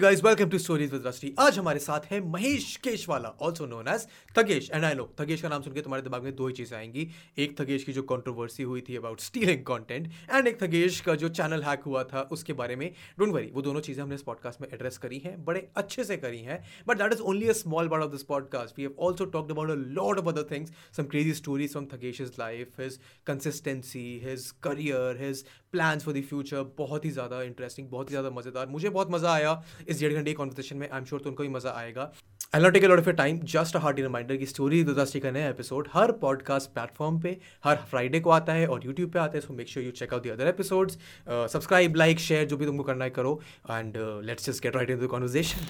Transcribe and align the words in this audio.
Guys, 0.00 0.22
welcome 0.22 0.50
to 0.50 0.58
Stories 0.60 0.92
with 0.92 1.06
Rusty. 1.06 1.28
आज 1.40 1.58
हमारे 1.58 1.78
साथ 1.78 2.00
है 2.10 2.20
Mahesh 2.30 2.76
Keshwala, 2.84 3.32
also 3.38 3.66
known 3.70 3.88
as 3.92 4.04
Thugesh 4.38 4.68
and 4.70 4.84
I 4.84 4.94
know 4.94 5.08
Thugesh 5.20 5.40
का 5.42 5.48
नाम 5.48 5.62
सुनकर 5.62 5.80
तुम्हारे 5.80 6.02
दिमाग 6.02 6.22
में 6.24 6.34
दो 6.36 6.46
ही 6.48 6.54
चीज़ें 6.54 6.76
आएँगी। 6.78 7.06
एक 7.38 7.58
थगेश 7.60 7.84
की 7.84 7.92
जो 7.92 8.02
कंट्रोवर्सी 8.12 8.62
हुई 8.62 8.80
थी 8.88 8.96
अबाउट 8.96 9.20
स्टीलिंग 9.20 9.64
कंटेंट 9.66 10.10
एंड 10.30 10.48
एक 10.48 10.62
थगेश 10.62 11.00
का 11.00 11.14
जो 11.14 11.28
चैनल 11.28 11.62
हैक 11.62 11.82
हुआ 11.86 12.02
था 12.12 12.22
उसके 12.32 12.52
बारे 12.52 12.76
में। 12.76 12.90
डोंट 13.18 13.32
वरी 13.34 13.50
वो 13.54 13.62
दोनों 13.62 13.80
चीज़ें 13.80 14.02
हमने 14.02 14.14
इस 14.14 14.22
पॉडकास्ट 14.22 14.60
में 14.60 14.68
एड्रेस 14.72 14.98
करी 14.98 15.18
हैं 15.18 15.44
बड़े 15.44 15.66
अच्छे 15.76 16.04
से 16.04 16.16
करी 16.16 16.42
हैं। 16.42 16.62
But 16.88 16.98
that 16.98 17.12
is 17.12 17.20
only 17.22 17.48
a 17.48 17.52
small 17.62 17.88
part 17.88 18.04
of 18.04 18.12
this 18.12 18.22
podcast 18.30 18.78
we 18.78 18.84
have 18.84 19.04
also 19.06 19.24
talked 19.36 19.50
about 19.52 19.70
a 19.70 19.74
lot 19.98 20.18
of 20.18 20.28
other 20.28 20.46
things 20.50 20.72
some 20.96 21.06
crazy 21.06 21.34
stories 21.34 21.72
from 21.72 21.86
Thugesh 21.94 22.20
life 22.38 22.80
his 22.80 22.98
consistency 23.26 24.06
his 24.24 24.50
career 24.62 25.22
his 25.24 25.44
plans 25.72 26.04
for 26.04 26.14
the 26.14 26.22
future 26.28 26.62
बहुत 26.78 27.04
ही 27.04 27.10
ज़्यादा 27.10 27.42
interesting 27.42 27.88
बहुत 27.90 28.10
ही 28.10 28.12
ज़्यादा 28.12 28.30
मज़ेदार। 28.36 28.66
मुझे 28.68 28.88
बहुत 28.90 29.10
मज़ा 29.10 29.32
आया। 29.32 29.62
इस 29.88 30.00
डेढ़ 30.00 30.12
घंटे 30.12 30.30
की 30.30 30.34
कॉन्वर्सेशन 30.34 30.76
में 30.76 30.88
आई 30.88 30.98
एम 30.98 31.04
श्योर 31.04 31.20
तो 31.20 31.30
उनको 31.30 31.42
भी 31.42 31.48
मज़ा 31.48 31.70
आएगा। 31.76 32.12
I 32.54 32.62
not 32.62 32.72
take 32.72 32.84
a 32.84 32.88
lot 32.88 32.98
of 32.98 33.10
time 33.10 33.38
just 33.52 33.76
a 33.76 33.78
hearty 33.78 34.02
reminder 34.02 34.36
की 34.36 34.46
स्टोरी 34.46 34.82
दुदास्टी 34.84 35.20
का 35.20 35.30
नया 35.30 35.48
एपिसोड 35.48 35.88
हर 35.92 36.12
पॉडकास्ट 36.22 36.70
प्लेटफॉर्म 36.74 37.20
पे 37.20 37.36
हर 37.64 37.76
फ्राइडे 37.90 38.20
को 38.20 38.30
आता 38.30 38.52
है 38.52 38.66
और 38.66 38.86
यूट्यूब 38.86 39.10
पे 39.10 39.18
आता 39.18 39.38
है 39.38 39.40
so 39.40 39.54
make 39.54 39.68
sure 39.68 39.86
you 39.86 39.92
check 39.92 40.14
out 40.14 40.26
the 40.26 40.30
other 40.30 40.48
episodes 40.48 40.98
subscribe 41.28 41.96
like 41.96 42.18
share 42.18 42.46
जो 42.46 42.56
भी 42.56 42.66
तुमको 42.66 42.82
करना 42.82 43.04
है 43.04 43.10
करो 43.10 43.40
and 43.70 43.98
let's 44.24 44.50
just 44.50 44.62
get 44.62 44.76
right 44.76 44.90
in 44.90 44.98
the 44.98 45.06
conversation 45.06 45.66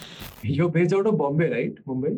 You're 0.57 0.73
based 0.75 0.95
out 0.97 1.07
of 1.11 1.17
Bombay, 1.21 1.47
right? 1.53 1.79
Mumbai? 1.89 2.11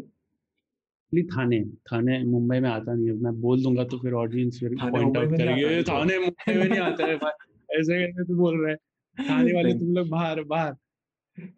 Actually 1.12 1.22
Thane 1.28 1.60
Thane 1.90 2.18
Mumbai 2.24 2.58
में 2.60 2.68
आता 2.70 2.94
नहीं 2.94 3.06
है। 3.06 3.14
मैं 3.22 3.32
बोल 3.40 3.62
दूँगा 3.62 3.84
तो 3.84 3.98
फिर 3.98 4.12
ऑडियंस 4.12 4.58
फिर 4.60 4.74
थाने 4.82 4.90
पॉइंट 4.90 5.16
आउट 5.16 5.36
करेंगे। 5.36 5.64
आता। 5.64 5.82
तो।" 5.82 5.92
थाने 5.92 6.18
मुंबई 6.18 6.54
में 6.54 6.68
नहीं 6.68 6.80
आता 6.80 7.06
है 7.06 7.16
भाई। 7.16 7.78
ऐसे 7.78 7.98
कैसे 8.02 8.24
तू 8.24 8.36
बोल 8.36 8.60
रहा 8.60 8.70
है? 8.70 8.76
थाने 9.18 9.52
वाले 9.52 9.72
तुम 9.80 9.94
लोग 9.94 10.08
बाहर 10.08 10.42
बाहर। 10.52 10.74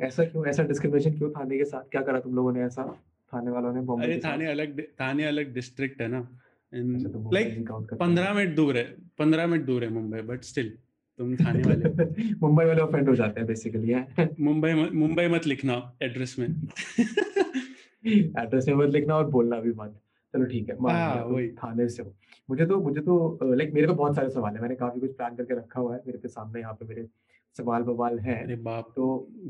ऐसा 0.01 0.25
क्यों 0.25 0.47
ऐसा 0.47 0.63
डिस्क्रिमिनेशन 0.63 1.19
क्यों 1.19 1.31
थाने 1.31 1.59
के 1.59 1.65
साथ 1.65 1.91
क्या 1.91 2.03
करा 2.03 2.21
तुम 2.21 2.35
लोगों 2.35 2.53
ने 2.53 2.63
ऐसा? 2.63 2.85
थाने 3.33 3.51
वालों 3.51 3.73
ने 3.73 3.81
बॉम्बे 3.81 4.07
अरे 4.07 4.21
थाने 4.25 4.47
अलग 4.47 4.81
थाने 5.01 5.25
अलग 5.25 5.55
डिस्ट्रिक्ट 5.55 6.01
है 6.01 6.09
ना। 6.09 6.19
अच्छा, 6.19 7.09
तो 7.09 7.31
लाइक 7.33 7.55
count 7.71 7.87
करते 7.87 7.97
पंद्रह 7.97 8.35
मिनट 8.35 8.55
दूर 8.57 8.77
है 8.77 8.85
पंद्रह 9.19 9.47
मिनट 9.47 9.65
दूर 9.65 9.85
है 9.85 9.91
मुंबई 9.91 10.21
बट 10.21 10.43
स्टिल 10.43 10.69
तुम 11.19 11.37
थाने 11.37 11.63
वाले। 11.67 12.35
मुंबई 12.43 12.65
वाले 12.65 12.81
ऑफेंड 12.83 13.09
हो 13.09 13.15
जाते 13.15 13.41
हैं 13.41 13.47
बेसिकली 13.47 13.93
है। 13.93 14.29
मुंबई 14.41 14.73
मुंबई 14.95 15.27
मत 15.29 15.47
लिखना 15.47 15.97
एड्रेस 16.03 16.37
में। 16.39 16.47
एड्रेस 18.07 18.69
में 18.69 18.75
मत 18.75 18.91
लिखना 18.91 19.17
और 19.17 19.31
बोलना 19.31 19.61
भी 19.61 19.73
मत। 19.73 20.01
चलो 20.35 20.45
ठीक 20.45 20.69
है 20.69 20.77
हाँ, 20.77 21.25
वही। 21.25 21.49
थाने 21.49 21.89
से 21.89 22.03
हो। 22.03 22.15
मुझे 22.51 22.67
तो 22.67 22.81
मुझे 22.81 23.01
तो 23.01 23.39
लाइक 23.55 23.73
मेरे 23.75 23.87
को 23.87 23.95
बहुत 23.95 24.17
सारे 24.17 24.31
सवाल 24.31 24.55
है 24.55 24.61
मैंने 24.63 24.75
काफ़ी 24.75 25.01
कुछ 25.01 25.17
प्लान 25.17 25.37
करके 25.37 25.55
रखा 25.55 25.81
हुआ 25.81 25.95
है 25.95 26.03
मेरे 26.07 26.19
पे 26.19 26.29
सामने 26.29 26.61
यहाँ 26.61 26.73
पे 26.75 26.87
मेरे 26.87 27.03
सवाल 27.57 27.83
बवाल 27.83 28.19
है। 28.19 28.43
अरे 28.43 28.57
बाप 28.63 28.93
तो 28.97 29.07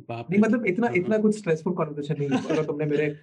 बाप 0.08 0.30
नहीं 0.30 0.40
मतलब 0.40 0.66
इतना 0.66 0.86
हाँ। 0.86 0.96
इतना 0.96 1.18
कुछ 1.18 1.38
स्ट्रेसफुल 1.38 1.72
कॉन्वर्सेशन 1.72 2.18
नहीं 2.18 2.28
है। 2.30 2.44
अगर 2.46 2.64
तुमने 2.64 2.86
मेरे 2.86 3.14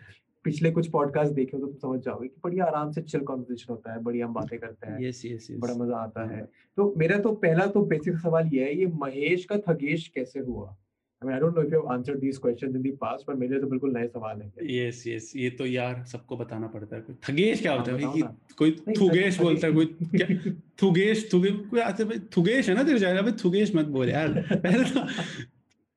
पिछले 0.46 0.72
कुछ 0.72 0.88
पॉडकास्ट 0.90 1.34
देखे 1.34 1.58
हो 1.58 1.60
तो 1.62 1.68
तुम 1.68 1.78
समझ 1.80 2.04
जाओगे 2.04 2.28
कि 2.28 2.40
बढ़िया 2.44 2.66
आराम 2.66 2.92
से 2.92 3.02
चिल 3.02 3.22
कॉन्वर्सेशन 3.22 3.74
होता 3.74 3.94
है 3.94 4.02
बढ़िया 4.04 4.26
हम 4.26 4.34
बातें 4.34 4.58
करते 4.60 4.92
हैं 4.92 5.00
यस 5.02 5.22
यस 5.26 5.48
बड़ा 5.60 5.74
मज़ा 5.76 5.98
आता 5.98 6.30
है। 6.30 6.42
तो 6.78 6.94
मेरा 6.98 7.18
तो 7.20 7.32
पहला 7.38 7.66
तो 7.68 7.82
बेसिक 7.86 8.18
सवाल 8.18 8.48
ये 8.54 8.64
है 8.64 8.78
ये 8.78 8.86
महेश 9.02 9.46
का 9.46 9.58
थगेश 9.68 10.08
कैसे 10.08 10.40
हुआ? 10.40 10.76
I 11.22 11.28
mean 11.28 11.34
I 11.34 11.40
don't 11.40 11.56
know 11.56 11.62
if 11.64 11.74
you 11.74 11.80
have 11.80 11.88
answered 11.92 12.20
these 12.20 12.38
questions 12.38 12.76
in 12.76 12.82
the 12.82 12.96
past 13.00 13.26
पर 13.28 13.34
मेरे 13.36 13.60
तो 13.60 13.68
बिल्कुल 13.68 13.94
नए 13.98 14.08
सवाल 14.08 14.42
हैं। 14.42 14.52
यस 14.64 15.04
यस 15.08 15.32
ये 15.36 15.50
तो 15.60 15.66
यार 15.66 16.04
सबको 16.12 16.38
बताना 16.38 16.68
पड़ता 16.68 16.96
है। 16.96 17.02
कोई 17.02 17.16
थगेश 17.30 17.62
क्या 17.62 17.72
हाँ, 17.72 17.80
होता 17.80 17.92
है? 17.92 17.98
भाई 17.98 18.22
कि 18.22 18.56
कोई 18.56 18.72
थुगेश 19.00 19.40
बोलता 19.40 19.68
है 19.68 19.74
कोई 19.74 19.86
क्या? 20.16 20.54
थुगेश 20.82 21.28
थुगे 21.34 21.52
कोई 21.72 21.80
आते 21.80 22.04
भाई 22.04 22.20
थुगेश 22.38 22.70
है 22.70 22.76
ना 22.76 22.84
तेरे 22.84 23.00
जाएगा 23.00 23.22
भाई 23.22 23.32
थुगेश 23.44 23.76
मत 23.76 23.86
बोल 23.98 24.10
यार। 24.10 24.32
पहले 24.54 24.84
तो 24.92 25.06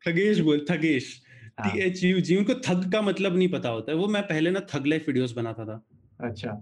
थगेश 0.03 0.41
बोल 0.41 0.65
थगेश 0.71 1.21
हाँ, 1.61 1.71
टी 1.71 1.81
एच 1.81 2.03
यू 2.05 2.21
जी 2.21 2.37
उनको 2.37 2.55
थग 2.67 2.91
का 2.93 3.03
मतलब 3.03 3.37
नहीं 3.37 3.49
पता 3.49 3.69
होता 3.69 3.93
है। 3.93 3.99
वो 3.99 4.07
मैं 4.09 4.23
पहले 4.23 4.51
ना 4.51 4.61
थग 4.75 4.87
लाइफ 4.87 5.07
वीडियोस 5.09 5.33
बनाता 5.33 5.65
था। 5.65 5.81
अच्छा। 6.21 6.57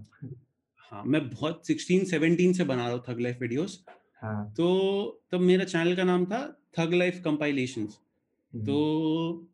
हाँ 0.91 1.03
मैं 1.05 1.29
बहुत 1.29 1.67
16 1.67 2.05
17 2.05 2.53
से 2.53 2.63
बना 2.63 2.83
रहा 2.83 2.93
हूँ 2.93 3.03
थग 3.09 3.19
लाइफ 3.19 3.37
वीडियोस। 3.41 3.83
हाँ। 4.21 4.53
तो 4.57 4.69
तब 5.31 5.41
मेरा 5.41 5.63
चैनल 5.65 5.95
का 5.95 6.03
नाम 6.03 6.25
था 6.25 6.45
थग 6.79 6.93
लाइफ 6.93 7.21
कंपाइलेशंस 7.25 7.99
तो 8.55 9.47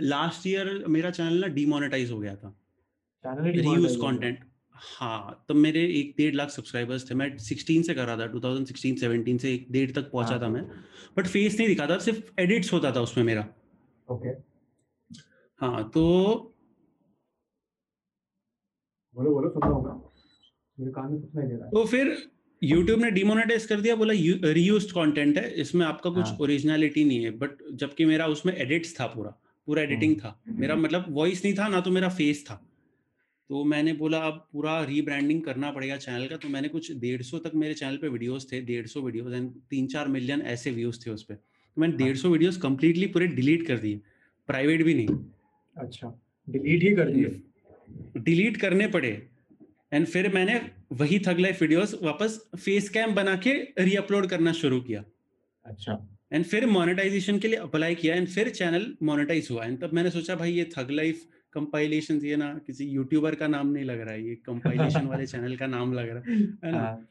लास्ट 0.00 0.46
ईयर 0.46 0.84
मेरा 0.86 1.10
चैनल 1.10 1.40
ना 1.40 1.46
डीमोनेटाइज 1.46 2.10
हो 2.10 2.18
गया 2.18 2.36
था। 2.36 2.56
ही 3.24 3.50
रीयूज 3.50 3.96
हो। 3.96 4.02
कंटेंट 4.02 4.44
हाँ 4.74 5.44
तब 5.48 5.54
मेरे 5.54 5.80
एक 5.80 6.14
डेढ़ 6.18 6.34
लाख 6.34 6.48
सब्सक्राइबर्स 6.48 7.10
थे। 7.10 7.14
मैं 7.14 7.38
16 7.38 7.82
से 7.82 7.94
कर 7.94 8.06
रहा 8.06 8.16
था 8.16 8.26
2016 8.26 8.96
17 8.96 9.38
से 9.38 9.54
एक 9.54 9.66
डेढ़ 9.70 9.90
तक 9.90 10.10
पहुँचा 10.10 10.30
हाँ। 10.30 10.40
था 10.40 10.48
मैं। 10.48 10.62
बट 11.16 11.26
फेस 11.26 11.56
नहीं 11.58 11.68
दिखा 11.68 11.86
था 11.86 11.98
सिर्फ़ 11.98 12.40
एडिट्स 12.40 12.72
होता 12.72 12.92
था 12.92 13.00
उसमें 13.00 13.24
मेरा। 13.24 13.48
ओके। 14.08 14.28
हाँ 15.60 15.90
तो 15.90 16.02
बोलो 19.14 19.30
बोलो 19.30 19.50
सुन 19.50 19.62
रहा 19.62 19.72
हूँ 19.72 20.12
मेरे 20.80 20.92
कान 20.92 21.12
में 21.12 21.20
कुछ 21.20 21.30
दे 21.30 21.56
रहा 21.56 21.64
है। 21.64 21.70
तो 21.70 21.84
फिर 21.84 22.33
YouTube 22.64 23.02
ने 23.02 23.10
डिमोनेटाइज 23.10 23.66
कर 23.66 23.80
दिया 23.80 23.94
बोला 23.96 24.14
रीयूज्ड 24.52 24.90
कंटेंट 24.90 25.38
है 25.38 25.50
इसमें 25.60 25.84
आपका 25.86 26.10
कुछ 26.10 26.26
हाँ। 26.26 26.36
ओरिजिनलिटी 26.40 27.04
नहीं 27.04 27.24
है। 27.24 27.30
बट 27.38 27.56
जबकि 27.72 28.04
मेरा 28.04 28.26
उसमें 28.26 28.54
एडिट्स 28.56 28.94
था 29.00 29.06
पूरा 29.06 29.30
पूरा 29.68 29.82
एडिटिंग 29.82 30.14
था। 30.16 30.38
मेरा 30.50 30.74
मतलब 30.76 31.04
वॉइस 31.10 31.44
नहीं 31.44 31.54
था 31.54 31.68
ना 31.68 31.80
तो 31.80 31.90
मेरा 31.90 32.08
फेस 32.10 32.44
था। 32.46 32.54
तो 33.50 33.64
मैंने 33.64 33.92
बोला 33.92 34.18
अब 34.18 34.46
पूरा 34.52 34.82
रीब्रांडिंग 34.84 35.42
करना 35.42 35.70
पड़ेगा 35.70 35.96
चैनल 35.96 36.26
का। 36.26 36.36
तो 36.36 36.48
मैंने 36.48 36.68
कुछ 36.68 36.90
डेढ़ 36.98 37.22
सौ 37.22 37.38
तक 37.38 37.54
मेरे 37.54 37.74
चैनल 37.74 37.96
पे 37.96 38.08
वीडियोस 38.08 38.46
थे 38.52 38.60
डेढ़ 38.62 38.86
सौ 38.86 39.00
वीडियोस 39.00 39.32
एंड 39.32 39.50
तीन 39.70 39.86
चार 39.86 40.08
मिलियन 40.08 40.42
ऐसे 40.52 40.70
व्यूज़ 40.70 41.06
थे 41.06 41.10
उस 41.10 41.22
पर 41.22 41.34
तो 41.34 41.80
मैंने 41.80 41.94
हाँ। 41.94 42.06
डेढ़ 42.06 42.16
सौ 42.16 42.28
वीडियोज़ 42.28 42.60
कम्प्लीटली 42.60 43.06
पूरे 43.06 43.26
डिलीट 43.28 43.66
कर 43.66 43.78
दिए। 43.78 44.00
प्राइवेट 44.48 44.82
भी 44.82 44.94
नहीं। 44.94 45.18
अच्छा 45.76 46.18
डिलीट 46.48 46.82
ही 46.82 46.94
कर 46.96 47.10
दिए। 47.10 48.20
डिलीट 48.20 48.56
करने 48.56 48.86
पड़े। 48.88 49.10
एंड 49.92 50.06
फिर 50.06 50.28
मैंने 50.34 50.60
वही 50.92 51.18
थग 51.18 51.38
लाइफ 51.38 51.60
वीडियोस 51.62 51.94
वापस 52.02 52.40
फेस 52.56 52.88
कैम 52.88 53.14
बना 53.14 53.36
के 53.36 53.52
रीअपलोड 53.78 54.26
करना 54.26 54.52
शुरू 54.52 54.80
किया। 54.80 55.04
अच्छा। 55.64 56.06
एंड 56.32 56.44
फिर 56.44 56.66
मोनेटाइजेशन 56.66 57.38
के 57.38 57.48
लिए 57.48 57.58
अप्लाई 57.58 57.94
किया 57.94 58.14
एंड 58.14 58.28
फिर 58.28 58.48
चैनल 58.48 58.96
मोनेटाइज 59.02 59.48
हुआ। 59.50 59.64
एंड 59.64 59.80
तब 59.80 59.92
मैंने 59.92 60.10
सोचा 60.10 60.34
भाई 60.34 60.52
ये 60.52 60.70
थग 60.78 60.90
लाइफ 60.90 61.24
कंपाइलेशन 61.52 62.20
ये 62.24 62.36
ना 62.36 62.52
किसी 62.66 62.84
यूट्यूबर 62.84 63.34
का 63.34 63.46
नाम 63.46 63.66
नहीं 63.66 63.84
लग 63.84 64.00
रहा 64.00 64.14
है 64.14 64.26
ये 64.28 64.34
कंपाइलेशन 64.34 65.06
वाले 65.06 65.26
चैनल 65.32 65.56
का 65.56 65.66
नाम 65.66 65.92
लग 65.92 66.08
रहा 66.08 66.32
है। 66.32 66.72
ना? 66.72 66.78
हाँ, 66.78 67.08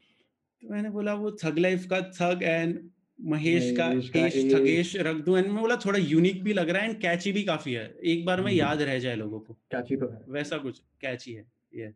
तो 0.62 0.68
मैंने 0.68 0.90
बोला 0.90 1.14
वो 1.14 1.30
थग 1.44 1.58
लाइफ 1.58 1.86
का 1.92 2.00
थग 2.20 2.42
एंड 2.42 2.78
महेश 3.20 3.74
का 3.76 3.86
एश। 3.92 4.44
थगेश 4.54 4.96
रख 4.96 5.16
दूँ। 5.16 5.38
एंड 5.38 5.46
मैं 5.46 5.60
बोला 5.60 5.76
थोड़ा 5.76 5.98
यूनिक 5.98 6.42
भी 6.44 6.52
लग 6.52 6.70
रहा 6.70 6.82
है 6.82 6.90
एंड 6.90 7.00
कैची 7.00 7.32
भी 7.32 7.42
काफ़ी 7.42 7.72
है। 7.72 7.94
एक 8.04 8.24
बार 8.24 8.40
में 8.40 8.46
हम्म। 8.46 8.58
याद 8.58 8.82
रह 8.82 8.98
जाए 8.98 9.16
लोगों 9.16 9.40
को। 9.40 9.54
कैची 9.54 9.96
तो 9.96 10.08
है। 10.08 10.20
वैसा 10.28 10.58
कुछ 10.58 10.78
कैची 11.00 11.32
है 11.32 11.44
ये। 11.74 11.92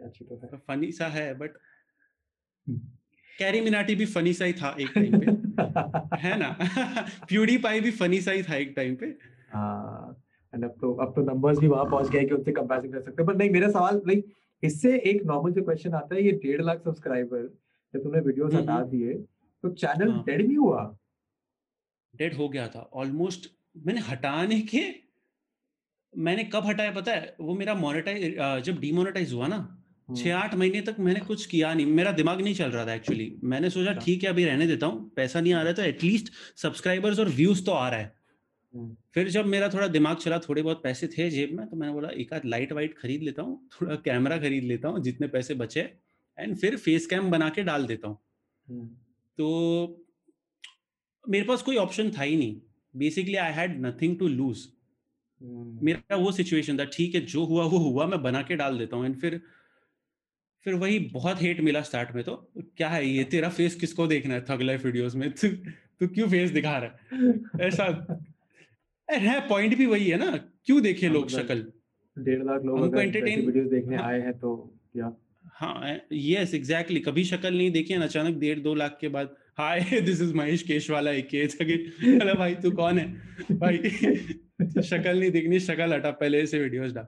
क्या 0.00 0.08
तो 0.08 0.40
है 0.44 0.58
फनी 0.68 0.90
सा 0.92 1.06
है 1.06 1.32
बट। 1.34 1.56
कैरी 3.38 3.60
मिनाटी 3.60 3.94
भी 3.94 4.06
फनी 4.06 4.32
सा 4.32 4.44
ही 4.44 4.52
था 4.52 4.74
एक 4.80 4.92
टाइम 4.94 5.18
पे 5.20 6.18
है 6.18 6.38
ना 6.38 6.56
प्यूडी 7.28 7.56
पाई 7.58 7.80
भी 7.80 7.90
फनी 7.90 8.20
सा 8.20 8.30
ही 8.30 8.42
था 8.42 8.56
एक 8.56 8.72
टाइम 8.76 8.96
पे 8.96 9.06
हाँ 9.52 10.16
एंड 10.52 10.64
अब 10.64 10.74
तो 10.80 10.92
अब 10.94 11.14
तो 11.14 11.22
नंबर्स 11.22 11.58
भी 11.58 11.66
वहाँ 11.66 11.84
पहुँच 11.84 12.08
गए 12.10 12.24
कि 12.24 12.34
उनसे 12.34 12.52
कंपैरिजन 12.52 12.92
कर 12.92 13.00
सकते 13.00 13.22
हैं 13.22 13.26
पर 13.26 13.36
नहीं 13.36 13.50
मेरा 13.50 13.68
सवाल 13.70 14.00
लाइक 14.06 14.34
इससे 14.62 14.96
एक 14.98 15.22
नॉर्मल 15.24 15.52
जो 15.52 15.62
क्वेश्चन 15.62 15.94
आता 15.94 16.14
है 16.14 16.22
ये 16.22 16.32
डेढ़ 16.44 16.62
लाख 16.62 16.82
सब्सक्राइबर 16.84 17.42
जब 17.94 18.02
तुमने 18.02 18.20
वीडियोस 18.20 18.52
हम्म, 18.52 18.62
हटा 18.62 18.74
हम्म। 18.74 18.90
दिए 18.90 19.14
तो 19.64 19.68
चैनल 19.74 20.10
हाँ। 20.10 20.22
डेड 20.24 20.46
भी 20.48 20.54
हुआ 20.54 20.96
डेड 22.14 22.34
हो 22.34 22.48
गया 22.48 22.66
था 22.68 22.80
ऑलमोस्ट 22.94 23.50
मैंने 23.86 24.00
हटाने 24.00 24.60
के 24.60 24.82
मैंने 26.14 26.44
कब 26.44 26.66
हटाया 26.66 26.90
पता 26.92 27.12
है 27.12 27.34
वो 27.40 27.54
मेरा 27.54 27.74
मोनेटाइज 27.74 28.36
जब 28.64 28.78
डीमोनेटाइज 28.80 29.32
हुआ 29.32 29.46
ना 29.46 29.58
छह 30.08 30.36
आठ 30.36 30.54
महीने 30.54 30.80
तक 30.82 30.96
मैंने 31.00 31.20
कुछ 31.20 31.44
किया 31.46 31.72
नहीं। 31.74 31.86
मेरा 31.88 32.12
दिमाग 32.12 32.40
नहीं 32.40 32.54
चल 32.54 32.70
रहा 32.70 32.84
था 32.86 32.94
एक्चुअली 32.94 33.32
मैंने 33.44 33.70
सोचा 33.70 33.90
अच्छा। 33.90 34.04
ठीक 34.04 34.22
है 34.24 34.30
अभी 34.30 34.44
रहने 34.44 34.66
देता 34.66 34.86
हूँ 34.86 35.10
पैसा 35.16 35.40
नहीं 35.40 35.52
आ 35.52 35.58
रहा 35.58 35.68
है 35.68 35.74
तो 35.74 35.82
एटलीस्ट 35.84 36.32
सब्सक्राइबर्स 36.58 37.18
और 37.18 37.28
व्यूज़ 37.30 37.64
तो 37.64 37.72
आ 37.72 37.88
रहा 37.88 38.00
है। 38.00 38.16
हम्म, 38.74 38.96
फिर 39.14 39.28
जब 39.28 39.46
मेरा 39.46 39.68
थोड़ा 39.68 39.86
दिमाग 39.88 40.16
चला 40.16 40.38
थोड़े 40.38 40.62
बहुत 40.62 40.82
पैसे 40.82 41.06
थे 41.08 41.28
जेब 41.30 41.52
में 41.52 41.66
तो 41.66 41.76
मैंने 41.76 41.92
बोला 41.92 42.08
एक 42.16 42.32
आध 42.34 42.44
लाइट 42.46 42.72
वाइट 42.72 42.96
खरीद 42.98 43.22
लेता 43.22 43.42
हूँ 43.42 43.68
थोड़ा 43.74 43.94
कैमरा 44.04 44.38
खरीद 44.38 44.64
लेता 44.64 44.88
हूँ 44.88 45.02
जितने 45.02 45.28
पैसे 45.28 45.54
बचे 45.56 45.80
एंड 46.38 46.56
फिर 46.56 46.76
फेस 46.78 47.06
कैम 47.06 47.30
बना 47.30 47.48
के 47.48 47.62
डाल 47.62 47.86
देता 47.86 48.08
हूँ। 48.08 48.18
हम्म, 48.68 48.86
तो 49.38 50.04
मेरे 51.24 51.44
पास 51.44 51.62
कोई 51.62 51.76
ऑप्शन 51.76 52.10
था 52.10 52.22
ही 52.22 52.36
नहीं। 52.36 52.60
Basically 52.94 53.34
I 53.36 53.52
had 53.52 53.80
nothing 53.86 54.18
to 54.18 54.28
lose 54.28 54.66
hmm, 55.40 55.78
मेरा 55.82 56.16
वो 56.16 56.32
सिचुएशन 56.32 56.78
था 56.78 56.84
ठीक 56.92 57.14
है 57.14 57.20
जो 57.26 57.44
हुआ 57.44 57.64
वो 57.66 57.78
हुआ 57.80 58.06
मैं 58.06 58.22
बना 58.22 58.42
के 58.42 58.56
डाल 58.56 58.78
देता 58.78 58.96
हूँ। 58.96 59.06
एंड 59.06 59.16
फिर 59.16 59.40
फिर 60.64 60.74
वही 60.74 60.98
बहुत 60.98 61.42
हेट 61.42 61.60
मिला 61.60 61.82
स्टार्ट 61.82 62.14
में 62.14 62.24
तो 62.24 62.52
क्या 62.76 62.88
है 62.88 63.06
ये? 63.06 63.24
तेरा 63.24 63.48
फेस 63.48 63.74
किसको 63.74 64.06
देखना 64.06 64.34
है 64.34 64.44
थग 64.50 64.62
लाइफ 64.62 64.84
वीडियोस 64.84 65.14
में? 65.14 65.30
तू 65.30 65.48
तू 66.00 66.08
क्यों 66.08 66.28
फेस 66.28 66.50
दिखा 66.50 66.78
रहा 66.78 67.16
है? 67.16 67.40
ऐसा। 67.60 67.84
अरे 69.10 69.16
है 69.16 69.48
पॉइंट 69.48 69.76
भी 69.76 69.86
वही 69.86 70.08
है 70.08 70.18
ना। 70.18 70.36
क्यों 70.66 70.82
देखे 70.82 71.06
हाँ, 71.06 71.14
लोग 71.14 71.24
मतलब 71.24 71.40
शक्ल? 71.40 71.66
डेढ़ 72.18 72.44
लाख 72.44 72.62
लोग 72.64 72.78
हमको 72.78 72.98
अगर 72.98 73.24
वीडियोस 73.46 73.70
देखने 73.70 73.96
हाँ। 73.96 74.04
आए 74.04 74.20
हैं 74.20 74.38
तो 74.38 74.74
हाँ 75.44 75.98
यस 76.12 76.54
एग्जैक्टली 76.54 77.00
कभी 77.00 77.24
शक्ल 77.24 77.56
नहीं 77.56 77.70
देखी 77.70 77.94
है 77.94 78.00
अचानक 78.00 78.36
डेढ़ 78.36 78.58
दो 78.58 78.74
लाख 78.74 78.98
के 79.00 79.08
बाद 79.08 79.36
hi 79.58 79.80
this 80.00 80.20
is 80.22 80.34
Mahesh 80.34 80.62
Keshwala 80.62 81.10
अरे 81.10 82.34
भाई 82.34 82.54
तू 82.54 82.70
कौन 82.70 82.98
है? 82.98 83.06
भाई 83.52 83.78
शक्ल 84.82 85.20
नहीं 85.20 85.30
दिखनी 85.30 85.60
शक्ल 85.60 85.92
हटा 85.92 86.10
पहले 86.10 86.46
से 86.46 86.58
वीडियोस 86.58 86.92
डाल। 86.92 87.06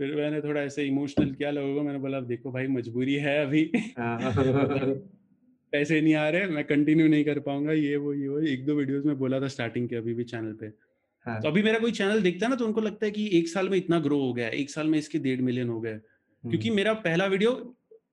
फिर 0.00 0.14
मैंने 0.16 0.40
थोड़ा 0.40 0.60
ऐसे 0.62 0.84
इमोशनल 0.84 1.32
किया 1.32 1.50
लोगों 1.50 1.74
को 1.74 1.82
मैंने 1.82 1.98
बोला 1.98 2.20
देखो 2.26 2.50
भाई 2.50 2.66
मजबूरी 2.68 3.14
है 3.18 3.36
अभी 3.38 3.64
पैसे 5.72 6.00
नहीं 6.00 6.14
आ 6.14 6.28
रहे 6.28 6.46
मैं 6.48 6.64
कंटिन्यू 6.64 7.08
नहीं 7.08 7.24
कर 7.24 7.38
पाऊँगा 7.40 7.72
ये 7.72 7.96
वो 7.96 8.12
ये 8.14 8.28
वो 8.28 8.38
एक 8.48 8.64
दो 8.66 8.74
वीडियोस 8.74 9.04
में 9.04 9.18
बोला 9.18 9.40
था 9.40 9.48
स्टार्टिंग 9.48 9.88
के 9.88 9.96
अभी 9.96 10.14
भी 10.14 10.24
चैनल 10.24 10.52
पे 10.52 10.72
हाँ. 11.26 11.40
तो 11.40 11.48
अभी 11.48 11.62
मेरा 11.62 11.78
कोई 11.78 11.92
चैनल 11.92 12.22
देखता 12.22 12.46
है 12.46 12.50
ना 12.50 12.56
तो 12.56 12.66
उनको 12.66 12.80
लगता 12.80 13.06
है 13.06 13.10
कि 13.10 13.28
एक 13.38 13.48
साल 13.48 13.68
में 13.68 13.76
इतना 13.78 13.98
ग्रो 14.00 14.18
हो 14.18 14.32
गया 14.32 14.48
एक 14.56 14.70
साल 14.70 14.86
में 14.86 14.98
इसके 14.98 15.18
डेढ़ 15.18 15.40
मिलियन 15.42 15.68
हो 15.68 15.80
गए 15.80 15.94
क्योंकि 15.94 16.68
हम्म। 16.68 16.76
मेरा 16.76 16.94
पहला 17.02 17.26
वीडियो 17.26 17.52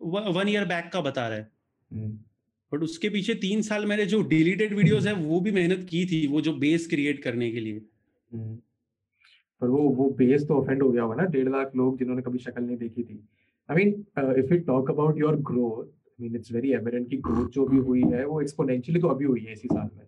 वन 0.03 0.49
ईयर 0.49 0.65
बैक 0.65 0.89
का 0.93 1.01
बता 1.01 1.27
रहा 1.27 1.37
है 1.37 1.43
बट 1.91 2.73
हम्म। 2.73 2.83
उसके 2.83 3.09
पीछे 3.09 3.35
तीन 3.39 3.61
साल 3.63 3.85
मैंने 3.85 4.05
जो 4.07 4.21
डिलीटेड 4.27 4.73
वीडियोस 4.73 5.05
है 5.05 5.13
वो 5.15 5.39
भी 5.39 5.51
मेहनत 5.53 5.87
की 5.89 6.05
थी 6.05 6.25
वो 6.27 6.41
जो 6.41 6.53
बेस 6.59 6.87
क्रिएट 6.87 7.23
करने 7.23 7.51
के 7.51 7.59
लिए 7.59 7.81
हम्म। 8.31 8.57
पर 9.61 9.67
वो 9.67 9.89
वो 9.97 10.09
बेस 10.17 10.47
तो 10.47 10.55
ऑफेंड 10.55 10.83
हो 10.83 10.89
गया 10.91 11.03
होगा 11.03 11.15
ना 11.15 11.23
डेढ़ 11.29 11.49
लाख 11.49 11.75
लोग 11.75 11.97
जिन्होंने 11.99 12.21
कभी 12.21 12.39
शक्ल 12.39 12.63
नहीं 12.63 12.77
देखी 12.77 13.03
थी। 13.03 13.19
I 13.69 13.75
mean 13.75 13.89
if 14.39 14.53
you 14.53 14.59
talk 14.67 14.89
about 14.91 15.19
your 15.19 15.35
growth 15.43 15.85
I 15.85 16.23
mean 16.23 16.35
it's 16.35 16.51
very 16.53 16.73
evident 16.73 17.09
कि 17.09 17.17
ग्रोथ 17.27 17.49
जो 17.51 17.65
भी 17.67 17.77
हुई 17.87 18.03
है 18.11 18.25
वो 18.25 18.41
एक्सपोनेंशियली 18.41 19.01
तो 19.01 19.07
अभी 19.07 19.25
हुई 19.25 19.41
है 19.41 19.53
इसी 19.53 19.67
साल 19.67 19.89
में 19.97 20.05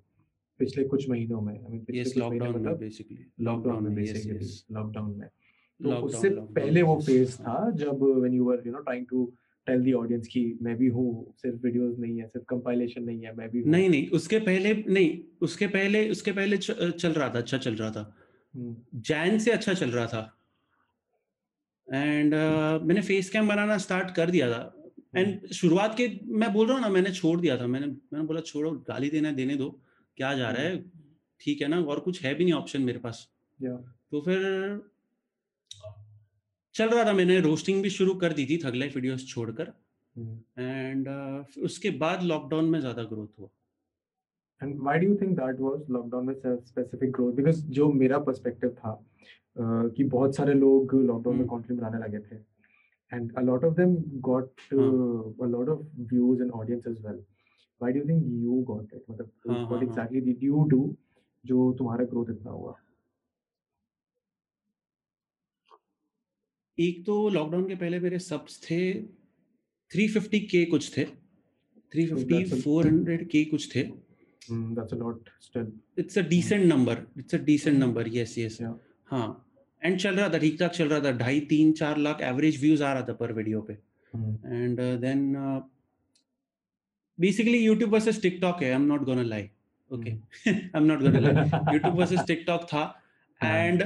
पिछले 0.60 0.84
कुछ 0.84 1.10
महीनों 1.10 1.42
में। 1.42 1.54
आई 1.54 1.72
मीन 1.72 1.84
पिछले 1.84 2.30
महीनों 2.30 2.60
में 2.60 2.78
बेसिकली 2.78 3.26
लॉकडाउन 3.42 3.84
में 3.84 3.96
बेसिकली 3.96 4.76
लॉकडाउन 4.76 5.14
में। 5.20 5.28
तो 5.80 5.96
उससे 5.98 6.30
पहले 6.30 6.82
वो 6.82 6.96
फ़ेज़ 7.06 7.38
था 7.38 7.70
जब 7.76 8.04
when 8.04 8.34
you 8.34 8.46
were 8.46 8.64
you 8.66 8.72
know 8.72 8.80
trying 8.80 9.06
to 9.10 9.26
tell 9.68 9.82
the 9.84 9.94
audience 9.94 10.28
की 10.28 10.44
मैं 10.62 10.76
भी 10.78 10.88
हूँ 10.88 11.34
सिर्फ़ 11.38 11.58
वीडियोस 11.64 11.98
नहीं 12.00 12.18
है 12.18 12.28
सिर्फ़ 12.28 12.46
कंपाइलेशन 12.50 13.04
नहीं 13.04 13.22
है 13.22 13.36
मैं 13.36 13.50
भी 13.50 13.64
नहीं 13.66 13.90
नहीं 13.90 14.08
उसके 14.10 14.40
पहले 14.40 14.74
नहीं 14.88 15.10
उसके 15.42 15.68
पहले 15.68 16.10
उसके 16.10 16.32
पहले 16.32 16.58
चल 16.58 17.12
रहा 17.12 17.30
था 17.30 17.40
अच्छा 17.40 17.58
चल 17.58 17.76
रहा 17.76 17.92
था। 17.92 18.04
जैन 18.56 19.30
हम्म। 19.30 19.38
से 19.38 19.52
अच्छा 19.52 19.74
चल 19.74 19.92
रहा 19.92 20.06
था। 20.08 20.22
एंड 21.88 22.34
uh, 22.34 22.88
मैंने 22.88 23.02
फेस 23.02 23.30
कैम 23.30 23.48
बनाना 23.48 23.78
स्टार्ट 23.78 24.12
कर 24.16 24.30
दिया 24.30 24.50
था। 24.52 24.62
And 25.16 25.28
hmm. 25.28 25.52
शुरुआत 25.52 25.96
के 25.98 26.08
मैं 26.26 26.52
बोल 26.54 26.68
रहा 26.68 26.76
हूँ 26.76 26.82
ना 26.82 26.90
मैंने 26.90 27.12
छोड़ 27.12 27.40
दिया 27.42 27.58
था। 27.58 27.68
मैंने 27.68 27.88
मैंने 27.88 28.26
बोला 28.26 28.42
छोड़ो 28.42 28.72
गाली 28.90 29.10
देना 29.10 29.32
देने 29.32 29.56
दो। 29.56 29.70
क्या 30.18 30.34
जा 30.34 30.50
रहा 30.50 30.62
है? 30.62 30.76
हम्म। 30.76 30.90
ठीक 31.42 31.62
है 31.62 31.68
ना? 31.68 31.82
और 31.82 32.00
कुछ 32.00 32.24
है 32.24 32.34
भी 32.36 32.44
नहीं 32.44 32.54
ऑप्शन 32.54 32.82
मेरे 32.82 33.00
पास। 33.00 33.28
तो 33.60 34.22
फिर 34.22 34.42
चल 36.76 36.90
रहा 36.90 37.06
था 37.06 37.14
मैंने 37.14 37.40
रोस्टिंग 37.40 37.82
भी 37.84 37.90
शुरू 37.90 38.14
कर 38.16 38.34
दी 38.34 38.46
थी 38.46 38.58
थग 38.66 38.76
लाइफ 38.76 38.96
वीडियोस 38.96 39.28
छोड़कर 39.28 39.74
एंड 40.60 41.08
uh, 41.08 41.64
उसके 41.64 41.90
बाद 41.90 42.24
लॉकडाउन 42.24 42.66
में 42.66 42.80
ज़्यादा 42.80 43.04
ग्रोथ 43.04 43.40
हुआ। 43.40 43.50
And 44.64 44.80
why 44.80 45.00
do 45.00 45.08
you 45.08 45.16
think 45.16 45.38
that 45.40 45.60
was 45.60 45.90
lockdown 45.90 46.26
में 46.26 46.34
स्पेसिफिक 46.46 47.12
ग्रोथ 47.12 47.34
बिकॉज़ 47.34 47.66
जो 47.70 47.92
मेरा 47.94 48.20
पर्सपेक्टिव 48.20 48.70
था 48.70 49.00
uh, 49.00 49.96
कि 49.96 50.04
बहुत 50.04 50.36
सारे 50.36 50.54
लोग 50.54 50.96
लॉकडाउन 50.96 51.38
में 51.38 51.48
कंटेंट 51.48 51.80
बनाने 51.80 52.06
लगे 52.06 52.20
थे। 52.20 52.60
And 53.12 53.32
a 53.38 53.42
lot 53.42 53.64
of 53.64 53.76
them 53.76 53.94
got 54.22 54.50
uh, 54.74 54.78
huh. 54.78 55.46
a 55.46 55.48
lot 55.48 55.70
of 55.70 55.80
views 56.10 56.42
and 56.42 56.52
audience 56.52 56.86
as 56.86 56.98
well. 57.02 57.20
Why 57.82 57.92
do 57.92 58.00
you 58.00 58.06
think 58.06 58.26
you 58.42 58.58
got 58.68 58.92
it? 58.98 59.04
मतलब 59.10 59.32
huh, 59.70 59.80
exactly 59.88 60.22
did 60.22 60.44
you 60.44 60.66
do 60.74 60.96
जो 61.46 61.74
तुम्हारा 61.74 62.06
ग्रोथ 62.06 62.26
इतना 62.30 62.52
हुआ? 62.52 62.76
एक 66.80 67.06
तो 67.06 67.30
लॉकडाउन 67.30 67.68
के 67.68 67.76
पहले 67.76 68.00
मेरे 68.00 68.20
सब्स 68.20 68.62
थे 68.64 68.94
350 69.92 70.40
के 70.40 70.66
कुछ 70.66 70.98
थे। 70.98 71.06
350 71.96 72.62
400 72.64 73.26
के 73.26 73.46
कुछ 73.46 73.76
थे। 73.76 74.09
Mm, 74.52 74.76
that's 74.76 74.94
a 74.94 74.98
lot 75.04 75.30
still. 75.40 75.68
It's 75.98 76.18
a 76.18 76.24
decent 76.24 76.64
mm. 76.64 76.68
number. 76.68 76.96
It's 77.18 77.34
a 77.34 77.40
decent 77.40 77.78
mm. 77.78 77.80
number. 77.80 78.08
Yes 78.08 78.38
yes. 78.38 78.60
Yeah. 78.62 78.74
हाँ. 79.12 79.46
एंड 79.82 79.98
चल 80.00 80.16
रहा 80.16 80.30
था 80.30 80.38
ठीक 80.38 80.60
ठाक 80.60 80.72
चल 80.72 80.88
रहा 80.90 81.00
था. 81.04 81.12
ढाई 81.18 81.40
तीन 81.50 81.72
चार 81.80 81.98
लाख 81.98 82.22
एवरेज 82.22 82.60
व्यूज़ 82.62 82.84
आ 82.84 82.94
रहा 82.94 83.04
था 83.10 83.14
पर 83.20 83.34
वीडियो 83.34 83.62
पे. 83.70 83.74
And 83.74 84.80
then 85.02 85.22
basically 87.20 87.58
YouTube 87.58 87.94
versus 87.94 88.22
TikTok 88.22 88.62
है. 88.64 88.70
I 88.70 88.76
am 88.76 88.86
not 88.88 89.04
gonna 89.06 89.24
lie 89.24 89.50
okay 89.92 90.12
I 90.12 90.54
am 90.76 90.84
not 90.84 91.02
gonna 91.02 91.20
lie 91.20 91.74
YouTube 91.74 92.00
versus 92.00 92.20
TikTok 92.28 92.64
था 92.74 92.84
एंड 93.44 93.84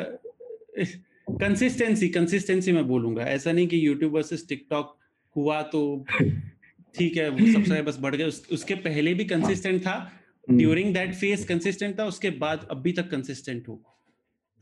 कंसिस्टेंसी 1.41 2.09
कंसिस्टेंसी 2.09 2.71
मैं 2.71 2.87
बोलूँगा. 2.87 3.23
ऐसा 3.23 3.51
नहीं 3.51 3.67
कि 3.67 3.85
यूट्यूब 3.87 4.15
वर्सेस 4.15 4.47
टिकटॉक 4.49 4.97
हुआ 5.35 5.61
तो 5.75 5.83
ठीक 6.95 7.17
है 7.17 7.53
सब्सक्राइबर्स 7.53 7.99
बढ़ 7.99 8.15
गए. 8.15 8.23
उस, 8.23 8.47
उसके 8.51 8.75
पहले 8.75 9.13
भी 9.13 9.25
कंसिस्टेंट 9.25 9.81
था. 9.81 9.95
ड्यूरिंग 10.47 10.93
दैट 10.93 11.13
फ़ेज़ 11.15 11.47
कंसिस्टेंट 11.47 11.97
था 11.99 12.05
उसके 12.07 12.29
बाद 12.39 12.67
अभी 12.71 12.91
तक 12.93 13.09
कंसिस्टेंट 13.11 13.67
हो। 13.67 13.81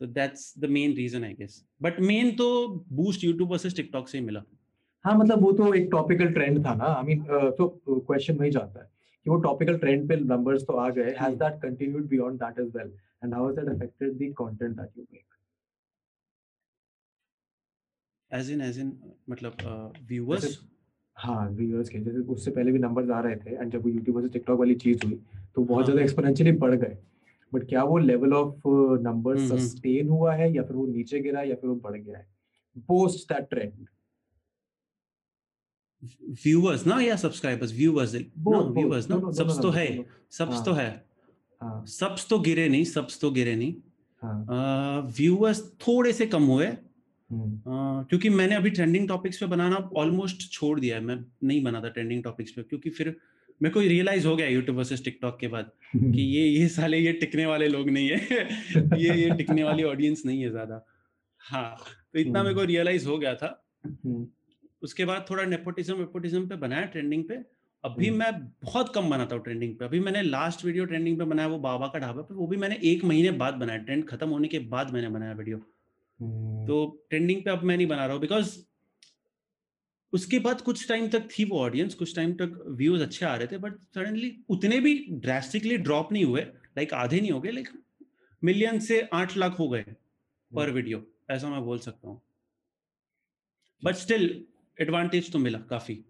तो 0.02 0.06
that's 0.08 0.54
the 0.60 0.66
main 0.70 0.94
reason 0.96 1.24
I 1.24 1.34
guess 1.34 1.64
but 1.82 2.00
main 2.02 2.32
तो 2.36 2.48
बूस्ट 2.94 3.24
यूट्यूब 3.24 3.52
वर्सेस 3.52 3.76
टिकटॉक 3.76 4.08
से 4.10 4.18
ही 4.18 4.24
मिला। 4.26 4.44
हाँ 5.06 5.18
मतलब 5.18 5.42
वो 5.44 5.52
तो 5.54 5.74
एक 5.74 5.88
टॉपिकल 5.92 6.34
ट्रेंड 6.34 6.66
था 6.66 6.74
ना। 6.76 6.86
आई 6.86 7.04
मीन 7.04 7.24
तो 7.58 7.68
क्वेश्चन 7.90 8.38
वही 8.38 8.52
जाता 8.52 8.80
है 8.80 8.90
कि 9.26 9.30
वो 9.30 9.36
टॉपिकल 9.42 9.78
ट्रेंड 9.78 10.08
पे 10.10 10.16
नंबर्स 10.18 10.64
तो 10.68 10.74
आ 10.76 10.90
गए। 10.90 11.16
Has 11.20 11.36
that 11.36 11.62
continued 11.62 12.08
beyond 12.10 12.40
that 12.44 12.60
as 12.60 12.72
well 12.76 12.92
and 13.24 13.34
how 13.34 13.48
has 13.48 13.60
that 13.60 13.76
affected 13.76 14.14
the 14.14 14.34
content 14.38 14.76
that 14.78 14.98
you 14.98 15.06
make 15.14 15.26
as 18.32 18.52
in 18.52 18.62
as 18.62 18.80
in 18.80 18.92
मतलब 19.30 19.98
व्यूअर्स 20.10 20.60
हाँ 21.22 21.48
व्यूअर्स 21.50 21.90
के 21.90 22.00
जैसे 22.00 22.20
उससे 22.34 22.52
पहले 22.52 22.72
भी 22.72 22.80
नंबर्स 22.80 23.10
आ 23.10 23.20
रहे 23.22 23.36
थे 23.36 23.56
एंड 23.56 23.72
जब 23.72 23.84
वो 23.84 23.90
यूट्यूब 23.90 24.16
वर्सेस 24.18 24.32
टिकटॉक 24.34 24.60
वाली 24.60 24.76
चीज़ 24.76 25.06
हुई 25.06 25.16
तो 25.56 25.64
बहुत 25.64 25.78
हाँ. 25.78 25.86
ज़्यादा 25.86 26.02
एक्सपोनेंशियली 26.04 26.52
बढ़ 26.58 26.76
गए। 26.76 26.98
बट 27.54 27.68
क्या 27.70 27.84
वो 27.84 27.98
लेवल 27.98 28.34
ऑफ़ 28.34 28.68
नंबर 29.04 29.38
सस्टेन 29.38 30.10
हुआ 30.10 30.34
है 30.36 30.54
या 30.56 30.64
फिर 30.64 30.76
वो 30.76 30.86
नीचे 30.88 31.20
गिरा 31.20 31.42
या 31.42 31.56
फिर 31.56 31.70
वो 31.70 31.76
बढ़ 31.76 31.98
गया 31.98 32.18
है? 32.18 32.28
पोस्ट 32.88 33.34
दैट 33.34 33.50
ट्रेंड 33.50 33.88
व्यूअर्स 36.46 36.86
ना 36.88 37.00
या 37.02 37.16
सब्सक्राइबर्स 37.16 37.74
व्यूअर्स 37.74 38.16
नो 38.48 38.62
व्यूअर्स 38.70 39.10
ना 39.10 39.20
सब्स 39.32 39.62
तो 39.62 39.70
है 39.70 39.88
सब्स 40.32 40.64
तो 40.66 40.72
है। 40.74 40.90
सब्स 41.90 42.28
तो 42.30 42.40
गिरे 42.40 42.68
नहीं 42.70 42.84
सब्स 42.86 43.20
तो 43.22 43.32
गिरे 43.32 43.56
नहीं। 43.56 43.74
व्यूअर्स 45.18 45.62
थोड़े 45.80 46.14
से 46.14 46.26
कम 46.28 46.44
हुए। 46.44 46.68
क्योंकि 47.32 48.30
मैंने 48.30 48.56
अभी 48.56 48.70
ट्रेंडिंग 48.70 49.08
टॉपिक्स 49.08 49.38
पे 49.38 49.46
बनाना 49.46 49.76
ऑलमोस्ट 49.98 50.50
छोड़ 50.52 50.80
दिया 50.80 50.96
है। 50.96 51.04
मैं 51.04 51.18
नहीं 51.44 51.64
बना 51.64 51.82
था 51.82 51.90
ट्रेंडिंग 51.90 52.24
टॉपिक्स 52.24 52.52
पे 52.52 52.64
क्योंकि 52.64 52.90
फिर 52.90 53.16
मेरे 53.62 53.74
को 53.74 53.80
रियलाइज़ 53.80 54.28
हो 54.28 54.36
गया 54.36 54.48
यूट्यूब 54.48 54.78
वर्सेस 54.78 55.04
टिकटॉक 55.04 55.38
के 55.40 55.48
बाद 55.48 55.72
कि 55.96 56.22
ये 56.22 56.46
ये 56.48 56.68
साले 56.68 56.98
ये 56.98 57.14
टिकने 57.14 57.46
वाले 57.46 57.68
लोग 57.68 57.90
नहीं 57.90 58.10
है। 58.10 58.18
ये 58.98 59.16
ये 59.16 59.30
टिकने 59.36 59.64
वाली 59.64 59.84
ऑडियंस 59.84 60.24
नहीं 60.26 60.42
है 60.44 60.50
ज़्यादा। 60.50 60.86
हाँ 61.42 61.76
तो 62.14 62.20
इतना 62.20 62.44
मेरे 62.44 62.56
को 62.56 62.64
रियलाइज़ 62.64 63.04
हम्म। 63.04 63.14
हो 63.14 63.20
गया 63.20 63.34
था। 63.36 63.64
हम्म। 63.86 64.28
उसके 64.84 65.06
बाद 65.06 65.26
थोड़ा 65.30 65.44
नेपोटिज्म 65.46 65.96
वेपोटिज्म 65.96 66.48
पे 66.48 66.56
बनाया 66.56 66.86
ट्रेंडिंग 66.86 67.24
पे। 67.24 67.36
अभी 67.84 68.08
हम्म। 68.08 68.20
मैं 68.20 68.32
बहुत 68.64 68.94
कम 68.96 69.10
बनाता 69.10 69.36
हूँ 69.36 69.44
ट्रेंडिंग 69.44 69.76
पे। 69.76 69.86
अभी 69.86 70.00
मैंने 70.00 70.22
लास्ट 70.22 70.66
वीडियो 70.66 70.86
ट्रेंडिंग 70.86 71.18
पे 71.20 71.26
बनाया 71.26 71.48
वो 71.48 71.60
बाबा 71.60 71.88
का 71.88 72.00
ढाबा 72.00 72.22
पे 72.22 72.36
वो 72.36 72.48
भी 72.48 72.58
मैंने 72.58 72.80
एक 72.84 73.04
महीने 73.04 73.32
बाद 73.38 73.54
बनाया। 73.54 73.80
ट्रेंड 73.80 74.08
खत्म 74.08 74.30
होने 74.30 74.48
के 74.48 74.60
बाद 74.70 74.94
मैंने 74.94 75.10
बनाया 75.10 75.34
वीडियो 75.34 75.62
तो 76.22 77.06
ट्रेंडिंग 77.10 77.42
पे 77.44 77.52
अब 77.52 77.64
मैं 77.64 77.78
नहीं 77.78 77.88
बना 77.88 78.04
रहा 78.06 78.14
हूँ 78.14 78.22
बिकॉज़ 78.22 78.58
उसके 80.14 80.40
बाद 80.40 80.62
कुछ 80.62 80.88
टाइम 80.90 81.08
तक 81.10 81.28
थी 81.32 81.46
वो 81.46 81.60
ऑडियंस 81.60 81.94
कुछ 81.94 82.16
टाइम 82.16 82.34
तक 82.34 82.64
व्यूज़ 82.68 83.04
अच्छे 83.04 83.26
आ 83.26 83.36
रहे 83.36 83.48
थे 83.48 83.58
बट 83.58 83.74
सडनली 83.96 84.44
उतने 84.50 84.80
भी 84.80 84.94
ड्रेस्टिकली 85.12 85.78
ड्रॉप 85.78 86.12
नहीं 86.12 86.26
हुए 86.26 86.42
लाइक 86.42 86.90
like 86.90 87.00
आधे 87.00 87.22
नहीं 87.22 87.32
हो 87.32 87.42
गए 87.42 87.52
लाइक 87.52 87.70
मिलियन 88.44 88.80
से 88.80 89.10
आठ 89.14 89.38
लाख 89.38 89.60
हो 89.60 89.70
गए 89.70 89.86
पर 90.52 90.70
वीडियो 90.70 91.04
ऐसा 91.32 91.50
मैं 91.50 91.62
बोल 91.62 91.80
सकता 91.80 92.08
हूँ। 92.08 92.22
बट 93.84 93.96
स्टिल 93.96 94.46
एडवांटेज 94.78 95.32
तो 95.32 95.40
मिला 95.40 95.60
काफ़ी। 95.60 96.04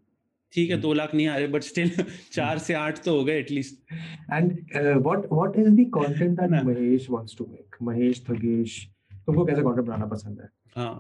ठीक 0.54 0.70
है 0.72 0.78
दो 0.78 0.94
लाख 0.94 1.16
नहीं 1.16 1.28
आ 1.28 1.38
रहे 1.38 1.48
बट 1.48 1.64
स्टिल 1.64 1.92
चार 2.32 2.58
से 2.58 2.74
आठ 2.74 3.04
तो 3.04 3.18
हो 3.18 3.24
गए 3.24 3.40
at least 3.40 3.94
and 4.34 4.52
what 4.76 5.26
what 5.32 5.58
is 5.58 5.70
the 5.70 5.86
content 5.94 6.40
that 6.40 6.64
Mahesh 6.64 7.10
wants 7.10 7.38
to 7.38 7.46
make 7.46 7.76
Mahesh 7.82 8.24
Thugesh 8.30 8.88
तुमको 9.32 9.46
कैसा 9.46 9.62
कंटेंट 9.62 9.88
बनाना 9.88 10.06
पसंद 10.16 10.40
है? 10.40 10.50
हाँ। 10.78 10.94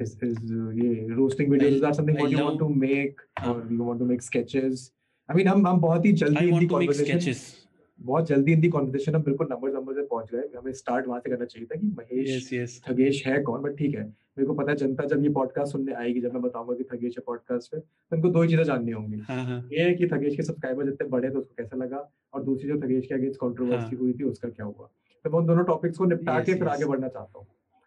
Is 0.00 0.12
is 0.26 0.38
uh, 0.52 0.70
yeah 0.76 1.16
roasting 1.16 1.50
videos 1.50 1.74
is 1.74 1.82
that 1.82 1.96
something 1.96 2.16
what 2.20 2.32
you 2.34 2.44
want 2.44 2.56
to 2.60 2.68
make 2.84 3.20
or 3.48 3.52
you 3.72 3.84
want 3.88 4.00
to 4.02 4.06
make 4.06 4.22
sketches? 4.26 4.80
I 5.28 5.36
mean 5.38 5.48
हम 5.48 5.66
हम 5.66 5.80
बहुत 5.80 6.06
ही 6.06 6.12
जल्दी 6.22 6.48
इन 6.48 6.58
दी 6.58 6.66
conversation 6.66 7.34
बहुत 7.98 8.26
जल्दी 8.28 8.52
इन 8.52 8.60
दी 8.60 8.68
कॉन्वर्सेशन 8.68 9.14
हम 9.14 9.22
बिल्कुल 9.22 9.48
नंबर 9.50 9.72
नंबर 9.72 9.94
से 9.94 10.02
पहुँच 10.06 10.30
गए। 10.32 10.58
हमें 10.58 10.72
स्टार्ट 10.72 11.06
वहाँ 11.08 11.20
से 11.20 11.30
करना 11.30 11.44
चाहिए 11.44 11.66
था 11.66 11.80
कि 11.80 11.86
महेश 11.98 12.30
yes, 12.30 12.48
yes. 12.54 12.72
थगेश 12.88 13.22
है 13.26 13.38
कौन? 13.42 13.62
बट 13.62 13.76
ठीक 13.78 13.94
है। 13.94 14.04
मेरे 14.04 14.46
को 14.46 14.54
पता 14.54 14.70
है 14.70 14.76
जनता 14.76 15.04
जब 15.06 15.22
ये 15.24 15.30
पॉडकास्ट 15.38 15.72
सुनने 15.72 15.92
आएगी 16.02 16.20
जब 16.20 16.32
मैं 16.34 16.42
बताऊँगा 16.42 16.74
कि 16.74 16.84
थगेश 16.92 17.14
है 17.18 17.22
पॉडकास्ट 17.26 17.72
पे 17.72 17.78
तो 17.78 18.16
उनको 18.16 18.28
दो 18.28 18.42
ही 18.42 18.48
चीज़ें 18.48 18.64
जाननी 18.64 18.92
होंगी। 18.92 19.20
हाँ, 19.28 19.44
हाँ. 19.44 19.62
ये 19.72 19.82
है 19.82 19.94
कि 19.94 20.06
थगेश 20.06 20.36
के 20.36 20.42
सब्सक्राइबर 20.42 20.90
जितने 20.90 21.08
बड़े 21.08 21.30
थे 21.30 21.34
उसको 21.34 21.54
कैसा 21.58 21.76
लगा? 21.76 22.08
और 22.34 22.42
दूसरी 22.44 22.68
जो 22.68 22.80
थगेश 22.80 23.06
के 23.06 23.14
अगेंस्ट 23.14 23.40
कंट्रोवर्सी 23.40 23.96
हुई 23.96 24.12
थी 24.12 24.24
उसका 24.24 24.48
क्या 24.48 24.66
हुआ? 24.66 24.90
तो 25.24 25.30
मैं 25.30 25.38
उन 25.38 25.46
दोनों 25.46 25.64
टॉपिक्स 25.64 25.98
को 25.98 26.04
निपटा 26.04 26.40
के 26.40 26.54
फिर 26.54 26.68
आगे 26.68 26.84
बढ़ना 26.84 27.08
चाहता 27.08 27.38
हूँ। 27.38 27.46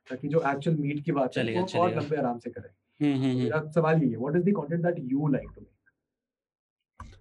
ताकि 0.10 0.28
जो 0.28 0.42
एक्चुअल 0.48 0.78
मीट 0.78 1.04
की 1.06 1.12
बात 1.12 1.38
है 1.38 1.44
वो 1.54 1.66
और 1.82 1.96
लंबे 1.96 2.16
आराम 2.16 2.40
से 2.40 2.50
करें। 2.50 2.70
हम्म 3.00 3.14
हम्म 3.14 3.24
तो 3.24 3.30
हम्म। 3.30 3.44
मेरा 3.44 3.72
सवाल 3.72 4.04
ये 4.04 4.10
है 4.10 4.18
what 4.18 4.36
is 4.36 4.44
the 4.44 4.54
content 4.58 4.82
that 4.84 5.12
you 5.12 5.28
like 5.28 5.50
to 5.56 5.62
make 5.62 7.16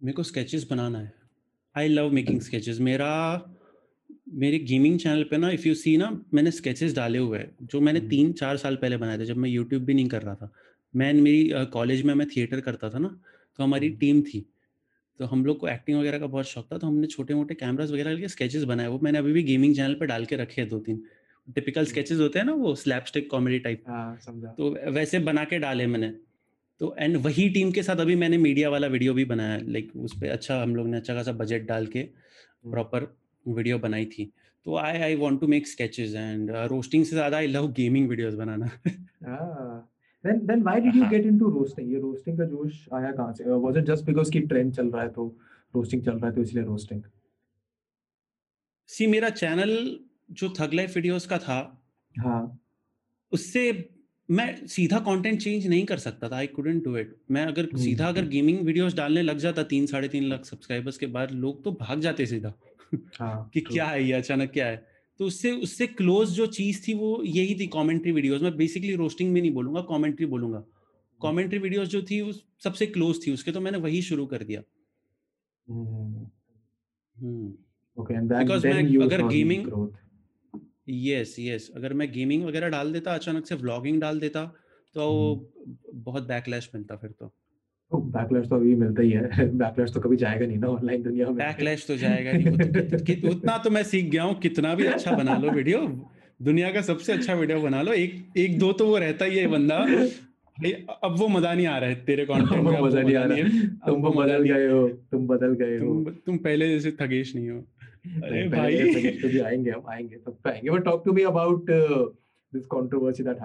मेरे 0.00 0.14
को 0.14 0.22
स्केचेस 0.22 0.66
बनाना 0.70 0.98
है। 0.98 1.12
आई 1.74 1.88
लव 1.88 2.10
मेकिंग 2.12 2.40
स्केचेस 2.40 2.78
मेरा 2.80 3.08
मेरे 4.34 4.58
गेमिंग 4.60 4.98
चैनल 4.98 5.22
पे 5.24 5.36
ना 5.36 5.50
इफ़ 5.50 5.66
यू 5.68 5.74
सी 5.74 5.96
ना 5.96 6.10
मैंने 6.34 6.50
स्केचेस 6.50 6.94
डाले 6.94 7.18
हुए 7.18 7.38
हैं 7.38 7.50
जो 7.62 7.80
मैंने। 7.80 8.00
तीन 8.08 8.32
चार 8.32 8.56
साल 8.56 8.76
पहले 8.76 8.96
बनाए 8.96 9.18
थे 9.18 9.24
जब 9.24 9.36
मैं 9.36 9.50
यूट्यूब 9.50 9.82
भी 9.84 9.94
नहीं 9.94 10.08
कर 10.08 10.22
रहा 10.22 10.34
था। 10.34 10.50
मैं 10.94 11.12
मेरी 11.14 11.66
कॉलेज 11.72 12.02
में 12.02 12.14
मैं 12.14 12.26
थिएटर 12.28 12.60
करता 12.60 12.90
था 12.90 12.98
ना 12.98 13.08
तो 13.58 13.62
हमारी। 13.64 13.88
टीम 14.00 14.20
थी। 14.22 14.44
तो 15.20 15.24
हम 15.26 15.44
लोग 15.46 15.58
को 15.58 15.68
एक्टिंग 15.68 15.98
वगैरह 15.98 16.18
का 16.18 16.26
बहुत 16.26 16.46
शौक 16.46 16.66
था 16.72 16.78
तो 16.78 16.86
हमने 16.86 17.06
छोटे 17.06 17.34
मोटे 17.34 17.54
कैमराज 17.54 17.92
वगैरह 17.92 18.12
लेके 18.12 18.28
स्केचेस 18.28 18.64
बनाए। 18.64 18.86
वो 18.86 18.98
मैंने 19.02 19.18
अभी 19.18 19.32
भी 19.32 19.42
गेमिंग 19.42 19.74
चैनल 19.76 19.94
पर 19.94 20.06
डाल 20.06 20.24
के 20.24 20.36
रखे 20.36 20.60
हैं 20.60 20.68
दो 20.70 20.78
तीन। 20.80 21.02
टिपिकल। 21.54 21.84
स्केचेस 21.84 22.18
होते 22.20 22.38
हैं 22.38 22.46
ना 22.46 22.52
वो 22.54 22.74
स्लैपस्टिक 22.74 23.30
कॉमेडी 23.30 23.58
टाइप 23.58 23.82
हाँ 23.88 24.16
समझा 24.26 24.48
तो 24.58 24.70
वैसे 24.92 25.18
बना 25.28 25.44
के 25.52 25.58
डाले 25.58 25.86
मैंने 25.86 26.08
तो 26.80 26.94
एंड 26.98 27.16
वही 27.24 27.48
टीम 27.50 27.70
के 27.72 27.82
साथ 27.82 27.96
अभी 28.00 28.16
मैंने 28.16 28.38
मीडिया 28.38 28.70
वाला 28.70 28.86
वीडियो 28.86 29.14
भी 29.14 29.24
बनाया 29.24 29.58
लाइक 29.68 29.92
उस 29.96 30.16
पर 30.20 30.28
अच्छा 30.30 30.62
हम 30.62 30.74
लोग 30.76 30.88
ने 30.88 30.96
अच्छा 30.96 31.14
खासा 31.14 31.32
बजट 31.42 31.66
डाल 31.66 31.86
के। 31.86 32.02
प्रॉपर 32.64 33.06
वीडियो 33.46 33.78
बनाई 33.78 34.04
थी 34.06 34.30
तो 34.66 34.76
I 34.76 34.98
I 34.98 35.14
want 35.16 35.40
to 35.40 35.46
make 35.46 35.66
sketches 35.68 36.14
and 36.14 36.50
roasting 36.70 37.04
से 37.04 37.16
ज़्यादा 37.16 37.36
आई 37.36 37.46
लव 37.46 37.70
गेमिंग 37.72 38.08
वीडियोस 38.08 38.34
बनाना 38.34 38.70
Ah, 39.28 39.82
then 40.24 40.40
then 40.46 40.62
why 40.66 40.74
did 40.84 40.94
you 40.94 41.02
हाँ। 41.02 41.10
get 41.12 41.26
into 41.28 41.48
roasting? 41.54 41.86
ये 41.92 42.00
roasting 42.00 42.36
का 42.38 42.44
जोश 42.44 42.88
आया 42.94 43.10
कहाँ 43.12 43.32
से? 43.32 43.44
Uh, 43.44 43.58
Was 43.64 43.78
it 43.80 43.86
just 43.90 44.06
because 44.08 44.30
कि 44.32 44.40
trend 44.52 44.76
चल 44.76 44.90
रहा 44.90 45.02
है 45.02 45.08
तो 45.08 45.26
roasting 45.74 46.04
चल 46.04 46.12
रहा 46.12 46.26
है 46.26 46.34
तो 46.34 46.42
इसलिए 46.42 46.64
roasting? 46.64 47.00
सी 48.88 49.06
मेरा 49.06 49.30
चैनल 49.30 49.74
जो 50.30 50.54
थग 50.60 50.74
लाइफ 50.74 50.94
वीडियोस 50.96 51.26
का 51.26 51.38
था 51.38 51.84
हाँ। 52.18 52.60
उससे 53.32 53.90
मैं 54.30 54.66
सीधा 54.66 54.98
कंटेंट 54.98 55.42
चेंज 55.42 55.66
नहीं 55.66 55.84
कर 55.84 55.98
सकता 55.98 56.28
था 56.28 56.36
आई 56.36 56.46
कुडंट 56.46 56.84
डू 56.84 56.96
इट 56.96 57.16
मैं 57.30 57.46
अगर 57.46 57.64
हम्म। 57.64 57.82
सीधा 57.82 58.08
अगर 58.08 58.26
गेमिंग 58.26 58.60
वीडियोस 58.60 58.94
डालने 58.94 59.22
लग 59.22 59.38
जाता 59.38 59.62
तीन 59.62 59.86
साढ़े 59.86 60.08
तीन 60.08 60.24
लाख 60.24 60.44
सब्सक्राइबर्स 60.44 60.98
के 60.98 61.06
बाद 61.06 61.30
लोग 61.30 61.64
तो 61.64 61.72
भाग 61.72 62.00
जाते 62.00 62.26
सीधा। 62.26 62.54
हाँ 63.18 63.50
कि 63.54 63.60
क्या 63.60 63.86
है 63.86 64.04
ये 64.04 64.12
अचानक 64.12 64.50
क्या 64.50 64.66
है? 64.66 64.86
तो 65.18 65.24
उससे 65.24 65.52
उससे 65.52 65.86
क्लोज 65.86 66.30
जो 66.30 66.46
चीज़ 66.46 66.88
थी 66.88 66.94
वो 66.94 67.22
यही 67.24 67.54
थी 67.54 67.66
कमेंट्री 67.66 68.12
वीडियोस 68.12 68.42
मैं 68.42 68.56
बेसिकली 68.56 68.94
रोस्टिंग 68.94 69.32
में 69.32 69.40
नहीं 69.40 69.52
बोलूँगा 69.52 69.80
कमेंट्री 69.80 70.26
बोलूँगा। 70.26 70.64
कमेंट्री 71.22 71.58
वीडियोस 71.58 71.88
जो 71.88 72.02
थी 72.02 72.20
उस 72.20 72.44
सबसे 72.64 72.86
क्लोज 72.86 73.26
थी 73.26 73.32
उसके 73.32 73.52
तो 73.52 73.60
मैंने 73.60 73.78
वही 73.78 74.02
शुरू 74.02 74.26
कर 74.26 74.42
दिया। 74.42 74.62
Hmm. 75.68 76.26
हम्म। 77.16 77.54
Okay, 78.02 78.16
मैं 78.16 78.36
अगर 79.04 79.22
growth. 79.22 80.07
यस 80.90 81.36
यस 81.38 81.70
अगर 81.76 81.92
मैं 81.92 82.12
गेमिंग 82.12 82.44
वगैरह 82.44 82.68
डाल 82.68 82.92
देता 82.92 83.14
अचानक 83.14 83.46
से 83.46 83.54
व्लॉगिंग 83.54 84.00
डाल 84.00 84.20
देता 84.20 84.44
तो 84.94 85.06
बहुत 85.94 86.22
बैकलैश 86.22 86.70
मिलता 86.74 86.96
फिर 86.96 87.10
तो। 87.10 87.26
तो 87.92 88.12
backlash 88.16 88.48
तो 88.48 88.56
अभी 88.56 88.74
मिलता 88.74 89.02
ही 89.02 89.10
है। 89.10 89.30
backlash 89.58 89.94
तो 89.94 90.00
कभी 90.00 90.16
जाएगा 90.16 90.46
नहीं 90.46 90.58
ना 90.58 90.68
ऑनलाइन 90.68 91.02
दुनिया 91.02 91.26
में। 91.26 91.36
बैकलैश 91.36 91.86
तो 91.86 91.96
जाएगा 91.96 92.32
नहीं। 92.32 92.46
वो 92.46 92.56
तो 92.56 92.80
कित, 92.80 93.00
कित, 93.06 93.24
उतना 93.24 93.58
तो 93.58 93.70
मैं 93.70 93.82
सीख 93.82 94.10
गया 94.10 94.22
हूँ 94.22 94.40
कितना 94.40 94.74
भी 94.74 94.84
अच्छा 94.84 95.12
बना 95.12 95.38
लो 95.38 95.50
वीडियो 95.50 96.06
दुनिया 96.42 96.72
का 96.72 96.80
सबसे 96.80 97.12
अच्छा 97.12 97.34
वीडियो 97.34 97.60
बना 97.60 97.82
लो। 97.82 97.92
एक 97.92 98.32
एक 98.36 98.58
दो 98.58 98.72
तो 98.72 98.86
वो 98.86 98.98
रहता 98.98 99.24
ही 99.24 99.38
है 99.38 99.46
बंदा। 99.46 99.76
अब 101.02 101.16
वो 101.18 101.28
मज़ा 101.28 101.54
नहीं 101.54 101.66
आ 101.66 101.78
रहा 101.78 101.90
है 101.90 101.94
तेरे 101.94 102.24
कंटेंट 102.30 102.62
में 102.62 102.80
मज़ा 102.80 103.02
नहीं 103.02 103.16
आ 103.16 103.24
रहा 103.24 103.36
है। 103.36 103.68
तुम 103.68 104.02
बदल 104.02 104.42
गए 104.42 104.68
हो। 104.68 104.88
तुम 104.88 105.26
बदल 105.26 105.54
गए 105.54 105.78
हो। 105.78 106.10
तुम 106.10 106.38
पहले 106.38 106.68
जैसे 106.68 106.90
थगेश 106.90 107.34
नहीं 107.36 107.50
हो। 107.50 107.64
अरे 108.04 108.48
भाई। 108.48 108.76
पहले 108.76 108.92
पहले 108.92 109.10
तो 109.20 109.28
भी 109.28 109.38
आएँगे 109.40 109.70
हम 109.70 109.86
आएँगे 109.90 110.18
सब 110.18 110.36
पे 110.44 110.50
आएँगे। 110.50 110.70
But 110.70 110.84
to 110.84 111.12
that 113.24 113.40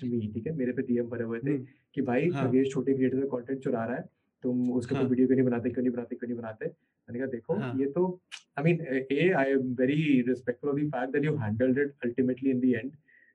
ठीक 0.00 0.46
है 0.46 0.52
मेरे 0.56 0.72
पे 0.72 0.82
DM 0.82 1.10
भरे 1.10 1.24
हुए 1.24 1.38
थे 1.38 1.50
हम्म, 1.50 1.64
कि 1.94 2.02
भाई 2.02 2.28
हाँ। 2.34 2.64
छोटे 2.64 2.94
क्रिएटर 2.94 3.20
का 3.20 3.36
कंटेंट 3.36 3.62
चुरा 3.64 3.84
रहा 3.84 3.96
है 3.96 4.02
तुम 4.44 4.70
उसके 4.72 4.94
ऊपर 4.94 5.00
हाँ। 5.00 5.08
वीडियो 5.10 5.26
क्यों 5.26 5.36
नहीं 5.36 5.46
बनाते 5.46 5.70
क्यों 5.70 5.82
नहीं 5.82 5.92
बनाते 5.92 6.16
क्यों 6.16 6.28
नहीं 6.28 6.38
बनाते? 6.38 6.66
मैंने 6.66 7.18
कहा 7.18 7.28
देखो 7.28 7.56
हाँ। 7.58 7.74
ये 7.78 7.86
तो 7.86 8.20
I 8.58 8.64
mean 8.64 8.80
a 9.12 9.30
I 9.38 9.50
am 9.52 9.74
very 9.80 10.20
respectful 10.28 10.70
of 10.70 10.78
the 10.78 10.88
fact 10.94 11.12
that 11.12 11.24
you 11.24 11.36
handled 11.36 11.78
it 11.78 11.92
ultimately 12.04 12.50
in 12.50 12.60
the 12.60 12.64
end 12.64 12.90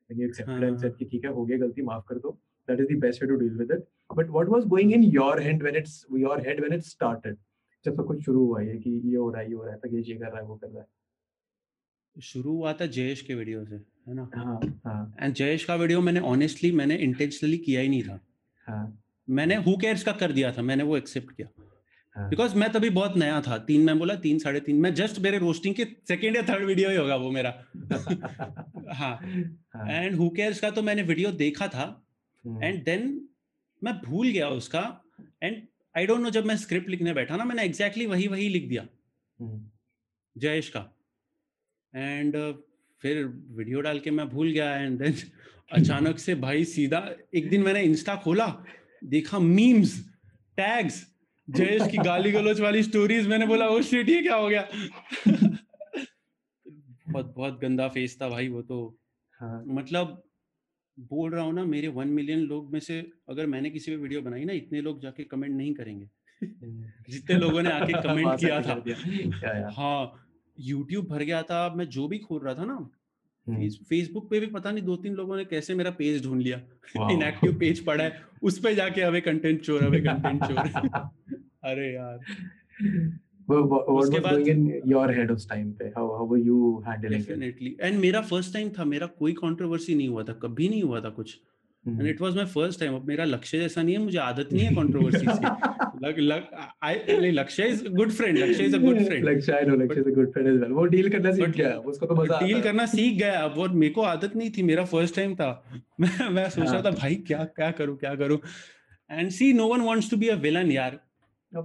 ठीक 0.09 1.25
है 1.25 1.31
हो 1.31 1.45
गया 1.45 1.57
गलती 1.57 1.81
माफ़ 1.81 2.03
कर 2.09 2.15
दो। 2.15 2.37
That 2.67 2.79
is 2.79 2.87
the 2.93 2.99
best 2.99 3.23
way 3.23 3.27
to 3.29 3.35
deal 3.35 3.57
with 3.57 3.71
it 3.71 3.83
but 4.15 4.29
what 4.29 4.47
was 4.49 4.65
going 4.65 4.93
in 4.93 5.03
your 5.03 5.41
head 5.41 5.61
when 5.63 5.75
it's 5.75 6.05
your 6.17 6.47
head 6.47 6.59
when 6.59 6.73
it 6.73 6.81
started 6.83 7.35
जब 7.85 7.95
सब 7.95 8.05
कुछ 8.05 8.25
शुरू 8.25 8.45
हुआ 8.45 8.61
ये 8.61 8.77
कि 8.77 9.01
ये 9.05 9.15
हो 9.15 9.29
रहा 9.31 9.41
है 9.41 9.47
ये 9.47 9.55
हो 9.55 9.63
रहा 9.63 9.73
है 9.73 9.79
तक 9.79 9.91
ये 9.93 10.15
कर 10.15 10.25
रहा 10.25 10.37
है 10.37 10.43
वो 10.43 10.55
कर 10.55 10.67
रहा 10.67 10.79
है। 10.79 10.87
शुरू 12.15 12.51
हुआ 12.51 12.73
था 12.73 12.85
जयेश 12.85 13.21
के 13.21 13.35
वीडियो 13.35 13.65
से 13.65 13.75
है 13.75 14.13
ना? 14.13 14.29
हाँ 14.35 14.59
हाँ। 14.85 15.15
एंड 15.19 15.33
जयेश 15.33 15.65
का 15.65 15.75
वीडियो 15.75 16.01
मैंने 16.01 16.19
ऑनेस्टली 16.19 16.71
मैंने 16.71 16.95
इंटेंशनली 16.95 17.57
किया 17.57 17.81
ही 17.81 17.89
नहीं 17.89 18.03
था। 18.03 18.19
हाँ। 18.67 19.03
मैंने 19.29 19.55
हु 19.55 19.77
केयर्स 19.77 20.03
का 20.03 20.11
कर 20.11 20.31
दिया 20.31 20.51
था 20.51 20.61
मैंने 20.61 20.83
वो 20.83 20.97
एक्सेप्ट 20.97 21.31
किया। 21.31 21.47
हाँ। 22.15 22.29
बिकॉज़ 22.29 22.55
मैं 22.55 22.71
तभी 22.71 22.89
बहुत 22.89 23.17
नया 23.17 23.41
था 23.41 23.57
तीन 23.57 23.81
मैं 23.81 23.99
बोला 23.99 24.15
तीन 24.15 24.39
साढ़े 24.39 24.59
तीन 24.59 24.79
मैं 24.81 24.93
जस्ट 24.93 25.19
मेरे 25.19 25.37
रोस्टिंग 25.37 25.75
के 25.75 25.85
सेकेंड 26.07 26.35
या 26.35 26.41
थर्ड 26.41 26.65
वीडियो 26.65 26.89
ही 26.89 26.95
होगा 26.95 27.15
वो 27.15 27.31
मेरा। 27.31 27.49
हाँ। 28.93 29.19
हाँ, 29.75 29.89
एंड 29.89 30.15
हु 30.15 30.29
केयर्स 30.29 30.59
का 30.59 30.69
तो 30.69 30.81
मैंने 30.81 31.01
वीडियो 31.03 31.31
देखा 31.31 31.67
था। 31.67 32.05
हम्म, 32.45 32.63
एंड 32.63 32.83
देन 32.83 33.27
मैं 33.83 33.93
भूल 34.05 34.27
गया 34.27 34.49
उसका। 34.49 35.03
एंड 35.43 35.67
आई 35.97 36.05
डोंट 36.05 36.21
नो 36.21 36.29
जब 36.29 36.45
मैं 36.45 36.57
स्क्रिप्ट 36.57 36.89
लिखने 36.89 37.13
बैठा 37.13 37.35
ना 37.35 37.43
मैंने 37.43 37.63
एग्जैक्टली 37.63 38.05
exactly 38.05 38.27
वही 38.27 38.27
वही 38.27 38.49
लिख 38.49 38.69
दिया। 38.69 38.87
हम्म, 39.39 39.71
जयेश 40.37 40.69
का। 40.69 40.93
एंड 41.95 42.35
uh, 42.35 42.53
फिर 43.01 43.25
वीडियो 43.49 43.81
डाल 43.81 43.99
के 43.99 44.11
मैं 44.11 44.29
भूल 44.29 44.51
गया 44.51 44.75
एंड 44.75 44.99
देन 44.99 45.13
अचानक 45.71 46.19
से 46.19 46.35
भाई 46.35 46.63
सीधा 46.63 47.15
एक 47.35 47.49
दिन 47.49 47.61
मैंने 47.61 47.81
इंस्टा 47.81 48.15
खोला 48.15 48.65
देखा 49.03 49.39
मीम्स 49.39 50.09
टैग्स 50.57 51.07
जयेश 51.49 51.91
की 51.91 51.97
गाली 51.97 52.31
गलोच 52.31 52.59
वाली 52.59 52.83
स्टोरीज 52.83 53.27
मैंने 53.27 53.47
बोला 53.47 53.67
ओ 53.67 53.81
शिट 53.81 54.09
ये 54.09 54.21
क्या 54.21 54.35
हो 54.35 54.49
गया? 54.49 54.67
बहुत 57.09 57.33
बहुत 57.37 57.59
गंदा 57.61 57.87
फेस 57.87 58.17
था 58.21 58.29
भाई 58.29 58.47
वो 58.47 58.61
तो। 58.61 58.99
हाँ। 59.39 59.63
मतलब 59.67 60.26
बोल 60.99 61.31
रहा 61.31 61.43
हूँ 61.43 61.53
ना 61.53 61.63
मेरे 61.65 61.87
वन 61.87 62.07
मिलियन 62.07 62.39
लोग 62.39 62.73
में 62.73 62.79
से 62.79 63.11
अगर 63.29 63.45
मैंने 63.45 63.69
किसी 63.69 63.91
पे 63.91 63.97
वीडियो 63.97 64.21
बनाई 64.21 64.45
ना 64.45 64.53
इतने 64.53 64.81
लोग 64.81 65.01
जाके 65.01 65.23
कमेंट 65.23 65.55
नहीं 65.55 65.73
करेंगे। 65.73 66.09
जितने 67.09 67.35
लोगों 67.35 67.61
ने 67.61 67.71
आके 67.71 67.93
कमेंट 68.03 68.39
किया 68.39 68.61
था। 68.61 69.71
हाँ 69.77 70.27
यूट्यूब 70.59 71.05
भर 71.05 71.23
गया 71.23 71.41
था 71.43 71.73
मैं 71.73 71.85
जो 71.89 72.07
भी 72.07 72.17
खोल 72.17 72.41
रहा 72.41 72.53
था 72.53 72.65
ना 72.65 72.89
हम्म, 73.47 73.69
फेसबुक 73.69 74.29
पे 74.29 74.39
भी 74.39 74.47
पता 74.47 74.71
नहीं 74.71 74.83
दो 74.83 74.95
तीन 74.95 75.13
लोगों 75.13 75.37
ने 75.37 75.45
कैसे 75.45 75.75
मेरा 75.75 75.91
पेज 75.91 76.23
ढूंढ 76.23 76.41
लिया। 76.41 76.57
इनएक्टिव 77.11 77.59
पेज 77.59 77.85
पड़ा 77.85 78.03
है 78.03 78.23
उस 78.43 78.59
पे 78.59 78.75
जाके 78.75 79.01
हमें 79.01 79.21
कंटेंट 79.21 79.61
चोर 79.61 79.83
हमें 79.83 80.03
कंटेंट 80.03 80.45
चोर। 80.45 80.57
अरे 81.63 81.93
यार। 81.93 82.19
Well, 83.47 83.63
what, 83.63 83.87
what 83.87 83.95
was 83.95 84.09
going 84.09 84.47
in 84.47 84.63
your 84.85 85.07
head 85.09 85.29
उस 85.31 85.47
time 85.49 85.67
पे? 85.79 85.91
How 85.97 86.05
how 86.17 86.25
were 86.31 86.41
you 86.47 86.61
handling 86.87 87.21
it? 87.21 87.27
Definitely 87.27 87.97
मेरा 87.97 88.21
फ़र्स्ट 88.31 88.53
टाइम 88.53 88.69
था 88.69 88.85
मेरा 88.85 89.07
कोई 89.19 89.33
कंट्रोवर्सी 89.33 89.95
नहीं 89.95 90.07
हुआ 90.07 90.23
था 90.23 90.33
कभी 90.41 90.69
नहीं 90.69 90.83
हुआ 90.83 91.01
था 91.01 91.09
कुछ। 91.09 91.37
And 91.85 92.07
it 92.07 92.21
was 92.21 92.35
my 92.35 92.45
first 92.45 92.79
time 92.79 92.95
अब 92.95 93.07
मेरा 93.07 93.25
लक्ष्य 93.25 93.59
जैसा 93.59 93.81
नहीं 93.81 93.95
है 93.95 94.01
मुझे 94.01 94.17
आदत 94.17 94.49
नहीं 94.53 94.65
है 94.65 94.75
कंट्रोवर्सी 94.75 95.25
की 95.29 96.05
लग 96.05 96.19
लग 96.19 96.47
I 96.83 97.29
Lakshay 97.31 97.67
is 97.67 97.87
good 97.89 98.11
friend 98.11 98.37
Lakshay 98.37 98.65
is 98.65 98.75
a 98.75 98.79
good 98.79 98.99
friend 99.05 99.25
Lakshay 99.29 99.53
I 99.53 99.63
know 99.69 99.79
लक्ष्य 99.83 100.01
is 100.01 100.07
a 100.07 100.15
good 100.17 100.29
friend 100.33 100.51
as 100.51 100.59
well. 100.61 100.71
वो 100.71 100.85
डील 100.85 101.09
करना 101.09 101.31
सीख 101.31 101.49
गया 101.49 101.77
उसको 101.93 102.05
तो 102.05 102.15
मज़ा 102.15 102.39
डील 102.39 102.61
करना 102.61 102.85
सीख 102.85 103.17
गया 103.19 103.39
अब 103.39 103.57
और 103.59 103.69
मेरे 103.75 103.93
को 103.93 104.01
आदत 104.01 104.35
नहीं 104.35 104.51
थी 104.57 104.63
मेरा 104.63 104.85
फ़र्स्ट 104.85 105.15
टाइम 105.15 105.35
था 105.35 105.51
मैं 105.99 106.29
मैं 106.29 106.49
सोच 106.49 106.63
रहा 106.63 106.73
हाँ। 106.73 106.83
था 106.83 106.91
भाई 106.91 107.15
क्या 107.27 107.43
क्या 107.55 107.71
करूँ 107.71 107.97
क्या 107.97 108.15
करूँ 108.15 108.39
and 109.09 109.29
see 109.29 109.51
no 109.53 109.67
one 109.67 109.81
wants 109.81 110.11
to 110.11 110.17
be 110.17 110.27
a 110.27 110.35
villain 110.47 110.71
यार 110.71 110.99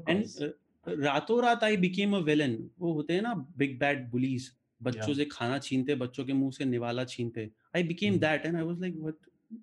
एंड. 0.09 0.25
रातों 0.87 1.43
रात 1.43 1.65
आई 1.65 1.77
बिकेम 1.77 2.17
अ 2.17 2.19
विलन 2.21 2.57
वो 2.79 2.93
होते 2.93 3.15
हैं 3.15 3.23
ना 3.23 3.35
बिग 3.59 3.79
बैड 3.81 4.09
बुलीज 4.11 4.51
बच्चों 4.81 5.07
Yeah. 5.07 5.17
से 5.17 5.25
खाना 5.33 5.59
छीनते 5.59 5.95
बच्चों 5.95 6.25
के 6.25 6.33
मुँह 6.33 6.51
से 6.51 6.65
निवाला 6.65 7.05
छीनते। 7.05 7.51
I 7.77 7.83
became 7.83 8.13
Hmm. 8.13 8.21
That 8.21 8.47
and 8.47 8.57
I 8.57 8.63
was 8.63 8.81
like 8.81 8.95
what 8.97 9.15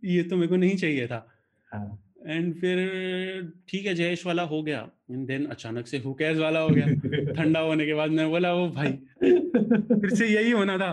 ये 0.06 0.24
तो 0.24 0.36
मेरे 0.36 0.48
को 0.48 0.56
नहीं 0.56 0.78
चाहिए 0.78 1.08
था. 1.08 1.26
हाँ, 1.72 2.00
एंड 2.28 2.54
फिर 2.62 3.52
ठीक 3.70 3.86
है 3.86 3.94
जयेश 3.96 4.26
वाला 4.26 4.44
हो 4.44 4.62
गया। 4.64 4.80
एंड 5.12 5.26
देन 5.28 5.46
अचानक 5.48 5.88
से 5.88 5.98
हु 5.98 6.14
केयर्स 6.14 6.40
वाला 6.40 6.60
हो 6.60 6.70
गया। 6.70 6.86
ठंडा 7.36 7.60
होने 7.60 7.86
के 7.86 7.94
बाद 7.94 8.12
मैं 8.12 8.30
बोला 8.30 8.54
ओ 8.56 8.70
भाई 8.72 8.92
फिर 9.22 10.16
से 10.16 10.28
यही 10.28 10.52
होना 10.52 10.78
था। 10.78 10.92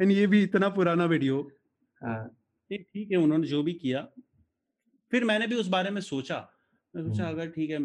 एंड 0.00 0.12
ये 0.12 0.26
भी 0.26 0.42
इतना 0.42 0.68
पुराना 0.70 1.04
वीडियो 1.04 1.42
हाँ, 2.00 2.24
ये 2.70 2.78
ठीक 2.78 3.10
है 3.10 3.16
उन्होंने 3.18 3.46
जो 3.46 3.62
भी 3.62 3.72
किया। 3.74 4.06
फिर 5.12 5.24
मैंने 5.24 5.46
भी 5.46 5.54
उस 5.54 5.68
बारे 5.68 5.90
में 5.90 6.00
सोचा। 6.00 6.36
मैं 6.94 7.02
सोचा 7.02 7.24
हम्म। 7.24 7.34
अगर 7.34 7.50
ठीक 7.50 7.70
है 7.70 7.78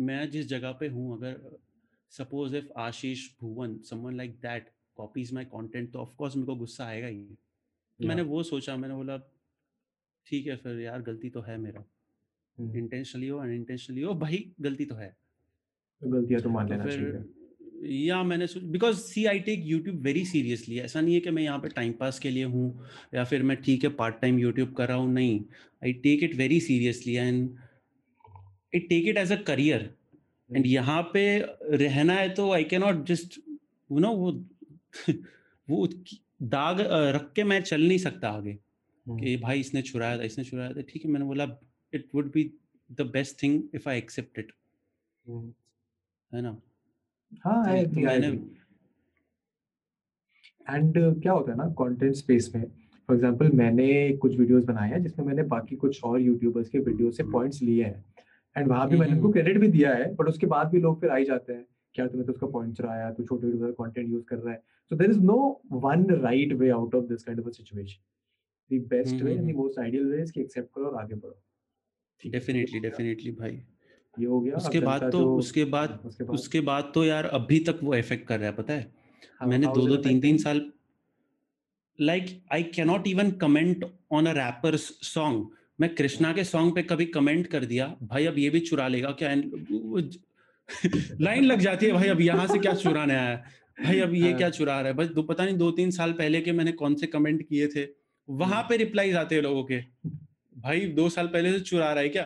मैं 0.00 0.30
जिस 0.30 0.46
जगह 0.46 0.72
पे 0.72 0.88
हूँ 0.88 1.16
अगर 1.18 1.58
suppose 2.10 2.56
if 2.56 2.64
Ashish 2.76 3.28
Bhuvan 3.40 3.78
someone 3.78 4.16
like 4.16 4.30
that 4.30 4.70
copies 4.96 5.32
my 5.32 5.44
content 5.44 5.92
तो 5.92 5.98
ऑफ़ 5.98 6.14
कोर्स 6.16 6.36
मेरे 6.36 6.46
को 6.46 6.54
गुस्सा 6.54 6.84
आएगा 6.84 7.06
ही। 7.06 7.24
Yeah. 7.24 8.08
मैंने 8.08 8.22
वो 8.22 8.42
सोचा 8.42 8.76
मैंने 8.76 8.94
बोला 8.94 9.16
ठीक 10.26 10.46
है 10.46 10.56
फिर 10.56 10.80
यार 10.80 11.02
गलती 11.02 11.30
तो 11.30 11.40
है 11.40 11.56
मेरा। 11.56 11.84
हम्म, 12.58 12.78
इंटेंशनली 12.78 13.28
हो 13.28 13.38
अनइंटेंशनली 13.38 14.02
हो 14.02 14.14
भाई 14.14 14.52
गलती 14.60 14.84
तो 14.84 14.94
है। 14.94 15.16
तो 16.02 16.10
गलतियाँ 16.10 16.42
तो 16.42 16.50
मान 16.50 16.68
तो 16.68 16.74
लेना 16.74 16.86
चाहिए। 16.86 18.06
या 18.06 18.22
मैंने 18.22 18.46
सोच 18.46 18.62
because 18.62 18.96
see 18.96 19.24
I 19.26 19.38
take 19.38 19.62
YouTube 19.64 19.96
very 19.96 20.24
seriously 20.24 20.78
ऐसा 20.78 21.00
नहीं 21.00 21.14
है 21.14 21.20
कि 21.20 21.30
मैं 21.30 21.42
यहाँ 21.42 21.58
पे 21.58 21.68
टाइम 21.68 21.92
पास 21.92 22.18
के 22.18 22.30
लिए 22.30 22.44
हूँ 22.44 22.86
या 23.14 23.24
फिर 23.24 23.42
मैं 23.42 23.56
ठीक 23.62 23.84
है 23.84 23.90
पार्ट 23.90 24.14
टाइम 24.14 24.38
यूट्यूब 24.38 24.72
कर 24.72 24.88
रहा 24.88 24.96
हूँ 24.96 25.12
नहीं। 25.12 25.40
I 25.84 25.92
take 25.92 26.22
it 26.22 26.34
very 26.34 26.60
seriously 26.60 27.14
and 27.14 27.56
it 28.74 28.88
take 28.88 29.08
it 29.08 29.16
as 29.18 29.32
a 29.32 29.36
career 29.46 29.90
and 30.50 30.66
यहाँ 30.66 31.02
पे 31.14 31.22
रहना 31.76 32.14
है 32.14 32.28
तो 32.34 32.50
I 32.52 32.64
can 32.64 32.80
not 32.80 33.04
just 33.06 33.38
you 33.48 33.98
know 33.98 34.12
वो 34.16 34.32
वो 35.68 35.86
दाग 36.42 36.80
रख 37.16 37.32
के 37.36 37.44
मैं 37.44 37.60
चल 37.62 37.86
नहीं 37.86 37.98
सकता 37.98 38.28
आगे। 38.30 38.52
कि 39.06 39.36
भाई 39.36 39.60
इसने 39.60 39.82
छुराया 39.82 40.18
था 40.18 40.22
इसने 40.22 40.44
छुराया 40.44 40.72
था 40.72 40.82
ठीक 40.88 41.04
है 41.04 41.10
मैंने 41.10 41.26
बोला 41.26 41.44
it 41.92 42.08
would 42.14 42.30
be 42.32 42.44
the 42.90 43.02
best 43.12 43.42
thing 43.42 43.62
if 43.74 43.88
I 43.88 43.98
accept 43.98 44.38
it 44.38 44.52
है 46.32 46.40
ना? 46.42 46.56
हाँ 47.44 47.64
तो- 47.66 47.94
तो 47.94 48.00
मैंने 48.00 48.28
एंड 50.66 50.94
क्या 51.22 51.32
होता 51.32 51.52
है 51.52 51.56
ना 51.58 51.64
कंटेंट 51.78 52.14
स्पेस 52.14 52.50
में 52.54 52.64
फॉर 53.08 53.16
एग्जांपल 53.16 53.50
मैंने 53.56 53.86
कुछ 54.18 54.36
वीडियोस 54.38 54.64
बनाए 54.64 54.90
हैं 54.90 55.02
जिसमें 55.02 55.26
मैंने 55.26 55.42
बाकी 55.48 55.76
कुछ 55.76 56.02
और 56.04 56.20
यूट्यूबर्स 56.20 56.68
के 56.68 56.78
वीडियो 56.80 57.10
से 57.10 57.22
पॉइंट्स 57.32 57.62
लिए 57.62 57.84
हैं। 57.84 58.04
एंड 58.56 58.68
वहाँ 58.68 58.88
भी 58.88 58.96
मैंने 58.96 59.12
हम्म, 59.12 59.20
उनको। 59.20 59.32
क्रेडिट 59.32 59.58
भी 59.58 59.68
दिया 59.68 59.94
है 59.94 60.14
बट 60.14 60.26
उसके 60.26 60.46
बाद 60.46 60.68
भी 60.68 60.80
लोग 60.80 61.00
फिर 61.00 61.10
आई 61.10 61.24
जाते 61.24 61.52
हैं 61.52 61.66
क्या 61.94 62.06
तुमने 62.06 62.26
तो 62.26 62.32
उसका 62.32 62.46
पॉइंट 62.46 62.76
चुराया 62.76 63.12
तू 63.12 63.24
छोटे 63.24 63.46
वीडियो 63.46 63.72
का 63.72 63.84
कंटेंट 63.84 64.08
यूज़ 64.08 64.24
कर 64.24 64.36
रहा 64.36 64.54
है। 64.54 64.62
So 64.88 64.96
there 64.96 65.10
is 65.10 65.18
no 65.18 65.60
one 65.72 66.06
right 66.10 66.52
way 66.52 66.70
out 66.70 66.94
of 66.94 67.04
this 67.04 67.24
kind 67.24 67.40
of 67.40 67.48
a 67.48 67.50
situation 67.50 68.78
the 68.78 68.80
best 68.80 69.22
way 69.22 69.34
and 69.34 69.52
the. 69.52 69.56
Most 69.56 69.78
ideal 69.78 70.06
way 70.06 70.22
is 70.22 70.32
कि 70.32 70.40
एक्सेप्ट 70.40 70.68
करो 70.74 70.84
और 70.84 71.02
आगे 71.02 71.14
बढ़ो। 71.14 71.42
है, 72.24 72.30
डेफिनेटली 72.30 72.78
हो 72.78 72.82
डेफिनेटली 72.82 73.30
भाई। 73.32 73.62
ये 74.18 74.26
हो 74.26 74.40
गया 74.40 74.54
उसके 74.54 74.80
बाद 74.80 75.02
तो 75.12 75.18
जो- 75.18 75.38
उसके 75.38 75.64
बाद 75.64 76.12
उसके 76.30 76.60
बाद। 76.60 76.92
तो 76.94 77.04
यार 77.04 77.24
अभी 77.24 77.58
तक 77.60 77.78
वो 77.82 77.94
इफ़ेक्ट 77.94 78.28
कर 78.28 78.38
रहा 78.38 78.50
है 78.50 78.56
पता 78.56 78.72
है? 78.74 78.92
how- 78.92 79.48
मैंने 79.48 79.66
दो 79.66 79.86
दो 79.86 79.96
तीन 79.96 80.20
तीन 80.20 80.36
साल 80.38 80.72
like 82.00 82.24
I 82.52 82.62
cannot 82.62 83.06
even 83.06 83.30
comment 83.30 83.84
on 84.12 84.26
a 84.26 84.32
rapper's 84.32 84.80
song 85.14 85.48
मैं 85.78 85.94
कृष्णा 85.94 86.32
के 86.32 86.44
सॉन्ग 86.44 86.74
पे 86.74 86.82
कभी 86.82 87.04
कमेंट 87.06 87.46
कर 87.46 87.64
दिया 87.64 87.86
भाई 88.02 88.26
अब 88.26 88.38
ये 88.38 88.50
भी 88.50 88.60
चुरा 88.60 88.88
लेगा 88.88 89.10
क्या? 89.22 89.34
लाइन 91.20 91.44
लग 91.44 91.58
जाती 91.58 91.86
है 91.86 91.92
भाई 91.92 92.08
अब 92.08 92.20
यहाँ 92.20 92.46
से 92.46 92.58
क्या 92.58 92.74
चुराने 92.74 93.14
आया 93.14 93.28
है? 93.28 93.36
भाई 93.84 94.00
अब 94.00 94.14
ये 94.14 94.28
हाँ। 94.28 94.38
क्या 94.38 94.50
चुरा 94.50 94.80
रहा 94.80 94.88
है? 94.88 94.94
बस 94.96 95.08
दो 95.08 95.22
पता 95.22 95.44
नहीं 95.44 95.56
दो 95.56 95.70
तीन 95.70 95.90
साल 95.90 96.12
पहले 96.12 96.40
के 96.40 96.52
मैंने 96.52 96.72
कौन 96.72 96.94
से 96.94 97.06
कमेंट 97.06 97.42
किए 97.48 97.68
थे? 97.68 97.84
वहाँ 98.28 98.56
हम्म। 98.56 98.68
पे 98.68 98.76
रिप्लाईज 98.76 99.16
आते 99.16 99.34
हैं 99.34 99.42
लोगों 99.42 99.64
के। 99.64 99.80
भाई 100.56 100.80
दो 100.80 101.08
साल 101.08 101.26
पहले 101.26 101.52
से 101.52 101.60
चुरा 101.60 101.92
रहा 101.92 102.02
है 102.02 102.08
क्या? 102.08 102.22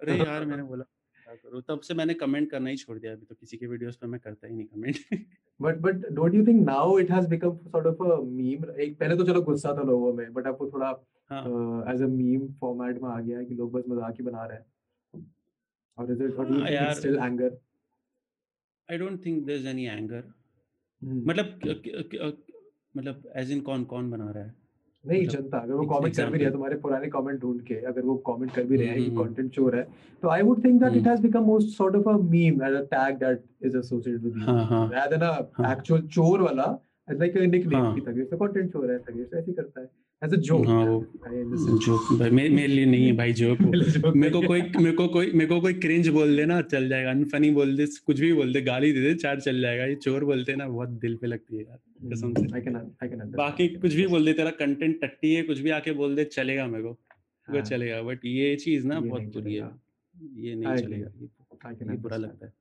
अरे 0.00 0.18
यार 0.18 0.44
मैंने 0.44 0.62
बोला 0.62 0.84
क्या 0.84 1.34
करूँ? 1.34 1.62
तब 1.68 1.80
से 1.80 1.94
मैंने 1.94 2.14
कमेंट 2.14 2.50
करना 2.50 2.70
ही 2.70 2.76
छोड़ 2.76 2.98
दिया 2.98 3.12
अभी 3.12 3.26
तो 3.26 3.34
किसी 3.34 3.56
के 3.56 3.66
वीडियोस 3.66 3.96
पे 3.96 4.06
मैं 4.06 4.20
करता 4.20 4.46
ही 4.46 4.54
नहीं 4.54 4.66
comment 4.66 4.96
but 5.60 5.76
but 5.80 6.06
don't 6.12 6.34
you 6.34 6.44
think 6.46 6.64
now 6.66 6.98
it 6.98 7.10
has 7.10 7.28
become 7.28 7.56
sort 7.66 7.86
of 7.86 8.02
a 8.02 8.20
meme 8.22 8.64
एक 8.70 8.98
पहले 9.00 9.16
तो 9.16 9.24
चलो 9.24 9.42
गुस्सा 9.42 9.74
था 9.78 9.82
लोगों 9.90 10.12
में 10.12 10.32
बट 10.32 10.46
अब 10.46 10.58
वो 10.60 10.70
थोड़ा 10.72 10.88
हाँ। 11.30 11.94
एज 11.94 12.02
अ 12.02 12.06
मीम 12.06 12.46
फॉर्मेट 12.60 13.02
में 13.02 13.08
आ 13.10 13.20
गया 13.20 13.38
है 13.38 13.44
कि 13.44 13.54
लोग 13.54 13.72
बस 13.72 13.84
मज़ाक 13.88 14.14
ही 14.18 14.24
बना 14.24 14.44
रहे 14.44 14.58
हैं। 14.58 14.64
और 15.98 16.12
इज़ 16.12 16.22
इट 16.22 16.34
व्हाट 16.38 16.50
हाँ। 16.50 16.92
Still 16.94 17.16
anger 17.16 17.56
I 18.88 18.98
don't 18.98 19.24
think 19.26 19.44
there 19.46 19.58
is 19.58 19.68
any 19.68 19.86
anger 19.86 20.24
मतलब 21.02 21.60
मतलब 22.96 23.22
एज 23.36 23.50
इन 23.52 23.60
कौन 23.60 23.84
कौन 23.84 24.10
बना 24.10 24.30
रहा 24.30 24.44
है? 24.44 24.54
नहीं 25.04 25.22
मतलब 25.22 25.32
जनता 25.32 25.58
अगर 25.58 25.74
वो 25.74 25.84
कमेंट 25.86 26.16
कर 26.16 26.30
भी 26.30 26.38
रही 26.38 26.44
है 26.44 26.52
तुम्हारे 26.52 26.76
पुराने 26.76 27.08
कमेंट 27.08 27.40
ढूंढ 27.40 27.60
के 27.62 27.74
अगर 27.86 28.02
वो 28.02 28.14
कमेंट 28.28 28.50
कर 28.52 28.64
भी 28.64 28.76
रहे 28.76 28.86
हैं 28.86 28.96
कि 28.96 29.04
हम्म, 29.04 29.18
हम्म, 29.18 29.26
कंटेंट 29.26 29.50
चोर 29.50 29.76
है 29.76 29.86
तो 30.22 30.28
I 30.28 30.42
would 30.42 30.64
think 30.64 30.80
that 30.80 30.92
it 30.92 30.98
hmm. 30.98 31.10
Has 31.10 31.22
become 31.22 31.44
most 31.44 31.76
sort 31.76 31.96
of 31.96 32.08
a 32.08 32.16
meme 32.30 32.62
as 32.62 32.74
a 32.74 32.82
tag 32.92 33.16
that 33.16 33.44
is 33.62 33.76
associated 33.76 34.22
with 34.24 34.36
you 34.36 34.44
than 35.10 35.22
a 35.22 35.34
हाँ। 35.58 35.74
actual 35.74 36.08
चोर 36.08 36.42
वाला 36.42 36.72
like 37.08 37.34
a 37.36 37.46
nickname 37.46 37.74
हाँ। 37.74 37.94
कि 37.94 38.00
तगेश 38.00 38.28
तो 38.30 38.36
कंटेंट 38.36 38.72
चोर 38.72 38.90
है 38.90 38.98
तगेश 38.98 39.26
तो 39.30 39.38
ऐसे 39.38 39.52
करता 39.52 39.80
है 39.80 39.88
एज 40.22 40.34
अ 40.34 40.36
जोक 40.40 40.66
हाँ 40.66 40.84
वो 40.84 41.78
जोक 41.78 42.12
भाई 42.18 42.30
मेरे 42.30 42.48
मेरे 42.48 42.68
लिए 42.68 42.86
नहीं 42.86 43.06
है 43.06 43.12
भाई 43.16 43.32
जोक 43.32 43.60
मेरे 44.16 44.30
को 44.30 44.40
कोई 44.46 44.62
मेरे 44.76 44.92
को 44.92 45.08
कोई 45.08 45.30
मेरे 45.32 45.46
को 45.46 45.60
कोई 45.60 45.74
क्रिंज 45.74 46.08
बोल 46.08 46.36
दे 46.36 46.44
ना 46.44 46.60
चल 46.62 46.88
जाएगा 46.88 47.10
अनफनी 47.10 47.50
बोल 47.50 47.76
दे 47.76 47.86
कुछ 48.06 48.20
भी 48.20 48.32
बोल 48.32 48.52
दे 48.52 48.60
गाली 48.62 48.92
दे 48.92 49.00
दे 49.00 49.14
चार 49.14 49.40
चल 49.40 49.60
जाएगा 49.60 49.84
ये 49.84 49.94
चोर 49.94 50.24
बोलते 50.24 50.56
ना 50.56 50.68
बहुत 50.68 50.88
दिल 51.00 51.16
पे 51.16 51.26
लगती 51.26 51.56
है 51.56 51.62
यार। 51.62 51.78
कसम 52.10 52.34
से। 52.34 52.54
आई 52.54 52.60
कैन 52.60 52.76
आई 52.76 53.08
कैन 53.08 53.18
बाकी 53.18 53.68
कुछ 53.68 53.94
भी 53.94 54.06
बोल 54.06 54.24
दे 54.24 54.32
तेरा 54.32 54.50
कंटेंट 54.50 55.00
टट्टी 55.00 55.34
है 55.34 55.42
कुछ 55.42 55.58
भी 55.60 55.70
आके 55.70 55.92
बोल 55.92 56.16
दे 56.16 56.24
चलेगा 56.24 56.66
मेरे 56.66 56.82
को। 56.82 56.90
वो 56.90 57.54
हाँ। 57.54 57.62
चलेगा 57.62 58.02
बट 58.02 58.20
ये 58.24 58.56
चीज़ 58.56 58.86
ना 58.86 59.00
बहुत 59.00 59.22
बुरी 59.22 59.54
है। 59.54 59.70
ये 60.36 60.54
नहीं 60.54 60.76
चलेगा। 60.76 61.10
ये, 61.20 61.90
ये 61.90 61.96
बुरा 61.96 62.16
लगता 62.16 62.46
है। 62.46 62.52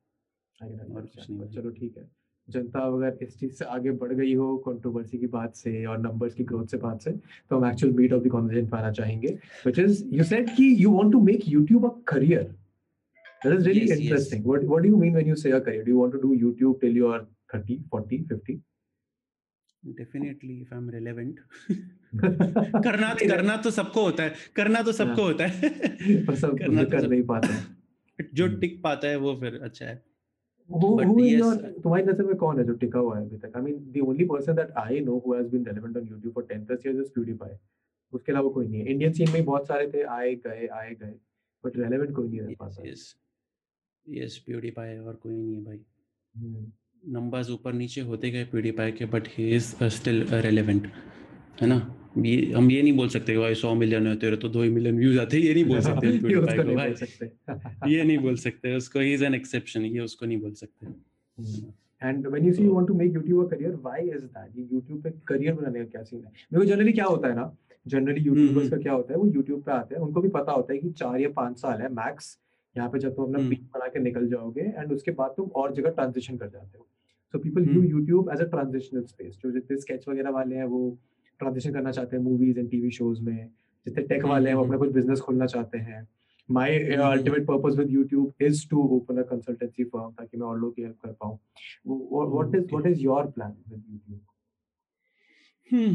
और 0.95 1.01
कुछ 1.01 1.29
नहीं 1.29 1.49
चलो 1.49 1.69
ठीक 1.69 1.97
है। 1.97 2.10
जनता 2.49 2.79
अगर 2.79 3.17
इस 3.21 3.39
चीज़ 3.39 3.51
से 3.51 3.65
आगे 3.65 3.91
बढ़ 3.91 4.13
गई 4.13 4.34
हो 4.34 4.58
कंट्रोवर्सी 4.58 5.17
की 5.17 5.27
बात 5.27 5.56
से 5.56 5.86
और 5.86 5.99
नंबर्स 5.99 6.34
की 6.34 6.43
ग्रोथ 6.43 6.65
से 6.65 6.77
बात 6.77 7.01
से 7.01 7.12
तो 7.49 7.60
हम 7.60 7.71
actual 7.71 7.93
meat 7.93 8.13
of 8.13 8.23
the 8.23 8.27
conversation 8.27 8.67
पे 8.67 8.77
आना 8.77 8.91
चाहेंगे 8.91 9.27
व्हिच 9.65 9.79
इज़ 9.79 10.15
यू 10.15 10.23
सेड 10.23 10.49
कि 10.49 10.75
you 10.84 10.91
want 10.91 11.12
to 11.12 11.21
make 11.21 11.41
YouTube 11.43 12.45
that 13.45 13.58
is 13.58 13.65
really 13.67 13.82
Yes, 13.82 13.89
yes. 13.89 14.01
interesting. 14.01 14.43
What 14.43 14.63
what 14.63 14.84
do 14.84 14.89
you 14.89 14.97
mean 14.97 15.15
when 15.15 15.25
you 15.29 15.36
say 15.36 15.51
a 15.51 15.62
career? 15.62 15.84
Do 15.84 15.91
you 15.91 15.97
want 15.97 16.13
to 16.13 16.21
do 16.21 16.29
YouTube 16.43 16.75
till 16.82 16.99
you 16.99 17.08
are 17.08 17.21
30 17.53 17.75
40 17.95 18.19
50 18.29 18.56
definitely 19.88 20.62
if 20.62 20.74
I 20.74 20.82
am 20.82 20.89
relevant 20.89 21.39
करना 22.86 23.13
करना 23.13 23.58
तो 23.58 23.72
सबको 23.72 24.04
होता 24.04 24.24
है। 24.24 24.34
करना 24.56 24.82
तो 24.82 24.91
सबको 24.91 25.22
हाँ। 25.22 25.32
होता 25.32 25.46
है। 25.46 25.69
पर 26.26 26.36
सब 26.36 26.58
करना 26.60 26.84
तो 26.84 26.89
कर 26.89 27.08
नहीं 27.08 27.24
पाते। 27.24 27.48
हैं 27.48 27.78
जो 28.34 28.46
हम्म। 28.46 28.60
टिक 28.60 28.82
पाता 28.84 29.08
है 29.08 29.15
वो 29.15 29.36
फिर 29.36 29.60
अच्छा 29.63 29.86
है। 29.86 30.13
Your 30.69 31.82
तुम्हारी 31.84 32.06
नज़र 32.06 32.24
में 32.24 32.36
कौन 32.36 32.60
है 32.60 32.63
जो 32.63 32.74
टिका 32.74 33.00
हुआ 33.00 33.19
है 33.19 33.26
अभी 33.26 33.38
तक? 33.38 33.52
I 33.52 33.62
mean, 33.62 33.76
the 33.91 34.02
only 34.08 34.28
person 34.30 34.56
that 34.56 34.72
I 34.78 35.06
know 35.08 35.19
who 35.19 35.34
has 35.34 35.50
been 35.54 35.63
relevant 35.63 35.98
on 35.98 36.08
YouTube 36.08 36.34
for 36.34 36.43
10 36.43 36.65
plus 36.65 36.86
years 36.86 37.02
is 37.06 37.12
PewDiePie. 37.17 37.58
उसके 38.13 38.32
अलावा 38.32 38.50
कोई 38.50 38.67
नहीं 38.67 38.82
है। 38.82 38.88
इंडियन 38.88 39.13
सीन 39.13 39.30
में 39.30 39.46
बहुत 39.46 39.67
सारे 39.67 39.91
थे 39.93 40.04
आए 40.04 40.36
गए 40.36 40.67
आए 40.67 40.96
गए। 40.96 41.13
बट 41.65 41.78
रेलेवेंट 41.78 42.15
कोई 42.15 42.30
नहीं 42.30 42.41
रह 42.41 42.56
पाता। 42.60 42.89
यस 42.89 43.15
यस 44.10 44.38
प्यूडीफाई 44.38 44.98
और 44.98 45.13
कोई 45.13 45.34
नहीं 45.34 45.56
है 45.56 45.63
भाई। 45.63 45.80
हम्म, 46.38 46.72
नंबर्स 47.04 47.50
ऊपर 47.52 47.74
नीचे 47.74 48.02
होते 48.02 48.30
गए 48.32 48.44
प्यूडीफाई 48.52 48.92
के 48.92 49.06
but 49.13 49.28
he 49.38 49.50
is 49.56 49.74
still 49.96 50.24
relevant 50.46 50.88
है 51.62 51.68
ना? 51.68 51.78
ये 52.18 52.52
हम 52.54 52.70
ये 52.72 52.82
नहीं 52.82 52.94
बोल 52.98 53.08
सकते 53.10 53.38
भाई 53.38 53.56
सौ 53.56 53.74
मिलियन 53.76 54.08
है 54.08 54.16
तेरे 54.20 54.38
तो 54.38 54.50
दो 54.50 54.62
ही 54.63 54.70
मिलियन 54.70 54.98
व्यूज़ 54.98 55.20
आते 55.20 55.38
ये 55.38 55.54
नहीं 55.54 55.66
बोल 55.66 55.80
सकते 55.88 56.08
नहीं 56.08 56.76
भाई। 56.76 56.89
बोल 56.89 56.96
सकते। 56.96 57.26
ये 57.92 58.04
नहीं 58.04 58.18
बोल 58.18 58.36
सकते 58.44 58.76
उसको 58.76 59.00
ही 59.00 59.13
इज़ 59.13 59.24
एन 59.26 59.36
एक्सेप्शन 59.36 59.86
ये 59.86 60.00
उसको 60.00 60.26
नहीं 60.26 60.39
बोल 60.42 60.54
सकते। 60.54 60.88
And 62.02 62.28
when 62.28 62.46
you 62.46 62.54
say 62.54 62.63
you 62.63 62.74
want 62.74 62.88
to 62.88 62.94
make 62.94 63.12
YouTube 63.13 63.42
a 63.44 63.48
career 63.54 63.74
why 63.88 64.00
is 64.16 64.24
that? 64.24 64.48
ये 64.58 64.68
YouTube 64.74 65.04
पे 65.04 65.10
करियर 65.28 65.54
बनाने 65.54 65.80
का 65.80 65.86
क्या 65.86 66.04
सीन 66.04 66.24
है? 66.24 66.32
मेरे 66.54 66.66
को 66.66 66.66
जनरली 66.72 66.94
क्या 66.94 67.06
होता 67.06 67.28
है 67.28 67.36
ना 67.36 67.52
जनरली 67.86 68.24
यूट्यूबर्स। 68.26 68.70
का 68.70 68.78
क्या 68.78 68.94
होता 68.94 69.13
है 69.13 69.20
वो 69.20 69.28
YouTube 69.28 69.62
पे 69.66 69.72
आते 69.72 69.96
हैं 69.96 70.02
उनको 70.02 70.22
भी 70.22 70.30
पता 70.38 70.52
होता 70.52 70.74
है 70.74 70.80
कि 70.80 70.89
चार 71.04 71.20
या 71.22 71.30
पाँच 71.36 71.58
साल 71.60 71.82
है 71.82 71.89
मैक्स 71.94 72.38
यहाँ 72.76 72.89
पे 72.89 73.00
जब 73.00 73.16
तुम 73.16 73.34
अपना। 73.34 73.50
पीक 73.50 73.63
बना 73.74 73.88
के 73.94 74.00
निकल 74.00 74.28
जाओगे 74.28 74.62
एंड 74.78 74.92
उसके 74.94 75.12
बाद 75.18 75.34
तुम 75.38 75.50
और 75.62 75.74
जगह 75.76 75.89
ट्रांजिशन 76.00 76.38
कर 76.38 76.48
जाते 76.50 76.78
हो। 76.78 76.88
So 77.34 77.39
people 77.39 77.62
view 77.65 77.74
hmm. 77.74 77.89
YouTube 77.89 78.30
as 78.34 78.41
a 78.41 78.46
transitional 78.50 79.04
space 79.06 79.38
जो 79.43 79.52
जितने 79.52 79.78
स्केच 79.82 80.08
वगैरह 80.10 80.30
वाले 80.32 80.56
हैं 80.56 80.65
वो 80.74 80.82
ट्रांजिशन 81.39 81.74
करना 81.74 81.91
चाहते 81.91 82.15
हैं 82.15 82.24
मूवीज़ 82.24 82.60
एंड 82.60 82.69
टीवी 82.72 82.91
शोज़ 82.98 83.22
में 83.22 83.38
जितने 83.86 84.04
टेक 84.08 84.26
वाले 84.26 84.50
हैं 84.50 84.56
वो 84.56 84.63
अपना 84.63 84.78
कुछ 84.78 84.91
बिज़नेस 84.93 85.19
खोलना 85.19 85.46
चाहते 85.54 85.78
हैं 85.88 86.08
my. 86.50 86.78
Ultimate 86.96 87.46
purpose 87.48 87.78
with 87.78 87.91
YouTube 87.91 88.43
is 88.48 88.67
to 88.69 88.84
open 88.98 89.17
a 89.17 89.24
consultancy 89.30 89.84
firm 89.86 90.12
ताकि 90.12 90.38
मैं 90.38 90.48
और 90.48 90.60
लोगों 90.60 90.72
की 90.72 90.82
हेल्प 90.82 90.98
कर 91.06 91.12
पाऊँ 91.24 91.38
what 91.88 92.56
is 92.56 92.65
what 92.74 92.88
is 92.88 93.02
your 93.02 93.32
plan 93.32 93.56
with 93.69 93.84
YouTube 93.89 94.22
Hmm. 95.72 95.93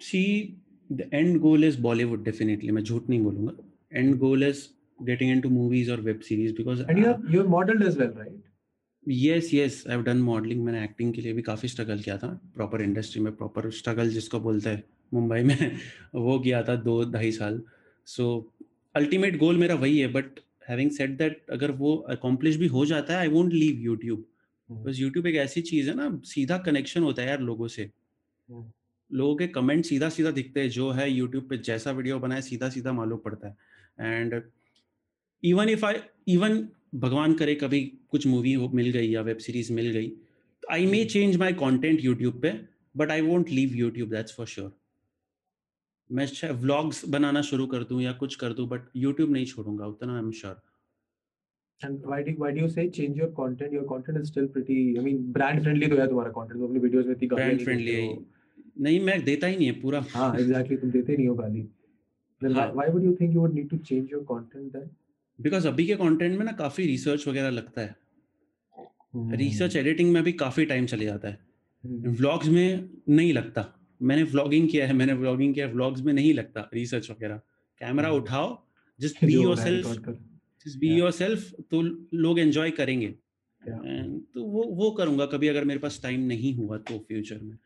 See, 0.00 0.56
the 0.90 1.04
end 1.14 1.36
goal 1.42 1.62
is 1.66 1.76
Bollywood 1.84 2.24
definitely. 2.24 2.72
मैं 2.72 2.82
झूठ 2.82 3.08
नहीं 3.08 3.20
बोलूँगा. 3.22 3.52
End 3.92 4.16
goal 4.22 4.42
is 4.42 4.58
getting 5.00 5.30
into 5.30 5.50
movies 5.50 5.88
or 5.88 5.96
web 6.08 6.24
series 6.24 6.52
because 6.52 6.80
and 6.84 6.98
you 6.98 7.04
have 7.06 7.28
you 7.34 7.40
have 7.40 7.50
modeled 7.50 7.84
as 7.84 7.96
well 7.96 8.10
right 8.16 8.47
yes 9.06 9.44
yes 9.54 9.74
I've 9.90 10.04
done 10.04 10.18
modelling 10.18 10.64
मैंने 10.64 10.84
acting 10.84 11.14
के 11.14 11.20
लिए 11.20 11.32
भी 11.32 11.42
काफ़ी 11.42 11.68
struggle 11.68 11.98
किया 11.98 12.18
था। 12.18 12.28
प्रॉपर 12.54 12.82
इंडस्ट्री 12.82 13.22
में 13.22 13.36
प्रॉपर 13.36 13.70
स्ट्रगल 13.70 14.10
जिसको 14.10 14.40
बोलते 14.40 14.70
हैं 14.70 14.84
मुंबई 15.14 15.42
में 15.42 15.76
वो 16.14 16.38
किया 16.38 16.62
था 16.62 16.76
दो 16.76 17.10
ढाई 17.12 17.32
साल। 17.32 17.62
सो 18.06 18.52
अल्टीमेट 18.96 19.38
गोल 19.38 19.56
मेरा 19.56 19.74
वही 19.74 19.98
है 19.98 20.08
बट 20.08 20.26
having 20.70 20.90
said 20.96 21.12
that 21.14 21.32
अगर 21.50 21.70
वो 21.70 22.06
accomplish 22.10 22.56
भी 22.56 22.66
हो 22.66 22.84
जाता 22.86 23.12
है 23.12 23.18
आई 23.18 23.28
won't 23.28 23.52
लीव 23.52 23.78
यूट्यूब 23.78 24.24
बस 24.70 24.98
यूट्यूब 24.98 25.26
एक 25.26 25.36
ऐसी 25.36 25.62
चीज़ 25.62 25.90
है 25.90 25.94
ना 25.96 26.20
सीधा 26.24 26.58
कनेक्शन 26.58 27.02
होता 27.02 27.22
है 27.22 27.28
यार 27.28 27.40
लोगों 27.40 27.68
से। 27.68 27.90
हम्म। 28.50 28.72
लोगों 29.16 29.36
के 29.36 29.46
कमेंट 29.46 29.84
सीधा 29.84 30.08
सीधा 30.08 30.30
दिखते 30.30 30.60
हैं 30.60 30.70
जो 30.70 30.90
है 30.90 31.10
यूट्यूब 31.10 31.48
पे 31.48 31.58
जैसा 31.58 31.90
वीडियो 31.90 32.18
बनाए 32.18 32.40
सीधा 32.40 32.68
सीधा 32.68 32.92
मालूम 32.92 33.18
पड़ता 33.18 33.48
है। 33.48 33.56
And 34.00 34.42
even 35.44 35.68
if 35.68 35.86
I 35.86 35.94
even 36.28 36.68
भगवान 36.94 37.34
करे 37.34 37.54
कभी 37.54 37.80
कुछ 38.10 38.26
मूवी 38.26 38.56
मिल 38.74 38.90
गई 38.90 39.08
या 39.08 39.22
वेब 39.22 39.36
सीरीज़ 39.36 39.72
मिल 39.72 39.90
गई 39.90 40.12
I 40.70 40.86
may 40.86 41.04
change 41.04 41.36
my 41.36 41.52
content 41.52 42.04
YouTube 42.04 42.40
पे 42.42 42.52
but 42.96 43.10
I 43.10 43.20
won't 43.20 43.48
leave 43.48 43.76
YouTube 43.76 44.10
that's 44.10 44.36
for 44.36 44.46
sure 44.46 44.72
मैं 46.10 46.26
व्लॉग्स 46.50 47.04
बनाना 47.08 47.42
शुरू 47.42 47.66
कर 47.66 47.84
दूँ 47.84 48.02
या 48.02 48.12
कुछ 48.12 48.34
कर 48.34 48.52
दूँ 48.52 48.68
बट 48.68 48.88
यूट्यूब 48.96 49.30
नहीं 49.30 49.46
छोड़ूँगा 49.46 49.86
उतना 49.86 50.12
I 50.12 50.18
am 50.18 50.30
sure 50.30 50.60
And 51.80 52.06
why 52.06 52.16
do 52.22 52.32
why 52.38 52.48
do 52.54 52.60
you 52.60 52.68
say 52.68 52.84
change 52.90 53.18
your 53.18 53.28
content? 53.34 53.72
Your 53.72 53.84
content 53.84 54.18
is 54.18 54.28
still 54.28 54.46
pretty. 54.54 54.98
I 54.98 55.02
mean, 55.02 55.18
brand 55.32 55.60
friendly 55.62 55.88
तो 55.90 55.96
है 55.96 56.06
तुम्हारा 56.08 56.32
content. 56.32 56.58
तुम 56.58 56.64
अपनी 56.64 56.80
videos 56.80 57.06
में 57.06 57.12
इतनी 57.12 57.28
देते 57.28 57.82
है 57.82 58.06
हो. 58.06 58.24
नहीं 58.80 59.00
मैं 59.00 59.22
देता 59.24 59.46
ही 59.46 59.56
नहीं 59.56 59.66
है 59.66 59.80
पूरा 59.80 60.04
हाँ, 60.14 60.36
exactly. 60.36 60.80
तुम 60.80 60.90
देते 60.90 61.16
नहीं 61.16 61.28
हो 61.28 61.34
गाली. 61.34 61.62
Then 62.42 62.56
हाँ। 62.56 62.74
why 62.74 62.88
would 62.88 63.04
you 63.04 63.14
think 63.20 63.36
you 63.36 63.44
would 63.44 63.54
need 63.54 63.70
to 63.70 63.78
change 63.90 64.10
your 64.16 64.24
content 64.32 64.72
then? 64.72 64.90
Because 65.40 65.68
अभी 65.68 65.86
के 65.86 65.94
कंटेंट 65.94 66.38
में 66.38 66.44
ना 66.46 66.52
काफ़ी 66.52 66.86
रिसर्च 66.86 67.28
वगैरह 67.28 67.50
लगता 67.50 67.80
है। 67.80 67.96
Research 69.16 69.70
Hmm. 69.70 69.80
एडिटिंग 69.80 70.12
में 70.12 70.22
भी 70.22 70.32
काफ़ी 70.32 70.64
टाइम 70.64 70.86
चले 70.86 71.04
जाता 71.04 71.28
है। 71.28 71.38
Vlogs 71.86 72.44
Hmm. 72.44 72.54
में 72.54 72.90
नहीं 73.08 73.32
लगता। 73.32 73.88
मैंने 74.02 74.22
व्लॉगिंग 74.22 74.68
किया 74.68 74.86
है 74.86 74.92
मैंने 74.92 75.12
व्लॉगिंग 75.12 75.54
किया 75.54 75.66
है 75.66 75.72
व्लॉग्स 75.72 76.00
में 76.00 76.12
नहीं 76.12 76.34
लगता 76.34 76.70
रिसर्च 76.74 77.10
वगैरह। 77.10 77.36
कैमरा 77.78 78.08
हम्म। 78.08 78.18
उठाओ 78.18 78.66
just 79.00 79.24
be 79.24 79.32
yourself 79.56 79.86
just 80.66 80.78
be 80.78 80.88
yourself 81.10 81.52
तो 81.70 81.82
लोग 82.14 82.38
एंजॉय 82.40 82.70
करेंगे। 82.70 83.08
Yeah. 83.08 84.20
तो 84.34 84.44
वो 84.44 84.62
वो 84.62 84.90
करूँगा। 84.90 85.26
कभी 85.26 85.48
अगर 85.48 85.64
मेरे 85.64 85.80
पास 85.80 86.00
टाइम 86.02 86.20
नहीं 86.20 86.54
हुआ 86.54 86.78
तो 86.78 86.98
फ्यूचर 86.98 87.38
में। 87.38 87.58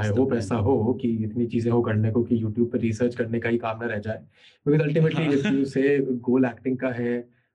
I 0.00 0.08
hope. 0.08 0.32
ऐसा 0.34 0.56
हो 0.68 0.92
कि 1.02 1.08
इतनी 1.24 1.46
चीज़ें 1.54 1.70
हो 1.72 1.80
करने 1.82 2.10
को 2.12 2.22
कि 2.24 2.36
YouTube 2.42 2.70
पे 2.72 2.78
रिसर्च 2.78 3.14
करने 3.14 3.40
का 3.40 3.48
ही 3.48 3.58
काम 3.58 3.80
ना 3.82 3.86
रह 3.86 3.98
जाए 4.08 4.18
बिकॉज़ 4.66 4.82
अल्टीमेटली 4.82 5.24
इफ़ 5.34 5.46
हाँ। 5.46 5.52
यू 5.54 5.64
से 5.76 5.98
गोल 6.28 6.44
एक्टिंग 6.44 6.78
का 6.78 6.90
है 7.00 7.14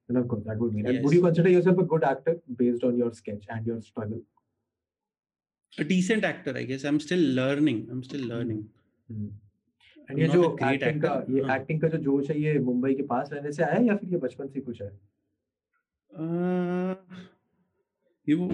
then 0.10 0.18
of 0.20 0.28
course 0.30 0.44
that 0.46 0.62
would 0.62 0.72
mean 0.76 0.88
and 0.90 1.04
would 1.06 1.14
you 1.16 1.18
Yes. 1.20 1.26
consider 1.26 1.50
yourself 1.54 1.80
a 1.82 1.84
good 1.90 2.06
actor 2.12 2.32
based 2.62 2.86
on 2.88 2.96
your 3.02 3.10
sketch 3.18 3.44
and 3.56 3.68
your 3.72 3.76
struggle 3.88 4.22
a 5.74 5.86
decent 5.92 6.26
actor 6.30 6.54
i 6.62 6.64
guess 6.72 6.86
i'm 6.92 6.98
still 7.04 7.26
learning 7.40 7.82
i'm 7.92 8.02
still 8.08 8.24
learning 8.32 8.64
and 10.10 10.20
ये 10.20 10.28
जो 10.28 10.44
acting 10.70 11.02
का. 11.02 11.12
ये 11.30 11.42
हाँ। 11.42 11.58
Acting 11.58 11.82
का 11.82 11.88
जो 11.88 11.98
जोश 12.04 12.30
है 12.32 12.40
ये 12.42 12.58
मुंबई 12.70 12.94
के 12.94 13.04
पास 13.12 13.30
रहने 13.34 13.52
से 13.52 13.64
आया 13.64 13.74
है 13.74 13.86
या 13.88 13.96
फिर 13.96 14.10
ये 14.12 14.18
बचपन 14.26 14.48
से 14.48 14.60
ही 14.60 14.66
कुछ 14.66 14.82
है 14.82 14.92
Uh, 16.12 16.94
ये 18.28 18.36
वो 18.36 18.48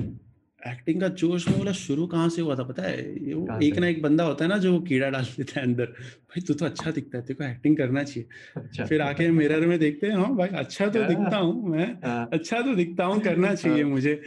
एक्टिंग 0.66 1.02
का 1.02 1.08
जोश 1.22 1.48
में 1.48 1.58
बोला 1.58 1.72
शुरू 1.72 2.06
कहाँ 2.08 2.30
से 2.30 2.42
हुआ 2.42 2.56
था? 2.56 2.64
पता 2.64 2.84
है 2.84 3.28
ये 3.28 3.34
वो 3.34 3.60
एक 3.64 3.78
ना 3.78 3.88
एक 3.88 4.02
बंदा 4.02 4.24
होता 4.24 4.46
है 4.46 4.50
ना 4.50 4.58
जो 4.58 4.72
वो 4.74 4.80
कीड़ा 4.82 5.10
डाल 5.10 5.26
देता 5.38 5.60
है 5.60 5.66
अंदर। 5.66 5.86
भाई 5.86 6.42
तू 6.42 6.54
तो 6.54 6.66
अच्छा 6.66 6.92
दिखता 6.92 7.18
है 7.18 7.24
तेरे 7.26 7.38
को 7.38 7.44
एक्टिंग 7.44 7.78
करना 7.78 8.04
चाहिए। 8.04 8.28
अच्छा। 8.56 8.86
फिर 8.86 9.02
आके 9.02 9.30
मिरर 9.32 9.66
में 9.68 9.78
देखते 9.80 10.08
हैं 10.08 10.18
हाँ 10.18 10.36
भाई 10.36 10.48
अच्छा 10.56 10.88
तो 10.88 11.04
दिखता 11.04 11.38
हूँ 11.38 11.70
मैं 11.70 11.88
हाँ, 12.06 12.30
अच्छा 12.34 12.62
तो 12.62 12.76
दिखता 12.76 13.06
हूँ 13.06 13.20
करना 13.22 13.54
चाहिए 13.56 13.84
हाँ। 13.84 13.90
मुझे। 13.92 14.22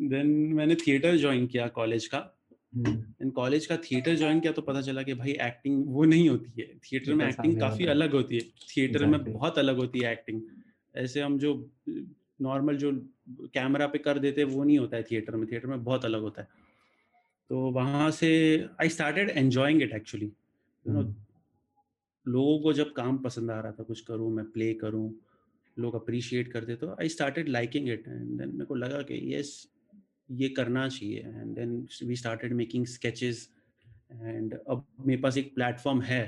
देन 0.00 0.26
मैंने 0.54 0.74
थिएटर 0.76 1.16
ज्वाइन 1.16 1.46
किया 1.46 1.66
कॉलेज 1.68 2.06
का। 2.06 2.28
हम्म, 2.76 2.92
इन 3.22 3.30
कॉलेज 3.30 3.66
का 3.66 3.76
थिएटर 3.76 4.14
ज्वाइन 4.16 4.40
किया 4.40 4.52
तो 4.52 4.62
पता 4.62 4.80
चला 4.80 5.02
कि 5.02 5.14
भाई 5.14 5.32
एक्टिंग 5.42 5.84
वो 5.86 6.04
नहीं 6.04 6.28
होती 6.28 6.60
है। 6.60 6.66
थिएटर 6.84 7.14
में 7.14 7.26
एक्टिंग 7.28 7.58
काफ़ी 7.60 7.86
अलग 7.86 8.12
होती 8.12 8.36
है। 8.36 8.42
थिएटर 8.70 9.04
में 9.06 9.22
बहुत 9.24 9.58
अलग 9.58 9.76
होती 9.76 10.00
है 10.00 10.12
एक्टिंग 10.12 10.40
ऐसे 10.94 11.20
हम 11.20 11.38
जो 11.38 11.54
नॉर्मल 12.42 12.76
जो 12.76 12.92
कैमरा 13.54 13.86
पे 13.86 13.98
कर 13.98 14.18
देते 14.18 14.44
वो 14.46 14.64
नहीं 14.64 14.78
होता 14.78 14.96
है 14.96 15.02
थिएटर 15.02 15.36
में। 15.36 15.46
थिएटर 15.52 15.66
में 15.66 15.82
बहुत 15.84 16.04
अलग 16.04 16.20
होता 16.20 16.42
है। 16.42 16.48
तो 17.50 17.70
वहाँ 17.70 18.10
से 18.10 18.30
I 18.80 18.88
started 18.88 19.30
enjoying 19.30 19.82
it 19.82 19.92
actually 19.94 20.26
you 20.26 20.92
know 20.92 21.00
hmm, 21.00 21.14
लोगों 22.26 22.58
को 22.60 22.72
जब 22.72 22.92
काम 22.92 23.18
पसंद 23.18 23.50
आ 23.50 23.60
रहा 23.60 23.72
था 23.72 23.82
कुछ 23.82 24.00
करूँ 24.00 24.30
मैं 24.32 24.44
प्ले 24.50 24.72
करूँ 24.74 25.12
लोग 25.76 25.94
अप्रिशिएट 25.94 26.52
करते 26.52 26.76
तो 26.76 26.90
I 26.92 27.08
started 27.08 27.48
liking 27.48 27.88
it 27.88 28.08
and 28.08 28.38
then 28.38 28.48
मेरे 28.48 28.64
को 28.64 28.74
लगा 28.74 29.00
कि 29.02 29.20
यस 29.34 29.50
ये 30.30 30.48
करना 30.48 30.88
चाहिए। 30.88 31.18
And 31.18 31.54
then 31.54 31.86
we 32.02 32.16
started 32.16 32.52
making 32.52 32.86
sketches 32.86 33.48
and 34.12 34.54
अब 34.68 34.84
मेरे 35.06 35.20
पास 35.22 35.36
एक 35.38 35.54
प्लेटफॉर्म 35.54 36.02
है 36.02 36.24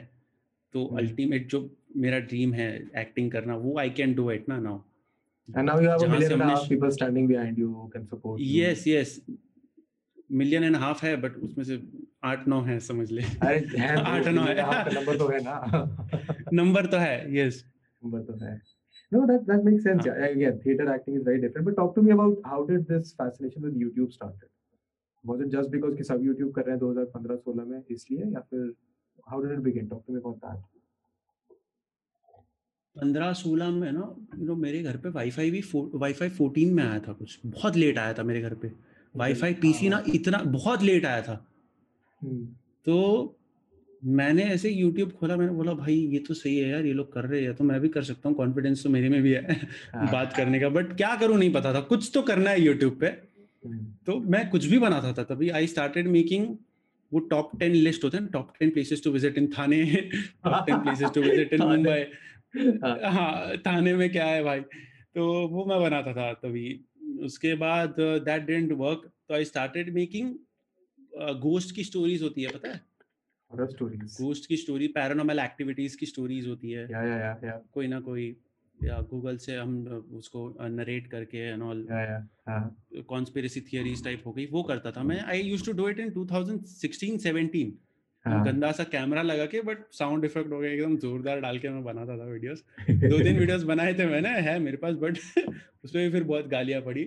तो 0.75 0.87
हम्म। 0.87 0.99
अल्टीमेट 0.99 1.49
जो 1.49 1.69
मेरा 1.97 2.19
ड्रीम 2.21 2.53
है 2.55 2.71
एक्टिंग 2.99 3.31
करना 3.33 3.57
वो 3.57 3.79
आई 3.79 3.91
कैन 3.91 4.15
डू 4.15 4.31
इट 4.31 4.49
ना 4.49 4.59
now 4.61 4.81
and 5.49 5.67
now 5.67 5.79
you 5.79 5.89
have 5.89 6.03
a 6.03 6.09
million 6.09 6.33
and 6.33 6.43
a 6.43 6.47
half 6.51 6.69
people 6.69 6.91
standing 6.91 7.27
behind 7.27 7.59
you 7.59 7.71
who 7.79 7.89
can 7.95 8.07
support 8.13 8.41
you. 8.41 8.47
Yes 8.61 8.87
yes 8.89 9.21
million 10.41 10.65
and 10.65 10.77
half 10.83 11.05
है 11.07 11.17
but 11.23 11.37
उसमें 11.49 11.65
से 11.65 11.81
आठ 12.25 12.47
नौ 12.49 12.61
है 12.69 12.79
समझ 12.87 13.11
ले 13.11 13.23
है 13.23 13.59
तो, 13.61 14.03
आठ 14.13 14.27
नौ 14.29 14.43
है। 14.43 14.55
नंबर 14.95 15.19
तो 15.19 15.29
है 15.29 15.41
ना 15.45 15.57
नंबर 16.53 16.87
तो 16.95 16.97
है 17.07 17.17
यस 17.37 17.65
नंबर 18.05 18.23
तो 18.31 18.45
है 18.45 18.61
No, 19.13 19.21
that 19.29 19.43
that 19.49 19.67
makes 19.67 19.85
sense. 19.87 20.07
हाँ. 20.07 20.13
Yeah, 20.21 20.31
again, 20.37 20.55
theater 20.63 20.85
acting 20.93 21.17
is 21.19 21.25
very 21.27 21.41
different. 21.43 21.67
But 21.67 21.75
talk 21.81 21.91
to 21.97 22.03
me 22.05 22.13
about 22.15 22.47
how 22.53 22.57
did 22.71 22.87
this 22.93 23.11
fascination 23.19 23.67
with 23.67 23.75
YouTube 23.83 24.15
started? 24.15 24.49
Was 25.25 25.43
it 25.45 25.51
just 25.55 25.71
because 25.75 25.95
कि 25.99 26.05
सब 26.09 26.25
YouTube 26.29 26.51
कर 26.57 26.65
रहे 26.69 26.77
हैं 26.77 26.81
2015-16 26.81 27.67
में 27.69 27.83
इसलिए 27.97 28.31
या 28.33 28.41
फिर 28.55 28.65
how 29.33 29.41
did 29.45 29.53
it 29.57 29.63
begin? 29.67 29.87
Talk 29.93 30.03
to 30.09 30.17
me 30.17 30.23
about 30.23 30.41
that. 30.47 30.59
पंद्रह 32.97 33.33
सोलह 33.33 33.71
में 33.71 33.91
ना 33.93 34.15
यू 34.39 34.47
नो 34.47 34.55
मेरे 34.57 34.83
घर 34.83 34.97
पे 34.97 35.09
वाईफाई 35.11 35.51
भी 35.51 35.63
वाईफाई 35.75 36.29
फोर्टीन 36.31 36.75
में 36.75 36.83
आया 36.85 36.99
था 36.99 37.13
कुछ। 37.13 37.39
बहुत 37.47 37.77
लेट 37.77 37.99
आया 37.99 38.13
था 38.13 38.23
मेरे 38.23 38.41
घर 38.41 38.55
पे। 38.55 38.71
वाईफाई 39.15 39.55
पीसी 39.55 39.89
ना 39.89 40.03
इतना 40.15 40.39
बहुत 40.39 40.83
लेट 40.83 41.05
आया 41.07 41.23
था। 41.23 41.35
Hmm. 42.23 42.45
तो 42.87 43.37
मैंने 44.03 44.43
ऐसे 44.45 44.71
यूट्यूब 44.71 45.11
खोला 45.11 45.37
मैंने 45.37 45.53
बोला 45.53 45.73
भाई 45.75 45.95
ये 46.13 46.19
तो 46.19 46.35
सही 46.35 46.57
है 46.59 46.69
यार 46.71 46.87
ये 46.87 46.93
लोग 46.93 47.13
कर 47.13 47.25
रहे 47.25 47.43
हैं 47.43 47.55
तो 47.55 47.65
मैं 47.65 47.81
भी 47.81 47.89
कर 47.89 48.03
सकता 48.03 48.29
हूँ 48.29 48.37
कॉन्फिडेंस 48.37 48.83
तो 48.83 48.91
मेरे 48.91 49.09
में 49.09 49.23
भी 49.23 49.33
है 49.33 49.55
हाँ. 49.95 50.11
बात 50.13 50.37
करने 50.37 50.61
का 50.61 50.69
बट 50.69 50.97
क्या 50.97 51.15
करूँ 51.17 51.39
नहीं 51.39 51.53
पता 51.53 51.73
था। 51.75 51.81
कुछ 51.83 52.11
तो 52.15 52.23
करना 52.23 52.51
है 52.51 52.61
यूट्यूब 52.63 52.99
पे। 53.01 53.07
Hmm. 53.07 53.85
तो 54.07 54.19
मैं 54.31 54.49
कुछ 54.51 54.67
भी 54.67 54.79
बनाता 54.79 55.13
था 55.13 55.23
तभी। 55.25 55.49
आई 55.51 55.67
स्टार्टेड 55.67 56.09
मेकिंग 56.09 56.47
वो 57.13 57.21
टॉप 57.31 57.51
टेन 57.59 57.73
लिस्ट 57.73 58.05
होते 58.05 58.17
हैं 58.17 58.27
top 58.27 58.53
ten 58.61 58.71
places 58.71 59.03
to 59.05 59.11
visit 59.11 59.39
in 59.39 59.47
Thane 59.49 59.85
top 59.85 60.65
ten 60.67 60.79
places 60.79 61.11
to 61.15 61.23
visit 61.23 61.53
in 61.53 61.63
Mumbai 61.63 62.05
हाँ. 62.59 62.99
हाँ 63.13 63.57
थाने 63.57 63.95
में 63.95 64.13
क्या 64.13 64.27
है 64.27 64.43
भाई? 64.43 64.61
तो 65.15 65.49
वो 65.49 65.65
मैं 65.65 65.81
बनाता 65.81 66.13
था 66.13 66.33
तभी। 66.33 66.85
उसके 67.21 67.55
बाद 67.55 67.95
दैट 68.01 68.43
डिडंट 68.43 68.73
वर्क 68.73 69.11
तो 69.29 69.35
आई 69.35 69.45
स्टार्टेड 69.45 69.95
मेकिंग 69.95 70.35
गोस्ट 71.19 71.75
की 71.75 71.85
स्टोरीज 71.85 72.23
होती 72.23 72.43
है 72.43 72.49
पता 72.49 72.69
है? 72.69 72.81
गोस्ट 73.97 74.47
की 74.47 74.57
स्टोरी 74.57 74.89
पैरानॉर्मल 74.89 75.39
एक्टिविटीज़ 75.39 75.97
की 75.97 76.07
स्टोरीज 76.07 76.49
होती 76.49 76.71
है। 76.71 76.89
Yeah, 76.89 77.01
yeah, 77.01 77.19
yeah, 77.19 77.45
yeah, 77.45 77.73
कोई 77.73 77.87
ना 77.87 78.01
कोई 78.01 78.37
या 78.85 79.01
गूगल 79.01 79.37
से 79.37 79.57
हम 79.57 79.87
उसको 80.13 80.57
नरेट 80.61 81.07
करके 81.07 81.39
and 81.39 81.63
all. 81.63 81.87
Conspiracy 83.03 83.61
theories 83.61 84.05
type 84.05 84.23
हो 84.27 84.33
गई 84.33 84.47
वो 84.47 84.63
करता 84.63 84.91
था 84.91 85.03
मैं। 85.03 85.21
I 85.21 85.41
used 85.43 85.67
to 85.67 85.73
do 85.73 85.89
it 85.89 86.01
in 86.01 86.11
2016 86.11 87.19
17 87.19 87.73
हाँ. 88.25 88.45
गंदा 88.45 88.71
सा 88.73 88.85
कैमरा 88.85 89.23
लगा 89.23 89.47
के 89.47 89.61
बट 89.63 89.79
साउंड 89.93 90.25
इफ़ेक्ट 90.25 90.53
हो 90.53 90.59
गया 90.59 90.71
एकदम 90.71 90.97
जोरदार 90.97 91.41
डाल 91.41 91.59
के 91.59 91.69
मैं 91.69 91.83
बनाता 91.85 92.17
था 92.19 92.25
वीडियोस 92.25 92.65
दो 92.91 93.19
तीन 93.19 93.39
वीडियोस 93.39 93.63
बनाए 93.65 93.95
थे 93.95 94.07
मैंने 94.07 94.29
है 94.49 94.59
मेरे 94.59 94.77
पास 94.77 94.95
बट 94.97 95.19
उसमें 95.85 96.05
भी 96.05 96.11
फिर 96.13 96.25
बहुत 96.25 96.49
गालियाँ 96.49 96.81
पड़ी 96.83 97.05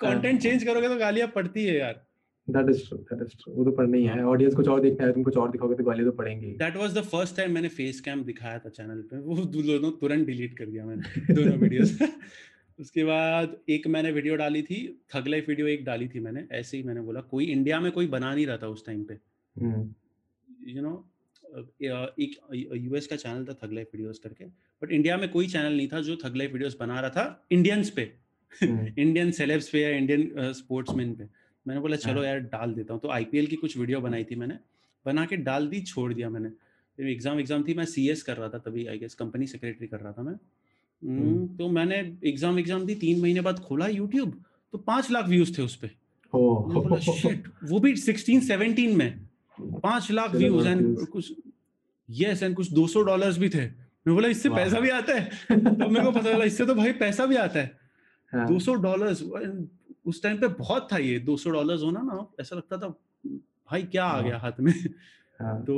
कंटेंट 0.00 0.40
चेंज 0.42 0.64
करोगे 0.64 0.88
तो 0.88 0.96
गालियाँ 0.96 1.28
पड़ती 1.34 1.66
है 1.66 1.78
यार 1.78 2.04
That 2.48 2.68
is 2.70 2.80
true. 2.82 2.96
That 3.06 3.22
is 3.22 3.32
true. 3.34 3.52
वो 3.54 3.64
तो 3.64 3.70
पढ़ना 3.70 3.96
ही 3.96 4.04
है. 4.04 4.24
ऑडियंस 4.24 4.54
कुछ 4.54 4.68
और 4.68 4.80
देखना 4.80 5.06
है 5.06 5.12
तुम 5.12 5.22
कुछ 5.22 5.36
और 5.36 5.50
दिखाओगे 5.50 5.74
तो 5.74 5.84
गाली 5.84 6.04
तो 6.04 6.10
पड़ेंगी. 6.12 6.50
That 6.58 6.76
was 6.76 6.92
the 6.98 7.02
first 7.04 7.36
time 7.36 7.52
मैंने 7.52 7.68
फेस 7.68 8.00
कैम 8.00 8.22
दिखाया 8.24 8.58
था 8.58 8.68
चैनल 8.68 9.00
पे 9.02 9.18
वो 9.20 9.36
दोनों 9.46 9.90
तुरंत 10.00 10.26
डिलीट 10.26 10.56
कर 10.58 10.66
दिया 10.66 10.84
मैंने 10.84 11.34
दोनों 11.34 11.56
वीडियोस 11.58 11.98
उसके 12.78 13.04
बाद 13.04 13.56
एक 13.68 13.86
मैंने 13.86 14.10
वीडियो 14.12 14.36
डाली 14.36 14.62
थी 14.62 14.78
थग 15.14 15.28
लाइफ 15.28 15.48
वीडियो 15.48 15.66
एक 15.66 15.84
डाली 15.84 16.08
थी 16.08 16.20
मैंने 16.20 16.44
ऐसे 16.52 16.76
ही 16.76 16.82
मैंने 16.82 17.00
बोला 17.00 17.20
कोई 17.30 17.44
इंडिया 17.46 17.80
में 17.80 17.90
कोई 17.92 18.06
बना 18.06 18.34
नहीं 18.34 18.46
रहा 18.46 18.56
था 18.56 18.68
उस 18.68 18.86
टाइम 18.86 19.04
पे 19.04 19.18
Hmm. 19.56 19.84
यू 20.66 20.82
नो 20.82 20.94
एक 22.20 22.38
यूएस 22.76 23.06
का 23.06 23.16
चैनल 23.16 23.44
था 23.44 23.54
थग 23.62 23.72
लाइफ 23.72 23.88
वीडियोस 23.94 24.18
करके 24.18 24.44
बट 24.82 24.92
इंडिया 24.92 25.16
में 25.16 25.28
कोई 25.28 25.48
चैनल 25.48 25.76
नहीं 25.76 25.88
था 25.88 26.00
जो 26.00 26.16
थग 26.16 26.36
लाइफ 26.36 26.52
वीडियोस 26.52 26.76
बना 26.80 27.00
रहा 27.00 27.10
था 27.10 27.46
इंडियंस 27.52 27.90
पे. 27.90 28.12
इंडियन 28.62 29.30
सेलेब्स 29.30 29.68
पे 29.68 29.80
या 29.80 29.88
इंडियन 29.88 30.52
स्पोर्ट्समैन 30.52 31.14
पे 31.14 31.24
मैंने 31.66 31.80
बोला 31.80 31.96
चलो 31.96 32.20
हाँ. 32.20 32.28
यार 32.28 32.38
डाल 32.38 32.74
देता 32.74 32.94
हूँ 32.94 33.00
तो 33.00 33.08
आईपीएल 33.08 33.46
की 33.46 33.56
कुछ 33.56 33.76
वीडियो 33.78 34.00
बनाई 34.00 34.24
थी 34.24 34.36
मैंने 34.36 34.58
बना 35.06 35.24
के 35.26 35.36
डाल 35.36 35.68
दी 35.68 35.80
छोड़ 35.80 36.12
दिया 36.14 36.30
मैंने 36.30 36.48
फिर 36.98 37.08
एग्ज़ाम 37.08 37.40
एग्ज़ाम 37.40 37.64
थी 37.68 37.74
मैं 37.74 37.84
सीएस 37.84 38.22
कर 38.22 38.36
रहा 38.36 38.48
था 38.48 38.58
तभी 38.58 38.86
आई 38.86 38.98
गेस 38.98 39.14
कंपनी 39.14 39.46
सेक्रेटरी 39.46 39.86
कर 39.86 40.00
रहा 40.00 40.12
था 40.12 40.22
मैं 40.22 40.32
हम्म, 40.32 41.20
हम्म. 41.20 41.46
तो 41.56 41.68
मैंने 41.68 41.98
एग्ज़ाम 42.24 42.58
एग्ज़ाम 42.58 42.86
दी 42.86 42.94
तीन 42.94 43.20
महीने 43.20 43.40
बाद 43.40 43.58
खोला 43.58 43.86
यूट्यूब 43.86 44.42
तो 44.72 44.78
पाँच 44.78 45.10
लाख 45.10 45.28
व्यूज़ 45.28 45.58
थे 45.58 45.62
उस 45.62 45.76
पे 45.76 45.90
मैंने 46.36 46.88
बोला. 46.88 46.98
शिट 46.98 47.48
वो 47.64 47.80
भी 47.80 47.94
16 47.96 48.40
17 48.42 48.94
में 48.96 49.25
पाँच 49.58 50.10
लाख 50.10 50.34
व्यूज़ 50.34 50.68
एंड 50.68 51.06
कुछ 51.08 51.32
यस 52.08 52.42
एंड 52.42 52.56
कुछ 52.56 52.72
200 52.74 53.04
डॉलर्स 53.06 53.38
भी 53.38 53.48
थे 53.48 53.64
मैं 54.06 54.14
बोला 54.14 54.28
इससे 54.28 54.48
पैसा 54.50 54.80
भी 54.80 54.90
आता 54.90 55.14
है 55.14 55.24
तो 55.50 55.88
मेरे 55.88 56.04
को 56.04 56.10
पता 56.10 56.32
चला 56.32 56.44
इससे 56.44 56.66
तो 56.66 56.74
भाई 56.74 56.92
पैसा 56.96 57.26
भी 57.26 57.36
आता 57.36 57.60
है 57.60 57.78
हाँ. 58.32 58.46
200 58.48 58.74
डॉलर्स 58.82 59.22
उस 60.06 60.22
टाइम 60.22 60.38
पे 60.38 60.48
बहुत 60.54 60.88
था 60.92 60.98
ये 60.98 61.18
दो 61.20 61.36
सौ 61.36 61.50
डॉलर 61.50 61.82
होना 61.82 62.00
ना 62.02 62.26
ऐसा 62.40 62.56
लगता 62.56 62.78
था 62.78 62.88
भाई 63.70 63.82
क्या 63.84 64.04
आ 64.04 64.12
हाँ. 64.12 64.22
गया 64.22 64.38
हाथ 64.38 64.60
में 64.60 64.72
हाँ. 65.40 65.60
तो 65.66 65.76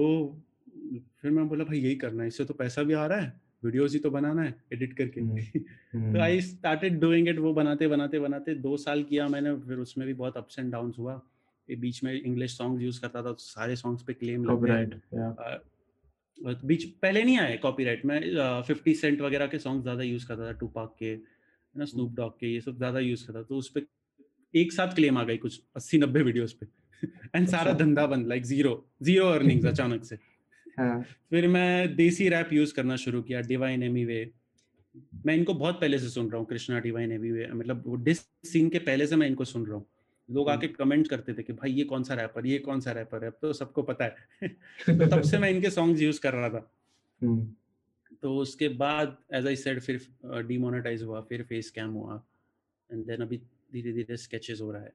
फिर 1.23 1.31
मैं 1.31 1.49
बोला 1.49 1.65
भाई 1.65 1.79
यही 1.79 1.95
करना 1.97 2.23
है 2.23 2.29
इससे 2.29 2.45
तो 2.45 2.55
पैसा 2.55 2.83
भी 2.83 2.95
आ 2.95 3.07
रहा 3.07 3.21
है 3.21 3.41
वीडियोस 3.65 3.93
ही 3.93 3.99
तो 3.99 4.11
बनाना 4.11 4.43
है 4.43 4.55
एडिट 4.73 4.93
करके 4.93 5.21
हम्म. 5.21 6.13
तो. 6.13 6.21
आई 6.21 6.41
स्टार्टेड 6.41 7.01
डूइंग 7.01 7.29
इट 7.29 7.39
वो 7.39 7.53
बनाते 7.55 7.89
बनाते 7.89 8.19
बनाते 8.19 8.55
दो 8.61 8.77
साल 8.77 9.03
किया 9.03 9.29
मैंने 9.29 9.55
फिर 9.61 9.79
उसमें 9.79 10.07
भी 10.07 10.15
बहुत 10.15 10.37
अप्स 10.37 10.59
एंड 10.59 10.73
डाउन 10.73 10.93
हुआ 10.99 11.21
बीच 11.77 12.03
में 12.05 12.13
इंग्लिश 12.13 12.57
सॉन्ग 12.57 12.83
यूज़ 12.83 13.01
करता 13.01 13.23
था 13.23 13.33
तो 13.33 13.39
सारे 13.39 13.77
सॉन्ग्स 13.77 14.03
पे 14.03 14.13
क्लेम 14.15 14.45
लग 14.45 14.65
गए। 14.65 15.67
बीच 16.65 16.85
पहले 17.03 17.23
नहीं 17.23 17.39
आए 17.39 17.57
कॉपीराइट 17.57 18.05
में 18.05 18.21
फिफ्टी 18.67 18.95
सेंट 18.95 19.21
वगैरह 19.21 19.47
के 19.47 19.59
सॉन्ग 19.59 19.83
ज़्यादा 19.83 20.03
यूज़ 20.03 20.27
करता 20.27 20.47
था 20.47 20.53
टू 20.53 20.67
पाक 20.69 20.95
के 20.99 21.15
ना 21.75 21.85
स्नूप 21.85 22.15
डॉग 22.15 22.39
के 22.41 22.53
ये 22.55 22.61
सब 22.61 22.77
ज़्यादा 22.77 22.99
यूज़ 22.99 23.27
करता 23.27 23.43
तो 23.43 23.57
उस 23.57 23.69
पर 23.69 23.87
एक 24.55 24.73
साथ 24.73 24.95
क्लेम 24.95 25.19
आ 25.19 25.25
गई 25.25 25.37
कुछ 25.37 25.61
अस्सी 25.77 25.99
नब्बे 25.99 26.23
वीडियोस 26.23 26.53
पे। 26.53 26.67
एंड 27.37 27.47
सारा 27.49 27.73
अच्छा। 27.73 27.85
धंधा 27.85 28.07
बंद 28.07 28.27
लाइक 28.27 28.45
ज़ीरो 28.45 28.73
ज़ीरो 29.03 29.27
अर्निंग्स 29.29 29.67
अचानक 29.67 30.05
से। 30.05 30.19
हाँ। 30.79 31.03
फिर 31.31 31.49
मैं 31.49 31.95
देसी 31.97 32.29
रैप 32.29 32.53
यूज़ 32.53 32.75
करना 32.75 32.97
शुरू 32.97 33.23
किया 33.23 33.41
डिवाइन 33.41 33.83
एमी 33.83 34.05
वे 34.05 34.31
मैं 35.27 35.35
इनको 35.35 35.55
बहुत 35.55 35.81
पहले 35.81 35.99
से 35.99 36.09
सुन 36.09 36.31
रहा 36.31 36.39
हूँ 36.39 36.47
कृष्णा 36.47 36.79
डिवाइन 36.81 37.13
एमी 37.13 37.31
वे 37.31 37.47
मतलब 37.53 37.83
वो 37.87 37.97
डिस 37.97 38.19
सीन 38.45 38.69
के 38.69 38.79
पहले 38.79 39.07
से 39.07 39.17
मैं 39.17 39.27
इनको 39.27 39.45
सुन 39.45 39.67
रहा 39.67 39.77
हूँ। 39.77 39.87
लोग 40.31 40.49
आके 40.51 40.69
कमेंट 40.69 41.09
करते 41.09 41.35
थे 41.35 41.43
कि 41.43 41.53
भाई 41.53 41.71
ये 41.71 41.85
कौन 41.85 42.03
सा 42.03 42.15
रैपर 42.15 42.47
ये 42.47 42.59
कौन 42.59 42.81
सा 42.81 42.93
रैपर 42.93 43.25
है? 43.25 43.31
अब 43.31 43.37
तो 43.43 43.53
सबको 43.53 43.83
पता 43.83 44.05
है। 44.05 44.17
तो 44.87 45.07
तब 45.07 45.21
से 45.21 45.39
मैं 45.39 45.51
इनके 45.55 45.71
सॉन्ग्स 45.71 46.01
यूज़ 46.01 46.21
कर 46.21 46.33
रहा 46.33 46.49
था। 46.49 46.71
तो 48.23 48.37
उसके 48.37 48.69
बाद 48.69 49.17
एज 49.35 49.47
आई 49.47 49.57
सेड 49.57 49.81
फिर 49.81 50.07
डीमोनेटाइज 50.43 51.03
हुआ 51.03 51.21
फिर 51.21 51.43
फेस 51.43 51.71
कैम 51.71 51.91
हुआ। 51.91 52.23
एंड 52.93 53.07
देन 53.07 53.21
अभी 53.21 53.37
धीरे 53.73 53.93
धीरे 53.93 54.17
स्केचेस 54.17 54.61
हो 54.61 54.73
रहा 54.73 54.83
है। 54.83 54.93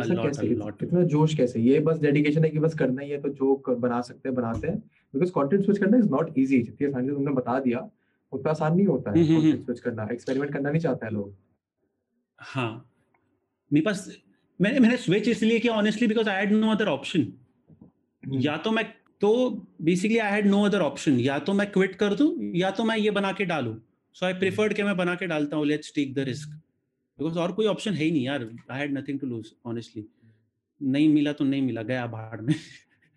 ऐसा 0.00 0.14
lot, 0.14 0.24
कैसे. 0.24 0.46
इतना 0.82 1.02
जोश 1.02 1.34
कैसे? 1.34 1.60
ये 1.60 1.80
बस 1.80 1.98
डेडिकेशन 1.98 2.44
है 2.44 2.50
कि 2.50 2.58
बस 2.58 2.74
करना 2.74 3.02
ही 3.02 3.10
है 3.10 3.20
तो 3.20 3.28
जो 3.28 3.54
कर- 3.56 3.78
बना 3.78 4.00
सकते 4.00 4.28
हैं 4.28 4.36
बनाते 4.36 4.68
हैं। 4.68 4.78
बिकॉज़ 5.14 5.30
कंटेंट 5.30 5.64
स्विच 5.64 5.78
करना 5.78 5.98
इज़ 5.98 6.08
नॉट 6.08 6.38
इजी 6.38 6.62
जितनी 6.62 6.88
आसानी 6.88 7.08
से 7.08 7.14
तुमने 7.14 7.32
बता 7.32 7.60
दिया 7.60 7.90
उतना 8.32 8.50
आसान 8.50 8.76
नहीं 8.76 8.86
होता 8.86 9.10
है 9.10 9.24
हम्म, 9.24 9.40
हम्म, 9.40 9.62
स्विच 9.64 9.80
करना 9.80 10.08
एक्सपेरिमेंट 10.12 10.52
करना 10.52 10.70
नहीं 10.70 10.80
चाहते 10.82 11.06
हैं 11.06 11.12
लोग। 11.12 11.34
हाँ। 12.38 12.88
मेरे 13.70 13.84
पास 13.84 14.06
मैंने 14.60 14.78
मैंने 14.80 14.96
स्विच 14.96 15.28
इसलिए 15.28 15.58
किया 15.58 15.72
honestly 15.74 16.06
because 16.08 16.28
I 16.28 16.36
had 16.36 16.52
no 16.52 16.70
other 16.70 16.88
option 16.88 17.20
hmm, 17.20 18.40
या 18.40 18.56
तो 18.56 18.70
मैं 18.70 18.84
तो 19.20 19.30
basically 19.82 20.18
I 20.18 20.32
had 20.32 20.46
no 20.46 20.62
other 20.64 20.80
option 20.80 21.18
या 21.20 21.38
तो 21.38 21.52
मैं 21.52 21.70
क्विट 21.70 21.94
कर 21.96 22.14
दूँ 22.14 22.32
या 22.56 22.70
तो 22.70 22.84
मैं 22.84 22.96
ये 22.96 23.10
बना 23.10 23.32
के 23.32 23.44
डालूं। 23.44 23.74
सो 24.16 24.26
आई 24.26 24.32
प्रिफर्ड 24.34 24.72
कि 24.74 24.82
मैं 24.82 24.96
बना 24.96 25.14
के 25.14 25.26
डालता 25.26 25.56
हूँ 25.56 25.66
let's 25.66 25.92
take 25.94 26.14
the 26.14 26.18
risk 26.28 26.48
because 27.18 27.38
और 27.38 27.52
कोई 27.52 27.66
ऑप्शन 27.66 27.94
है 27.94 28.04
ही 28.04 28.10
नहीं 28.10 28.24
यार। 28.24 28.48
I 28.70 28.78
had 28.78 28.98
nothing 28.98 29.20
to 29.20 29.26
lose 29.26 29.52
honestly 29.66 30.04
नहीं 30.80 31.08
मिला 31.08 31.32
तो 31.32 31.44
नहीं 31.44 31.62
मिला 31.62 31.82
गया 31.82 32.06
भाड़ 32.06 32.40
में। 32.40 32.54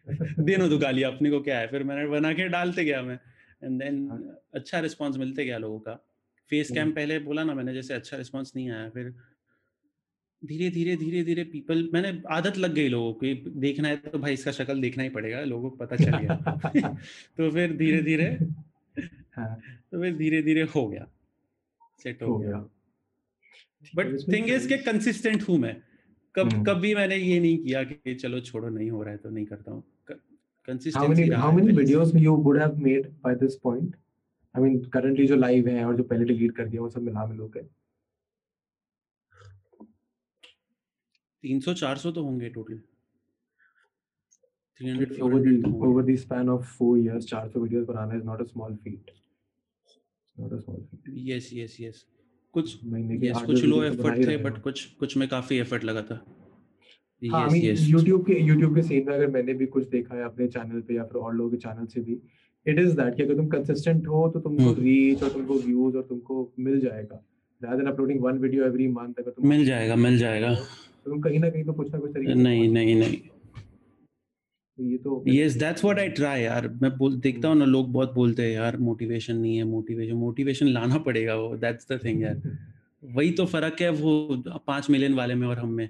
देनो 0.45 0.67
तो 0.69 0.77
गालियाँ 0.77 1.11
अपने 1.11 1.29
को 1.29 1.39
क्या 1.41 1.59
है? 1.59 1.67
फिर 1.67 1.83
मैंने 1.83 2.07
बना 2.09 2.33
के 2.33 2.47
डालते 2.47 2.83
गया 2.85 3.01
मैं। 3.01 3.19
एंड 3.65 3.81
देन 3.83 4.07
हाँ। 4.11 4.41
अच्छा 4.53 4.79
रिस्पांस 4.79 5.17
मिलते 5.17 5.45
गया 5.45 5.57
लोगों 5.57 5.79
का। 5.79 5.93
फेस 6.51 6.71
कैम 6.71 6.81
हम्म। 6.83 6.95
पहले 6.95 7.19
बोला 7.19 7.43
ना 7.43 7.53
मैंने 7.53 7.73
जैसे 7.73 7.93
अच्छा 7.93 8.17
रिस्पांस 8.17 8.51
नहीं 8.55 8.69
आया 8.71 8.89
फिर 8.89 9.13
धीरे 10.45 10.69
धीरे 10.69 10.95
धीरे 10.95 11.23
धीरे 11.23 11.43
पीपल 11.43 11.89
मैंने 11.93 12.21
आदत 12.29 12.57
लग 12.57 12.73
गई 12.73 12.87
लोगों 12.87 13.13
की 13.13 13.33
देखना 13.59 13.87
है 13.87 13.97
तो 13.97 14.19
भाई 14.19 14.33
इसका 14.33 14.51
शक्ल 14.51 14.81
देखना 14.81 15.03
ही 15.03 15.09
पड़ेगा 15.09 15.41
लोगों 15.41 15.69
को 15.69 15.77
पता 15.77 15.95
चल 15.95 16.17
गया। 16.17 16.35
तो 17.37 17.51
फिर 17.51 17.75
धीरे 17.77 18.01
धीरे 18.01 18.25
हाँ, 19.35 19.55
तो 19.91 20.01
फिर 20.01 20.15
धीरे 20.15 20.41
धीरे 20.41 20.61
हो 20.61 20.87
गया। 20.87 21.07
सेट 22.03 22.21
हो 22.23 22.27
हो 22.27 22.39
गया। 22.39 22.49
गया। 22.51 22.69
बट 23.95 24.33
थिंग 24.33 24.49
इज़ 24.49 24.67
के 24.69 24.77
कंसिस्टेंट 24.77 25.49
हूँ 25.49 25.57
मैं। 25.57 25.75
कब 26.35 26.53
हम्म। 26.53 26.63
कभी 26.63 26.95
मैंने 26.95 27.15
ये 27.15 27.39
नहीं 27.39 27.57
किया 27.57 27.83
कि 27.83 28.15
चलो 28.15 28.39
छोड़ो 28.39 28.69
नहीं 28.69 28.89
हो 28.91 29.03
रहा 29.03 29.11
है 29.11 29.17
तो 29.17 29.29
नहीं 29.29 29.45
करता 29.45 29.71
हूँ। 29.71 29.83
How 30.67 31.07
many 31.07 31.29
how 31.29 31.51
many 31.51 31.73
videos 31.73 32.13
you 32.19 32.33
would 32.33 32.59
have 32.59 32.77
made 32.79 33.09
by 33.21 33.33
this 33.35 33.55
point 33.55 33.95
I 34.55 34.59
mean 34.59 34.77
currently 34.95 35.27
जो 35.27 35.35
live 35.37 35.67
हैं 35.67 35.85
और 35.85 35.95
जो 35.97 36.03
पहले 36.03 36.25
delete 36.33 36.55
कर 36.57 36.67
दिया 36.69 36.81
वो 36.81 36.89
सब 36.89 37.01
मिला 37.01 37.25
मिलो 37.25 37.47
के 37.57 37.63
300 41.43 41.75
400 41.81 42.13
तो 42.15 42.23
होंगे 42.23 42.49
टोटल 42.49 42.81
300 44.79 45.19
over 45.27 45.43
the 45.43 45.53
तो 45.63 45.71
over 45.89 46.03
the 46.09 46.17
span 46.23 46.49
of 46.55 46.65
four 46.79 46.93
years 46.97 47.29
400 47.33 47.63
videos 47.65 47.85
बनाना 47.91 48.19
is 48.19 48.25
not 48.31 48.41
a 48.41 48.47
small 48.53 48.75
feat 48.85 49.13
not 50.35 50.57
a 50.57 50.61
small 50.63 50.81
feat 50.81 51.13
yes 51.27 51.49
yes 51.53 51.77
yes 51.81 52.05
कुछ 52.53 52.75
आठ 53.35 53.45
कुछ 53.45 53.63
लो 53.63 53.75
तो 53.75 53.83
एफर्ट 53.83 54.17
ही 54.17 54.25
थे 54.25 54.37
बट 54.43 54.61
कुछ 54.63 54.85
कुछ 54.99 55.17
में 55.17 55.27
काफ़ी 55.29 55.57
एफर्ट 55.59 55.83
लगा 55.83 56.01
था 56.09 56.23
हाँ 57.29 57.47
YouTube 57.49 58.25
के 58.27 58.39
YouTube 58.47 58.75
के 58.75 58.81
सीन 58.81 59.05
में 59.07 59.13
अगर 59.15 59.27
मैंने 59.27 59.53
भी 59.53 59.65
कुछ 59.65 59.87
देखा 59.89 60.15
है 60.15 60.23
अपने 60.23 60.47
चैनल 60.47 60.81
पे 60.81 60.95
या 60.95 61.03
फिर 61.03 61.21
और 61.21 61.35
लोगों 61.35 61.51
के 61.51 61.57
चैनल 61.57 61.85
से 61.85 62.01
भी 62.01 62.17
इट 62.65 62.79
इज़ 62.79 62.95
दैट 62.95 63.15
कि 63.15 63.23
अगर 63.23 63.35
तुम 63.35 63.47
कंसिस्टेंट 63.47 64.07
हो 64.07 64.27
तो 64.29 64.39
तुमको 64.39 64.63
हम्म। 64.63 64.83
रीच 64.83 65.23
और 65.23 65.29
तुमको 65.29 65.59
व्यूज़ 65.59 65.97
और 65.97 66.03
तुमको 66.03 66.53
मिल 66.59 66.79
जाएगा। 66.79 67.23
Rather 67.61 67.77
than 67.77 67.89
uploading 67.91 68.17
one 68.23 68.39
video 68.39 68.63
every 68.63 68.87
month 68.95 69.19
अगर 69.19 69.31
तुम 69.31 69.47
मिल 69.47 69.65
जाएगा 69.65 69.95
मिल 69.95 70.17
जाएगा। 70.17 70.53
तो 70.53 71.09
तुम 71.09 71.21
कहीं 71.21 71.39
ना 71.39 71.49
कहीं 71.49 71.63
तो 71.63 71.73
कुछ 71.73 71.93
ना 71.93 71.99
कुछ 71.99 72.11
तरीके 72.11 72.33
नहीं 72.33 72.69
नहीं 72.69 72.95
नहीं। 72.95 73.17
तो 74.77 74.83
ये 74.83 74.97
तो 74.97 75.23
yes 75.27 75.53
that's 75.53 75.83
what 75.83 75.99
I 75.99 76.09
try 76.09 76.41
यार। 76.41 76.67
मैं 76.81 76.91
बोल 76.97 77.15
देखता 77.15 77.47
हूँ 77.47 77.57
ना 77.57 77.65
लोग 77.65 77.91
बहुत 77.91 78.13
बोलते 78.13 78.43
हैं 78.43 78.51
यार 78.51 78.77
मोटिवेशन 78.77 79.35
नहीं 79.35 79.57
है 79.57 79.63
मोटिवेशन 79.63 80.15
मोटिवेशन 80.15 80.67
लाना 80.67 80.97
पड़ेगा 80.97 81.35
वो 81.35 81.55
दैट्स 81.57 81.87
द 81.91 81.99
थिंग 82.05 82.21
यार। 82.21 82.41
वही 83.15 83.31
तो 83.31 83.45
फ़र्क 83.45 83.81
है 83.81 83.89
वो 83.89 84.43
पाँच 84.67 84.89
मिलियन 84.89 85.13
वाले 85.13 85.35
में 85.35 85.47
और 85.47 85.59
हम 85.59 85.69
में। 85.69 85.89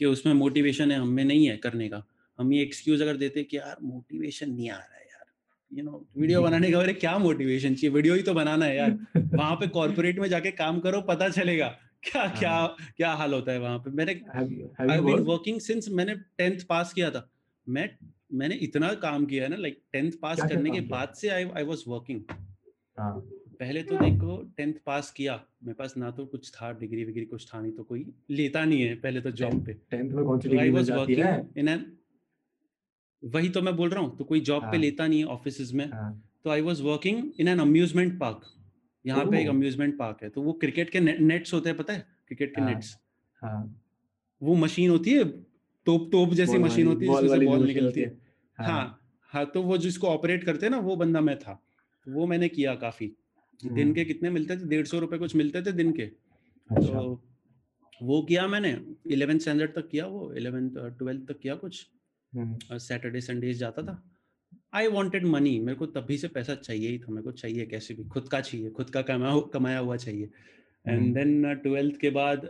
कि 0.00 0.06
उसमें 0.06 0.32
मोटिवेशन 0.34 0.90
है 0.90 0.98
हम 0.98 1.08
में 1.08 1.24
नहीं 1.24 1.48
है 1.48 1.56
करने 1.56 1.88
का। 1.88 2.02
हम 2.38 2.52
ये 2.52 2.62
एक्सक्यूज 2.62 3.02
अगर 3.02 3.16
देते 3.16 3.42
कि 3.44 3.56
यार 3.56 3.76
मोटिवेशन 3.82 4.50
नहीं 4.50 4.70
आ 4.70 4.76
रहा 4.76 4.96
है 4.96 5.04
यार। 5.04 5.24
यू 5.72 5.84
नो 5.84 6.06
वीडियो 6.16 6.42
बनाने 6.42 6.70
का 6.70 6.78
अरे 6.78 6.92
क्या 6.92 7.18
मोटिवेशन 7.18 7.74
चाहिए? 7.74 7.90
वीडियो 7.90 8.14
ही 8.14 8.22
तो 8.22 8.34
बनाना 8.34 8.64
है 8.64 8.76
यार। 8.76 8.90
वहाँ 9.16 9.56
पे 9.56 9.66
कॉर्पोरेट 9.66 10.18
में 10.18 10.28
जाके 10.28 10.50
काम 10.50 10.80
करो 10.80 11.00
पता 11.00 11.28
चलेगा। 11.28 11.68
क्या 12.02 12.26
क्या 12.28 12.66
क्या 12.96 13.12
हाल 13.12 13.34
होता 13.34 13.52
है 13.52 13.58
वहाँ 13.58 13.78
पे? 13.78 13.90
मैंने 13.90 14.12
आई 14.90 15.00
बीन 15.00 15.18
वर्किंग 15.18 15.60
सिंस 15.60 15.88
मैंने 15.88 16.14
टेंथ 16.14 16.60
पास 16.68 16.92
किया 16.92 17.10
था। 17.10 17.30
मैं 17.68 17.90
मैंने 18.32 18.54
इतना 18.54 18.92
काम 18.94 19.26
किया 19.26 19.44
है 19.44 19.50
ना 19.50 19.56
लाइक 19.56 19.82
टेंथ 19.92 20.12
पास 20.22 20.40
करने 20.40 20.70
के 20.70 20.80
बाद 20.80 21.12
से 21.16 21.28
आई 21.28 21.44
आई 21.44 21.64
वाज 21.64 21.84
वर्किंग 21.88 22.20
हाँ। 22.98 23.39
पहले 23.60 23.82
तो 23.82 23.96
देखो 23.96 24.36
टेंथ 24.56 24.74
पास 24.86 25.10
किया 25.10 25.34
मेरे 25.64 25.74
पास 25.74 25.94
ना 25.96 26.10
तो 26.10 26.24
कुछ 26.26 26.50
था 26.50 26.72
डिग्री 26.72 27.04
विग्री 27.04 27.24
कुछ 27.24 27.46
था 27.46 27.60
नहीं 27.60 27.72
तो 27.72 27.82
कोई 27.82 28.04
लेता 28.30 28.64
नहीं 28.64 28.82
है 28.82 28.94
पहले 28.94 29.20
तो 29.20 29.30
जॉब 29.30 29.64
पे। 29.66 29.72
टेंथ 29.90 30.10
में 30.10 30.24
कौन 30.24 30.40
सी 30.40 30.48
तो 30.48 30.54
डिग्री 30.54 30.70
मिल 30.70 30.84
जाती 30.84 31.14
है? 31.14 31.48
इन 31.58 31.68
एन 31.68 31.84
वही 33.22 33.48
तो 33.48 33.62
मैं 33.62 33.76
बोल 33.76 33.90
रहा 33.90 34.02
हूँ 34.02 34.16
तो 34.18 34.24
कोई 34.24 34.40
जॉब 34.40 34.62
पे 34.62 34.66
हाँ। 34.66 34.78
लेता 34.78 35.06
नहीं 35.06 35.18
है 35.18 35.26
ऑफ़िस 35.26 35.72
में। 35.74 35.84
हाँ। 35.92 36.22
तो 36.44 36.50
I 36.50 36.60
was 36.60 36.80
working 36.80 37.22
in 37.40 37.48
an 37.48 37.58
amusement 37.58 38.18
park 38.20 38.46
यहाँ 39.04 39.24
पे 39.26 39.40
एक 39.42 39.48
अम्यूजमेंट 39.48 39.98
पार्क 39.98 40.22
है 40.22 40.28
तो 40.30 40.42
वो 40.42 40.52
क्रिकेट 40.60 40.90
के 40.90 41.00
नेट्स 41.00 41.54
होते 41.54 41.68
हैं 41.68 41.78
पता 41.78 41.92
है? 41.92 42.06
क्रिकेट 42.26 42.54
के 42.54 42.60
हाँ, 42.60 42.70
नेट्स 42.70 42.96
हाँ। 43.42 43.82
वो 44.42 44.54
मशीन 44.56 44.90
होती 44.90 45.10
है 45.10 45.24
टोप 45.86 46.08
टोप 46.12 46.34
जैसी 46.34 46.58
मशीन 46.58 46.86
होती 46.86 47.06
है 47.06 47.20
जिसमें 47.22 47.38
से 47.38 47.46
बॉल 47.46 47.66
निकलती 47.66 48.00
है। 48.00 48.16
हाँ। 48.58 49.00
हाँ। 49.32 49.44
तो 49.46 49.62
वो 49.62 49.78
जिसको 49.78 50.06
ऑपरेट 50.06 50.44
करते 50.44 50.66
हैं 50.66 50.70
ना 50.70 50.78
वो 50.78 50.96
बंदा 50.96 51.20
मैं 51.20 51.38
था। 51.38 51.62
तो 52.06 52.12
वो 52.12 52.26
मैंने 52.26 52.48
किया 52.48 52.74
काफ़ी। 52.74 53.12
दिन 53.64 53.82
हम्म। 53.82 53.94
के 53.94 54.04
कितने 54.04 54.30
मिलते 54.30 54.56
थे? 54.56 54.68
डेढ़ 54.68 54.86
सौ 54.86 54.98
रुपए 54.98 55.18
कुछ 55.18 55.36
मिलते 55.36 55.62
थे 55.62 55.72
दिन 55.72 55.92
के। 55.92 56.02
अच्छा। 56.02 56.92
तो 56.92 57.22
वो 58.02 58.22
किया 58.22 58.46
मैंने 58.46 58.86
इलेवेंथ 59.10 59.38
स्टैंडर्ड 59.38 59.74
तक 59.74 59.88
किया 59.88 60.06
वो 60.06 60.32
इलेवेंथ 60.34 60.70
ट्वेल्थ 60.76 61.28
तक 61.28 61.38
किया 61.38 61.54
कुछ। 61.54 61.86
हम्म, 62.34 62.78
सैटरडे 62.78 63.20
संडे 63.20 63.54
जाता 63.54 63.82
था। 63.82 64.10
आई 64.74 64.86
वॉन्टेड 64.86 65.26
मनी 65.26 65.58
मेरे 65.60 65.78
को 65.78 65.86
तभी 65.86 66.18
से 66.18 66.28
पैसा 66.28 66.54
चाहिए 66.54 66.88
ही 66.88 66.98
था 66.98 67.12
मेरे 67.12 67.22
को 67.22 67.32
चाहिए 67.32 67.66
कैसे 67.66 67.94
भी 67.94 68.04
खुद 68.04 68.28
का 68.28 68.40
चाहिए 68.40 68.70
खुद 68.70 68.90
का 68.90 69.02
कमा 69.02 69.40
कमाया 69.40 69.78
हुआ 69.78 69.96
चाहिए। 69.96 70.30
And 70.88 71.00
hmm. 71.00 71.14
देन 71.14 71.54
ट्वेल्थ 71.54 71.96
के 71.96 72.10
बाद 72.10 72.40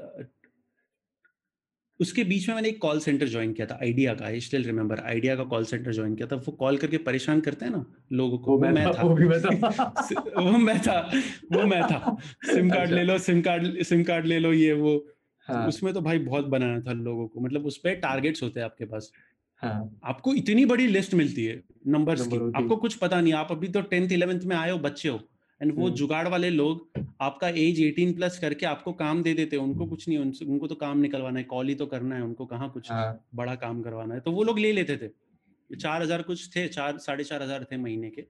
उसके 2.01 2.25
बीच 2.25 2.49
में 2.49 2.55
मैंने 2.55 2.69
एक 2.69 2.79
कॉल 2.79 3.01
सेंटर 3.01 3.29
ज्वाइन 3.29 3.53
किया 3.53 3.67
था 3.67 3.79
आइडिया 3.83 4.15
का 4.15 4.27
आई 4.27 4.41
स्टिल 4.41 4.65
रिमेम्बर 4.65 4.99
आइडिया 4.99 5.37
का 5.37 5.45
कॉल 5.45 5.65
सेंटर 5.65 5.93
ज्वाइन 5.93 6.15
किया 6.15 6.29
था। 6.33 6.37
वो 6.37 6.53
कॉल 6.53 6.77
करके 6.77 6.99
परेशान 6.99 7.41
करते 7.41 7.65
हैं 7.65 7.73
ना 7.73 7.87
लोगों 8.13 8.39
को। 8.39 8.53
वो 8.53 8.59
मैं 8.59 8.71
मैं 8.71 8.87
था 8.87 9.03
वो 9.03 9.15
भी 9.15 9.25
मैं 9.25 9.41
था। 9.41 9.85
वो 10.39 10.51
मैं 10.51 10.81
था 10.81 11.11
वो 11.53 11.67
मैं 11.67 11.83
था। 11.83 12.17
सिम 12.45 12.71
कार्ड 12.71 12.83
अच्छा। 12.83 12.97
ले 12.97 13.03
लो 13.03 13.19
सिम 13.19 13.43
कार्ड 13.43 13.83
सिम 13.83 14.03
कार्ड 14.03 14.27
ले 14.27 14.39
लो 14.39 14.53
ये 14.53 14.73
वो। 14.73 15.07
हाँ। 15.41 15.69
उसमें 15.69 15.95
तो 15.95 16.01
भाई 16.01 16.19
बहुत 16.19 16.45
बनाना 16.45 16.81
था 16.81 16.93
लोगों 16.93 17.29
को। 17.29 17.41
मतलब 17.41 17.67
उस 17.67 17.79
पे 17.79 17.95
टारगेट्स 17.95 18.43
होते 18.43 18.61
हैं 18.61 18.65
आपके 18.65 18.85
पास। 18.85 19.13
हाँ। 19.57 20.01
आपको 20.05 20.35
इतनी 20.35 20.65
बड़ी 20.65 20.87
लिस्ट 20.87 21.15
मिलती 21.15 21.45
है 21.45 21.63
नंबर्स 21.87 22.21
नंबर 22.21 22.39
की 22.39 22.63
आपको 22.63 22.77
कुछ 22.77 22.95
पता 22.95 23.21
नहीं 23.21 23.33
आप 23.33 23.49
अभी 23.51 23.69
तो 23.69 23.81
टेंथ 23.81 24.13
इलेवेंथ 24.13 24.41
में 24.41 24.57
आए 24.57 24.71
हो 24.71 24.79
बच्चे 24.79 25.09
हो। 25.09 25.21
एंड 25.61 25.73
वो 25.77 25.85
हम्म। 25.87 25.95
जुगाड़ 25.95 26.29
वाले 26.29 26.51
लोग 26.51 26.89
आपका 27.21 27.49
एज 27.49 27.81
18 27.81 28.15
प्लस 28.17 28.39
करके 28.39 28.67
आपको 28.67 28.93
काम 28.93 29.23
दे 29.23 29.35
देते 29.35 29.57
हैं। 29.57 29.63
उनको 29.63 29.87
कुछ 29.87 30.09
नहीं 30.09 30.19
उनसे- 30.19 30.49
उनको 30.49 30.67
तो 30.67 30.75
काम 30.75 30.99
निकलवाना 30.99 31.39
है। 31.39 31.45
कॉल 31.45 31.69
ही 31.69 31.75
तो 31.75 31.87
करना 31.87 32.17
है 32.17 32.23
उनको। 32.23 32.47
कहाँ 32.47 32.71
कुछ 32.71 32.91
हाँ। 32.91 33.25
बड़ा 33.35 33.55
काम 33.55 33.83
करवाना 33.83 34.15
है? 34.15 34.21
तो 34.21 34.33
वो 34.33 34.43
लोग 34.45 34.59
ले 34.59 34.73
लेते 34.73 34.97
थे। 34.97 35.77
चार 35.77 36.03
हज़ार 36.03 36.23
कुछ 36.23 36.57
थे 36.57 36.69
चार 36.69 36.99
साढ़े 36.99 37.25
चार 37.25 37.43
हज़ार 37.43 37.67
थे 37.73 37.77
महीने 37.77 38.11
के। 38.11 38.25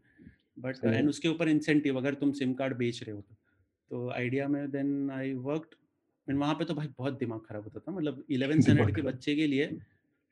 बट 0.59 0.85
एंड 0.85 1.09
उसके 1.09 1.29
ऊपर 1.29 1.49
इंसेंटिव 1.49 1.97
अगर 1.97 2.15
तुम 2.15 2.33
सिम 2.33 2.53
कार्ड 2.55 2.77
बेच 2.77 3.03
रहे 3.03 3.15
हो 3.15 3.21
तो। 3.21 3.35
तो 3.91 4.11
आइडिया 4.11 4.49
में 4.49 4.71
देन 4.71 5.11
आई 5.11 5.33
वर्कड 5.35 5.75
एंड 6.29 6.39
वहाँ 6.39 6.55
पे 6.55 6.65
तो 6.65 6.75
भाई 6.75 6.89
बहुत 6.99 7.19
दिमाग 7.19 7.41
खराब 7.41 7.63
होता 7.65 7.81
था। 7.81 7.93
मतलब 7.93 8.25
इलेवेंथ 8.31 8.61
स्टैंडर्ड 8.61 8.95
के 8.95 9.03
बच्चे 9.03 9.35
के 9.37 9.47
लिए 9.47 9.65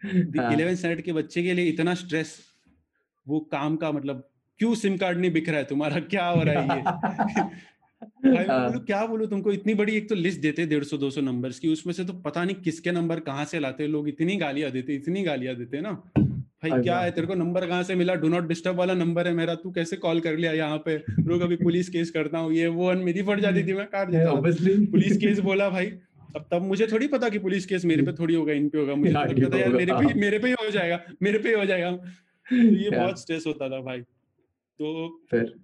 हाँ। 0.03 0.53
इलेवेंथ 0.53 0.77
स्टैंडर्ड 0.77 1.05
के 1.05 1.13
बच्चे 1.13 1.43
के 1.43 1.55
लिए 1.55 1.69
इतना 1.69 1.95
स्ट्रेस 1.95 2.37
वो 3.27 3.41
काम 3.41 3.77
का 3.77 3.93
मतलब 3.93 4.29
क्यों 4.61 4.75
सिम 4.75 4.97
कार्ड 4.97 5.19
नहीं 5.19 5.31
बिक 5.31 5.49
रहा 5.49 5.59
है 5.59 5.65
तुम्हारा? 5.65 6.01
क्या 6.01 6.27
हो 6.27 6.43
रहा 6.43 6.63
है 6.63 6.77
ये? 6.77 6.83
भाई 8.25 8.33
मैं 8.33 8.47
हाँ। 8.49 8.69
बोलूँ 8.69 8.85
क्या 8.85 9.05
बोलूँ 9.07 9.27
तुमको? 9.27 9.53
इतनी 9.53 9.75
बड़ी 9.75 9.97
एक 9.97 10.09
तो 10.09 10.15
लिस्ट 10.15 10.41
देते 10.41 10.67
डेढ़ 10.67 10.85
सौ 10.85 10.97
दो 10.97 11.11
सौ 11.11 11.21
नंबर 11.21 11.51
की 11.51 11.69
उसमें 11.69 11.93
से 11.95 12.05
तो 12.05 12.13
पता 12.25 12.45
नहीं 12.45 12.57
किसके 12.57 12.93
नंबर 12.93 13.21
कहाँ 13.21 13.45
से 13.45 13.59
लाते 13.59 13.87
लोग 13.87 14.09
इतनी 14.09 14.37
गालियाँ 14.37 14.71
देते 14.71 14.95
इतनी 14.95 15.23
गालियाँ 15.23 15.55
देते 15.55 15.77
हैं 15.77 15.85
ना। 15.85 15.93
भाई 16.63 16.83
क्या 16.83 16.99
है 17.01 17.11
तेरे 17.11 17.27
को 17.27 17.35
नंबर 17.35 17.67
कहाँ 17.67 17.83
से 17.83 17.95
मिला? 17.95 18.15
डू 18.15 18.29
नॉट 18.29 18.49
डिस्टर्ब 18.49 18.77
वाला 18.77 18.95
नंबर 18.95 19.27
है 19.27 19.33
मेरा 19.35 19.55
तू 19.55 19.71
कैसे 19.71 19.97
कॉल 19.97 20.21
कर 20.21 20.37
लिया 20.37 20.53
यहाँ 20.53 20.79
पे? 20.79 20.97
रुक 21.29 21.43
अभी 21.43 21.57
पुलिस 21.57 21.89
केस 21.89 22.11
करता 22.11 22.39
हूँ 22.39 22.53
ये 22.53 22.67
वो 22.67 22.93
मेरी 22.95 23.23
फट 23.23 23.41
जाती 23.41 23.67
थी 23.67 23.73
मैं 23.73 23.87
काट 23.87 24.11
देता। 24.11 24.33
पुलिस 24.91 25.17
केस 25.17 25.39
बोला 25.41 25.69
भाई 25.71 25.87
अब 26.37 26.47
तब 26.51 26.63
मुझे 26.63 26.87
थोड़ी 26.87 27.07
पता 27.09 27.29
कि 27.29 27.39
पुलिस 27.39 27.67
केस 27.67 27.85
मेरे 27.85 28.03
पे 28.03 28.13
थोड़ी 28.13 28.35
होगा 28.35 28.53
इन 28.53 28.69
पे 28.69 28.79
होगा 28.79 28.95
मुझे 28.95 29.13
हाँ, 29.17 29.27
तो 29.29 29.47
पता 29.47 29.59
यार 29.59 29.73
मेरे 29.73 29.93
पे 29.93 30.05
हाँ। 30.05 30.15
मेरे 30.17 30.39
पे 30.39 30.49
ही 30.49 30.55
हो 30.65 30.71
जाएगा 30.71 31.01
मेरे 31.23 31.39
पे 31.39 31.49
ही 31.49 31.55
हो 31.55 31.65
जाएगा। 31.65 31.91
तो 31.91 32.57
ये 32.57 32.91
बहुत 32.91 33.21
स्ट्रेस 33.21 33.45
होता 33.47 33.69
था 33.69 33.81
भाई। 33.81 34.03
तो 34.81 35.09
फिर? 35.31 35.55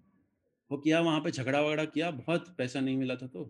वो 0.71 0.79
किया 0.79 1.01
वहाँ 1.01 1.21
पे 1.21 1.31
झगड़ा 1.31 1.61
वगड़ा 1.61 1.85
किया 1.85 2.11
बहुत 2.13 2.55
पैसा 2.59 2.81
नहीं 2.81 2.97
मिला 2.97 3.17
था 3.17 3.27
तो। 3.27 3.45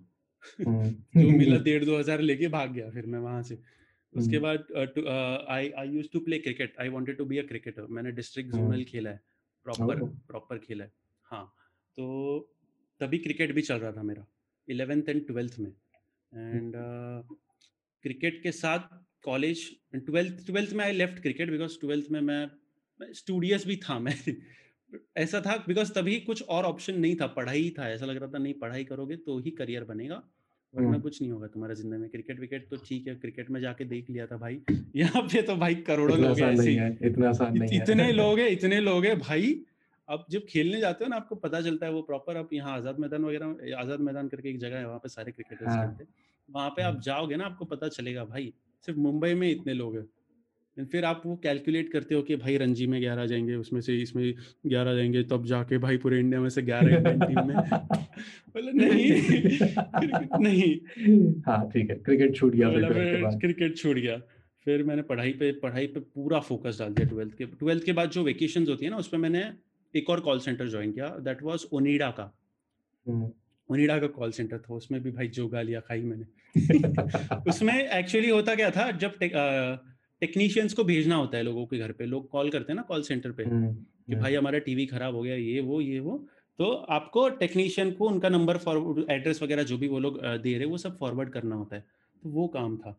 हम्म। 0.60 0.88
जो 1.16 1.28
मिला 1.30 1.58
डेढ़ 1.58 1.84
दो 1.84 1.98
हज़ार 1.98 2.20
लेके 2.20 2.48
भाग 2.48 2.72
गया 2.72 2.90
फिर 2.90 3.06
मैं 3.06 3.18
वहाँ 3.18 3.42
से। 3.42 3.58
उसके 4.12 4.36
हम्म। 4.36 4.42
बाद 4.42 5.46
I 5.50 5.70
I 5.70 5.88
use 5.88 6.08
to 6.12 6.20
play 6.20 6.38
cricket. 6.38 6.76
I 6.80 6.88
wanted 6.88 7.16
to 7.18 7.24
be 7.24 7.38
a 7.38 7.42
cricketer. 7.42 7.86
मैंने 7.90 8.12
डिस्ट्रिक्ट 8.12 8.54
हम्म। 8.54 8.66
जोनल 8.66 8.84
खेला 8.84 9.10
है। 9.10 9.20
प्रॉपर 9.66 10.04
प्रॉपर 10.28 10.58
खेला 10.58 10.84
है। 10.84 10.92
हाँ 11.26 11.44
तो 11.98 12.06
तभी 13.00 13.18
क्रिकेट 13.18 13.52
भी 13.54 13.62
चल 13.62 13.78
रहा 13.78 13.92
था 13.92 14.02
मेरा 14.02 14.26
इलेवेंथ 14.68 15.08
एंड 15.08 15.26
ट्वेल्थ 15.26 15.58
में। 15.58 15.70
एंड 15.70 16.72
क्रिकेट 18.04 18.42
के 18.42 18.52
साथ 18.52 18.88
कॉलेज 19.24 19.60
ट्वेल्थ 19.96 20.46
ट्वेल्थ 20.46 20.72
में 20.72 20.84
I 20.84 20.92
left 20.92 21.22
cricket 21.22 21.50
because 21.50 21.78
twelfth 21.80 22.10
में 22.10 22.20
मैं 22.20 23.12
स्टूडियस 23.14 23.66
भी 23.66 23.76
था 23.76 23.98
मैं। 23.98 24.14
ऐसा 25.16 25.40
था 25.40 25.56
बिकॉज़ 25.66 25.92
तभी 25.92 26.18
कुछ 26.20 26.42
और 26.42 26.64
ऑप्शन 26.64 26.98
नहीं 27.00 27.16
था 27.16 27.26
पढ़ाई 27.26 27.62
ही 27.62 27.70
था। 27.70 27.88
ऐसा 27.90 28.06
लग 28.06 28.16
रहा 28.16 28.28
था 28.28 28.38
नहीं 28.38 28.54
पढ़ाई 28.54 28.84
करोगे 28.84 29.16
तो 29.16 29.38
ही 29.38 29.50
करियर 29.50 29.84
बनेगा 29.84 30.22
वरना 30.74 30.88
हम्म। 30.88 31.00
कुछ 31.00 31.20
नहीं 31.22 31.30
होगा 31.32 31.46
तुम्हारा 31.46 31.74
ज़िंदगी 31.74 32.00
में। 32.00 32.08
क्रिकेट 32.10 32.40
विकेट 32.40 32.68
तो 32.70 32.76
ठीक 32.86 33.06
है 33.08 33.14
क्रिकेट 33.14 33.50
में 33.50 33.60
जाके 33.60 33.84
देख 33.84 34.10
लिया 34.10 34.26
था 34.26 34.36
भाई। 34.36 34.60
यहाँ 34.96 35.22
पे 35.22 35.42
तो 35.42 35.56
भाई 35.56 35.74
करोड़ों 35.74 36.18
लोग 36.18 36.38
हैं 36.38 36.52
ऐसे 36.52 37.06
इतना 37.06 37.28
आसान 37.28 37.58
नहीं 37.58 37.68
है। 37.70 37.82
इतने 37.82 38.10
लोग 38.22 38.38
हैं 38.38 38.48
इतने 38.48 38.80
लोग 38.80 39.04
हैं 39.04 39.18
भाई। 39.18 39.54
अब 40.08 40.24
जब 40.30 40.44
खेलने 40.48 40.80
जाते 40.80 41.04
हो 41.04 41.08
ना 41.08 41.16
आपको 41.16 41.34
पता 41.34 41.60
चलता 41.60 41.86
है 41.86 41.92
वो 41.92 42.02
प्रॉपर 42.02 42.36
आप 42.36 42.52
यहाँ 42.52 42.76
आज़ाद 42.76 42.98
मैदान 42.98 43.24
वगैरह 43.24 43.76
आज़ाद 43.78 44.00
मैदान 44.00 44.28
करके 44.28 44.48
एक 44.48 44.58
जगह 44.58 44.76
है 44.76 44.86
वहाँ 44.86 44.98
पे 44.98 45.08
सारे 45.08 45.32
क्रिकेटर्स 45.32 45.68
हाँ। 45.68 45.86
खेलते 45.86 46.04
हैं। 46.04 46.10
वहाँ 46.48 46.70
पे 46.70 46.82
आप 46.82 47.00
जाओगे 47.00 47.36
ना 47.36 47.44
आपको 47.44 47.64
पता 47.64 47.88
चलेगा 47.88 48.24
भाई 48.24 48.52
सिर्फ़ 48.84 48.98
मुंबई 49.00 49.34
में 49.34 49.50
इतने 49.50 49.74
लोग 49.74 49.96
हैं। 49.96 50.04
And 50.78 50.88
फिर 50.88 51.04
आप 51.04 51.22
वो 51.26 51.36
कैलकुलेट 51.36 51.92
करते 51.92 52.14
हो 52.14 52.22
कि 52.22 52.36
भाई 52.36 52.56
रणजी 52.56 52.86
में 52.86 53.00
ग्यारह 53.00 53.26
जाएँगे 53.26 53.54
उसमें 53.54 53.80
से 53.80 53.96
इसमें 53.96 54.34
ग्यारह 54.66 54.94
जाएँगे 54.94 55.22
तब 55.22 55.44
जाके 55.46 55.78
भाई 55.78 55.96
पूरे 55.96 56.20
इंडिया 56.20 56.40
में 56.40 56.48
से 56.48 56.62
ग्यारह 56.62 56.96
इंडियन 56.96 57.20
टीम 57.20 57.48
में। 57.48 57.56
बोला 58.54 58.72
नहीं 58.72 59.10
नहीं। 60.42 61.34
हाँ 61.46 61.70
ठीक 61.70 61.90
है 61.90 61.96
क्रिकेट 61.96 62.36
छूट 62.36 62.54
गया 62.54 62.70
क्रिकेट 63.30 63.76
छूट 63.76 63.96
गया। 63.96 64.16
फिर 64.64 64.82
मैंने 64.82 65.02
पढ़ाई 65.02 65.32
पे 65.32 65.52
पढ़ाई 65.52 65.86
पे 65.86 66.00
पूरा 66.00 66.40
फोकस 66.40 66.78
डाल 66.78 66.94
दिया 66.94 67.08
ट्वेल्थ 67.08 67.34
के 67.34 67.44
ट्वेल्थ 67.44 67.84
के 67.84 67.92
बाद 67.92 68.10
जो 68.10 68.22
वेकेशंस 68.22 68.68
होती 68.68 68.84
है 68.84 68.90
ना 68.90 68.96
उसमें 68.96 69.20
मैंने 69.20 69.52
एक 69.96 70.10
और 70.10 70.20
कॉल 70.20 70.38
सेंटर 70.38 70.68
ज्वाइन 70.68 70.92
किया 70.92 71.08
दैट 71.08 71.42
वाज 71.42 71.66
ओनिडा 71.72 72.10
का। 72.10 72.38
हम्म। 73.08 73.30
ओनिडा 73.70 73.98
का 73.98 74.06
कॉल 74.06 74.30
सेंटर 74.30 74.58
था 74.58 74.74
उसमें 74.74 75.02
भी 75.02 75.10
भाई 75.10 75.28
जो 75.28 75.48
गालियाँ 75.48 75.82
खाई 75.82 76.02
मैंने। 76.02 76.24
उसमें 77.50 77.88
एक्चुअली 77.88 78.28
होता 78.28 78.54
क्या 78.54 78.70
था 78.70 78.90
जब 78.90 79.10
टेक्नीशियंस 80.24 80.72
को 80.72 80.84
भेजना 80.84 81.16
होता 81.16 81.36
है 81.36 81.42
लोगों 81.42 81.66
के 81.66 81.78
घर 81.78 81.92
पे। 81.92 82.06
लोग 82.06 82.28
कॉल 82.30 82.50
करते 82.50 82.72
हैं 82.72 82.76
ना 82.76 82.82
कॉल 82.82 83.02
सेंटर 83.02 83.30
पे 83.30 83.44
हम्म, 83.44 83.72
कि 84.08 84.16
भाई 84.16 84.34
हमारा 84.34 84.58
टीवी 84.58 84.86
खराब 84.86 85.14
हो 85.14 85.22
गया 85.22 85.34
ये 85.36 85.60
वो 85.60 85.80
ये 85.80 85.98
वो। 86.00 86.24
तो 86.58 86.70
आपको 86.96 87.28
टेक्नीशियन 87.38 87.90
को 87.90 88.08
उनका 88.08 88.28
नंबर 88.28 88.56
फॉरवर्ड 88.58 89.10
एड्रेस 89.10 89.42
वगैरह 89.42 89.62
जो 89.62 89.78
भी 89.78 89.88
वो 89.88 89.98
लोग 89.98 90.20
दे 90.42 90.56
रहे 90.58 90.66
वो 90.66 90.78
सब 90.78 90.98
फॉरवर्ड 90.98 91.30
करना 91.30 91.54
होता 91.54 91.76
है। 91.76 91.84
तो 92.22 92.30
वो 92.30 92.46
काम 92.48 92.76
था। 92.76 92.98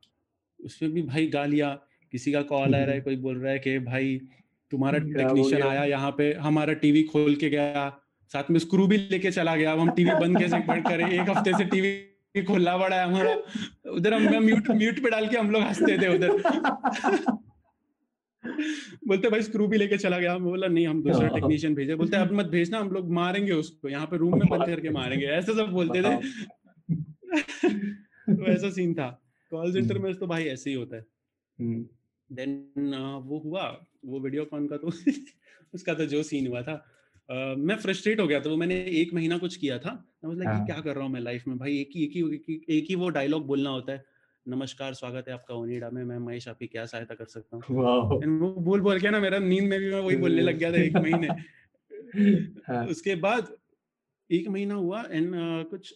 उसमें 0.60 0.92
भी 0.94 1.02
भाई 1.02 1.28
गालियाँ 1.28 1.76
किसी 2.14 2.32
का 2.32 2.42
कॉल 2.42 2.76
आ 2.76 2.80
रहा 2.80 2.96
है 2.96 3.02
कोई 3.02 3.16
बोल 3.18 3.38
रहा 3.38 3.52
है 3.52 3.60
कि 3.60 3.78
भाई 3.80 4.20
तुम्हारा 4.72 5.00
टेक्नीशियन 5.00 5.62
आया 5.62 5.84
यहाँ 5.86 6.12
पे 6.18 6.34
हमारा 6.34 6.74
टीवी 6.74 7.04
खोल 7.04 7.36
के 7.36 7.50
गया 7.50 7.90
साथ 8.32 8.52
में 8.52 8.60
स्क्रू 8.60 8.88
भी 8.88 8.98
लेके 8.98 9.32
चला 9.32 9.56
गया 9.56 9.72
अब 9.72 9.80
हम 9.80 9.90
टीवी 9.92 10.12
बंद 10.20 10.38
कैसे 10.40 10.60
करें? 10.82 11.08
एक 11.10 11.30
हफ़्ते 11.30 11.58
से 11.58 11.66
टीवी 11.66 11.92
खुला 12.43 12.78
पड़ा 12.78 12.95
है 12.95 13.06
हमारा। 13.06 13.36
उधर 13.91 14.13
हम 14.13 14.43
म्यूट 14.45 14.69
म्यूट 14.71 15.00
पे 15.04 15.10
डाल 15.10 15.28
के 15.28 15.38
हम 15.38 15.52
लोग 15.52 15.62
हँसते 15.62 15.98
थे 16.02 16.15
उधर। 16.15 16.32
बोलते 19.08 19.30
भाई 19.30 19.41
स्क्रू 19.41 19.67
भी 19.67 19.78
लेके 19.78 19.98
चला 19.98 20.19
गया। 20.19 20.34
मैं 20.34 20.43
बोला 20.43 20.67
नहीं 20.67 20.88
हम 20.88 21.04
दूसरा। 21.04 21.28
टेक्नीशियन 21.28 21.76
भेजे। 21.76 21.95
बोलते 21.95 22.17
अब 22.17 22.32
मत 22.32 22.45
भेजना 22.45 22.80
हम 22.80 22.91
लोग 22.91 23.12
मारेंगे 23.12 23.52
उसको। 23.52 23.89
यहाँ 23.89 24.08
पे 24.08 24.17
रूम 24.17 24.39
में 24.39 24.48
बंद 24.50 24.65
करके 24.65 24.89
मारेंगे। 24.89 25.26
ऐसे 25.26 25.54
सब 25.54 25.71
बोलते 25.71 26.02
थे। 26.02 26.15
तो 28.36 28.45
ऐसा 28.45 28.69
सीन 28.69 28.93
था। 28.93 29.21
कॉल 29.52 29.74
सेंटर 29.74 29.98
में 29.98 30.13
तो 30.15 30.28
भाई 30.28 30.43
ऐसे 30.43 30.69
ही 30.69 30.76
होता 30.76 30.95
है। 30.95 31.06
हम्म, 31.60 31.86
देन 32.32 32.71
वो 33.26 33.39
हुआ 33.39 33.86
वो 34.06 34.19
वीडियो 34.19 34.45
कॉन 34.45 34.67
का 34.67 34.78
तो 34.78 34.88
उसका 35.74 35.93
तो 35.93 36.06
जो 36.06 36.24
सीन 36.24 36.48
हुआ 36.48 36.62
था। 36.62 36.86
मैं 37.30 37.76
फ्रस्ट्रेट 37.76 38.20
हो 38.20 38.28
गया 38.28 38.40
था 38.40 38.50
वो 38.50 38.58
मैंने 38.58 38.76
एक 39.02 39.14
महीना 39.14 39.38
कुछ 39.38 39.56
किया 39.56 39.78
था। 39.80 39.92
मैं 40.26 40.36
लाइक 40.36 40.50
हाँ। 40.50 40.66
क्या 40.66 40.80
कर 40.82 40.96
रहा 40.96 41.04
हूँ 41.04 41.12
मैं 41.12 41.22
लाइफ 41.22 41.48
में? 41.48 41.58
भाई 41.58 41.78
एक 41.80 41.90
ही 41.96 42.04
एक 42.04 42.12
ही 42.50 42.62
एक 42.70 42.86
ही 42.90 42.96
वो 42.96 43.10
डायलॉग 43.10 43.46
बोलना 43.48 43.70
होता 43.70 43.94
है 43.94 44.04
नमस्कार 44.46 44.94
स्वागत 44.94 45.28
है 45.28 45.34
आपका 45.34 45.54
ओनिडा 45.54 45.90
में 45.90 46.04
मैं 46.04 46.18
महेश 46.18 46.48
आपकी 46.48 46.68
क्या 46.68 46.86
सहायता 46.86 47.16
कर 47.16 47.26
सकता 47.26 47.58
हूँ? 47.58 47.64
वो 47.70 48.52
बोल 48.60 48.82
बोल 48.82 49.00
के 49.00 49.10
ना 49.10 49.20
मेरा 49.20 49.40
नींद 49.40 49.64
में 49.64 49.80
भी 49.80 49.90
मैं 49.92 50.00
वही 50.00 50.16
बोलने 50.16 50.42
लग 50.42 50.58
गया 50.58 50.72
था 50.72 50.78
एक 50.78 50.98
महीने। 50.98 51.28
हाँ, 52.68 52.86
उसके 52.88 53.16
बाद 53.16 53.56
एक 54.30 54.48
महीना 54.48 54.74
हुआ 54.74 55.04
एंड 55.12 55.34
कुछ 55.70 55.94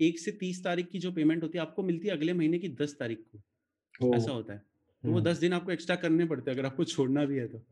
एक 0.00 0.18
से 0.18 0.30
तीस 0.30 0.64
तारीख 0.64 0.88
की 0.88 0.98
जो 0.98 1.12
पेमेंट 1.12 1.42
होती 1.42 1.58
है 1.58 1.62
आपको 1.62 1.82
मिलती 1.82 2.08
है 2.08 2.14
अगले 2.14 2.32
महीने 2.32 2.58
की 2.58 2.68
दस 2.68 2.96
तारीख 3.00 3.24
को। 3.32 4.14
ऐसा 4.16 4.32
होता 4.32 4.52
है। 4.52 4.58
तो 4.58 5.08
वो 5.08 5.14
हम्म, 5.14 5.24
दस 5.24 5.38
दिन 5.38 5.52
आपको 5.52 5.72
एक्स्ट्रा 5.72 5.96
करने 5.96 6.24
पड़ते 6.24 6.50
हैं 6.50 6.58
अगर 6.58 6.66
आपको 6.66 6.84
छोड़ना 6.84 7.24
भी 7.24 7.36
है 7.36 7.46
तो। 7.48 7.62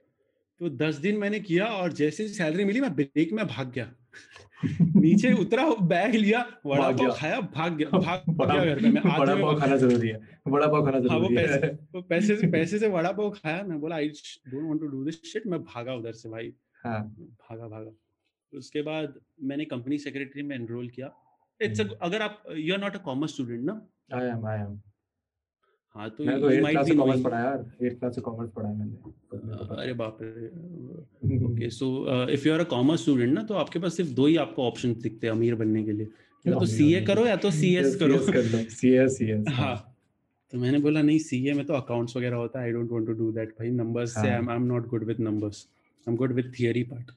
तो 0.60 0.68
दस 0.68 0.94
दिन 0.96 1.16
मैंने 1.16 1.40
किया 1.40 1.66
और 1.66 1.92
जैसे 1.92 2.28
सैलरी 2.28 2.64
मिली 2.64 2.80
मैं 2.80 2.94
ब्रेक 2.96 3.32
में 3.32 3.46
भाग 3.46 3.70
गया। 3.72 3.90
नीचे 4.96 5.32
उतरा 5.32 5.64
बैग 5.92 6.14
लिया 6.14 6.40
वड़ा 6.66 6.90
पाव 6.90 7.12
खाया 7.16 7.40
भाग 7.40 7.76
गया 7.76 7.98
भाग 7.98 8.24
गया 8.40 8.64
घर 8.64 8.80
मैं 8.80 9.02
बड़ा 9.18 9.34
पाव 9.34 9.60
खाना 9.60 9.76
ज़रूरी 9.76 10.08
है। 10.08 10.20
बड़ा 10.48 10.66
पाव 10.66 10.84
खाना 10.84 10.98
हाँ, 10.98 11.20
ज़रूरी 11.20 11.34
है। 11.34 11.46
पैसे 11.46 11.78
वो 11.94 12.02
पैसे 12.02 12.36
से 12.36 12.46
पैसे 12.46 12.78
से 12.78 12.88
वड़ा 12.88 13.12
पाव 13.12 13.30
खाया। 13.30 13.62
मैं 13.62 13.80
बोला 13.80 13.96
I 13.96 14.08
don't 14.08 14.64
want 14.68 14.80
to 14.80 14.86
do 14.86 15.04
this 15.04 15.22
shit 15.32 15.46
मैं 15.46 15.62
भागा 15.62 15.94
उधर 15.94 16.12
से 16.12 16.28
भाई। 16.28 16.52
हाँ। 16.84 17.00
भागा 17.18 17.68
भागा। 17.68 17.92
उसके 18.52 18.82
बाद 18.82 19.14
मैंने 19.42 19.64
कंपनी 19.64 19.98
सेक्रेटरी 19.98 20.42
में 20.42 20.56
एनरोल 20.56 20.88
किया। 20.88 21.10
इट्स 21.60 21.80
हम्म। 21.80 21.94
अगर 22.02 22.22
आप 22.22 22.42
you 22.56 22.74
are 22.74 22.80
not 22.80 22.94
a 22.96 22.98
commerce 22.98 23.32
student 23.34 23.64
ना? 23.64 23.88
आई 24.14 24.26
एम 24.26 24.46
आई 24.46 24.58
एम 24.58 24.80
हाँ 25.96 26.08
तो 26.10 26.24
मैं 26.24 26.40
तो 26.40 26.50
you 26.50 26.56
8th 26.56 26.64
might 26.64 26.72
क्लास 26.72 26.88
से 26.88 26.94
कॉमर्स 26.94 27.22
पढ़ा 27.22 27.38
यार 27.38 27.64
8th 27.82 27.98
क्लास 27.98 28.14
से 28.14 28.20
कॉमर्स 28.20 28.50
पढ़ा 28.56 28.68
मैंने 28.72 28.94
तो 29.32 29.74
अरे 29.74 29.92
बाप 30.00 30.18
रे 30.22 31.46
okay 31.46 31.70
so 31.70 31.86
if 32.32 32.46
you 32.48 32.54
are 32.54 32.60
a 32.60 32.64
commerce 32.70 33.02
student 33.02 33.32
ना 33.34 33.42
तो 33.42 33.54
आपके 33.54 33.78
पास 33.78 33.96
सिर्फ़ 33.96 34.10
दो 34.14 34.26
ही 34.26 34.36
आपको 34.44 34.62
ऑप्शन 34.62 34.92
दिखते 35.02 35.26
हैं 35.26 35.34
अमीर 35.34 35.54
बनने 35.54 35.82
के 35.84 35.92
लिए। 35.92 36.08
या 36.44 36.58
तो 36.58 36.66
सीए 36.66 37.00
करो 37.06 37.26
या 37.26 37.36
तो 37.36 37.50
सीएस 37.50 37.96
करो। 38.02 38.18
सीएस 38.18 39.18
सीएस 39.18 39.44
हाँ 39.58 39.76
तो 40.52 40.58
मैंने 40.58 40.78
बोला 40.78 41.02
नहीं 41.02 41.18
सीए 41.18 41.52
में 41.54 41.64
तो 41.66 41.74
अकाउंट्स 41.74 42.16
वगैरह 42.16 42.36
होता 42.36 42.60
है 42.60 42.66
I 42.66 42.72
don't 42.72 42.90
want 42.92 43.06
to 43.06 43.12
do 43.14 43.30
that 43.32 43.48
भाई 43.58 43.70
नंबर्स 43.70 44.14
से। 44.14 44.28
I 44.28 44.54
am 44.54 44.62
not 44.64 44.88
good 44.88 45.04
with 45.04 45.20
numbers 45.20 45.66
I 46.06 46.12
am 46.12 46.16
good 46.16 46.32
with 46.32 46.52
theory 46.58 46.82
part 46.82 47.10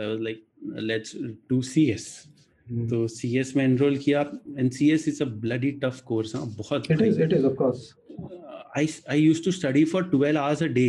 I 0.00 0.06
was 0.06 0.20
like 0.20 0.44
let's 0.82 1.16
do 1.50 1.62
CS 1.68 2.06
तो 2.90 3.06
सीएस 3.08 3.56
में 3.56 3.64
एनरोल 3.64 3.96
किया। 3.96 4.20
And 4.58 4.70
CS 4.72 5.08
is 5.08 5.22
a 5.22 5.26
bloody 5.46 5.70
tough 5.84 6.00
course 6.06 6.34
हाँ 6.36 6.46
बहुत 6.58 6.90
it 6.90 7.02
is 7.02 7.22
it 7.22 7.32
is 7.32 7.44
of 7.46 7.54
course 7.54 7.94
I 8.76 8.88
I 9.10 9.20
used 9.20 9.44
to 9.44 9.50
study 9.50 9.84
for 9.84 10.10
12 10.14 10.36
hours 10.36 10.62
a 10.62 10.66
day 10.66 10.88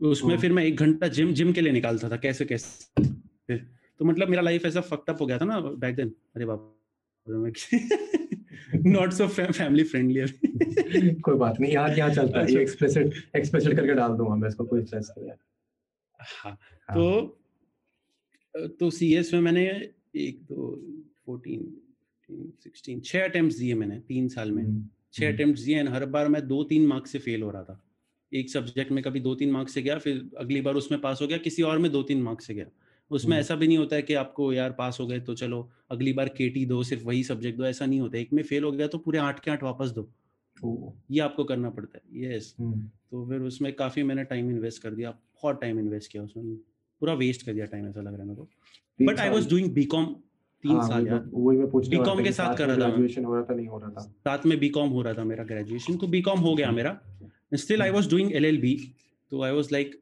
उसमें 0.00 0.34
Oh. 0.34 0.40
फिर 0.40 0.52
मैं 0.52 0.64
एक 0.64 0.76
घंटा 0.76 1.08
जिम 1.08 1.32
जिम 1.34 1.52
के 1.52 1.60
लिए 1.60 1.72
निकालता 1.72 2.08
था 2.10 2.16
कैसे 2.24 2.44
कैसे? 2.44 3.02
फिर 3.46 3.66
तो 4.00 4.04
मतलब 4.04 4.28
मेरा 4.28 4.42
लाइफ 4.42 4.64
ऐसा 4.66 4.80
फक्ड 4.80 5.10
अप 5.10 5.20
हो 5.20 5.26
गया 5.26 5.38
था 5.38 5.44
ना 5.44 5.60
बैक 5.60 5.94
देन 5.96 6.12
अरे 6.36 6.44
बाप 6.46 6.72
नॉट 8.86 9.12
सो 9.12 9.26
फैमिली 9.28 9.84
फ्रेंडली 9.84 11.12
कोई 11.20 11.34
बात 11.38 11.60
नहीं 11.60 11.72
यहाँ 11.72 11.88
यहाँ 11.96 12.10
चलता 12.14 12.40
है? 12.40 12.52
ये 12.52 12.64
अच्छा। 12.64 13.00
एक्सप्लिसिट 13.38 13.74
करके 13.76 13.94
डाल 13.94 14.16
दूँगा 14.16 14.34
मैं 14.34 14.48
इसको 14.48 14.64
कोई 14.64 14.82
स्ट्रेस 14.84 15.12
नहीं 15.18 15.28
है। 15.28 15.36
हाँ 16.20 16.52
हाँ। 16.88 16.96
तो 16.96 18.68
तो 18.80 18.90
सीएस 18.90 19.32
में 19.34 19.40
मैंने 19.40 19.64
एक 20.26 20.38
दो 20.42 20.70
फोर्टीन 21.26 21.72
सिक्सटीन 22.64 23.00
छह 23.00 23.24
अटेम्प्ट 23.24 23.56
दिए 23.58 23.74
मैंने 23.74 23.98
तीन 24.08 24.28
साल 24.28 24.50
में। 24.52 24.62
हम्म, 24.62 24.88
छह 25.16 25.24
हम्म। 25.24 25.34
अटेम्प्ट 25.34 25.60
दिए 25.60 25.82
हर 25.82 26.04
बार 26.06 26.28
मैं 26.28 26.46
दो 26.48 26.62
तीन 26.64 26.86
मार्क्स 26.86 27.10
से 27.10 27.18
फेल 27.18 27.42
हो 27.42 27.50
रहा 27.50 27.62
था। 27.62 27.82
एक 28.32 28.50
सब्जेक्ट 28.50 28.92
में 28.92 29.02
कभी 29.04 29.20
दो 29.20 29.34
तीन 29.34 29.50
मार्क्स 29.50 29.74
से 29.74 29.82
गया 29.82 29.98
फिर 29.98 30.28
अगली 30.38 30.60
बार 30.60 30.74
उसमें 30.74 31.00
पास 31.00 31.22
हो 31.22 31.26
गया 31.26 31.38
किसी 31.38 31.62
और 31.62 31.78
में 31.78 31.90
दो 31.92 32.02
तीन 32.02 32.22
मार्क्स 32.22 32.46
से 32.46 32.54
गया। 32.54 32.66
उसमें 33.10 33.32
हम्म। 33.32 33.40
ऐसा 33.40 33.54
भी 33.54 33.66
नहीं 33.66 33.78
होता 33.78 33.96
है 33.96 34.02
कि 34.02 34.14
आपको 34.14 34.52
यार 34.52 34.72
पास 34.72 34.96
हो 35.00 35.06
गए 35.06 35.20
तो 35.20 35.34
चलो 35.34 35.70
अगली 35.90 36.12
बार 36.12 36.28
केटी 36.28 36.64
दो 36.66 36.82
सिर्फ़ 36.82 37.04
वही 37.04 37.22
सब्जेक्ट 37.24 37.58
दो 37.58 37.64
ऐसा 37.64 37.86
नहीं 37.86 38.00
होता 38.00 38.18
एक 38.18 38.32
में 38.32 38.42
फेल 38.42 38.64
हो 38.64 38.72
गया 38.72 38.86
तो 38.86 38.98
पूरे 38.98 39.18
आठ 39.18 39.40
के 39.40 39.50
आठ 39.50 39.62
वापस 39.62 39.90
दो। 39.90 40.08
ये 41.10 41.20
आपको 41.20 41.44
करना 41.44 41.70
पड़ता 41.70 41.98
है। 41.98 42.24
यस 42.24 42.54
हम्म, 42.60 42.80
तो 43.10 43.26
फिर 43.28 43.40
उसमें 43.42 43.72
काफ़ी 43.72 44.02
मैंने 44.02 44.24
टाइम 44.24 44.50
इन्वेस्ट 44.50 44.82
कर 44.82 44.94
दिया 44.94 45.10
बहुत 45.10 45.60
टाइम 45.60 45.78
इन्वेस्ट 45.78 46.12
किया 46.12 46.22
उसमें। 46.22 46.56
पूरा 47.02 47.14
वेस्ट 47.14 47.46
कर 47.46 47.52
दिया 47.52 47.66
टाइम 47.66 47.86
ऐसा 47.88 48.00
लग 48.00 48.12
रहा 48.12 48.22
है 48.22 48.28
मेरे 48.28 48.36
को। 48.36 49.06
But 49.06 49.18
I 49.20 49.30
was. 49.30 49.48
Doing 49.50 49.72
BCom 49.72 50.14
तीन 50.66 50.76
हाँ, 50.76 50.88
साल 50.88 51.04
मैं- 51.04 51.22
वही 51.32 51.56
मैं 51.58 51.66
BCom 51.66 52.06
था 52.08 52.22
के 52.24 52.32
साथ 52.32 52.56
कर 52.56 52.66
रहा 52.68 52.76
था। 52.76 52.88
ग्रेजुएशन 52.88 53.24
हो 53.24 53.34
रहा 53.34 53.44
था 53.44 53.54
नहीं 53.54 53.66
हो 53.68 53.78
रहा 53.78 53.90
था? 53.90 54.00
साथ 54.00 54.46
में 54.46 54.58
बीकॉम 54.60 54.88
हो 54.90 55.02
रहा 55.02 55.14
था 55.14 55.24
मेरा 55.24 55.44
ग्रेजुएशन 55.44 55.96
तो 55.96 56.06
बीकॉम 56.08 56.38
हो 56.40 56.54
गया 56.54 56.70
मेरा। 56.72 56.98
Still 57.54 57.82
I 57.82 57.90
was 57.90 58.10
doing 58.10 58.34
LLB 58.36 58.74
तो 59.32 59.42
आई 59.42 59.52
वाज 59.52 59.68
लाइक 59.72 59.98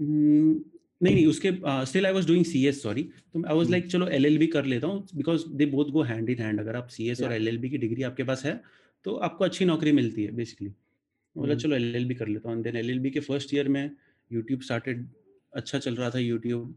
हम्म, 0.00 0.60
नहीं 1.02 1.14
नहीं 1.14 1.26
उसके 1.26 1.50
still 1.86 2.06
I 2.06 2.12
was 2.12 2.26
doing 2.26 2.44
CS 2.44 2.82
sorry 2.82 3.02
तो 3.34 3.42
आई 3.46 3.56
वाज 3.56 3.70
लाइक 3.70 3.86
चलो 3.90 4.06
एलएलबी 4.08 4.46
कर 4.46 4.64
लेता 4.64 4.86
हूँ 4.86 5.06
because 5.16 5.44
they 5.54 5.66
both 5.66 5.90
go 5.90 6.02
hand 6.02 6.30
in 6.30 6.38
hand 6.38 6.60
अगर 6.60 6.76
आप 6.76 6.88
सीएस 6.88 7.22
और. 7.22 7.32
एलएलबी 7.32 7.70
की 7.70 7.78
डिग्री 7.78 8.02
आपके 8.02 8.24
पास 8.24 8.44
है 8.44 8.60
तो 9.04 9.14
आपको 9.28 9.44
अच्छी 9.44 9.64
नौकरी 9.64 9.92
मिलती 9.92 10.24
है 10.24 10.32
बेसिकली 10.32 10.68
बोला 10.68 11.52
हम्म। 11.52 11.60
चलो 11.62 11.76
एलएलबी 11.76 12.14
कर 12.14 12.28
लेता 12.28 12.50
हूँ। 12.50 12.62
देन 12.62 12.76
एलएलबी 12.76 13.10
के 13.10 13.20
फ़र्स्ट 13.20 13.54
ईयर 13.54 13.68
में 13.68 13.90
यूट्यूब 14.30 14.60
स्टार्टेड 14.60 15.06
अच्छा 15.52 15.78
चल 15.78 15.94
रहा 15.94 16.10
था 16.10 16.18
यूट्यूब 16.18 16.74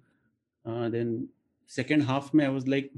देन 0.92 1.14
सेकेंड 1.70 2.04
हाफ़ 2.04 2.30
में 2.36 2.46
आई 2.46 2.52
वाज 2.52 2.68
लाइक 2.68 2.92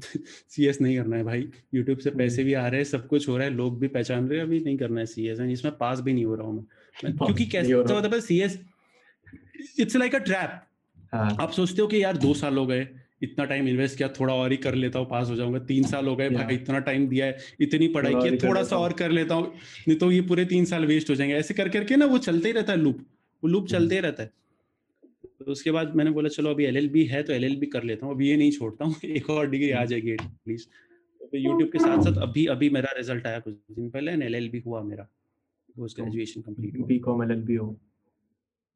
सीएस 0.49 0.81
नहीं 0.81 0.97
करना 0.97 1.15
है 1.15 1.23
भाई। 1.23 1.47
यूट्यूब 1.75 1.97
से 1.97 2.11
पैसे। 2.11 2.43
भी 2.43 2.53
आ 2.53 2.67
रहे 2.67 2.79
हैं 2.79 2.85
सब 2.85 3.07
कुछ 3.07 3.27
हो 3.29 3.37
रहा 3.37 3.47
है 3.47 3.53
लोग 3.53 3.79
भी 3.79 3.87
पहचान 3.87 4.27
रहे 4.27 4.39
हैं 4.39 4.45
अभी 4.45 4.59
नहीं 4.59 4.77
करना 4.77 4.99
है 4.99 5.05
सीएस 5.05 5.39
इसमें 5.39 5.77
पास 5.77 5.99
भी 5.99 6.13
नहीं 6.13 6.25
हो 6.25 6.35
रहा 6.35 6.47
हूँ 6.47 6.55
मैं। 6.55 7.13
क्योंकि 7.17 7.45
कैसे 7.45 7.73
रहा। 7.73 7.93
होता 7.93 8.15
है 8.15 8.21
CS 8.21 8.59
it's 9.79 9.95
like 9.95 10.15
a 10.15 10.19
trap 10.19 10.61
आप 11.13 11.51
सोचते 11.51 11.81
हो 11.81 11.87
कि 11.87 12.03
यार 12.03 12.17
दो 12.17 12.33
साल 12.33 12.57
हो 12.57 12.65
गए 12.65 12.87
इतना 13.23 13.45
टाइम 13.45 13.67
इन्वेस्ट 13.67 13.97
किया 13.97 14.07
थोड़ा 14.09 14.33
और 14.33 14.51
ही 14.51 14.57
कर 14.57 14.75
लेता 14.75 14.99
हूँ 14.99 15.07
पास 15.09 15.29
हो 15.29 15.35
जाऊँगा। 15.35 15.59
तीन 15.59 15.83
साल 15.83 16.07
हो 16.07 16.15
गए 16.15 16.29
भाई 16.29 16.55
इतना 16.55 16.79
टाइम 16.79 17.07
दिया 17.07 17.25
है 17.25 17.37
इतनी 17.61 17.87
पढ़ाई 17.87 18.13
की 18.13 18.37
थोड़ा 18.37 18.63
सा 18.63 18.77
और 18.77 18.93
कर 18.93 19.11
लेता 19.11 19.35
हूँ 19.35 19.53
नहीं 19.87 19.97
तो 19.97 20.11
ये 20.11 20.21
पूरे 20.21 20.45
तीन 20.45 20.65
साल 20.65 20.85
वेस्ट 20.85 21.09
हो 21.09 21.15
जाएँगे। 21.15 21.35
ऐसे 21.35 21.53
कर 21.53 21.69
करके 21.69 21.95
ना 21.95 22.05
वो 22.05 22.17
चलते 22.17 22.47
ही 22.47 22.53
रहता 22.53 22.73
है 22.73 22.79
लूप 22.79 23.05
वो 23.43 23.49
लूप 23.49 23.61
हम्म। 23.61 23.71
चलते 23.71 23.95
ही 23.95 24.01
रहता 24.01 24.23
है। 24.23 24.31
तो 25.41 25.51
उसके 25.51 25.71
बाद 25.71 25.95
मैंने 25.95 26.11
बोला 26.11 26.29
चलो 26.29 26.49
अभी 26.49 26.65
एलएलबी 26.65 27.03
है 27.05 27.21
तो 27.23 27.33
एलएलबी 27.33 27.65
कर 27.67 27.83
लेता 27.83 28.05
हूँ। 28.05 28.15
अभी 28.15 28.29
ये 28.29 28.37
नहीं 28.37 28.51
छोड़ता 28.51 28.85
हूँ 28.85 28.95
एक 29.05 29.29
और 29.29 29.49
डिग्री 29.49 29.71
आ 29.71 29.77
हम्म। 29.77 29.89
जाएगी 29.89 30.11
एटलीस्ट 30.11 30.69
तो 31.21 31.37
यूट्यूब 31.37 31.69
के 31.71 31.79
साथ 31.79 32.03
साथ 32.03 32.21
अभी 32.21 32.45
अभी 32.47 32.69
मेरा 32.69 32.91
रिज़ल्ट 32.97 33.27
आया 33.27 33.39
कुछ 33.39 33.53
दिन 33.71 33.89
पहले 33.89 34.11
एंड 34.11 34.23
एलएलबी 34.23 34.59
हुआ 34.65 34.81
मेरा। 34.83 35.07
Post 35.77 35.99
graduation 35.99 36.41
complete 36.41 36.85
BCom 36.99 37.23
L 37.23 37.31
L 37.31 37.41
B 37.43 37.55
हो। 37.55 37.75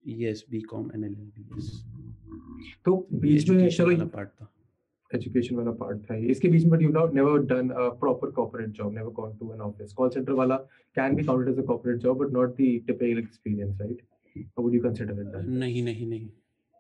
यस 0.04 0.46
बीकॉम 0.52 0.92
एंड 0.96 1.04
एलएलबी 1.06 1.46
तो 2.86 2.96
बीच 3.14 3.50
में 3.50 3.70
चलो 3.70 4.06
पार्ट 4.08 4.30
था। 4.30 4.52
एजुकेशन 5.12 5.56
वाला 5.56 5.72
पार्ट 5.72 5.98
था। 6.04 6.16
इसके 6.32 6.48
बीच 6.48 6.66
में 6.66 6.80
you 6.82 6.90
not 6.90 7.14
never 7.14 7.42
done 7.46 7.70
a 7.70 7.90
proper 8.00 8.32
corporate 8.32 8.70
job 8.70 8.94
never 8.94 9.12
gone 9.14 9.38
to 9.38 9.54
an 9.54 9.62
office 9.62 9.94
call 9.94 10.10
centre 10.10 10.32
वाला 10.34 10.56
can 10.98 11.16
be 11.16 11.24
counted 11.24 11.54
as 11.54 11.60
a 11.60 11.66
corporate 11.68 11.98
job 11.98 12.24
but 12.24 12.34
not 12.34 12.50
the 12.50 12.56
typical 12.88 13.20
experience 13.20 13.82
right 13.82 14.02
how 14.36 14.64
would 14.64 14.76
you 14.76 14.82
consider 14.82 15.22
it 15.22 15.46
नहीं 15.48 15.84
नहीं 15.84 16.08
नहीं। 16.08 16.30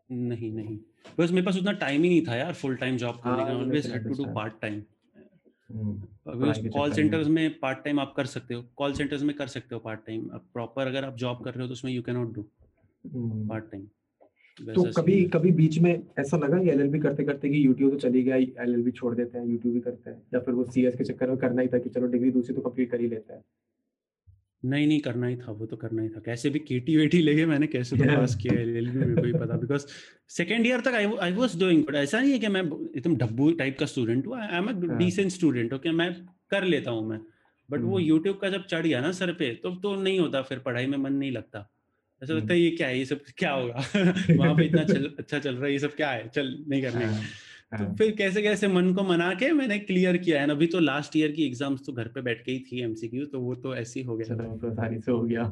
नहीं 0.09 0.51
नहीं। 0.51 0.77
बस 1.19 1.31
मेरे 1.31 1.45
पास 1.45 1.57
उतना 1.57 1.71
time 1.79 2.03
ही 2.03 2.09
नहीं 2.09 2.21
था 2.27 2.35
यार 2.35 2.53
फुल 2.53 2.75
टाइम 2.75 2.97
जॉब 2.97 3.15
करने 3.23 3.35
हाँ, 3.35 3.47
का। 3.47 3.53
Always 3.55 3.87
had 3.91 4.03
to 4.03 4.13
do 4.15 4.25
part 4.33 4.53
time 4.61 4.81
call 6.69 6.91
centres 6.93 7.27
में। 7.27 7.59
पार्ट 7.59 7.83
टाइम 7.83 7.99
आप 7.99 8.13
कर 8.17 8.25
सकते 8.25 8.53
हो। 8.53 8.63
कॉल 8.75 8.93
सेंटर्स 8.93 9.23
में 9.23 9.35
कर 9.35 9.47
सकते 9.47 9.75
हो 9.75 9.81
पार्ट 9.81 10.05
टाइम 10.07 10.27
अब 10.33 10.45
प्रॉपर 10.53 10.87
अगर 10.87 11.05
आप 11.05 11.15
जॉब 11.17 11.43
कर 11.43 11.53
रहे 11.53 11.61
हो 11.61 11.67
तो 11.67 11.73
उसमें 11.73 11.91
you 11.91 12.01
can 12.01 12.15
not 12.15 12.33
do. 12.33 12.45
Part 13.49 13.71
time 13.71 13.87
तो 14.57 14.83
कभी 14.97 15.23
कभी 15.29 15.51
बीच 15.51 15.77
में 15.79 15.91
ऐसा 16.19 16.37
लगा 16.37 16.57
कि 16.57 16.69
एलएलबी 16.69 16.99
करते 16.99 17.23
करते 17.23 17.49
कि 17.49 17.65
यूट्यूब 17.65 17.91
तो 17.91 17.97
चली 17.99 18.21
गया 18.23 18.35
एलएलबी 18.35 18.91
छोड़ 18.91 19.13
देते 19.15 19.37
हैं 19.37 19.45
यूट्यूब 19.45 19.73
भी 19.73 19.79
करते 19.79 20.09
हैं 20.09 20.21
या 20.33 20.39
फिर 20.39 20.53
वो 20.53 20.63
सीएस 20.63 20.95
के 20.95 21.03
चक्कर 21.03 21.29
में 21.29 21.37
करना 21.37 21.61
ही 21.61 21.67
था 21.67 21.77
कि 21.77 21.89
चलो 21.89 22.07
डिग्री 22.07 22.31
दूसरी 22.31 22.55
तो 22.55 22.61
कंप्लीट 22.61 22.91
कर 22.91 23.01
ही 23.01 23.07
लेते 23.07 23.33
हैं? 23.33 23.41
नहीं 24.65 24.87
नहीं 24.87 24.99
करना 24.99 25.27
ही 25.27 25.35
था 25.35 25.51
वो 25.51 25.65
तो 25.65 25.75
करना 25.75 26.01
ही 26.01 26.09
था। 26.09 26.19
कैसे 26.25 26.49
भी 26.49 26.59
केटी 26.59 26.95
वेटी 26.97 27.21
लेके 27.21 27.45
मैंने 27.45 27.67
कैसे 27.67 27.97
तो 27.97 28.03
पास 28.05 28.35
किया 28.35 28.59
एलएलबी 28.61 28.99
मेरे 28.99 29.15
को 29.15 29.25
ही 29.27 29.33
पता 29.33 29.57
बिकॉज़ 29.57 29.85
सेकंड 30.29 30.67
ईयर 30.67 30.81
तक 30.81 30.93
I 30.93 31.05
I 31.21 31.33
was 31.33 31.59
doing 31.59 31.83
but 31.85 31.95
ऐसा 31.95 32.19
नहीं 32.19 32.31
है 32.31 32.39
कि 32.39 32.47
मैं 32.47 32.61
एकदम 32.61 33.15
डब्बू 33.15 33.51
टाइप 33.51 33.77
का 33.79 33.85
स्टूडेंट 33.85 34.27
हूँ 34.27 34.37
आई 34.37 34.57
एम 34.57 34.67
अ 34.67 34.73
हाँ। 34.73 34.97
डिसेंट 34.97 35.31
स्टूडेंट 35.31 35.73
ओके 35.73 35.91
मैं 35.91 36.13
कर 36.51 36.63
लेता 36.63 36.91
हूँ 36.91 37.09
मैं। 37.09 37.19
बट 37.69 37.81
वो 37.81 37.95
हम्म। 37.97 38.07
यूट्यूब 38.07 38.37
का 38.37 38.49
जब 38.49 38.65
चढ़ 38.65 38.85
गया 38.87 39.01
ना 39.01 39.11
सर 39.11 39.31
पे 39.33 39.53
तो 39.63 39.75
तो 39.75 39.95
नहीं 39.95 40.19
होता 40.19 40.41
फिर 40.41 40.59
पढ़ाई 40.59 40.85
में 40.85 40.97
मन 40.97 41.13
नहीं 41.13 41.31
लगता। 41.31 41.69
ऐसा 42.23 42.33
लगता 42.33 42.53
है 42.53 42.59
ये 42.59 42.69
क्या 42.71 42.87
है 42.87 42.99
ये 42.99 43.05
सब 43.05 43.19
क्या 43.37 43.51
होगा? 43.51 43.73
वहाँ 44.37 44.55
पे 44.55 44.65
इतना 44.65 44.81
अच्छा 45.19 45.39
चल 45.39 45.55
रहा 45.55 45.65
है 45.65 45.71
ये 45.71 45.79
सब 45.79 45.95
क्या 45.95 46.09
है? 46.09 46.27
चल 46.27 46.65
नहीं 46.69 46.81
करने 46.81 47.05
का। 47.05 47.11
हाँ, 47.11 47.21
तो 47.71 47.77
हाँ। 47.77 47.95
फिर 47.95 48.11
कैसे 48.15 48.41
कैसे 48.41 48.67
मन 48.67 48.93
को 48.93 49.03
मना 49.03 49.33
के 49.33 49.51
मैंने 49.53 49.77
क्लियर 49.79 50.17
किया 50.17 50.41
है 50.41 50.49
अभी 50.51 50.67
तो 50.67 50.79
लास्ट 50.79 51.15
ईयर 51.17 51.31
की 51.31 51.45
एग्ज़ाम्स 51.45 51.85
तो 51.85 51.93
घर 51.93 52.07
पे 52.07 52.21
बैठ 52.21 52.43
के 52.45 52.51
ही 52.51 52.59
थी 52.67 52.81
एमसीक्यू 52.83 53.25
तो 53.25 53.39
वो 53.41 53.55
तो 53.55 53.75
ऐसे 53.75 53.99
ही 53.99 54.05
हो 54.05 54.17
गया। 54.17 54.35
तो 54.35 54.71
आसानी 54.71 54.99
से 54.99 55.11
हो 55.11 55.21
गया। 55.21 55.43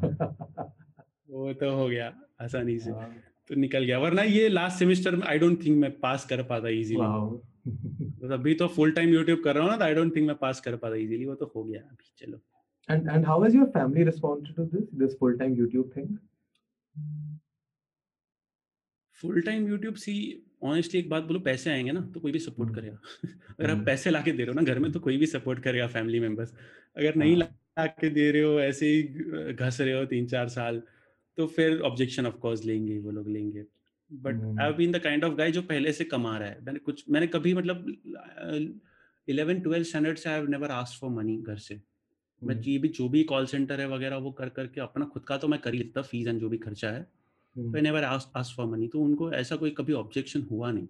वो 1.30 1.54
तो 1.54 1.72
हो 1.76 1.88
गया 1.88 2.14
आसानी 2.42 2.78
से। 2.80 2.92
हाँ, 2.92 3.10
तो 3.50 3.56
निकल 3.56 3.84
गया 3.84 4.00
वरना 4.00 4.24
ये 4.24 4.48
लास्ट 4.50 4.80
सेमेस्टर 4.80 5.16
में 5.16 5.28
आई 5.28 5.40
डोंट 5.40 5.64
थिंक 5.66 5.78
मैं 5.78 5.92
पास 6.00 6.26
कर 6.30 6.44
पाता 6.44 6.70
इजीली 6.70 7.42
तो 8.22 8.34
अभी 8.34 8.54
तो 8.56 8.68
फुल 8.70 8.92
टाइम 8.92 9.14
यूट्यूब 9.14 9.42
कर 9.44 9.56
रहा 9.56 9.64
हूँ 9.64 9.72
ना 9.72 9.78
तो 9.78 9.84
आई 9.84 9.94
डोंट 9.94 10.16
थिंक 10.16 10.28
मैं 10.28 10.36
पास 10.38 10.60
कर 10.62 10.76
पाता 10.78 10.96
इजीली 10.96 11.26
वो 11.26 11.36
तो 11.36 11.52
हो 11.56 11.64
गया 11.64 11.82
अभी 11.82 12.12
चलो। 12.26 12.40
And 12.90 13.06
and 13.12 13.26
how 13.26 13.36
has 13.42 13.54
your 13.56 13.66
family 13.74 14.04
responded 14.06 14.56
to 14.56 14.64
this 14.72 14.88
this 15.02 15.14
full 15.20 15.36
time 15.42 15.54
youtube 15.58 15.92
thing? 15.92 16.08
Full 19.20 19.42
time 19.42 19.68
YouTube 19.68 19.96
see 19.96 20.16
honestly 20.64 21.00
एक 21.00 21.10
बात 21.10 21.24
बोलो 21.24 21.40
पैसे 21.40 21.72
आएँगे 21.72 21.92
ना 21.92 22.02
तो 22.14 22.20
कोई 22.20 22.32
भी 22.32 22.40
सपोर्ट 22.40 22.70
हम्म। 22.70 22.80
करेगा 22.80 22.98
अगर 23.60 23.70
आप 23.70 23.76
हम्म। 23.76 23.86
पैसे 23.86 24.10
ला 24.10 24.22
दे 24.22 24.32
रहे 24.32 24.46
हो 24.46 24.54
ना 24.54 24.62
घर 24.64 24.80
में 24.80 24.92
तो 24.92 25.00
कोई 25.00 25.18
भी 25.18 25.26
सपोर्ट 25.26 25.60
करेगा 25.60 25.88
फैमिली 25.88 26.20
मेंबर्स 26.20 26.54
अगर 26.98 27.16
नहीं 27.16 27.32
हाँ। 27.32 27.40
ला 27.40 27.86
के 27.86 28.10
दे 28.10 28.30
रहे 28.32 28.42
हो 28.42 28.60
ऐसे 28.60 28.88
ही 28.88 29.54
घस 29.54 29.78
रहे 29.82 29.94
हो 29.94 30.06
तीन 30.06 30.28
चार 30.28 30.50
साल 30.50 30.82
तो 31.38 31.48
फिर 31.48 31.80
ऑब्जेक्शन 31.82 32.26
ऑफ़ 32.26 32.36
कोर्स 32.38 32.66
लेंगे 32.66 32.98
वो 33.00 33.12
लोग 33.12 33.30
लेंगे 33.30 33.66
but. 34.12 34.42
I 34.60 34.66
have 34.66 34.74
been 34.74 34.92
the 34.92 35.00
kind 35.00 35.24
of 35.24 35.34
guy 35.34 35.52
जो 35.52 35.62
पहले 35.64 35.94
से 35.94 36.04
कमा 36.06 36.38
रहा 36.38 36.50
है 36.50 36.60
मैंने 36.66 36.80
कुछ 36.80 37.04
मैंने 37.10 37.28
कभी 37.28 37.54
मतलब 37.54 37.86
इलेवन 39.28 39.60
ट्वेल्थ 39.60 39.88
स्टैंडर्ड 39.88 40.18
से 40.18 40.30
I 40.30 40.36
have 40.36 40.50
never 40.50 40.72
ask 40.72 41.00
for 41.00 41.10
money 41.10 41.38
घर 41.38 41.58
से 41.58 41.76
मैं 42.42 42.56
हम्म, 42.56 42.64
ये 42.64 42.78
भी 42.78 42.88
जो 42.90 43.08
भी 43.10 43.24
कॉल 43.24 43.46
सेंटर 43.46 43.82
है 43.82 43.88
वगैरह 43.90 44.18
वो 44.18 44.32
कर 44.32 44.50
करके 44.50 44.82
अपना 44.82 45.06
खुद 45.06 45.24
का 45.24 45.38
तो 45.38 45.48
मैं 45.48 45.60
कर 45.60 45.74
ही 45.74 45.80
लेता 45.80 46.02
फ़ीस 46.02 46.28
एंड 46.28 46.40
जो 46.40 46.50
भी 46.50 46.58
खर्चा 46.58 46.90
है 46.90 47.06
हम्म, 47.58 47.72
तो 47.74 47.82
नेवर 47.82 48.04
आस्क 48.04 48.56
फॉर 48.58 48.66
मनी 48.66 48.88
तो 48.88 49.00
उनको 49.00 49.32
ऐसा 49.32 49.56
कोई 49.56 49.72
कभी 49.72 49.94
ऑब्जेक्शन 49.94 50.42
हुआ 50.52 50.72
नहीं। 50.72 50.88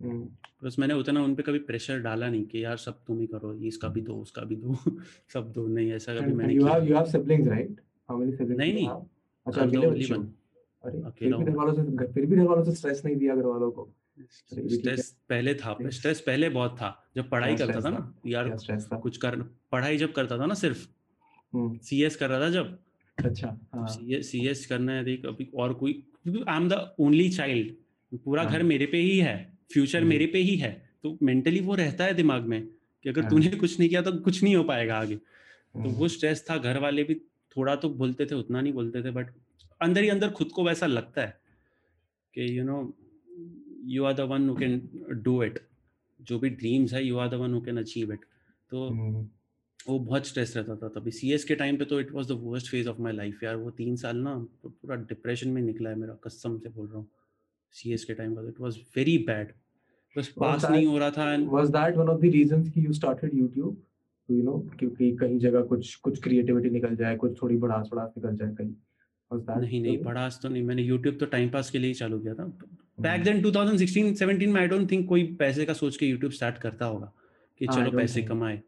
हम्म, 0.00 0.28
बस 0.64 0.78
मैंने 0.78 0.94
उतना 0.94 1.22
उन 1.24 1.34
पे 1.34 1.42
कभी 1.42 1.58
प्रेशर 1.58 1.98
डाला 1.98 2.28
नहीं 2.28 2.44
कि 2.44 2.64
यार 2.64 2.76
सब 2.76 3.04
तुम 3.06 3.20
ही 3.20 3.26
करो 3.26 3.54
इसका 3.54 3.88
भी 3.88 4.00
दो 4.00 4.14
उसका 4.14 4.42
भी 4.42 4.56
दो 4.56 4.74
सब 5.32 5.52
दो 5.52 5.66
नहीं 5.66 5.92
ऐसा 5.92 6.20
कभी 6.20 6.32
मैंने 6.32 6.54
किया 6.54 6.72
have 6.72 6.88
you 6.88 6.96
have 6.96 7.08
siblings 7.08 7.48
right? 7.48 7.80
How 8.10 8.18
नहीं, 8.20 8.72
नहीं। 8.74 8.88
अच्छा 9.46 9.62
अकेले 9.62 9.86
बच्चे 9.86 10.14
हो? 10.14 10.22
अरे 10.84 11.02
फिर 11.10 11.34
भी 11.36 11.44
घर 11.44 11.56
वालों 11.56 11.74
से 11.74 12.12
फिर 12.12 12.26
भी 12.26 12.36
घर 12.36 12.46
वालों 12.46 12.64
से 12.64 12.74
स्ट्रेस 12.74 13.04
नहीं 13.04 13.16
दिया 13.16 13.34
घर 13.36 13.44
वालों 13.44 13.70
को 13.70 13.88
ये 14.52 14.62
है। 14.62 14.68
स्ट्रेस 14.68 15.16
पहले 15.28 15.54
था 15.54 15.76
स्ट्रेस 15.88 16.20
पहले 16.20 16.48
बहुत 16.48 16.72
था 16.72 16.90
जब 17.16 17.30
पढ़ाई 17.30 17.56
करता 17.56 17.80
था 17.80 17.90
ना 17.90 18.14
यार 18.26 18.56
कुछ 19.02 19.16
कर 19.16 19.36
पढ़ाई 19.72 19.96
जब 19.96 20.12
करता 20.12 20.38
था 20.38 20.46
ना 20.46 20.54
सिर्फ़ 20.54 20.86
हम्म, 21.52 21.78
सीएस 21.78 22.16
कर 22.16 22.30
रहा 22.30 22.40
था 22.40 22.50
जब 22.50 22.78
अच्छा 23.24 23.56
हाँ 23.74 23.86
सीएस 24.22 24.66
करना 24.66 24.92
है 24.92 25.04
देख 25.04 25.26
अभी 25.26 25.48
और 25.54 25.72
कोई 25.74 25.92
I 26.28 26.56
am 26.56 26.68
the 26.68 26.94
only 27.00 27.28
child 27.30 27.72
पूरा 28.24 28.42
हाँ। 28.42 28.52
घर 28.52 28.62
मेरे 28.64 28.86
पे 28.86 28.98
ही 28.98 29.18
है 29.18 29.36
फ्यूचर 29.72 29.98
हम्म। 29.98 30.08
मेरे 30.08 30.26
पे 30.26 30.38
ही 30.40 30.56
है 30.56 30.70
तो 31.02 31.16
मेंटली 31.22 31.60
वो 31.60 31.74
रहता 31.74 32.04
है 32.04 32.14
दिमाग 32.14 32.44
में 32.44 32.62
कि 32.64 33.08
अगर 33.08 33.20
हाँ। 33.20 33.30
तूने 33.30 33.50
कुछ 33.56 33.78
नहीं 33.78 33.88
किया 33.88 34.02
तो 34.02 34.12
कुछ 34.20 34.42
नहीं 34.42 34.54
हो 34.56 34.64
पाएगा 34.64 34.96
आगे 34.96 35.16
तो 35.16 35.78
हम्म, 35.78 35.90
वो 35.90 36.08
स्ट्रेस 36.08 36.44
था 36.50 36.56
घर 36.58 36.78
वाले 36.78 37.04
भी 37.04 37.14
थोड़ा 37.56 37.74
तो 37.76 37.88
बोलते 37.92 38.26
थे 38.26 38.34
उतना 38.34 38.60
नहीं 38.60 38.72
बोलते 38.72 39.02
थे 39.02 39.10
बट 39.10 39.30
अंदर 39.80 40.02
ही 40.02 40.08
अंदर 40.08 40.30
खुद 40.30 40.50
को 40.50 40.64
वैसा 40.64 40.86
लगता 40.86 41.22
है 41.22 41.40
कि 42.34 42.58
you 42.58 42.64
know 42.64 42.78
you 43.86 44.04
are 44.04 44.14
the 44.14 44.26
one 44.30 44.48
who 44.48 44.54
can 44.56 44.80
do 45.22 45.42
it 45.42 45.58
जो 46.20 46.38
भी 46.38 46.50
ड्रीम्स 46.52 46.92
है 46.94 47.04
you 47.04 47.18
are 47.18 47.28
the 47.28 47.34
one 47.34 47.54
who 47.54 47.60
can 47.60 47.78
achieve 47.78 48.12
it 48.12 48.24
तो 48.72 48.88
हम्म, 48.88 49.28
वो 49.88 49.98
बहुत 49.98 50.26
स्ट्रेस 50.26 50.56
रहता 50.56 50.76
था 50.76 50.88
तभी। 50.88 51.10
सी 51.10 51.38
के 51.38 51.54
टाइम 51.54 51.76
पे 51.76 51.84
तो 51.84 52.00
it 52.00 52.12
was 52.12 52.28
the 52.28 52.38
worst 52.42 52.70
phase 52.70 52.88
of 52.88 53.00
my 53.00 53.12
life 53.12 53.42
यार। 53.44 53.56
वो 53.56 53.70
तीन 53.70 53.96
साल 53.96 54.16
ना 54.16 54.34
तो 54.62 54.68
पूरा 54.68 54.96
डिप्रेशन 54.96 55.48
में 55.48 55.62
निकला 55.62 55.90
है 55.90 55.96
मेरा 55.96 56.14
कसम 56.24 56.58
से 56.58 56.68
बोल 56.68 56.86
रहा 56.86 56.98
हूँ। 56.98 57.08
सी 57.70 57.96
के 57.96 58.14
टाइम 58.14 58.34
का 58.34 58.48
इट 58.48 58.60
वाज 58.60 58.76
वेरी 58.96 59.18
बैड 59.18 59.52
बस 60.16 60.28
पास 60.28 60.64
नहीं 60.70 60.86
हो 60.86 60.98
रहा 60.98 61.10
था 61.10 61.34
and 61.36 61.50
was 61.50 61.70
that 61.70 61.98
one 61.98 62.10
of 62.14 62.22
the 62.22 62.30
reasons 62.30 62.68
कि 62.68 62.86
started 63.00 63.34
YouTube? 63.34 63.74
तो 64.28 64.34
you 64.34 64.44
know 64.44 64.78
क्योंकि 64.78 65.10
कहीं 65.16 65.38
जगह 65.38 65.62
कुछ 65.62 65.94
कुछ 65.94 66.22
क्रिएटिविटी 66.22 66.70
निकल 66.70 66.96
जाए 66.96 67.16
कुछ 67.16 67.42
थोड़ी 67.42 67.56
बढ़ास 67.56 67.88
बढ़ास 67.92 68.10
निकल 68.18 68.36
जाए 68.36 68.54
कहीं। 68.54 68.74
नहीं 69.60 69.80
नहीं? 69.82 70.02
पढ़ास 70.04 70.38
तो 70.42 70.48
नहीं। 70.48 70.62
मैंने 70.62 70.82
यूट्यूब 70.82 71.16
तो 71.20 71.26
टाइम 71.26 71.48
पास 71.50 71.70
के 71.70 71.78
लिए 71.78 71.88
ही 71.88 71.94
चालू 71.94 72.18
किया 72.18 72.34
था। 72.34 72.44
बैक 73.00 73.22
देन 73.22 73.42
2016 73.42 74.14
17 74.16 74.46
में 74.46 74.60
आई 74.60 74.66
डोंट 74.66 74.90
थिंक 74.90 75.08
कोई 75.08 75.24
पैसे 75.34 75.64
का 75.64 75.72
सोच 75.72 75.96
के 75.96 76.06
यूट्यूब 76.06 76.32
स्टार्ट 76.32 76.58
करता 76.58 76.86
होगा 76.86 77.12
कि 77.58 77.66
चलो 77.66 77.90
पैसे 77.90 78.22
कमाए। 78.22 78.62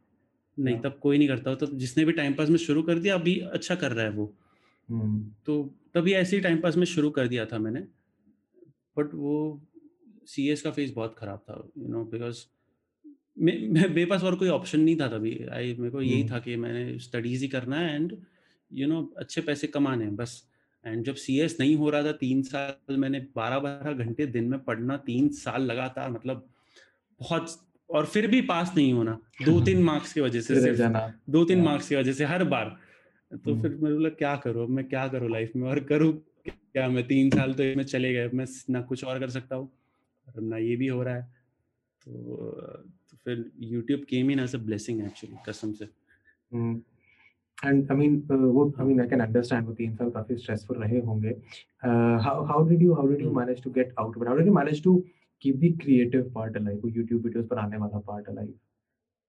नहीं 0.58 0.78
तब 0.80 0.98
कोई 1.02 1.18
नहीं 1.18 1.28
करता 1.28 1.54
तो 1.54 1.66
जिसने 1.66 2.04
भी 2.04 2.12
टाइम 2.12 2.34
पास 2.34 2.48
में 2.48 2.56
शुरू 2.58 2.82
कर 2.82 2.98
दिया 2.98 3.14
अभी 3.14 3.38
अच्छा 3.52 3.74
कर 3.74 3.92
रहा 3.92 4.04
है 4.04 4.10
वो। 4.10 4.32
हम्म, 4.88 5.20
तो 5.46 5.74
तभी 5.94 6.12
ऐसे 6.12 6.36
ही 6.36 6.42
टाइम 6.42 6.60
पास 6.60 6.76
में 6.76 6.84
शुरू 6.86 7.10
कर 7.10 7.28
दिया 7.28 7.46
था 7.46 7.58
मैंने। 7.58 7.80
बट 8.96 9.14
वो 9.14 9.60
सी 10.26 10.48
एस 10.48 10.62
का 10.62 10.70
फेस 10.70 10.92
बहुत 10.92 11.16
ख़राब 11.18 11.38
था 11.38 11.62
यू 11.78 11.88
नो 11.88 12.04
बिकॉज़ 12.04 12.44
मेरे 13.38 14.04
पास 14.04 14.22
और 14.24 14.36
कोई 14.36 14.48
ऑप्शन 14.48 14.80
नहीं 14.80 14.96
था 14.96 15.08
तभी। 15.08 15.36
आई 15.52 15.74
मेरे 15.78 15.90
को 15.90 16.02
यही 16.02 16.20
हम्म। 16.20 16.32
था 16.32 16.38
कि 16.38 16.56
मैंने 16.56 16.98
स्टडीज़ 16.98 17.42
ही 17.42 17.48
करना 17.48 17.76
है 17.76 17.94
एंड 17.94 18.16
यू 18.70 18.86
नो 18.88 19.02
अच्छे 19.18 19.40
पैसे 19.40 19.66
कमाने 19.66 20.04
हैं 20.04 20.16
बस। 20.16 20.42
एंड 20.84 21.04
जब 21.04 21.14
सी 21.14 21.38
एस 21.40 21.56
नहीं 21.60 21.76
हो 21.76 21.90
रहा 21.90 22.02
था 22.02 22.12
तीन 22.12 22.42
साल 22.42 22.96
मैंने 22.96 23.18
बारह 23.36 23.58
बारह 23.58 24.04
घंटे 24.04 24.26
दिन 24.26 24.44
में 24.44 24.58
पढ़ना 24.64 24.96
तीन 24.96 25.28
साल 25.28 25.62
लगातार 25.62 26.10
मतलब 26.10 26.48
बहुत 27.20 27.60
और 27.94 28.06
फिर 28.06 28.26
भी 28.26 28.40
पास 28.40 28.72
नहीं 28.76 28.92
होना। 28.92 29.18
दो 29.44 29.60
तीन 29.66 29.82
मार्क्स 29.82 30.12
की 30.12 30.20
वजह 30.20 30.40
से 30.40 30.54
दो 31.30 31.44
तीन 31.44 31.60
मार्क्स 31.60 31.88
की 31.88 31.96
वजह 31.96 32.12
से 32.12 32.24
हर 32.24 32.44
बार। 32.44 32.76
तो 33.32 33.50
हम्म। 33.50 33.62
फिर 33.62 33.70
मैं 33.70 33.92
बोला 33.92 34.08
क्या 34.08 34.36
करूँ? 34.36 34.66
मैं 34.66 34.84
क्या 34.88 35.08
करूँ 35.08 35.30
लाइफ 35.30 35.52
में? 35.56 35.68
और 35.68 35.80
करूँ 35.80 36.12
क्या? 36.46 36.88
मैं 36.88 37.06
तीन 37.06 37.30
साल 37.30 37.52
तो 37.54 37.62
इसमें 37.62 37.84
चले 37.84 38.12
गए। 38.12 38.30
मैं 38.34 38.46
ना 38.70 38.80
कुछ 38.80 39.04
और 39.04 39.20
कर 39.20 39.30
सकता 39.30 39.56
हूँ। 39.56 39.70
और 40.26 40.42
ना 40.42 40.56
ये 40.56 40.76
भी 40.76 40.86
हो 40.86 41.02
रहा 41.02 41.14
है। 41.14 41.22
तो, 42.06 42.12
तो 43.10 43.16
फिर 43.24 43.50
YouTube 43.60 44.00
came 44.00 44.30
in 44.30 44.40
as 44.40 44.54
a 44.54 44.58
blessing 44.58 45.04
actually 45.04 45.36
कसम 45.48 45.72
से। 45.72 45.84
एंड 47.64 47.90
आई 47.90 47.96
मीन 47.96 48.16
वो 48.30 48.74
I 48.80 48.86
mean 48.86 49.00
I 49.00 49.08
can 49.08 49.20
understand 49.20 49.66
वो 49.66 49.72
तीन 49.72 49.94
साल 49.96 50.10
काफ़ी 50.10 50.36
स्ट्रेसफुल 50.36 50.76
रहे 50.76 51.00
होंगे। 51.00 51.36
How 52.24 52.44
how 52.44 52.68
did 52.68 52.82
you 52.82 52.94
how 52.94 53.08
did 53.08 53.20
you 53.20 53.30
manage 53.30 53.62
to 53.62 53.70
get 53.70 53.94
out 53.98 54.18
but 54.18 54.26
how 54.26 54.36
did 54.36 54.46
you 54.46 54.54
manage 54.54 54.82
to 54.84 55.04
कि 55.42 55.52
भी 55.52 55.70
क्रिएटिव 55.82 56.30
पार्ट 56.34 56.56
अलाइव 56.56 56.80
वो 56.82 56.88
यूट्यूब 56.88 57.24
वीडियोस 57.24 57.46
पर 57.46 57.58
आने 57.58 57.76
वाला 57.76 57.98
पार्ट 58.06 58.28
अलाइव 58.28 58.48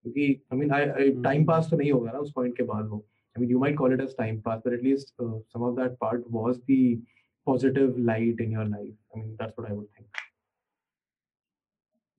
क्योंकि 0.06 0.41
आई 0.53 0.58
मीन 0.58 1.22
टाइम 1.24 1.45
पास 1.45 1.68
तो 1.72 1.78
नहीं 1.78 1.91
होगा 1.91 2.12
ना 2.12 2.20
उस 2.20 2.32
पॉइंट 2.36 2.56
के 2.58 2.64
बाद 2.64 2.86
वो. 2.88 2.97
I 2.97 3.41
mean 3.41 3.51
you 3.51 3.60
might 3.60 3.78
call 3.78 3.93
it 3.93 4.01
as 4.01 4.16
time 4.18 4.39
pass 4.41 4.62
but 4.66 4.74
at least 4.74 5.14
some 5.22 5.64
of 5.64 5.76
that 5.80 5.97
part 6.01 6.24
was 6.32 6.58
the 6.72 7.01
positive 7.47 7.97
light 7.99 8.41
in 8.41 8.53
your 8.53 8.68
life 8.68 8.95
I 9.16 9.22
mean 9.22 9.36
that's 9.36 9.53
what 9.60 9.70
I 9.72 9.78
would 9.78 9.88
think 9.99 10.08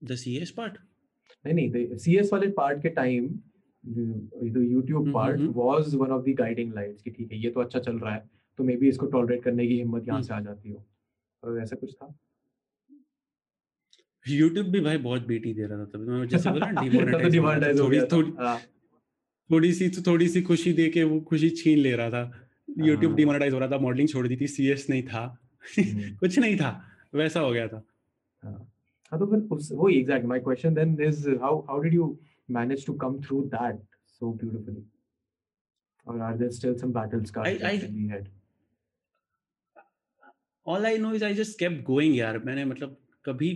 the 0.03 0.16
CS 0.16 0.51
part 0.51 0.78
नहीं 1.45 1.55
नहीं 1.55 1.70
the 1.70 1.97
CS 1.99 2.32
वाले 2.32 2.51
part 2.53 2.82
के 2.82 2.89
time 2.99 3.28
the 3.84 4.66
YouTube 4.70 5.12
part 5.14 5.41
was 5.57 5.95
one 5.95 6.11
of 6.11 6.24
the 6.24 6.34
guiding 6.39 6.72
lights 6.74 7.03
कि 7.03 7.11
ठीक 7.11 7.32
है 7.32 7.39
ये 7.39 7.51
तो 7.51 7.61
अच्छा 7.61 7.78
चल 7.80 7.99
रहा 7.99 8.14
है 8.14 8.28
तो 8.59 8.64
मे 8.64 8.76
बी 8.76 8.89
इसको 8.89 9.07
टॉलरेट 9.07 9.43
करने 9.45 9.66
की 9.68 9.76
हिम्मत 9.78 10.07
यहाँ 10.09 10.22
से 10.22 10.34
आ 10.34 10.41
जाती 10.41 10.70
हो। 10.70 10.78
तो 11.43 11.59
ऐसा 11.59 11.76
कुछ 11.76 11.95
था? 11.95 12.14
YouTube 14.31 14.70
भी 14.70 14.81
भाई 14.81 14.99
बहुत 14.99 15.27
बेटी 15.27 15.55
दे 15.55 15.66
रहा 15.66 15.79
था 15.79 15.85
तभी। 15.85 16.07
मैं 16.07 16.29
जैसे 16.29 16.51
बोला 16.51 16.70
डिमोनेटाइज 17.29 17.81
हो 17.81 17.89
गया 17.89 18.05
थोड़ी 18.07 18.33
थोड़ी 19.51 19.72
सी 19.72 19.89
तो 19.89 20.03
थोड़ी 20.03 20.29
सी 20.29 20.43
खुशी 20.43 20.72
दे 20.72 20.89
के 20.89 21.05
वो 21.05 21.20
खुशी 21.20 21.51
छीन 21.51 21.79
ले 21.79 21.97
रहा 21.97 22.11
था। 22.11 22.49
यूट्यूब 22.79 23.14
डिमोनेटाइज 23.14 23.53
हाँ। 23.53 23.61
हो 23.61 23.66
रहा 23.66 23.79
था 23.79 23.83
मॉडलिंग 23.83 24.09
छोड़ 24.09 24.29
दी 24.29 24.37
थी 24.37 24.47
सीएस 24.47 24.87
नहीं 24.91 25.03
था। 25.03 25.39
हम्म। 25.79 26.14
कुछ 26.20 26.39
नहीं 26.39 26.57
था 26.57 26.85
वैसा 27.14 27.41
हो 27.41 27.51
गया 27.51 27.68
था। 27.68 27.83
हाँ, 28.43 28.72
हाँ 29.12 29.20
तो 29.20 29.27
फिर 29.27 29.77
वो 29.77 29.89
exact 29.89 30.27
my 30.27 30.41
question 30.41 30.74
then 30.74 31.03
is 31.03 31.29
how 31.31 31.61
how 31.61 31.81
did 31.81 31.95
you 31.95 32.18
manage 32.51 32.87
to 32.87 32.93
come 32.93 33.20
through 33.20 33.43
that 33.43 33.81
so 34.07 34.33
beautifully 34.33 34.87
or 36.07 36.12
are 36.22 36.35
there 36.41 36.51
still 36.57 36.74
some 36.81 36.91
battle 36.97 37.22
scars 37.29 37.62
I, 37.62 37.68
I, 37.68 37.70
in 37.85 37.95
the 37.95 38.09
head? 38.09 38.29
All 40.66 40.87
I 40.87 40.93
know 40.97 41.09
is 41.14 41.24
I 41.29 41.31
just 41.39 41.57
kept 41.62 41.81
going 41.89 42.14
यार। 42.14 42.39
मैंने 42.39 42.64
मतलब 42.64 42.97
कभी 43.24 43.49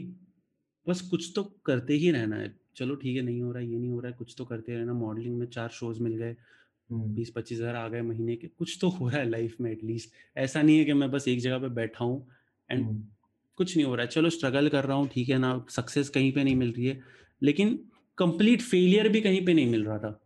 बस 0.90 1.00
कुछ 1.10 1.32
तो 1.36 1.42
करते 1.66 1.94
ही 1.96 2.10
रहना 2.10 2.36
है। 2.36 2.54
चलो 2.76 2.94
ठीक 2.96 3.16
है 3.16 3.22
नहीं 3.22 3.40
हो 3.42 3.52
रहा 3.52 3.62
है 3.62 3.68
ये 3.68 3.78
नहीं 3.78 3.90
हो 3.90 4.00
रहा 4.00 4.10
है 4.10 4.16
कुछ 4.18 4.34
तो 4.38 4.44
करते 4.44 4.74
रहना। 4.74 4.92
मॉडलिंग 4.94 5.38
में 5.38 5.46
चार 5.48 5.68
शोज़ 5.70 6.02
मिल 6.02 6.16
गए 6.16 6.36
बीस 6.90 7.30
पच्चीस 7.30 7.58
हज़ार 7.58 7.74
आ 7.76 7.86
गए 7.88 8.00
महीने 8.02 8.36
के 8.36 8.46
कुछ 8.48 8.76
तो 8.80 8.88
हो 8.90 9.08
रहा 9.08 9.18
है 9.18 9.28
लाइफ 9.28 9.56
में 9.60 9.70
एटलीस्ट 9.70 10.12
ऐसा 10.38 10.62
नहीं 10.62 10.78
है 10.78 10.84
कि 10.84 10.92
मैं 10.94 11.10
बस 11.10 11.28
एक 11.28 11.40
जगह 11.40 11.58
पे 11.58 11.68
बैठा 11.74 12.04
हूँ 12.04 12.26
एंड 12.70 12.86
कुछ 13.58 13.76
नहीं 13.76 13.86
हो 13.86 13.94
रहा 13.94 14.04
है। 14.04 14.10
चलो 14.10 14.30
स्ट्रगल 14.30 14.68
कर 14.68 14.84
रहा 14.84 14.96
हूँ 14.96 15.08
ठीक 15.08 15.28
है 15.28 15.38
ना 15.38 15.52
सक्सेस 15.70 16.08
कहीं 16.08 16.32
पे 16.32 16.44
नहीं 16.44 16.56
मिल 16.56 16.72
रही 16.72 16.86
है 16.86 17.00
लेकिन 17.42 17.78
कंप्लीट 18.18 18.62
फेलियर 18.62 19.08
भी 19.08 19.20
कहीं 19.20 19.44
पे 19.46 19.54
नहीं 19.54 19.70
मिल 19.70 19.84
रहा 19.84 19.98
था। 19.98 20.20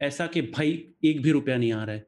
ऐसा 0.00 0.26
कि 0.26 0.42
भाई 0.42 0.70
एक 1.04 1.22
भी 1.22 1.30
रुपया 1.30 1.56
नहीं 1.56 1.72
आ 1.72 1.82
रहा 1.84 1.94
है। 1.96 2.06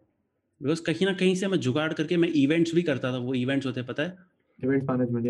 बिकॉज़ 0.60 0.82
कहीं 0.82 1.06
ना 1.06 1.12
कहीं 1.14 1.34
से 1.34 1.48
मैं 1.48 1.58
जुगाड़ 1.60 1.92
करके 1.92 2.16
मैं 2.16 2.28
इवेंट्स 2.36 2.74
भी 2.74 2.82
करता 2.82 3.12
था 3.12 3.18
वो 3.18 3.34
इवेंट्स 3.34 3.66
होते 3.66 3.82
पता 3.82 4.02
है? 4.02 4.16
Event 4.64 4.90
management 4.90 5.26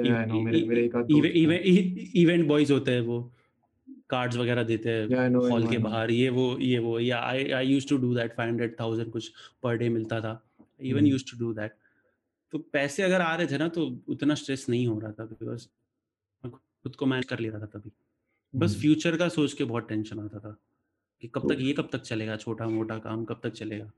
event 1.07 1.99
event 2.14 2.49
boys 2.49 2.72
होते 2.72 2.91
हैं 2.91 3.01
वो 3.01 3.33
कार्ड्स 4.11 4.37
वगैरह 4.37 4.62
देते 4.62 4.91
हैं 4.91 5.35
हॉल 5.35 5.66
के 5.66 5.79
बाहर 5.79 6.11
ये 6.11 6.29
वो 6.29 6.59
ये 6.59 6.79
वो 6.79 6.99
या 7.01 7.18
I 7.18 7.51
I 7.51 7.66
use 7.66 7.89
to 7.89 7.97
do 7.97 8.14
that 8.14 8.37
five 8.37 8.51
hundred 8.51 8.76
thousand 8.81 9.12
कुछ 9.12 9.33
पर 9.62 9.76
डे 9.76 9.89
मिलता 9.89 10.20
था 10.20 10.51
even 10.83 11.07
use 11.07 11.24
to 11.24 11.47
do 11.47 11.53
that 11.55 11.72
तो 12.53 12.59
पैसे 12.59 13.03
अगर 13.03 13.20
आ 13.20 13.35
रहे 13.35 13.47
थे 13.47 13.59
ना 13.59 13.68
तो 13.68 14.01
उतना 14.09 14.35
स्ट्रेस 14.35 14.66
नहीं 14.68 14.87
हो 14.87 14.99
रहा 14.99 15.12
था 15.12 15.24
बिकॉज़ 15.24 15.66
खुद 16.83 16.97
को 16.97 17.07
मैनेज 17.07 17.24
कर 17.24 17.39
ले 17.39 17.49
रहा 17.49 17.61
था 17.61 17.66
तभी। 17.66 17.91
बस 18.55 18.81
फ्यूचर 18.81 19.11
hmm. 19.11 19.18
का 19.18 19.29
सोच 19.29 19.53
के 19.53 19.64
बहुत 19.64 19.89
टेंशन 19.89 20.18
आता 20.18 20.39
था 20.39 20.57
कि 21.20 21.29
कब 21.29 21.53
तक 21.53 21.61
ये 21.61 21.72
कब 21.72 21.89
तक 21.93 21.99
चलेगा 21.99 22.37
छोटा 22.37 22.66
मोटा 22.66 22.99
काम 22.99 23.24
कब 23.24 23.41
तक 23.43 23.51
चलेगा। 23.51 23.91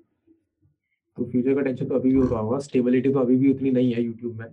तो 1.17 1.31
फ्यूचर 1.31 1.55
का 1.55 1.61
टेंशन 1.61 1.87
तो 1.87 1.95
अभी 1.95 2.11
भी 2.11 2.21
हो 2.21 2.27
रहा 2.27 2.41
होगा 2.41 2.59
स्टेबिलिटी 2.59 3.13
तो 3.13 3.19
अभी 3.19 3.37
भी 3.37 3.51
उतनी 3.53 3.71
नहीं 3.71 3.93
है 3.93 4.03
यूट्यूब 4.03 4.35
में। 4.35 4.47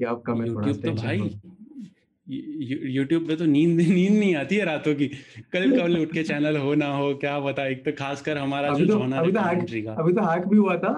या 0.00 0.10
आपका 0.10 0.34
मैं 0.34 0.54
थोड़ा 0.54 0.72
तो 0.72 0.92
भाई 0.92 1.40
यूट्यूब 2.26 3.26
पे 3.28 3.36
तो 3.36 3.44
नींद 3.44 3.80
नींद 3.80 4.12
नहीं 4.12 4.34
आती 4.36 4.56
है 4.56 4.64
रातों 4.64 4.94
की। 4.94 5.06
कल 5.52 5.70
कल 5.78 5.98
उठ 5.98 6.12
के 6.12 6.22
चैनल 6.22 6.56
हो 6.56 6.74
ना 6.74 6.86
हो 6.94 7.14
क्या 7.14 7.38
बता 7.40 7.66
एक 7.66 7.84
तो 7.84 7.92
खासकर 7.92 8.38
हमारा 8.38 8.68
अभी 8.68 8.86
जो 8.86 8.98
तो, 8.98 9.00
अभी 9.16 9.32
तो 9.32 9.40
हैक 9.40 9.86
अभी 9.98 10.12
तो 10.12 10.22
हैक 10.22 10.46
भी 10.46 10.56
हुआ 10.56 10.76
था। 10.76 10.92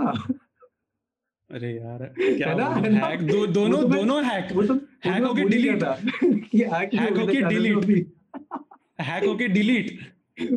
अरे 1.50 1.70
यार 1.76 2.02
क्या 2.20 2.54
ना, 2.54 2.68
ना, 2.80 3.06
हैक 3.06 3.20
दो, 3.20 3.46
दोनों 3.46 3.82
तो 3.82 3.88
दोनों 3.88 4.24
हैक 4.24 4.52
वो 4.52 4.62
तो 4.62 4.74
हैक 5.04 5.22
होके 5.22 5.44
डिलीट 5.44 5.82
हैक 5.84 7.18
होके 7.18 7.40
डिलीट 7.40 8.06
हैक 9.00 9.24
होके 9.24 9.48
डिलीट 9.48 9.98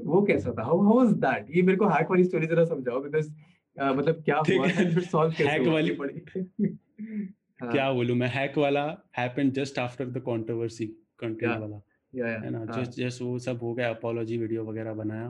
वो 0.06 0.22
कैसा 0.22 0.52
था? 0.52 0.64
हाउ 0.64 0.82
हाउ 0.82 0.98
वाज 0.98 1.14
दैट 1.26 1.56
ये 1.56 1.62
मेरे 1.62 1.78
को 1.78 1.88
हैक 1.90 2.08
वाली 2.10 2.24
स्टोरी 2.24 2.48
जरा 2.48 2.66
समझाओ 2.66 3.02
बिकॉज़ 3.04 3.30
मतलब 3.78 4.22
क्या 4.26 4.36
हुआ 4.36 4.68
फिर 4.68 5.00
सॉल्व 5.02 5.32
कैसे 5.32 5.50
हैक 5.50 5.68
वाली 5.68 5.92
पड़ी. 6.02 6.78
क्या 7.60 7.92
बोलूँ 7.94 8.16
मैं 8.18 8.28
हैक 8.28 8.58
वाला 8.58 8.86
happen 9.18 9.50
just 9.52 9.80
after 9.80 10.06
the 10.06 10.18
controversy 10.18 10.86
content 11.20 11.52
वाला 11.52 11.82
है 12.14 12.50
ना? 12.50 12.66
जस्ट 12.66 12.92
जस्ट 12.92 13.22
वो 13.22 13.38
सब 13.40 13.60
हो 13.64 13.74
गया 13.74 13.90
अपोलॉजी 13.90 14.38
वीडियो 14.38 14.64
वगैरह 14.66 14.94
बनाया। 14.94 15.28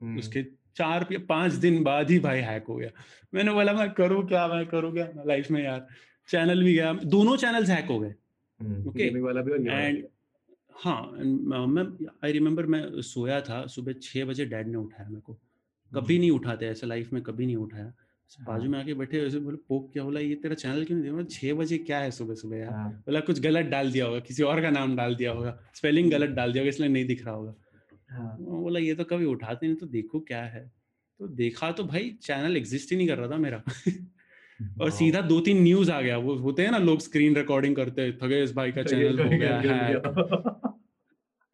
हम्म। 0.00 0.18
उसके 0.18 0.42
चार 0.76 1.06
पाँच 1.28 1.52
दिन 1.52 1.82
बाद 1.82 2.10
ही 2.10 2.18
भाई 2.18 2.40
हैक 2.40 2.64
हो 2.68 2.76
गया। 2.76 2.90
मैंने 3.34 3.52
बोला 3.52 3.72
मैं 3.72 3.90
करूँ 3.90 4.26
क्या 4.28 4.46
मैं 4.48 4.66
करूँ 4.66 4.92
क्या? 4.92 5.08
लाइफ 5.26 5.50
में 5.50 5.62
यार 5.64 5.86
चैनल 6.28 6.62
भी 6.64 6.74
गया 6.74 6.92
दोनों 6.92 7.36
चैनल्स 7.36 7.70
हैक 7.70 7.86
हो 7.86 7.98
गए। 8.00 8.14
ओके 8.88 9.04
हम्म, 9.04 9.68
एंड 9.70 10.06
हाँ 10.84 11.02
मैं 11.66 11.84
आई 12.24 12.32
रिमेम्बर 12.32 12.66
मैं 12.66 13.00
सोया 13.02 13.40
था 13.40 13.66
सुबह 13.66 13.92
छह 14.02 14.24
बजे 14.24 14.44
डैड 14.44 14.68
ने 14.68 14.76
उठाया 14.76 15.08
मेरे 15.08 15.20
को। 15.20 15.32
कभी 15.92 16.14
हम्म। 16.14 16.20
नहीं 16.20 16.30
उठाते 16.30 16.66
ऐसे 16.66 16.86
लाइफ 16.86 17.12
में 17.12 17.22
कभी 17.22 17.46
नहीं 17.46 17.56
उठाया। 17.56 17.92
बाजू 18.38 18.62
हाँ। 18.62 18.70
में 18.70 18.78
आके 18.78 18.94
बैठे 18.94 19.20
वैसे 19.20 19.38
बोले 19.38 19.56
पोक 19.56 19.92
क्या 19.92 20.04
बोला? 20.04 20.20
ये 20.20 20.34
तेरा 20.34 20.54
चैनल 20.54 20.84
क्यों 20.84 20.98
नहीं 20.98 21.12
दिया? 21.12 21.24
छह 21.24 21.54
बजे 21.54 21.78
क्या 21.78 21.98
है 21.98 22.10
सुबह 22.10 22.34
सुबह 22.34 22.56
यार? 22.56 22.72
हाँ। 22.72 22.90
बोला 22.90 23.20
कुछ 23.20 23.40
गलत 23.40 23.66
डाल 23.66 23.92
दिया 23.92 24.06
होगा 24.06 24.20
किसी 24.20 24.42
और 24.42 24.62
का 24.62 24.70
नाम 24.70 24.96
डाल 24.96 25.14
दिया 25.14 25.32
होगा 25.32 25.58
स्पेलिंग 25.74 26.10
गलत 26.10 26.30
डाल 26.30 26.52
दिया 26.52 26.62
होगा 26.62 26.68
इसलिए 26.68 26.88
नहीं 26.88 27.06
दिख 27.06 27.26
रहा 27.26 27.34
होगा। 27.34 27.54
हाँ। 28.10 28.36
बोला 28.40 28.80
ये 28.80 28.94
तो 28.94 29.04
कभी 29.04 29.24
उठाते 29.24 29.66
नहीं 29.66 29.76
तो 29.76 29.86
देखो 29.86 30.20
क्या 30.20 30.42
है। 30.42 30.72
तो 31.18 31.28
देखा 31.28 31.72
तो 31.72 31.84
भाई 31.84 32.18
चैनल 32.22 32.56
एग्जिस्ट 32.56 32.90
ही 32.90 32.96
नहीं 32.96 33.08
कर 33.08 33.18
रहा 33.18 33.30
था 33.30 33.36
मेरा। 33.36 33.62
और 34.80 34.90
सीधा 34.90 35.20
दो 35.20 35.40
तीन 35.40 35.62
न्यूज़ 35.62 35.90
आ 35.90 36.00
गया 36.00 36.16
वो 36.18 36.34
होते 36.34 36.62
हैं 36.62 36.70
ना 36.70 36.78
लोग 36.78 37.00
स्क्रीन 37.00 37.36
रिकॉर्डिंग 37.36 37.76
करते 37.76 38.12
थगेश 38.12 38.52
भाई 38.52 38.72
का 38.72 38.82
चैनल 38.82 39.20
हो 39.20 39.28
गया 39.28 39.58
है। 39.58 39.94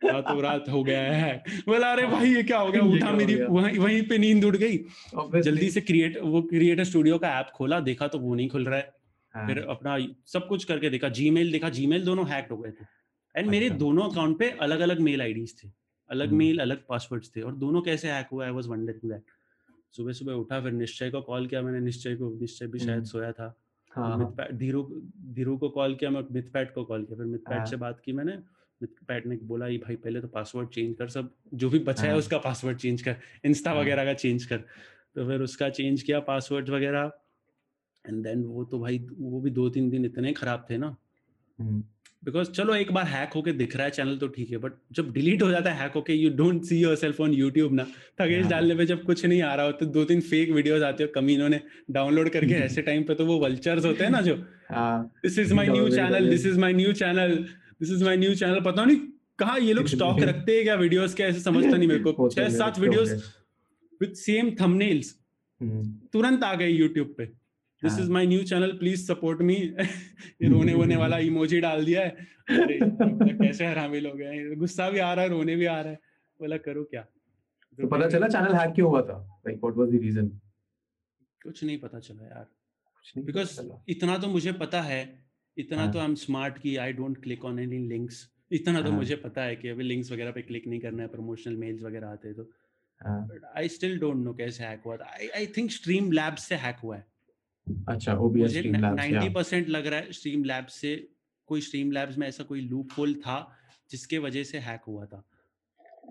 रातों 0.07 0.41
रात 0.43 0.69
हो 0.69 0.83
गया 0.85 1.01
है। 1.15 1.63
बोला 1.67 1.93
अरे 1.93 2.07
भाई 2.07 2.35
ये 2.35 2.43
क्या 2.43 2.59
हो 2.59 2.71
गया? 2.73 2.83
उठा 2.85 3.13
मेरी 3.13 3.35
वहीं 3.37 3.79
वहीं 3.79 4.03
पे 4.03 4.19
नींद 4.19 4.45
उड़ 4.45 4.57
गई। 4.57 4.77
जल्दी 5.41 5.71
से 5.71 5.81
क्रिएट 5.83 6.19
वो 6.23 6.43
क्रिएटर 6.45 6.85
स्टूडियो 6.85 7.19
का 7.19 7.39
ऐप 7.41 7.51
खोला 7.55 7.81
देखा 7.83 8.09
तो 8.09 8.19
वो 8.19 8.35
नहीं 8.35 8.49
खुल 8.49 8.65
रहा 8.65 8.79
है। 8.79 8.95
हाँ। 9.35 9.47
फिर 9.47 9.59
अपना 9.69 9.99
सब 10.27 10.47
कुछ 10.49 10.65
करके 10.65 10.91
देखा 10.91 11.09
जीमेल 11.13 11.53
देखा 11.53 11.69
जीमेल 11.71 12.05
दोनों 12.05 12.27
हैक 12.29 12.49
हो 12.51 12.57
गए 12.57 12.71
थे। 12.71 12.85
एंड 13.35 13.49
मेरे 13.51 13.67
अच्छा। 13.67 13.79
दोनों 13.79 14.09
अकाउंट 14.11 14.39
पे 14.39 14.51
अलग 14.61 14.81
अलग 14.81 15.01
मेल 15.01 15.23
आईडीज 15.23 15.55
थे। 15.65 15.69
अलग 16.11 16.33
मेल 16.33 16.51
हम्म। 16.51 16.63
अलग 16.63 16.83
पासवर्ड्स 16.89 17.31
थे। 17.37 17.41
और 17.41 17.55
दोनों 17.57 17.83
कैसे 17.83 18.11
हैक 18.11 18.29
हुआ 18.33 18.45
आई 18.45 18.51
वाज 18.51 18.67
वंडरिंग 18.67 19.11
दैट 19.13 19.23
सुबह 19.97 20.13
सुबह 20.13 20.33
उठा 20.33 20.61
फिर 20.61 20.73
निश्चय 20.73 21.11
को 21.11 21.21
कॉल 21.23 21.47
किया 21.47 21.63
मैंने। 21.63 21.81
निश्चय 21.81 22.15
को 22.17 22.31
निश्चय 22.41 22.67
भी 22.67 22.79
शायद 22.79 22.91
हम्म। 22.91 23.05
सोया 23.05 23.33
था। 23.33 23.55
हाँ। 23.93 24.35
धीरू 24.53 24.83
धीरू 25.35 25.57
को 25.57 25.69
कॉल 25.69 25.95
किया 25.95 26.11
मैं 26.11 26.23
मिथपैट 26.33 26.75
को 26.75 26.85
कॉल 26.85 27.05
किया। 27.05 27.17
फिर 27.19 27.27
मिथपैट 27.27 27.59
हाँ। 27.59 27.67
से 27.67 27.77
बात 27.77 28.01
की 28.05 28.13
मैंने। 28.13 28.33
पैट 28.83 29.27
ने 29.27 29.37
बोला 29.43 29.67
ये 29.67 29.79
भाई 29.79 29.97
पहले 29.97 30.21
तो 30.21 30.29
पासवर्ड 30.29 30.69
चेंज 30.69 30.95
कर 30.99 31.09
सब 31.09 31.31
जो 31.55 31.71
भी 31.71 31.79
बचा 31.79 32.03
है 32.03 32.11
हाँ। 32.11 32.19
उसका 32.19 32.39
पासवर्ड 32.39 32.79
चेंज 32.79 33.03
कर 33.03 33.17
इंस्टा 33.45 33.71
हाँ। 33.71 33.81
वगैरह 33.81 34.05
का 34.05 34.13
चेंज 34.15 34.45
कर। 34.45 34.57
तो 34.57 35.27
फिर 35.29 35.41
उसका 35.41 35.69
चेंज 35.69 36.03
किया 36.03 36.21
पासवर्ड 36.21 36.69
वगैरह। 36.71 37.11
एंड 38.05 38.23
देन 38.25 38.43
वो 38.45 38.65
तो 38.65 38.79
भाई 38.79 38.99
वो 39.19 39.41
भी 39.41 39.51
दो 39.51 39.69
तीन 39.69 39.91
दिन 39.91 40.05
इतने 40.05 40.33
खराब 40.33 40.67
थे 40.71 40.79
ना। 40.79 40.97
बिकॉज़ 42.25 42.51
चलो 42.51 42.75
एक 42.75 42.91
बार 42.93 43.05
हैक 43.05 43.33
होके 43.33 43.53
दिख 43.53 43.77
रहा 43.77 43.85
है 43.85 43.91
चैनल 43.91 44.17
तो 44.19 44.29
ठीक 44.29 44.51
है 44.51 44.59
बट 44.59 44.73
जब 44.93 45.13
डिलीट 45.13 45.43
हो 45.43 45.51
जाता 45.51 45.73
है 45.73 45.83
हैक 45.83 45.93
होके 45.93 46.13
you 46.13 46.31
don't 46.37 46.63
see 46.65 46.81
yourself 46.97 47.21
on 47.21 47.33
YouTube 47.33 47.73
ना। 47.75 47.85
थगेश 48.21 48.43
हाँ। 48.43 48.51
डालने 48.51 48.75
पे 48.75 48.87
जब 48.87 49.05
कुछ 49.05 49.25
नहीं 49.27 49.43
आ 49.43 49.55
रहा 49.55 49.67
हो 49.67 49.73
तो 49.73 49.87
दो 49.87 50.05
तीन 50.05 50.21
फेक 50.21 50.51
वीडियोस 50.51 50.83
आते 50.83 51.05
हो 51.05 51.11
कमी 51.15 51.35
इन्होंने 51.35 51.61
डाउनलोड 51.91 52.29
करके 52.31 52.55
ऐसे 52.65 52.83
टाइम 52.83 53.03
पे 53.05 53.15
तो 53.15 53.27
वो 53.27 53.39
वल्चर्स 53.39 53.85
होते 53.85 54.05
हैं 54.05 54.11
ना 54.11 54.21
जो 54.21 54.35
this 54.73 55.39
is 55.39 55.55
my 55.55 55.69
new 55.69 55.89
channel 55.89 56.29
this 56.31 56.47
is 56.47 56.59
my 56.59 56.73
new 56.73 56.93
channel 56.93 57.45
this 57.81 57.91
is 57.93 58.05
my 58.05 58.17
new 58.17 58.35
channel 58.35 58.61
पता 58.65 58.85
नहीं 58.85 58.97
कहा 59.39 59.57
ये 59.59 59.73
लोग 59.73 59.87
स्टॉक 59.89 60.21
रखते 60.23 60.55
हैं 60.57 60.63
क्या 60.65 60.75
वीडियोस 60.77 61.15
के 61.15 61.23
ऐसे 61.23 61.41
समझता 61.41 61.77
नहीं 61.77 61.89
मेरे 61.89 62.01
को। 62.03 62.29
छह 62.29 62.49
सात 62.51 62.79
वीडियोस 62.79 63.11
विद 64.01 64.13
सेम 64.17 64.51
थंबनेल्स 64.61 65.13
तुरंत 66.13 66.45
आ 66.45 66.55
गए 66.55 66.69
यूट्यूब 66.69 67.15
पे। 67.19 67.27
This 67.83 67.99
is 68.01 68.11
my 68.13 68.27
new 68.27 68.43
channel 68.45 68.73
please 68.79 69.07
support 69.07 69.41
me 69.43 69.55
ये 69.55 70.49
रोने 70.49 70.75
वोने 70.75 70.97
वाला 70.97 71.19
इमोजी 71.27 71.61
डाल 71.61 71.85
दिया 71.85 72.03
है। 72.03 72.11
अरे 72.51 72.79
कैसे 72.79 73.67
हरामी 73.67 74.01
लोग 74.01 74.21
हैं? 74.21 74.59
गुस्सा 74.59 74.89
भी 74.91 74.99
आ 74.99 75.13
रहा 75.13 75.25
है 75.25 75.31
रोने 75.31 75.57
भी 75.57 75.65
आ 75.67 75.81
रहा 75.81 75.91
है। 75.91 75.99
बोला 76.41 76.57
करो 76.59 76.85
क्या? 76.85 77.03
तो 77.03 77.89
पता 77.89 78.09
चला 78.09 78.29
चैनल 78.29 78.55
हैक 78.55 78.75
क्यों 78.75 78.89
हुआ 78.91 79.03
था? 79.03 79.19
Like 79.47 79.59
what 79.59 79.77
was 79.77 79.89
the 79.91 80.01
reason 80.03 80.29
कुछ 81.41 81.65
नहीं 81.65 81.79
पता 81.79 82.01
चला 82.01 82.25
यार। 82.25 82.47
बिकॉज़ 83.23 83.61
इतना 83.89 84.17
तो 84.19 84.29
मुझे 84.29 84.53
पता 84.55 84.81
है 84.83 85.03
इतना 85.59 85.83
हाँ। 85.83 85.93
तो 85.93 85.99
आई 85.99 86.05
एम 86.05 86.15
स्मार्ट 86.15 86.59
कि 86.59 86.77
I 86.77 86.93
don't 86.93 87.23
click 87.23 87.45
on 87.45 87.59
any 87.59 87.79
links 87.89 88.29
इतना 88.53 88.81
तो 88.83 88.91
हाँ। 88.91 88.97
मुझे 88.99 89.17
पता 89.17 89.43
है 89.43 89.57
कि 89.57 89.69
अभी 89.69 89.85
लिंक्स 89.85 90.13
वगैरह 90.13 90.31
पे 90.33 90.43
क्लिक 90.43 90.67
नहीं 90.67 90.81
करना 90.81 91.03
है 91.03 91.09
प्रमोशनल 91.09 91.57
मेल्स 91.57 91.83
वगैरह 91.83 92.09
आते 92.09 92.29
हैं 92.29 92.37
तो 92.37 92.51
हाँ 93.01 93.29
आई 93.57 93.69
स्टिल 93.69 93.99
डोंट 93.99 94.25
नो 94.25 94.33
कैसे 94.35 94.65
हैक 94.65 94.83
हुआ 94.87 94.97
I 95.05 95.29
I 95.37 95.47
think 95.57 95.71
stream 95.71 96.11
labs 96.13 96.49
से 96.49 96.55
हैक 96.65 96.77
हुआ 96.83 96.97
है 96.97 97.07
अच्छा 97.89 98.15
ओबीएस 98.27 98.51
स्ट्रीम 98.51 98.77
नाइन्टी 98.77 99.29
परसेंट 99.35 99.69
लग 99.69 99.87
रहा 99.87 100.01
है 100.01 100.13
स्ट्रीम 100.13 100.45
लैब्स 100.45 100.75
से 100.81 100.97
कोई 101.49 101.61
स्ट्रीम 101.61 101.91
लैब्स 101.93 102.19
में 102.19 102.27
ऐसा 102.29 102.45
कोई 102.45 102.61
लूप 102.61 102.93
होल 102.99 103.15
था 103.27 103.41
जिसके 103.91 104.19
वजह 104.19 104.43
से 104.45 104.59
हैक 104.59 104.83
हुआ 104.89 105.05
था 105.07 105.25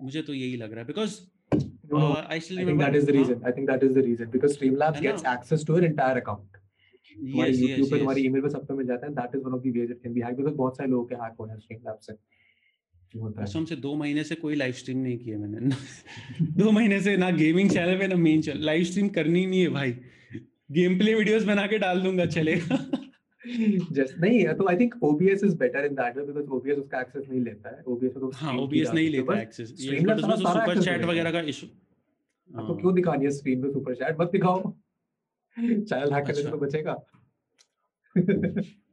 मुझे 0.02 0.22
तो 0.22 0.34
यही 0.34 0.56
लग 0.56 0.72
रहा 0.72 0.80
है 0.80 0.86
because 0.86 1.20
No, 1.88 1.98
no, 1.98 2.14
I 2.30 2.40
still 2.40 2.58
I 2.58 2.64
think 2.64 2.80
that 2.80 2.96
is 2.96 3.04
the 3.06 3.12
reason. 3.12 3.42
I 3.48 3.50
think 3.56 3.68
that 3.70 3.82
is 3.82 3.92
the 3.94 4.02
reason 4.02 4.30
because 4.30 4.54
Streamlabs 4.56 5.02
gets 5.02 5.26
access 5.32 5.64
to 5.64 5.74
your 5.74 5.84
entire 5.88 6.18
account. 6.20 6.56
तुम्हारे 7.16 7.52
YouTube 7.52 7.80
यस 7.80 7.90
पे 7.90 7.98
तुम्हारी 7.98 8.28
email 8.28 8.42
पे 8.42 8.48
सब 8.48 8.66
पे 8.66 8.74
मिल 8.74 8.86
जाता 8.86 9.06
है. 9.06 9.12
That 9.14 9.36
is 9.36 9.44
one 9.44 9.54
of 9.58 9.62
the 9.66 9.72
ways 9.76 9.92
it 9.94 10.02
can 10.02 10.14
be 10.16 10.24
hacked 10.24 10.38
because 10.40 10.56
बहुत 10.56 10.76
सारे 10.76 10.90
लोगों 10.90 11.04
के 11.04 11.14
हुए 11.40 11.50
हैं 11.50 11.58
से. 12.00 12.12
होता 13.20 13.40
है. 13.40 13.46
कसम 13.46 13.64
से 13.64 13.76
दो 13.76 13.94
महीने 13.94 14.24
से 14.24 14.34
कोई 14.34 14.54
लाइव 14.54 14.72
स्ट्रीम 14.72 14.98
नहीं 14.98 15.18
किया 15.18 15.38
मैंने। 15.38 15.70
दो 16.62 16.70
महीने 16.70 17.00
से 17.00 17.16
ना 17.16 17.30
गेमिंग 17.30 17.70
चैनल 17.70 17.98
पे 17.98 18.06
ना 18.06 18.16
मेन 18.16 18.42
चैनल 18.42 18.64
लाइव 18.66 18.84
स्ट्रीम 18.84 19.08
करनी 19.08 19.46
नहीं 19.46 19.60
है 19.60 19.68
भाई। 19.68 19.96
गेम 20.72 20.98
प्ले 20.98 21.14
वीडियोस 21.14 21.44
बना 21.44 21.66
के 21.66 21.78
डाल 21.78 22.00
दूँगा 22.02 22.26
चलेगा। 22.26 22.78
Just 23.96 24.18
नहीं 24.20 24.44
तो 24.54 24.64
I 24.70 24.74
think 24.76 24.94
OBS 25.04 25.42
is 25.48 25.54
better 25.54 25.82
in 25.88 25.94
that 25.94 26.16
way 26.16 26.24
because 26.28 26.48
OBS 26.56 26.78
उसका 26.78 27.02
access 27.04 27.28
नहीं 27.28 27.40
लेता 27.40 27.68
है. 27.68 27.82
में 27.88 28.10
तो 28.10 28.30
हाँ 28.34 28.56
ओबीएस 28.58 28.90
नहीं 28.90 29.08
लेता 29.10 29.40
एक्सेस 29.40 29.68
सारा 29.70 30.36
सुपर 30.36 30.82
चैट 30.82 31.04
वगैरह 31.04 31.30
का 31.30 31.40
इशू 31.40 31.66
तो 31.66 32.74
क्यों 32.76 32.94
दिखानी 32.94 33.24
है 33.24 33.30
स्क्रीन 33.30 33.62
पे 33.62 33.70
सुपर 33.72 33.94
चैट 33.94 34.16
मत 34.20 34.30
दिखाओ। 34.32 34.72
चैनल 35.58 36.12
हैक 36.12 36.26
करने 36.26 36.38
अच्छा। 36.38 36.50
तो 36.50 36.58
बचेगा। 36.58 36.96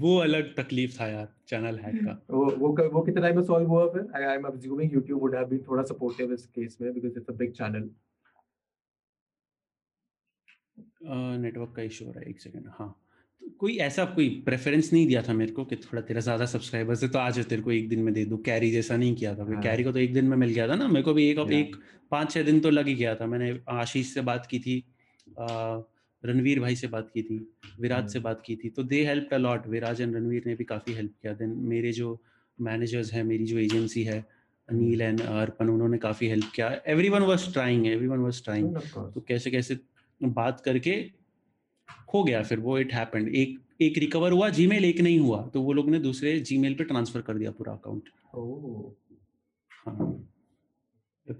वो 0.00 0.16
अलग 0.18 0.54
तकलीफ़ 0.56 1.00
था 1.00 1.06
यार 1.06 1.28
चैनल 1.48 1.78
हैक 1.78 1.96
का। 2.04 2.12
वो 2.30 2.44
वो 2.56 2.88
वो 2.88 3.02
कितने 3.02 3.22
टाइम 3.22 3.36
में 3.36 3.42
सॉल्व 3.42 3.68
हुआ 3.68 3.86
फिर? 3.86 4.06
I 4.16 4.34
am 4.36 4.44
assuming 4.44 4.92
YouTube 4.92 5.20
would 5.20 5.34
have 5.38 5.48
been 5.52 5.68
थोड़ा 5.68 5.82
सपोर्टिव 5.82 6.32
इस 6.32 6.46
केस 6.46 6.78
में 6.80 6.92
because 6.94 7.18
it's 7.18 7.28
a 7.28 7.32
big 7.32 7.52
channel 7.52 7.90
network 11.40 11.72
का 11.76 11.82
इशू 11.82 12.04
हो 12.04 12.10
रहा 12.12 12.20
है 12.20 12.30
एक 12.30 12.40
सेकंड 12.40 12.68
हाँ। 12.68 13.03
कोई 13.58 13.76
ऐसा 13.78 14.04
कोई 14.06 14.28
प्रेफरेंस 14.44 14.92
नहीं 14.92 15.06
दिया 15.06 15.22
था 15.22 15.32
मेरे 15.32 15.52
को 15.52 15.64
कि 15.64 15.76
थोड़ा 15.76 16.02
तेरा 16.02 16.20
ज़्यादा 16.20 16.46
सब्सक्राइबर्स 16.46 17.02
है 17.02 17.08
तो 17.08 17.18
आज 17.18 17.38
तेरे 17.48 17.62
को 17.62 17.72
एक 17.72 17.88
दिन 17.88 18.00
में 18.00 18.12
दे 18.14 18.24
दूँ। 18.24 18.38
कैरी 18.42 18.70
जैसा 18.70 18.96
नहीं 18.96 19.14
किया 19.14 19.34
था। 19.34 19.44
हाँ। 19.44 19.62
कैरी 19.62 19.84
को 19.84 19.92
तो 19.92 19.98
एक 19.98 20.12
दिन 20.14 20.24
में 20.24 20.36
मिल 20.36 20.50
गया 20.50 20.68
था 20.68 20.74
ना 20.74 20.88
मेरे 20.88 21.02
को 21.02 21.14
भी 21.14 21.28
एक 21.30 21.38
एक 21.52 21.76
पाँच 22.12 22.30
छः 22.32 22.42
दिन 22.42 22.60
तो 22.60 22.70
लग 22.70 22.86
ही 22.88 22.94
गया 22.94 23.14
था। 23.14 23.26
मैंने 23.26 23.58
आशीष 23.70 24.12
से 24.14 24.20
बात 24.22 24.46
की 24.50 24.58
थी 24.58 24.82
रणवीर 26.24 26.60
भाई 26.60 26.76
से 26.76 26.86
बात 26.88 27.10
की 27.14 27.22
थी 27.22 27.36
विराज 27.80 28.00
हम्म। 28.00 28.08
से 28.08 28.20
बात 28.20 28.42
की 28.46 28.56
थी 28.56 28.68
तो 28.70 28.82
they 28.84 29.04
help 29.06 29.34
a 29.34 29.38
lot 29.38 29.66
Viraj 29.68 30.00
and 30.00 30.14
Ranveer 30.16 30.42
ने 30.46 30.54
भी 30.54 30.64
काफ़ी 30.64 30.92
हेल्प 30.94 31.12
किया। 31.22 31.32
देन 31.34 31.50
मेरे 31.64 31.92
जो 31.92 32.18
मैनेजर्स 32.58 33.12
हैं 33.12 33.24
मेरी 33.24 33.44
जो 33.44 33.58
एजेंसी 33.58 34.02
है 34.04 34.24
अनिल 34.68 35.02
एंड 35.02 35.20
अर्पण 35.20 35.68
उन्होंने 35.68 35.98
काफ़ी 35.98 36.28
हेल्प 36.28 36.50
किया। 36.54 36.68
Every 36.88 37.08
one 37.08 37.22
was 37.22 37.52
trying 37.52 37.86
every 37.86 38.06
one 38.06 38.18
was 38.18 38.42
trying 38.44 38.76
तो 39.14 39.24
कैसे 39.28 39.50
कैसे 39.50 39.78
बात 40.20 40.60
करके 40.60 40.94
हो 42.14 42.24
गया 42.24 42.42
फिर 42.42 42.58
वो 42.58 42.78
इट 42.78 42.92
हैपेंड 42.94 43.28
एक 43.28 43.58
एक 43.82 43.98
रिकवर 43.98 44.32
हुआ 44.32 44.48
जीमेल 44.48 44.84
एक 44.84 45.00
नहीं 45.00 45.18
हुआ 45.18 45.42
तो 45.46 45.62
वो 45.62 45.72
लोग 45.72 45.90
ने 45.90 45.98
दूसरे 45.98 46.40
जीमेल 46.40 46.74
पे 46.74 46.84
ट्रांसफ़र 46.84 47.20
कर 47.20 47.34
दिया 47.34 47.50
पूरा 47.50 47.72
अकाउंट 47.72 48.08
Oh. 48.36 48.90
हाँ। 49.70 50.30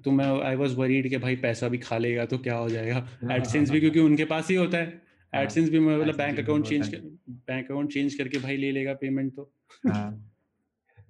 तो 0.05 0.11
मैं 0.11 0.27
आई 0.43 0.57
वाज 0.57 0.75
वरीड 0.75 1.09
कि 1.11 1.17
भाई 1.17 1.37
पैसा 1.37 1.69
भी 1.69 1.79
खा 1.79 1.99
लेगा 1.99 2.25
तो 2.27 2.39
क्या 2.39 2.57
हो 2.57 2.69
जाएगा? 2.69 3.09
एडसेंस 3.33 3.71
भी 3.71 3.81
क्योंकि 3.81 4.01
उनके 4.01 4.25
पास 4.25 4.51
ही 4.51 4.57
होता 4.57 4.79
है। 4.79 5.03
हाँ, 5.33 5.43
एडसेंस 5.43 5.71
भी 5.71 5.79
मैं 5.79 5.97
मतलब 5.97 6.17
बैंक 6.17 6.39
अकाउंट 6.39 6.67
चेंज 6.67 6.95
है। 6.95 7.01
बैंक 7.29 7.65
अकाउंट 7.65 7.93
चेंज 7.93 8.15
करके 8.15 8.39
भाई 8.39 8.57
ले 8.57 8.71
लेगा 8.73 8.95
पेमेंट 8.95 9.35
तो। 9.35 9.53
हाँ. 9.89 10.33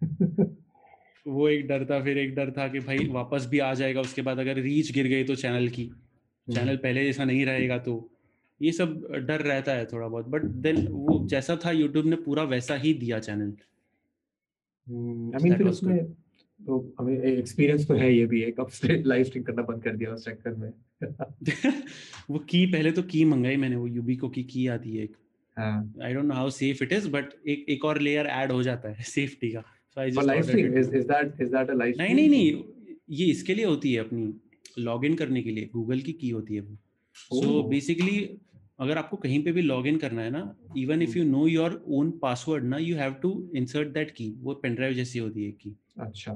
वो 1.27 1.49
एक 1.49 1.67
डर 1.69 1.85
था 1.85 2.03
फिर 2.03 2.19
एक 2.19 2.35
डर 2.35 2.51
था 2.51 2.69
कि 2.69 2.81
भाई 2.81 2.99
वापस 3.09 3.47
भी 3.47 3.59
आ 3.59 3.75
जाएगा 3.75 4.01
उसके 4.01 4.23
बाद 4.23 4.39
अगर 4.39 4.55
रीच 4.55 4.93
गिर 4.93 5.07
गई 5.07 5.25
तो 5.25 5.35
चैनल 5.35 5.69
की। 5.69 5.85
हम्म। 5.85 6.55
चैनल 6.55 6.77
पहले 6.77 7.05
जैसा 7.05 7.25
नहीं 7.25 7.47
रहेगा 7.47 7.79
तो। 7.79 8.11
ये 8.65 8.73
सब 8.73 9.07
डर 9.13 9.41
रहता 9.41 9.73
है 9.73 9.87
थोड़ा 9.87 10.09
बहुत 10.09 10.29
बट 10.29 10.43
देन 10.67 10.87
वो 10.89 11.27
जैसा 11.29 11.57
था 11.57 11.71
यूट्यूब 11.71 12.07
ने 12.07 12.17
पूरा 12.17 12.43
वैसा 12.43 12.75
ही 12.75 12.95
दिया 12.95 13.19
चैनल 13.19 13.53
आई 15.35 15.45
मीन 15.45 15.57
फिर 15.59 15.69
उसमें 15.69 16.05
तो 16.67 16.95
हमें 16.99 17.23
एक्सपीरियंस 17.23 17.87
तो 17.89 17.95
है 17.95 18.15
ये 18.17 18.27
भी 18.27 18.43
एक 18.43 18.61
अब 18.61 18.71
लाइव 18.85 19.25
स्ट्रीम 19.25 19.45
करना 19.49 19.63
बंद 19.63 19.83
कर 19.83 19.97
दिया 19.97 20.11
उस 20.11 20.25
चक्कर 20.25 20.55
में। 20.55 20.73
वो 22.31 22.39
की 22.39 22.67
पहले 22.67 22.93
तो 22.93 23.03
की 23.03 23.25
मंगाई 23.25 23.57
मैंने 23.57 23.77
वो 23.77 23.87
यूबिको 23.87 24.29
की 24.29 24.45
की 24.45 24.67
आती 24.67 24.97
है 24.97 25.05
एक। 25.05 25.17
I 26.03 26.15
don't 26.15 26.25
know 26.25 26.35
how 26.35 26.51
safe 26.51 26.85
it 26.85 26.93
is 26.93 27.09
but 27.09 27.25
एक 27.49 27.67
एक 27.69 27.85
और 27.85 28.01
लेयर 28.01 28.27
ऐड 28.27 28.53
हो 28.53 28.63
जाता 28.63 28.89
है 28.89 29.03
सेफ्टी 29.15 29.51
का। 29.51 29.61
So 29.61 30.01
I 30.01 30.11
just 30.11 30.23
live 30.23 30.43
stream 30.43 30.79
is 30.79 30.97
is 30.97 31.07
that 31.07 31.41
is 31.41 31.51
that 31.51 31.71
a 31.71 31.75
live 31.75 31.95
नहीं 31.99 32.15
नहीं 32.15 32.29
नहीं 32.29 32.65
ये 33.11 33.27
इसके 33.27 33.55
लिए 33.55 33.65
होती 33.65 33.93
है 33.95 34.01
अपनी 34.01 34.35
लॉग 34.79 35.05
इन 35.05 35.15
करने 35.15 35.43
के 35.43 35.51
लिए 35.51 35.71
गूगल 35.73 36.01
की 36.01 36.13
की 36.13 36.31
होती 36.31 36.55
है 36.55 36.61
वो। 36.61 36.77
सो 37.15 37.61
Oh. 37.63 37.71
बेसिकली 37.71 38.39
अगर 38.79 38.99
आपको 38.99 39.17
कहीं 39.17 39.43
पे 39.45 39.53
भी 39.53 39.63
लॉग 39.63 39.87
इन 39.87 39.97
करना 39.97 40.23
है 40.23 40.31
ना 40.31 40.55
even 40.77 41.03
if 41.03 41.19
you 41.19 41.25
know 41.25 41.47
your 41.47 41.83
own 41.89 42.11
password 42.23 42.65
ना 42.65 42.79
you 42.79 42.97
have 42.97 43.13
to 43.13 43.33
insert 43.55 43.89
that 43.89 44.11
key 44.11 44.35
वो 44.43 44.55
पेन 44.55 44.75
ड्राइव 44.75 44.95
जैसी 44.95 45.19
होती 45.19 45.45
है 45.45 45.51
की 45.53 45.77
अच्छा। 46.01 46.33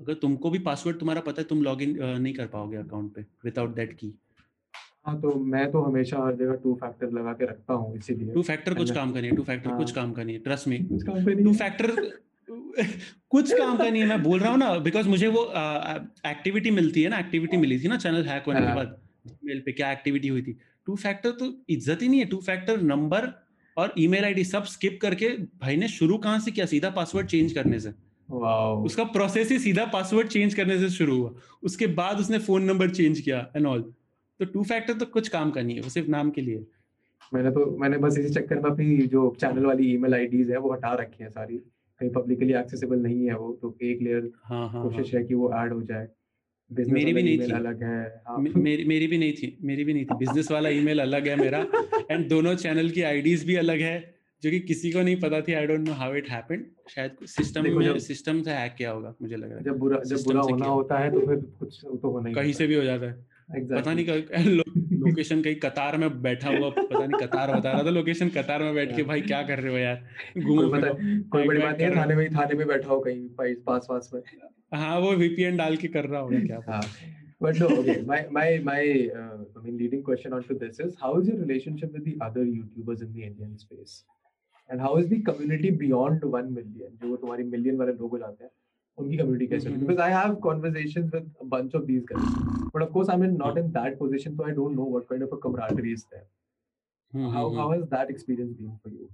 अगर 0.00 0.14
तुमको 0.14 0.50
भी 0.50 0.58
पासवर्ड 0.58 0.98
तुम्हारा 0.98 1.20
पता 1.20 1.42
है 1.42 1.48
तुम 1.48 1.62
लॉग 1.62 1.82
इन 1.82 1.96
नहीं 2.02 2.34
कर 2.34 2.46
पाओगे 2.46 2.76
अकाउंट 2.76 3.14
पे 3.14 3.24
विदाउट 3.44 3.74
दैट 3.74 3.92
की 3.92 4.12
हाँ 5.06 5.20
तो 5.20 5.34
मैं 5.44 5.70
तो 5.72 5.82
हमेशा 5.82 6.18
हर 6.18 6.34
जगह 6.36 6.54
टू 6.54 6.74
फैक्टर 6.74 7.10
लगा 7.10 7.32
के 7.32 7.44
रखता 7.44 7.74
हूँ 7.74 7.96
इसीलिए। 7.96 8.32
टू 8.32 8.42
फैक्टर 8.42 8.74
कुछ 8.74 8.90
काम 8.94 9.12
का 9.12 9.20
नहीं 9.20 9.30
है 9.30 9.36
टू 9.36 9.42
फैक्टर 9.42 9.70
कुछ 9.70 9.86
हाँ। 9.86 9.94
काम 9.94 10.12
का 10.12 10.22
नहीं 10.22 10.36
है 10.36 10.42
ट्रस्ट 10.42 10.68
में 10.68 10.84
टू 11.44 11.52
फैक्टर 11.54 11.94
कुछ 13.30 13.52
काम 13.52 13.76
का 13.76 13.88
नहीं 13.90 14.02
है 14.02 14.08
मैं 14.08 14.22
बोल 14.22 14.40
रहा 14.40 14.50
हूँ 14.50 14.58
ना 14.58 14.78
बिकॉज़ 14.78 15.08
मुझे 15.08 15.28
वो 15.28 15.44
एक्टिविटी 16.26 16.70
मिलती 16.70 17.02
है 17.02 17.08
ना 17.08 17.18
एक्टिविटी 17.18 17.56
मिली 17.56 17.78
थी 17.80 17.88
ना 17.88 17.96
चैनल 17.96 18.24
हैक 18.26 18.44
होने 18.46 18.60
के 18.60 18.66
हाँ। 18.66 18.74
बाद 18.76 18.98
मेल 19.44 19.60
पे 19.60 19.72
क्या 19.72 19.92
एक्टिविटी 19.92 20.28
हुई 20.28 20.42
थी। 20.42 20.56
टू 20.90 20.96
फैक्टर 20.98 21.30
तो 21.32 21.46
इज़्ज़त 21.70 22.02
ही 22.02 22.08
नहीं 22.08 22.20
है 22.20 22.26
टू 22.26 22.36
फैक्टर 22.42 22.80
नंबर 22.84 23.26
और 23.76 23.92
ईमेल 23.98 24.24
आईडी 24.24 24.44
सब 24.44 24.64
स्किप 24.66 24.98
करके 25.02 25.28
भाई 25.58 25.76
ने 25.76 25.88
शुरू 25.88 26.16
कहाँ 26.18 26.38
से 26.40 26.50
किया? 26.50 26.66
सीधा 26.66 26.90
पासवर्ड 26.90 27.26
चेंज 27.28 27.52
करने 27.52 27.78
से। 27.80 27.90
उसका 28.84 29.04
प्रोसेस 29.12 29.50
ही 29.50 29.58
सीधा 29.58 29.84
पासवर्ड 29.92 30.28
चेंज 30.28 30.54
करने 30.54 30.78
से 30.78 30.88
शुरू 30.90 31.16
हुआ। 31.16 31.30
उसके 31.62 31.86
बाद 31.94 32.20
उसने 32.20 32.38
फ़ोन 32.40 32.64
नंबर 32.64 32.90
चेंज 32.90 33.20
किया 33.20 33.38
एंड 33.56 33.66
ऑल 33.66 33.82
तो 34.40 34.44
टू 34.46 34.64
फैक्टर 34.64 34.94
तो 34.94 35.06
कुछ 35.08 35.28
काम 35.28 35.50
का 35.50 35.62
नहीं 35.62 35.76
है 35.76 35.82
वो 35.82 35.88
सिर्फ़ 35.90 36.08
नाम 36.10 36.30
के 36.30 36.40
लिए। 36.40 36.64
मैंने 37.32 37.50
तो 37.50 37.66
मैंने 37.80 37.98
बस 37.98 38.18
इसी 38.18 38.34
चक्कर 38.34 38.60
में 38.60 38.70
अपनी 38.70 38.96
जो 39.08 39.34
चैनल 39.40 39.66
वाली 39.66 39.92
ईमेल 39.94 40.14
आईडीज 40.14 40.50
है 40.50 40.58
वो 40.58 40.72
हटा 40.72 40.94
रखी 41.00 41.24
है 41.24 41.30
सारी। 41.30 41.56
कहीं 42.00 42.10
पब्लिकली 42.12 42.52
एक्सेसिबल 42.58 42.98
नहीं 43.00 43.26
है 43.26 43.36
वो 43.38 43.52
तो 43.62 43.76
एक 43.82 44.02
लेयर 44.02 44.30
हाँ 44.44 44.58
हाँ 44.60 44.68
हाँ 44.72 44.82
कोशिश 44.82 45.14
है। 45.14 45.22
कि 45.24 45.34
वो 45.34 45.52
ऐड 45.56 45.72
हो 45.72 45.82
जाए। 45.82 46.08
मेरी 46.70 47.12
भी 47.12 47.22
नहीं 47.22 47.38
थी। 47.38 47.52
अलग 47.52 47.82
है। 47.82 48.40
मेरी 48.58 48.84
मेरी 48.84 49.06
भी 49.06 49.18
नहीं 49.18 49.32
थी 49.32 49.56
मेरी 49.64 49.84
भी 49.84 49.94
नहीं 49.94 50.04
थी। 50.04 50.16
बिज़नेस 50.18 50.50
वाला 50.50 50.68
ईमेल 50.70 51.00
अलग 51.00 51.28
है 51.28 51.36
मेरा। 51.36 51.66
एंड 52.10 52.28
दोनों 52.28 52.54
चैनल 52.56 52.90
की 52.90 53.02
आईडीज 53.04 53.44
भी 53.46 53.56
अलग 53.56 53.80
है 53.80 53.98
जो 54.42 54.50
कि 54.50 54.60
किसी 54.62 54.90
को 54.92 55.00
नहीं 55.00 55.16
पता 55.20 55.40
थी। 55.40 55.52
I 55.52 55.66
don't 55.66 55.80
know 55.80 55.92
how 55.94 56.14
it 56.16 56.30
happened 56.30 56.64
शायद 56.90 57.26
सिस्टम 57.28 57.68
में 57.70 57.98
सिस्टम 58.00 58.42
से 58.42 58.50
हैक 58.52 58.74
किया 58.78 58.90
होगा 58.90 59.14
मुझे 59.22 59.36
लग 59.36 59.48
रहा 59.48 59.58
है। 59.58 59.64
जब 59.64 59.78
बुरा 59.78 60.00
जब 60.06 60.22
बुरा 60.24 60.40
होना। 60.42 60.66
होता 60.66 60.98
है 60.98 61.10
तो 61.12 61.26
फिर 61.26 61.36
कुछ 61.60 61.80
तो 61.84 62.10
होना 62.10 62.28
ही 62.28 62.34
कहीं 62.34 62.52
से 62.52 62.66
भी 62.66 62.74
हो 62.74 62.82
जाता 62.84 63.06
है। 63.06 63.28
पता 63.68 63.92
नहीं 63.94 64.06
लोकेशन 64.96 65.40
कहीं 65.42 65.54
कतार 65.56 65.96
में 65.98 66.22
बैठा 66.22 66.50
हुआ 66.50 66.68
पता 66.70 66.98
नहीं 66.98 67.20
कतार 67.20 67.52
बता 67.52 67.70
रहा 67.72 67.82
था 67.82 67.90
लोकेशन 67.90 68.28
कतार 68.30 68.62
में 68.62 68.74
बैठ 68.74 68.94
के 68.96 69.02
भाई 69.02 69.20
क्या 69.22 69.42
कर 69.42 69.58
रहे 69.58 69.72
हो 69.72 69.78
यार? 69.78 70.08
घूमो 70.38 70.60
कोई 70.60 70.70
पता 70.72 70.92
कोई 71.30 71.46
बड़ी 71.46 71.60
बात 71.60 71.80
नहीं 71.80 71.90
थाने 71.96 72.14
में 72.14 72.30
थाने 72.30 72.54
में 72.54 72.66
बैठा 72.68 72.88
हो 72.88 73.00
कहीं 73.00 73.28
पास 73.66 73.86
पास 73.90 74.10
में। 74.14 74.20
हाँ 74.74 74.98
वो 75.00 75.10
वीपीएन 75.16 75.56
डाल 75.56 75.76
के 75.76 75.88
कर 75.96 76.06
रहा 76.06 76.20
होगा 76.20 76.38
क्या 76.46 76.60
हाँ 76.68 76.82
but 77.44 77.58
no 77.60 77.66
okay 77.74 77.92
my 78.08 78.16
my 78.36 78.42
my 78.64 78.80
uh, 79.18 79.36
i 79.58 79.60
mean 79.66 79.76
leading 79.82 80.00
question 80.08 80.34
onto 80.38 80.56
this 80.62 80.80
is 80.86 80.96
how 81.02 81.12
is 81.20 81.28
your 81.30 81.36
relationship 81.42 81.94
with 81.98 82.02
the 82.08 82.12
other 82.26 82.42
youtubers 82.48 83.04
in 83.06 83.12
the 83.14 83.22
indian 83.28 83.54
space 83.62 83.94
and 84.70 84.82
how 84.86 84.90
is 85.02 85.06
the 85.12 85.18
community 85.28 85.70
beyond 85.84 86.26
1 86.40 86.50
million 86.58 86.90
जो 87.04 87.16
तुम्हारी 87.22 87.44
million 87.54 87.76
वाले 87.82 87.92
लोग 88.02 88.10
हो 88.16 88.18
जाते 88.24 88.44
हैं 88.44 88.50
उनकी 88.98 89.16
community 89.22 89.46
कैसे 89.54 89.68
होती 89.68 89.78
है 89.78 89.80
Mhm. 89.80 89.88
because 89.88 90.02
i 90.08 90.10
have 90.16 90.36
conversations 90.48 91.16
with 91.16 91.46
a 91.46 91.48
bunch 91.54 91.78
of 91.80 91.86
these 91.92 92.04
guys 92.12 92.28
but 92.74 92.84
of 92.88 92.92
course 92.98 93.14
i'm 93.14 93.24
in 93.28 93.38
not 93.44 93.62
in 93.64 93.72
that 93.78 93.98
position 94.02 94.36
so 94.42 94.50
i 94.50 94.54
don't 94.60 94.80
know 94.82 94.90
what 94.98 95.08
kind 95.14 95.28
of 95.28 95.34
a 95.38 95.40
camaraderie 95.46 95.96
is 96.00 96.04
there 96.12 96.26
हम्म, 96.26 97.32
how 97.38 97.46
हम्म, 97.48 97.62
how 97.62 97.70
has 97.74 97.88
that 97.96 98.14
experience 98.16 98.54
been 98.60 98.76
for 98.84 98.94
you 98.98 99.10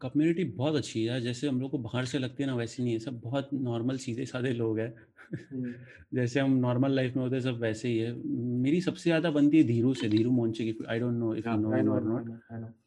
community 0.00 0.44
बहुत 0.52 0.74
अच्छी 0.76 1.04
है 1.04 1.20
जैसे 1.20 1.48
हम 1.48 1.60
लोग 1.60 1.70
को 1.70 1.78
बाहर 1.78 2.04
से 2.04 2.18
लगती 2.18 2.42
है 2.42 2.48
ना, 2.48 2.54
वैसी 2.56 2.82
नहीं 2.82 2.92
है, 2.92 2.98
सब 2.98 3.20
बहुत 3.20 3.50
नॉर्मल 3.54 3.98
सीधे 3.98 4.26
साधे 4.26 4.52
लोग 4.52 4.78
हैं। 4.78 4.94
जैसे 6.14 6.40
हम 6.40 6.56
नॉर्मल 6.56 6.92
लाइफ 6.92 7.16
में 7.16 7.22
होते 7.22 7.36
हैं 7.36 7.42
सब 7.42 7.58
वैसे 7.60 7.88
ही 7.88 7.98
है। 7.98 8.12
मेरी 8.62 8.80
सबसे 8.80 9.02
ज़्यादा 9.02 9.30
बनती 9.30 9.56
है 9.58 9.64
धीरू 9.64 9.94
से 9.94 10.08
धीरू 10.08 10.30
मोन्चे 10.30 10.64
की 10.64 10.84
I 10.88 10.98
don't 11.00 11.14
know 11.14 11.34
if 11.34 11.52
you 11.52 11.58
know 11.58 11.72
him 11.72 11.92
or 11.92 12.02
not 12.04 12.24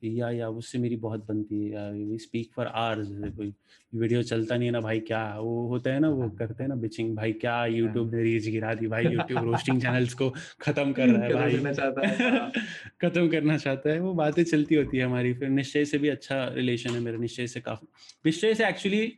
या 0.03 0.29
या 0.31 0.49
उससे 0.49 0.79
मेरी 0.79 0.95
बहुत 0.95 1.25
बनती 1.27 1.67
है 1.67 1.91
वी 1.93 2.17
स्पीक 2.17 2.51
फॉर 2.55 2.67
आवर्स 2.67 3.07
कोई 3.35 3.53
वीडियो 3.95 4.23
चलता 4.23 4.55
नहीं 4.57 4.67
है 4.67 4.71
ना 4.71 4.81
भाई 4.81 4.99
क्या 4.99 5.39
वो 5.39 5.67
होता 5.67 5.89
है 5.93 5.99
ना 5.99 6.09
वो 6.09 6.29
करते 6.29 6.63
हैं 6.63 6.67
ना 6.69 6.75
बिचिंग 6.75 7.15
भाई 7.15 7.33
क्या 7.33 7.65
यूट्यूब 7.65 8.15
ने 8.15 8.23
रीच 8.23 8.47
गिरा 8.47 8.73
दी 8.73 8.87
भाई 8.87 9.05
यूट्यूब 9.07 9.43
रोस्टिंग 9.43 9.81
चैनल्स 9.81 10.13
को 10.13 10.29
खत्म 10.61 10.93
कर 10.93 11.09
रहा 11.09 11.23
है 11.23 11.31
भाई। 11.31 11.53
है, 12.05 12.37
हाँ। 12.37 12.51
खत्म 13.01 13.29
करना 13.29 13.57
चाहता 13.57 13.89
है 13.89 13.99
वो 13.99 14.13
बातें 14.13 14.43
चलती 14.43 14.75
होती 14.75 14.97
है 14.97 15.03
हमारी 15.05 15.33
फिर 15.33 15.49
निश्चय 15.49 15.85
से 15.85 15.97
भी 15.97 16.09
अच्छा 16.09 16.47
रिलेशन 16.47 16.89
है 16.89 16.99
मेरा 16.99 17.17
निश्चय 17.17 17.47
से 17.47 17.61
काफ़ी 17.61 17.87
निश्चय 18.25 18.53
से 18.53 18.67
एक्चुअली 18.67 19.13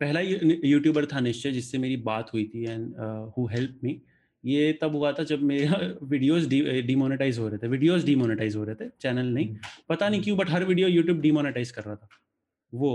पहला 0.00 0.20
यूट्यूबर 0.20 1.06
था 1.06 1.20
निश्चय 1.20 1.50
जिससे 1.52 1.78
मेरी 1.78 1.96
बात 2.04 2.32
हुई 2.32 2.44
थी 2.54 2.64
एंड 2.64 2.94
हु 3.36 3.46
हेल्प 3.48 3.80
मी 3.84 4.00
ये 4.44 4.72
तब 4.82 4.94
हुआ 4.96 5.12
था 5.12 5.22
जब 5.24 5.42
मेरा 5.42 5.78
वीडियोस 6.04 6.46
डिमोनेटाइज 6.46 7.38
हो 7.38 7.48
रहे 7.48 7.58
थे। 7.58 7.68
वीडियोस 7.68 8.04
डिमोनेटाइज 8.04 8.56
हो 8.56 8.64
रहे 8.64 8.74
थे 8.76 8.88
चैनल 9.00 9.26
नहीं। 9.26 9.56
पता 9.88 10.08
नहीं 10.08 10.22
क्यों 10.22 10.36
बट 10.38 10.50
हर 10.50 10.64
वीडियो 10.64 10.88
यूट्यूब 10.88 11.20
डिमोनेटाइज 11.20 11.70
कर 11.70 11.82
रहा 11.82 11.96
था। 11.96 12.08
वो 12.72 12.90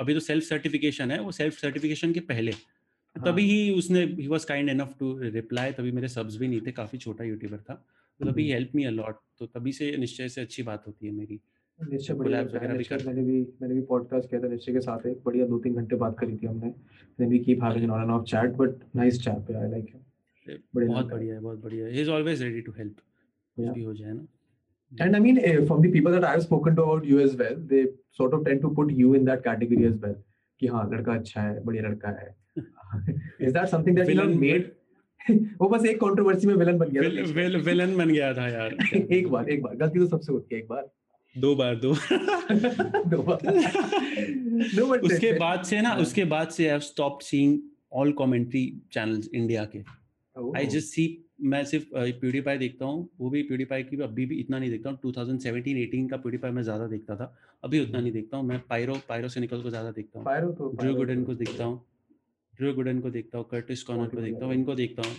अभी 0.00 0.14
तो 0.14 0.20
सेल्फ 0.20 0.44
सर्टिफिकेशन 0.44 1.10
है 1.10 1.20
वो 1.20 1.32
सेल्फ 1.32 1.58
सर्टिफिकेशन 1.58 2.12
के 2.12 2.20
पहले। 2.22 2.50
हाँ। 2.50 3.24
तभी 3.24 3.44
ही। 3.44 3.70
उसने 3.72 4.04
he 4.04 4.26
was 4.28 4.46
kind 4.46 4.70
enough 4.70 4.94
to 4.98 5.12
reply 5.20 5.72
तभी 5.72 5.92
मेरे 5.92 6.08
सब्स 6.08 6.36
भी 6.36 6.48
नहीं 6.48 6.60
थे 6.66 6.72
काफ़ी 6.72 6.98
छोटा 6.98 7.24
यूट्यूबर 7.24 7.58
था। 7.60 7.74
तो 8.20 8.30
तभी 8.30 8.50
हेल्प 8.50 8.70
मी 8.74 8.84
अलॉट 8.84 9.20
तो 9.38 9.46
तभी 9.48 9.72
से 9.72 9.96
निश्चय 9.96 10.28
से 10.28 10.40
अच्छी 10.40 10.62
बात 10.62 10.86
होती 10.86 11.06
है 11.06 11.12
मेरी। 11.12 11.40
निश्चय 11.80 12.14
बढ़िया 12.14 12.38
है 12.38 12.76
निश्चय 12.76 13.02
मैंने 13.06 13.22
भी 13.22 13.40
मैंने 13.62 13.74
भी 13.74 13.80
पॉडकास्ट 13.88 14.28
किया 14.30 14.40
था 14.42 14.48
निश्चय 14.48 14.72
के 14.72 14.80
साथ 14.80 15.06
एक 15.06 15.20
बढ़िया 15.24 15.46
दो 15.46 15.58
तीन 15.64 15.74
घंटे 15.74 15.96
बात 15.96 16.16
करी 16.18 16.36
थी 16.36 16.46
हमने 16.46 16.72
we 17.30 17.38
keep 17.44 17.62
having 17.64 17.84
an 17.84 17.90
on 17.96 18.02
and 18.04 18.12
off 18.14 18.24
chat 18.30 18.56
but 18.56 18.80
nice 19.00 19.18
chat 19.18 19.50
yeah, 19.50 19.64
I 19.64 19.68
like 19.74 19.92
बढ़िया 20.74 20.92
बहुत 20.92 21.06
बढ़िया 21.10 21.34
है 21.34 21.40
बहुत 21.40 21.62
बढ़िया 21.62 21.86
he 21.86 22.00
is 22.00 22.10
always 22.10 22.42
ready 22.42 22.60
to 22.60 22.72
help 22.78 22.96
कुछ 23.56 23.68
भी 23.68 23.82
हो 23.82 23.94
जाए 23.94 24.12
ना 24.12 24.26
And 24.92 25.16
I 25.16 25.20
mean, 25.20 25.38
uh, 25.46 25.62
from 25.68 25.80
the 25.84 25.88
people 25.94 26.12
that 26.12 26.24
I've 26.24 26.42
spoken 26.42 26.76
to 26.76 26.82
about 26.82 27.06
you 27.06 27.16
as 27.20 27.32
well, 27.38 27.54
they 27.70 27.78
sort 28.18 28.34
of 28.34 28.44
tend 28.44 28.60
to 28.64 28.68
put 28.74 28.90
you 28.98 29.14
in 29.14 29.24
that 29.28 29.42
category 29.46 29.86
as 29.86 29.96
well. 30.04 30.14
कि 30.60 30.66
हाँ 30.66 30.84
लड़का 30.90 31.14
अच्छा 31.14 31.42
है 31.42 31.64
बढ़िया 31.64 31.82
लड़का 31.88 32.08
है 32.20 32.34
is 33.46 33.56
that 33.56 33.72
something 33.72 33.96
that 33.98 34.12
you 34.12 34.18
have 34.18 34.28
Villain- 34.28 34.40
made 34.42 34.68
वो 35.60 35.68
बस 35.68 35.84
एक 35.86 35.96
कंट्रोवर्सी 36.00 36.46
में 36.46 36.54
विलन 36.54 36.78
बन 36.78 36.90
गया 36.90 37.02
था 37.02 37.58
विलन 37.70 37.96
बन 37.96 38.08
गया 38.08 38.32
था 38.34 38.48
यार 38.48 38.76
एक 38.96 39.28
बार 39.30 39.48
एक 39.50 39.62
बार 39.62 39.74
गलती 39.76 39.98
तो 39.98 40.06
सबसे 40.06 40.32
होती 40.32 40.54
है 40.54 40.60
एक 40.60 40.68
बार 40.68 40.86
दो 41.38 41.54
बार 41.54 41.76
दो 41.76 41.92
दो 43.10 43.22
बार। 43.22 45.00
उसके 45.04 45.32
बाद 45.38 45.62
से 45.64 45.80
ना 45.80 45.88
हाँ। 45.88 45.98
उसके 45.98 46.24
बाद 46.24 46.48
से 46.48 46.64
I 46.64 46.70
have 46.70 46.80
stopped 46.80 47.22
seeing 47.22 47.58
all 47.92 48.12
commentary 48.12 48.62
channels 48.92 49.28
India 49.34 49.64
के. 49.64 49.82
आई 50.58 50.66
जस्ट 50.66 50.88
सी 50.88 51.22
मैं 51.40 51.64
सिर्फ़ 51.64 51.86
प्यूडीपाई 51.94 52.58
देखता 52.58 52.84
हूँ 52.84 53.08
वो 53.20 53.30
भी 53.30 53.42
प्यूडीपाई 53.42 53.82
की 53.82 53.96
अभी 54.02 54.26
भी 54.26 54.38
इतना 54.40 54.58
नहीं 54.58 54.70
देखता 54.70 54.90
हूँ। 54.90 54.98
2017 55.06 55.74
18 55.74 56.08
का 56.10 56.16
प्यूडीपाई 56.16 56.50
मैं 56.50 56.62
ज़्यादा 56.62 56.86
देखता 56.86 57.16
था 57.16 57.34
अभी 57.64 57.80
उतना 57.80 58.00
नहीं 58.00 58.12
देखता 58.12 58.36
हूँ। 58.36 58.46
मैं 58.46 58.60
पायरो 58.70 58.94
पायरो 59.08 59.28
से 59.28 59.40
निकल 59.40 59.62
को 59.62 59.70
ज़्यादा 59.70 59.90
देखता 59.90 60.18
हूँ। 60.18 60.26
Pyro 60.26 60.56
तो 60.58 60.72
ड्रू 60.82 60.94
गुडन 60.94 61.16
तो- 61.16 61.26
को 61.26 61.34
देखता 61.34 61.64
हूँ। 61.64 61.84
ड्रू 62.58 62.72
गुडन 62.72 63.00
को 63.00 63.10
देखता 63.10 63.38
हूँ 63.38 63.48
कर्टिस 63.50 63.82
कॉनर 63.82 64.06
को 64.06 64.20
देखता 64.20 64.44
हूँ 64.46 64.54
इनको 64.54 64.74
देखता 64.74 65.08
हूँ। 65.08 65.16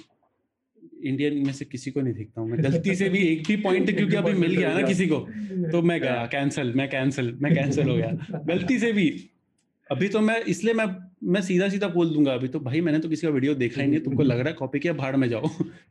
इंडियन 1.04 1.46
में 1.46 1.54
से 1.54 1.66
किसी 1.66 1.92
को 1.92 2.02
नहीं 2.02 2.14
देखता 2.14 2.42
हूँ। 2.42 2.50
मैं 2.50 2.64
गलती 2.64 2.96
से 2.96 3.10
भी 3.10 3.20
एक 3.20 3.44
भी 3.48 3.56
पॉइंट 3.56 3.92
क्योंकि 3.98 4.16
अभी 4.16 4.34
मिल 4.34 4.56
गया 4.56 4.80
ना 4.80 4.88
किसी 4.88 5.08
को 5.08 5.16
तो 5.72 5.82
मैं 5.82 6.02
गया 6.02 6.26
कैंसिल 6.26 6.74
मैं 6.74 6.90
कैंसिल 6.90 7.38
मैं 7.42 7.56
कैंसिल 7.56 7.90
हो 7.90 7.96
गया। 7.96 8.40
गलती 8.46 8.80
से 8.80 8.92
भी। 8.92 9.30
अभी 9.92 10.08
तो 10.08 10.20
मैं 10.20 10.42
इसलिए 10.42 10.74
मैं 10.74 10.86
मैं 11.24 11.42
सीधा 11.42 11.70
सीधा 11.70 11.88
बोल 11.88 12.10
दूँगा 12.10 12.34
अभी 12.34 12.48
तो 12.48 12.60
भाई 12.60 12.82
मैंने 12.82 13.00
तो 13.00 13.10
किसी 13.10 13.28
का 13.28 13.34
वीडियो 13.34 13.56
देखा 13.56 13.82
ही 13.82 13.88
नहीं 13.88 14.00
तुमको 14.00 14.24
लग 14.24 14.40
रहा 14.40 14.48
है 14.48 14.54
कॉपी 14.54 14.80
किया 14.80 14.94
भाड़ 14.94 15.16
में 15.16 15.30
जाओ। 15.30 15.46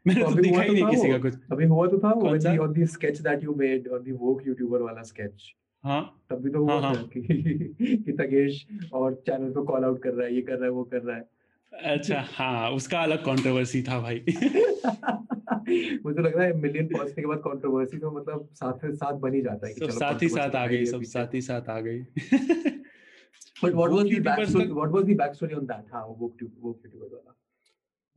मैंने 0.07 0.21
तो 0.21 0.27
अभी 0.27 0.43
देखा 0.43 0.63
ही 0.63 0.69
तो 0.69 0.75
नहीं 0.75 0.87
किसी 0.87 1.09
का 1.09 1.19
कुछ। 1.19 1.35
अभी 1.53 1.65
हुआ 1.65 1.87
तो 1.87 1.99
था 1.99 2.13
वो 2.13 2.21
कौन 2.21 2.41
सा? 2.41 2.57
on 2.57 2.75
the 2.75 2.87
sketch 2.87 3.23
that 3.23 3.45
you 3.47 3.55
made 3.63 3.89
on 3.89 4.05
the 4.09 4.19
woke 4.23 4.45
YouTuber 4.49 4.81
वाला 4.81 5.03
sketch 5.03 5.49
हाँ। 5.85 6.23
तब 6.31 6.37
भी 6.37 6.51
तो 6.51 6.59
हुआ 6.59 6.81
हाँ, 6.81 6.95
था 6.95 7.03
कि 7.03 7.21
कि 7.97 8.13
तगेश 8.13 8.67
और 8.93 9.15
चैनल 9.15 9.53
को 9.53 9.63
कॉल 9.63 9.85
आउट 9.85 10.03
कर 10.03 10.11
रहा 10.11 10.27
है 10.27 10.35
ये 10.35 10.41
कर 10.41 10.53
रहा 10.53 10.65
है 10.65 10.71
वो 10.71 10.85
कर 10.85 11.03
रहा 11.03 11.17
है। 11.17 11.23
अच्छा 11.85 12.21
हाँ 12.31 12.71
उसका 12.71 13.01
अलग 13.01 13.25
कंट्रोवर्सी 13.25 13.83
था 13.83 14.01
भाई। 14.01 14.19
मुझे 16.05 16.23
लग 16.23 16.37
रहा 16.37 16.45
है 16.45 16.53
मिलियन 16.57 16.87
पहुँचने 16.89 17.23
के 17.23 17.27
बाद 17.27 17.39
कंट्रोवर्सी 17.39 17.99
तो 17.99 18.11
मतलब 18.11 18.49
साथ 18.55 18.91
साथ 18.95 19.13
बन 19.21 19.35
ही 19.35 19.41
जाता 19.43 19.67
है 19.67 19.73
कि 19.75 19.81
सब 19.81 19.87
चलो 19.87 19.99
साथ 19.99 20.23
ही 20.23 20.29
साथ 20.29 20.55
आ 20.57 20.67
गई 20.67 20.85
सब 20.85 21.03
साथ 21.05 21.35
ही 21.35 21.41
साथ 21.41 21.69
आ 21.71 21.79
गई। 21.81 21.99
But 23.63 23.75
what 23.75 23.91
was 23.91 24.05
the 24.05 24.09
YouTubers 24.09 24.37
backstory 24.37 24.67
का- 24.67 24.75
what 24.77 24.91
was 24.91 25.05
the 25.05 25.17
backstory 25.19 25.55
on 25.55 25.67
that 25.67 25.93
हाँ 25.93 26.05
वो 26.07 26.15
वो 26.15 26.29
यूट्यूबर 26.43 27.15
वाला 27.15 27.35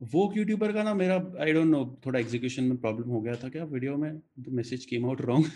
वो 0.00 0.32
यूट्यूबर 0.36 0.72
का 0.72 0.82
ना 0.82 0.94
मेरा 0.94 1.14
आई 1.40 1.52
डोंट 1.52 1.66
नो 1.66 1.84
थोड़ा 2.06 2.18
एग्जीक्यूशन 2.20 2.64
में 2.64 2.76
प्रॉब्लम 2.76 3.08
हो 3.10 3.20
गया 3.20 3.34
था 3.34 3.48
क्या? 3.48 3.64
वीडियो 3.64 3.96
में 3.96 4.10
the 4.40 4.48
message 4.48 4.84
came 4.84 5.06
out 5.06 5.20
wrong 5.20 5.46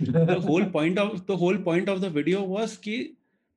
the 0.00 0.36
whole 0.48 0.64
point 0.64 0.98
of 0.98 1.20
the 1.28 1.30
whole 1.30 1.56
point 1.62 1.88
of 1.88 1.98
the 1.98 2.04
video 2.14 2.42
was 2.46 2.76
कि 2.76 2.96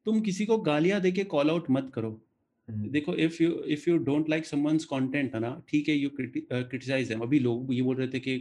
तुम 0.06 0.22
किसी 0.22 0.46
को 0.46 0.58
गालियाँ 0.58 1.00
देके 1.02 1.24
कॉल 1.24 1.50
आउट 1.50 1.66
मत 1.72 1.92
करो। 1.94 2.20
देखो 2.70 3.16
if 3.16 3.42
you 3.44 3.52
if 3.68 3.90
you 3.90 3.98
don't 3.98 4.30
like 4.30 4.46
someone's 4.46 4.86
content 4.86 5.34
है 5.36 5.40
ना 5.42 5.62
ठीक 5.70 5.90
है 5.90 5.96
यू 5.96 6.10
क्रिटिसाइज 6.18 7.08
देम 7.08 7.20
अभी 7.20 7.40
लोग 7.40 7.74
ये 7.74 7.82
बोल 7.82 7.96
रहे 7.96 8.08
थे 8.08 8.20
कि 8.20 8.38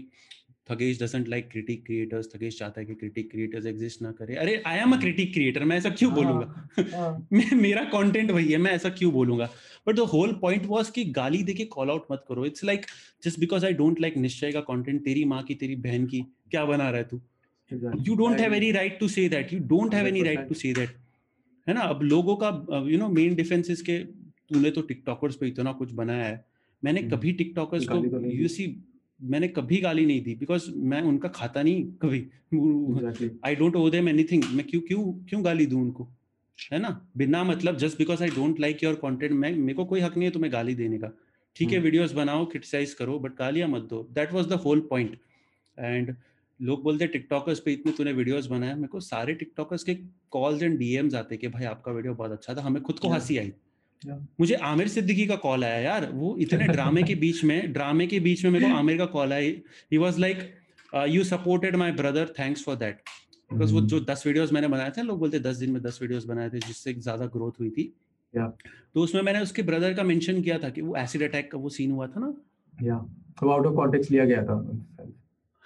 Thugesh 0.71 1.03
doesn't 1.03 1.29
like 1.29 1.49
critic 1.51 1.85
creators 1.87 2.29
Thugesh 2.35 2.59
चाहता 2.59 2.81
है 2.81 2.87
कि 2.87 2.95
क्रिटिक 2.95 3.31
क्रिएटर्स 3.31 3.67
एग्जिस्ट 3.67 4.03
ना 4.03 4.13
करे। 4.13 4.35
अरे 4.35 4.63
I 4.67 4.79
am 4.79 4.93
a 4.93 4.99
critic 5.01 5.33
creator 5.35 5.65
मैं 5.65 5.77
ऐसा 5.77 5.91
क्यों 5.91 6.13
बोलूँगा? 6.15 6.69
हाँ। 6.93 7.29
मैं 7.33 7.57
मेरा 7.57 7.83
कंटेंट 7.85 8.31
वही 8.31 8.53
है 8.53 8.59
मैं 8.59 8.73
ऐसा 8.73 8.91
क्यों 8.91 9.13
बोलूँगा? 9.13 9.49
But 9.87 9.97
the 9.97 10.07
whole 10.13 10.33
point 10.33 10.67
was 10.67 10.91
कि 10.91 11.05
गाली 11.13 11.43
देके 11.43 11.65
कॉल 11.65 11.91
आउट 11.91 12.07
मत 12.13 12.25
करो। 12.29 12.47
It's 12.47 12.65
like 12.65 12.87
just 13.25 13.41
because 13.41 13.67
I 13.67 13.73
don't 13.73 14.01
like 14.01 14.17
Nishchay 14.17 14.53
का 14.53 14.61
कंटेंट 14.61 15.05
तेरी 15.05 15.25
माँ 15.25 15.43
की 15.43 15.55
तेरी 15.55 15.77
बहन 15.77 16.07
की 16.07 16.21
क्या 16.51 16.65
बना 16.65 16.91
रहा 16.91 16.99
है 16.99 17.09
तू? 17.09 17.21
You 18.09 18.15
don't 18.15 18.41
have 18.41 18.55
any 18.55 18.71
right 18.73 18.99
to 19.01 19.09
say 19.09 19.29
that 19.29 19.53
you 19.53 19.59
don't 19.59 19.95
have 19.95 20.07
any 20.07 20.23
right 20.23 20.49
to 20.49 20.55
say 20.55 20.73
that 20.73 20.97
है 21.67 21.75
ना? 21.75 21.81
अब 21.83 22.03
लोगों 22.05 22.37
का 22.43 22.49
यू 22.89 22.99
नो 22.99 23.09
मेन 23.11 23.35
डिफेंस 23.35 23.71
इसके 23.71 23.99
तूने 23.99 24.71
तो 24.71 24.81
टिकटॉकर्स 24.83 25.37
पे 25.37 25.47
इतना 25.49 25.73
कुछ 25.73 25.93
बनाया 25.95 26.25
है। 26.25 26.45
मैंने 26.83 27.01
हम्म। 27.01 27.11
कभी 27.11 27.33
टिकटॉकर्स 27.33 27.87
को 27.89 27.99
तो। 27.99 28.21
यू 28.31 28.49
सी 28.49 28.75
मैंने 29.21 29.49
कभी 29.49 29.77
गाली 29.81 30.07
नहीं 30.07 30.23
दी 30.23 30.35
बिकॉज़ 30.35 30.71
मैं 30.85 31.01
उनका 31.03 31.29
खाता 31.29 31.63
नहीं 31.63 31.85
कभी। 32.03 32.21
I 33.45 33.55
don't 33.57 33.77
owe 33.77 33.89
them 33.91 34.09
anything 34.09 34.45
मैं 34.53 34.67
क्यों 34.67 34.81
क्यों 34.81 35.03
क्यों 35.29 35.45
गाली 35.45 35.67
दूँ 35.67 35.81
उनको? 35.81 36.09
है 36.59 36.79
ना? 36.79 36.91
बिना 37.17 37.43
मतलब 37.45 37.77
just 37.77 37.99
because 37.99 38.23
I 38.23 38.29
don't 38.31 38.61
like 38.61 38.83
your 38.85 38.95
content 38.95 39.33
मैं 39.33 39.55
मेरे 39.57 39.75
को 39.75 39.85
कोई 39.85 40.01
हक 40.01 40.17
नहीं 40.17 40.29
है 40.29 40.33
तुम्हें 40.33 40.53
गाली 40.53 40.75
देने 40.75 40.99
का। 40.99 41.11
ठीक 41.57 41.69
है 41.69 41.75
हम्म। 41.75 41.85
वीडियोस 41.85 42.13
बनाओ 42.15 42.45
क्रिटिसाइज 42.47 42.95
करो 42.95 43.19
बट 43.19 43.37
गालियाँ 43.39 43.69
मत 43.69 43.83
दो। 43.91 44.03
That 44.13 44.33
was 44.33 44.47
the 44.47 44.61
whole 44.65 44.81
point 44.91 45.17
and 45.79 46.15
लोग 46.63 46.83
बोलते 46.83 47.07
टिकटॉकर्स 47.07 47.61
पे 47.61 47.73
इतने 47.73 47.93
तूने 47.93 48.13
वीडियोस 48.13 48.47
बनाए 48.47 48.75
मेरे 48.75 48.89
को 48.89 49.01
सारे 49.01 49.35
टिकटॉकर्स 49.35 49.85
के 49.85 49.95
कॉल्स 50.31 50.63
एंड 50.63 50.79
डीएम्स 50.79 51.15
आते 51.15 51.37
कि 51.37 51.49
भाई 51.49 51.65
आपका 51.65 51.93
वीडियो 51.93 52.15
बहुत 52.15 52.33
अच्छा 52.33 52.55
था 52.55 52.63
हमें 52.63 52.83
खुद 52.83 52.99
को 52.99 53.09
हँसी 53.09 53.39
आई। 53.39 53.53
मुझे 54.41 54.55
आमिर 54.55 54.89
सिद्दीकी 54.89 55.27
का 55.27 55.37
कॉल 55.37 55.65
आया 55.65 55.79
यार 55.81 56.11
वो 56.13 56.37
इतने 56.41 56.67
ड्रामे 56.73 57.03
के 57.03 57.15
बीच 57.15 57.43
में 57.45 57.73
ड्रामे 57.73 58.07
के 58.07 58.21
बीच 58.21 58.45
में 58.45 58.51
मेरे 58.51 58.69
को 58.71 58.75
आमिर 58.75 58.99
का 58.99 59.07
कॉल 59.07 59.33
आया। 59.33 59.51
He 59.93 59.99
was 59.99 60.19
like 60.19 60.39
you 61.09 61.25
supported 61.25 61.77
my 61.77 61.93
brother 61.93 62.35
thanks 62.39 62.65
for 62.65 62.77
that 62.77 63.01
because 63.51 63.73
वो 63.73 63.79
हम्म। 63.79 63.89
जो 63.89 64.01
दस 64.01 64.27
वीडियोस 64.27 64.53
मैंने 64.53 64.69
बनाए 64.69 64.91
थे 64.91 65.03
लोग 65.03 65.19
बोलते 65.19 65.39
दस 65.41 65.57
दिन 65.57 65.71
में 65.71 65.83
दस 65.83 65.99
वीडियोस 66.03 66.25
बनाए 66.25 66.51
थे 66.51 66.59
जिससे 66.59 66.95
ज़्यादा 66.95 67.27
ग्रोथ 67.27 67.61
हुई 67.61 67.71
थी। 67.71 67.93
Yeah. 68.35 68.51
तो 68.95 69.01
उसमें 69.01 69.23
मैंने 69.23 69.41
उसके 69.41 69.63
ब्रदर 69.63 69.95
का 69.95 70.03
मेंशन 70.03 70.41
किया 70.43 70.59
था 70.59 70.69
कि 70.71 70.83
वो 70.83 70.97
एसिड 70.97 71.23
अटैक 71.23 71.51
का 71.53 71.59
वो 71.59 71.69
सीन 71.69 71.91
हुआ 71.91 72.07
था 72.07 72.21
ना? 72.21 72.35
या 72.83 72.97
वो 73.43 73.51
आउट 73.51 73.67
ऑफ़ 73.67 73.75
कॉन्टेक्स्ट 73.75 74.11
लिया 74.11 74.25
गया 74.25 74.43
था। 74.43 74.57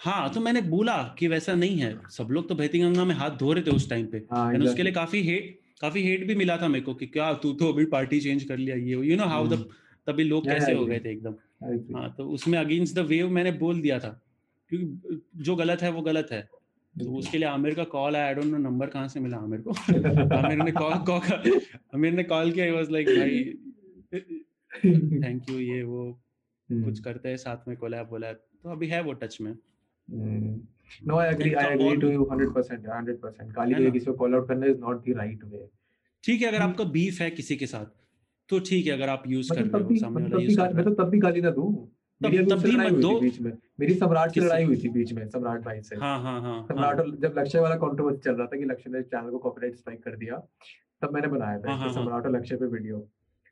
हाँ 0.01 0.29
तो 0.35 0.41
मैंने 0.41 0.61
बोला 0.61 1.03
कि 1.19 1.29
वैसा 1.29 1.55
नहीं 1.55 1.79
है। 1.79 1.99
सब 2.11 2.29
लोग 2.31 2.49
तो 2.49 2.55
बहती 2.55 2.79
गंगा 2.79 3.05
में 3.05 3.15
हाथ 3.15 3.31
धो 3.31 3.53
रहे 3.53 3.65
थे 3.65 3.71
उस 3.71 3.91
टाइम 3.91 4.07
पे। 4.07 4.19
हाँ 4.33 4.53
एंड 4.55 4.63
उसके 4.63 4.83
लिए 4.83 4.93
काफ़ी 4.93 5.23
हेट 5.23 5.59
काफ़ी 5.81 6.03
हेट 6.03 6.27
भी 6.27 6.35
मिला 6.35 6.57
था 6.57 6.69
मेरे 6.69 6.85
को 6.85 6.95
कि 6.95 7.07
क्या 7.07 7.33
तू 7.35 7.53
तो 7.53 7.73
अभी 7.73 7.85
पार्टी 7.85 8.21
चेंज 8.21 8.45
कर 8.45 8.57
लिया 8.57 8.77
ये 8.77 9.11
यू 9.11 9.17
नो 9.17 9.25
हाउ 9.25 9.49
द। 9.49 9.69
तभी 10.07 10.25
लोग 10.25 10.45
कैसे 10.45 10.73
हो 10.73 10.85
गए 10.87 11.01
थे 11.01 11.11
एकदम। 11.11 11.35
हाँ 11.97 12.15
तो 12.19 12.29
उसमें 12.29 12.59
अगेंस्ट 12.59 12.95
द 12.95 12.99
वेव 12.99 13.31
मैंने 13.31 13.53
बोल 13.53 13.81
दिया 13.81 13.99
था। 13.99 14.23
क्योंकि 14.71 15.21
जो 15.37 15.57
गलत 15.57 15.83
है 15.83 15.91
वो 15.91 16.03
गलत 16.03 16.29
है। 16.33 16.49
तो 16.95 17.11
उसके 17.13 17.39
लिए 17.39 17.49
आमिर 17.49 17.75
का 17.75 17.85
कॉल 17.85 18.17
आया 18.17 18.27
आई 18.27 18.35
डोंट 18.35 18.45
नो 18.45 18.59
नंबर 18.59 18.87
कहाँ 18.87 19.09
से 19.09 19.21
मिला 19.21 19.37
आमिर 19.37 19.61
को। 19.61 19.71
आमिर 20.37 20.65
ने 20.65 20.73
कॉल 20.73 20.95
कॉल 20.95 21.61
आमिर 21.95 22.13
ने 22.13 22.23
कॉल 22.25 22.53
किया 22.53 22.73
वाज 22.75 22.91
लाइक 22.91 23.09
भाई 23.09 23.45
थैंक 25.25 25.51
यू 25.51 25.59
ये 25.59 25.83
वो 25.83 26.11
हम्म। 26.69 26.85
कुछ 26.85 27.01
करते 27.01 27.29
हैं 27.29 27.37
साथ 27.37 27.69
में 27.69 27.77
कोलैब 27.77 28.07
बोला 28.07 28.33
तो 28.33 28.71
अभी 28.71 28.87
है 28.87 29.03
वो 29.03 29.13
टच 29.13 29.39
में। 29.41 29.53
Hmm. 30.09 30.59
No, 31.03 31.19
I 31.19 31.27
agree. 31.27 31.55
I 31.57 31.65
तो 31.65 31.71
agree 31.75 32.01
to 32.01 32.11
you 32.11 32.27
100%. 32.27 32.87
100%. 32.87 33.53
गाली 33.55 33.75
है 33.75 33.81
ना? 33.81 33.91
किसी 33.91 34.07
को 34.07 34.13
कॉल 34.15 34.35
आउट 34.35 34.49
करना 34.49 34.67
is 34.67 34.79
not 34.79 35.05
the 35.05 35.17
right 35.17 35.45
way 35.45 35.67
ठीक 36.25 36.41
है 36.43 36.49
अगर 36.49 36.61
हम्म। 36.61 36.71
आपका 36.71 36.85
बीफ 36.93 37.21
है 37.21 37.31
किसी 37.31 37.57
के 37.57 37.67
साथ 37.67 37.87
तो 38.49 38.59
ठीक 38.61 38.87
है 38.87 38.93
अगर 38.93 39.09
आप 39.09 39.23
यूज़ 39.27 39.53
कर 39.53 39.65
मतलब 39.65 39.75
रहे 39.75 39.83
तब 39.83 39.93
हो 39.93 39.97
सामने 39.99 40.25
मतलब 40.25 40.33
वाला 40.33 40.45
यूज़ 40.45 40.57
कर 40.57 40.75
मैं 40.75 40.83
रहा 40.83 40.95
तो 40.95 41.03
तब 41.03 41.11
भी 41.11 41.19
गाली 41.19 41.41
ना 41.41 41.51
दूँ 41.51 41.71
तब 42.21 42.31
भी 42.63 42.77
मत 42.77 43.01
दो 43.01 43.19
बीच 43.21 43.41
में 43.41 43.53
मेरी 43.81 43.95
सम्राट 43.95 44.35
से 44.35 44.41
लड़ाई 44.41 44.65
हुई 44.65 44.77
थी 44.77 44.89
बीच 44.89 45.13
में 45.13 45.29
सम्राट 45.29 45.65
भाई 45.65 45.81
से 45.83 45.95
है 45.95 46.01
हाँ 46.01 46.19
हाँ 46.19 46.41
हाँ 46.41 46.51
हाँ 46.51 46.63
सम्राट 46.69 47.01
जब 47.21 47.35
लक्ष्य 47.39 47.61
वाला 47.61 47.77
कंट्रोवर्सी 47.77 48.21
चल 48.21 48.35
रहा 48.35 48.47
था 48.47 48.59
कि 48.59 48.65
लक्ष्य 48.65 48.91
ने 48.91 49.03
चैनल 49.05 49.31
को 49.31 49.39
कॉपीराइट 49.39 49.77
स्ट्राइक 49.77 50.03
कर 50.05 50.17
दिया 50.17 50.39
तब 51.03 51.15
मैंने 51.15 51.29
बनाया 51.29 51.59
था 51.59 51.71
हाँ, 51.71 51.79
हाँ, 51.79 51.87
हाँ। 51.87 51.95
सम्राट 51.95 52.27
और 52.27 52.37
लक्ष्य 52.37 52.57
पे 52.57 52.67
वीडियो 52.67 52.99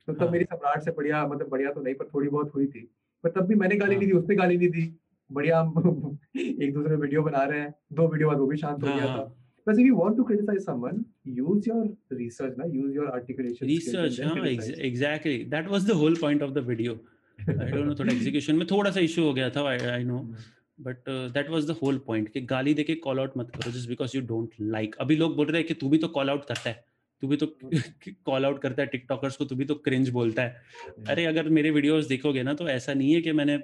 तो 0.09 0.12
तब 0.12 0.22
हाँ। 0.22 0.30
मेरी 0.30 0.44
सम्राट 0.44 0.82
से 0.82 0.90
बढ़िया 0.90 1.26
मतलब 1.26 1.48
बढ़िया 1.48 1.72
तो 1.72 1.82
नहीं 1.82 1.94
पर 1.94 2.09
थोड़ी 2.14 2.28
बहुत 2.28 2.55
हुई 2.55 2.66
थी 2.66 2.88
पर 3.24 3.30
तब 3.30 3.46
भी 3.46 3.55
मैंने 3.55 3.76
गाली 3.76 3.94
हाँ। 3.94 4.00
नहीं 4.00 4.12
दी 4.12 4.18
उसने 4.18 4.36
गाली 4.36 4.57
नहीं 4.57 4.68
दी 4.68 4.86
बढ़िया 5.31 5.61
हम 5.61 6.18
एक 6.37 6.72
दूसरे 6.75 6.97
वीडियो 6.97 7.22
बना 7.22 7.43
रहे 7.45 7.61
हैं। 7.61 7.75
दो 7.93 8.07
वीडियो 8.09 8.29
बाद 8.29 8.39
वो 8.39 8.47
भी 8.47 8.57
शांत 8.57 8.83
हो 8.83 8.87
गया 8.87 9.07
था। 9.07 9.12
हाँ। 9.12 9.33
But 9.66 9.79
if 9.81 9.87
you 9.89 9.97
want 9.99 10.16
to 10.16 10.25
criticize 10.29 10.64
someone, 10.68 10.97
use 11.37 11.66
your 11.68 11.83
research, 12.16 12.57
na? 12.59 12.66
use 12.72 12.97
your 12.97 13.07
articulation. 13.18 13.68
skills 13.68 13.95
research 13.95 14.20
हाँ. 14.20 14.47
Exactly 14.89 15.39
that 15.55 15.68
was 15.68 15.87
the 15.91 15.95
whole 16.01 16.16
point 16.20 16.43
of 16.43 16.51
the 16.51 16.64
video 16.66 16.93
I 17.39 17.70
don't 17.70 17.87
know 17.87 17.95
थोड़ा 17.95 18.12
एग्जीक्यूशन 18.16 18.57
में 18.57 18.66
थोड़ा 18.70 18.91
सा 18.91 19.01
इशू 19.01 19.22
हो 19.22 19.33
गया 19.35 19.49
था 19.51 19.68
I 19.68 20.05
know 20.05 20.18
hmm, 20.18 20.35
but 20.79 21.09
that 21.35 21.51
was 21.51 21.70
the 21.70 21.77
whole 21.83 21.99
point 22.07 22.29
कि 22.33 22.41
गाली 22.51 22.75
देके 22.75 22.95
कॉल 23.07 23.20
आउट 23.20 23.37
मत 23.39 23.51
करो 23.57 23.70
just 23.70 23.89
because 23.89 24.16
you 24.16 24.22
don't 24.27 24.51
like 24.61 24.97
अभी 25.01 25.16
लोग 25.16 25.37
बोल 25.37 25.47
रहे 25.47 25.61
हैं 25.61 25.68
कि 25.68 25.75
तू 25.75 25.89
भी 25.89 25.99
तो 25.99 26.09
कॉल 26.18 26.31
आउट 26.31 26.45
करता 26.45 26.70
है। 26.70 26.85
तू 27.22 27.29
भी 27.29 27.37
तो 27.37 27.47
कॉल 28.27 28.45
आउट 28.45 28.61
करता 28.62 28.83
है 28.83 28.89
टिकटॉकर्स 28.89 29.37
को 29.37 29.45
तू 29.45 29.57
भी 29.57 29.64
तो 29.64 29.75
क्रिंज 29.89 30.09
बोलता 30.11 30.43
है। 30.43 30.62
हम्म, 30.87 31.11
अरे 31.11 31.25
अगर 31.27 31.49
मेरे 31.59 31.70
वीडियोस 31.70 32.07
देखोगे 32.09 32.43
ना 32.43 32.55
तो 32.55 32.68
ऐसा 32.68 32.95
नहीं 32.95 33.14
है 33.14 33.20
कि 33.22 33.33
मैंने 33.33 33.59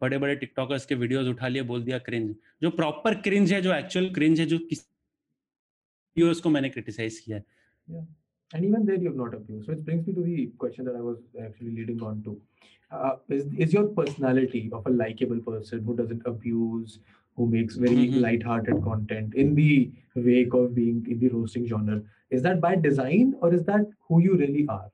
बड़े 0.00 0.18
बड़े 0.18 0.34
टिकटॉकर्स 0.36 0.86
के 0.86 0.94
वीडियोस 0.94 1.26
उठा 1.28 1.48
लिए 1.48 1.62
बोल 1.70 1.82
दिया 1.84 1.98
क्रिंज 2.08 2.34
जो 2.62 2.70
प्रॉपर 2.80 3.14
क्रिंज 3.22 3.52
है 3.52 3.60
जो 3.62 3.72
एक्चुअल 3.74 4.08
क्रिंज 4.14 4.40
है 4.40 4.46
जो 4.46 4.58
किस 4.70 4.80
वीडियोस 6.16 6.40
को 6.40 6.50
मैंने 6.50 6.68
क्रिटिसाइज 6.76 7.18
किया 7.26 7.36
है 7.36 7.44
And 8.50 8.64
even 8.66 8.84
there, 8.86 8.96
you 9.02 9.08
have 9.08 9.16
not 9.18 9.34
abused. 9.34 9.66
So 9.66 9.72
it 9.72 9.82
brings 9.88 10.06
me 10.08 10.12
to 10.14 10.22
the 10.22 10.44
question 10.62 10.86
that 10.86 10.94
I 10.96 11.00
was 11.00 11.18
actually 11.42 11.70
leading 11.74 12.00
on 12.06 12.22
to. 12.24 12.32
Uh, 12.90 13.10
is, 13.28 13.44
is 13.66 13.72
your 13.72 13.84
personality 13.98 14.62
of 14.78 14.86
a 14.86 14.90
likable 14.90 15.38
person 15.50 15.84
who 15.84 15.94
doesn't 16.00 16.24
abuse, 16.30 16.96
who 17.38 17.46
makes 17.52 17.76
very 17.84 18.06
Mhm. 18.06 18.16
light-hearted 18.24 18.80
content 18.86 19.36
in 19.44 19.54
the 19.60 19.68
wake 20.30 20.56
of 20.60 20.74
being 20.80 20.98
in 21.14 21.20
the 21.20 21.30
roasting 21.36 21.68
genre, 21.74 22.00
is 22.38 22.42
that 22.48 22.60
by 22.66 22.72
design 22.88 23.30
or 23.40 23.52
is 23.60 23.62
that 23.70 23.86
who 24.08 24.20
you 24.26 24.40
really 24.42 24.66
are? 24.78 24.90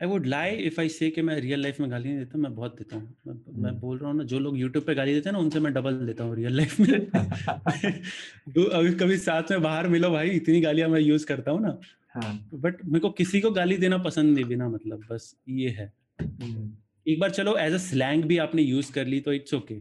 I 0.00 0.08
would 0.08 0.26
lie 0.26 0.56
if 0.62 0.80
I 0.80 0.88
say 0.88 1.10
कि 1.10 1.22
मैं 1.22 1.36
real 1.40 1.62
life 1.62 1.80
में 1.80 1.90
गाली 1.90 2.08
नहीं 2.08 2.18
देता 2.18 2.38
मैं 2.38 2.54
बहुत 2.54 2.76
देता 2.78 2.96
हूँ 2.96 3.02
मैं, 3.26 3.34
hmm. 3.34 3.58
मैं 3.58 3.70
हम्म। 3.70 3.80
बोल 3.80 3.98
रहा 3.98 4.10
हूँ 4.10 4.16
ना 4.18 4.24
जो 4.24 4.38
लोग 4.38 4.58
यूट्यूब 4.58 4.84
पे 4.84 4.94
गाली 4.94 5.14
देते 5.14 5.28
हैं 5.28 5.32
ना 5.32 5.38
उनसे 5.38 5.60
मैं 5.60 5.72
डबल 5.74 5.94
देता 6.06 6.24
हूँ 6.24 6.36
रियल 6.36 6.56
लाइफ 6.56 6.80
में 6.80 6.88
अभी 8.70 8.94
कभी 8.94 9.16
साथ 9.18 9.50
में 9.50 9.62
बाहर 9.62 9.88
मिलो 9.88 10.10
भाई 10.10 10.30
इतनी 10.32 10.60
गालियाँ 10.60 10.88
मैं 10.88 11.00
यूज़ 11.00 11.26
करता 11.26 11.50
हूँ 11.50 11.62
ना 11.62 11.78
हाँ. 12.14 12.48
बट 12.54 12.84
मेरे 12.84 13.00
को 13.00 13.10
किसी 13.12 13.40
को 13.40 13.50
गाली 13.52 13.76
देना 13.76 13.98
पसंद 14.00 14.34
नहीं 14.34 14.44
बिना 14.44 14.68
मतलब 14.68 15.06
बस 15.10 15.34
ये 15.50 15.70
है 15.70 15.92
Hmm. 16.18 16.68
एक 17.06 17.18
बार 17.20 17.30
चलो 17.30 17.56
एज 17.56 17.72
अ 17.72 17.78
स्लैंग 17.78 18.22
भी 18.24 18.36
आपने 18.38 18.62
यूज़ 18.62 18.92
कर 18.92 19.06
ली 19.06 19.20
तो 19.20 19.32
इट्स 19.32 19.54
ओके 19.54 19.74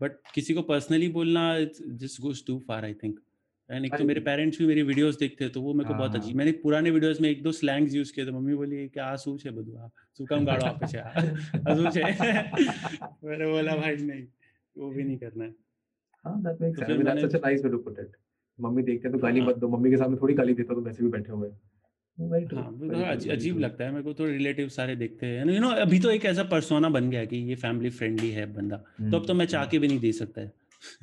बट 0.00 0.16
किसी 0.34 0.54
को 0.54 0.62
पर्सनली 0.62 1.08
बोलना 1.08 1.42
just 1.60 2.20
goes 2.20 2.44
too 2.46 2.58
far 2.68 2.84
I 2.84 2.94
think 2.94 3.18
and 3.70 3.84
एक 3.84 3.94
तो 3.94 4.04
मेरे 4.04 4.20
पेरेंट्स 4.20 4.58
भी 4.58 4.66
मेरी 4.66 4.82
वीडियोस 4.82 5.18
देखते 5.18 5.48
तो 5.48 5.60
वो 5.60 5.74
मेरे 5.74 5.88
को 5.88 5.94
बहुत 5.94 6.10
हाँ। 6.10 6.20
अजीब 6.20 6.36
मैंने 6.36 6.52
पुराने 6.52 6.90
वीडियोस 6.90 7.20
में 7.20 7.30
एक 7.30 7.42
दो 7.42 7.52
स्लैंग्स 7.52 7.94
यूज़ 7.94 8.12
किए 8.12 8.26
थे। 8.26 8.30
मम्मी 8.30 8.54
बोली 8.54 8.88
कि 8.88 9.00
आ 9.00 9.10
है 9.28 9.38
छे 9.38 9.48
आप 9.48 9.74
आ 9.76 9.88
सुकम 10.18 10.44
गाड़ो 10.44 10.66
आप 10.66 10.86
छे 10.86 10.98
आ 10.98 11.08
है। 11.08 12.50
मैंने 13.24 13.46
बोला 13.46 13.76
भाई 13.76 13.96
नहीं 13.96 14.24
वो 14.78 14.90
भी 14.90 15.04
नहीं 15.04 15.18
करना 15.18 15.44
है। 15.44 15.54
हाँ 16.24 16.42
that 16.42 16.60
makes 16.60 16.80
sense 16.80 17.04
that's 17.04 17.22
such 17.22 17.34
a 17.34 17.38
nice 17.38 17.64
way 17.64 17.70
to 17.70 17.78
put 17.78 17.98
it 17.98 18.12
mummy 18.60 18.82
देखते 18.82 19.10
तो 19.10 19.18
गाली 19.18 19.40
हाँ। 19.40 19.48
मत 19.48 19.56
दो। 19.56 19.68
मम्मी 19.68 19.90
के 19.90 19.96
सामने 19.96 20.16
थोड़ी 20.16 20.34
गाली 20.34 20.54
देता 20.54 20.74
तो 20.74 20.80
वैसे 20.80 21.04
भी 21.04 21.10
बैठे 21.10 21.32
हुए। 21.32 21.48
हाँ, 22.20 22.40
तो, 22.40 22.56
तो 22.56 23.24
तो, 23.24 23.30
अजीब 23.30 23.58
लगता 23.58 23.84
है। 23.84 23.90
मेरे 23.90 24.02
को 24.02 24.12
तो 24.12 24.26
रिलेटिव 24.26 24.68
सारे 24.68 24.96
देखते 24.96 25.26
हैं। 25.26 25.46
यू 25.46 25.60
नो 25.60 25.68
अभी 25.68 26.00
तो 26.00 26.10
एक 26.10 26.24
ऐसा 26.24 26.42
पर्सोना 26.42 26.88
बन 26.88 27.10
गया 27.10 27.24
कि 27.24 27.36
ये 27.36 27.54
फैमिली 27.54 27.90
फ्रेंडली 27.90 28.30
है 28.30 28.54
बंदा। 28.54 28.76
तो 28.76 29.04
अब 29.04 29.12
तो 29.12 29.18
हम्म, 29.18 29.38
मैं 29.38 29.46
चाह 29.46 29.62
हम्म। 29.62 29.70
के 29.70 29.78
भी 29.78 29.88
नहीं 29.88 30.00
दे 30.00 30.12
सकता 30.12 30.40
है। 30.40 30.52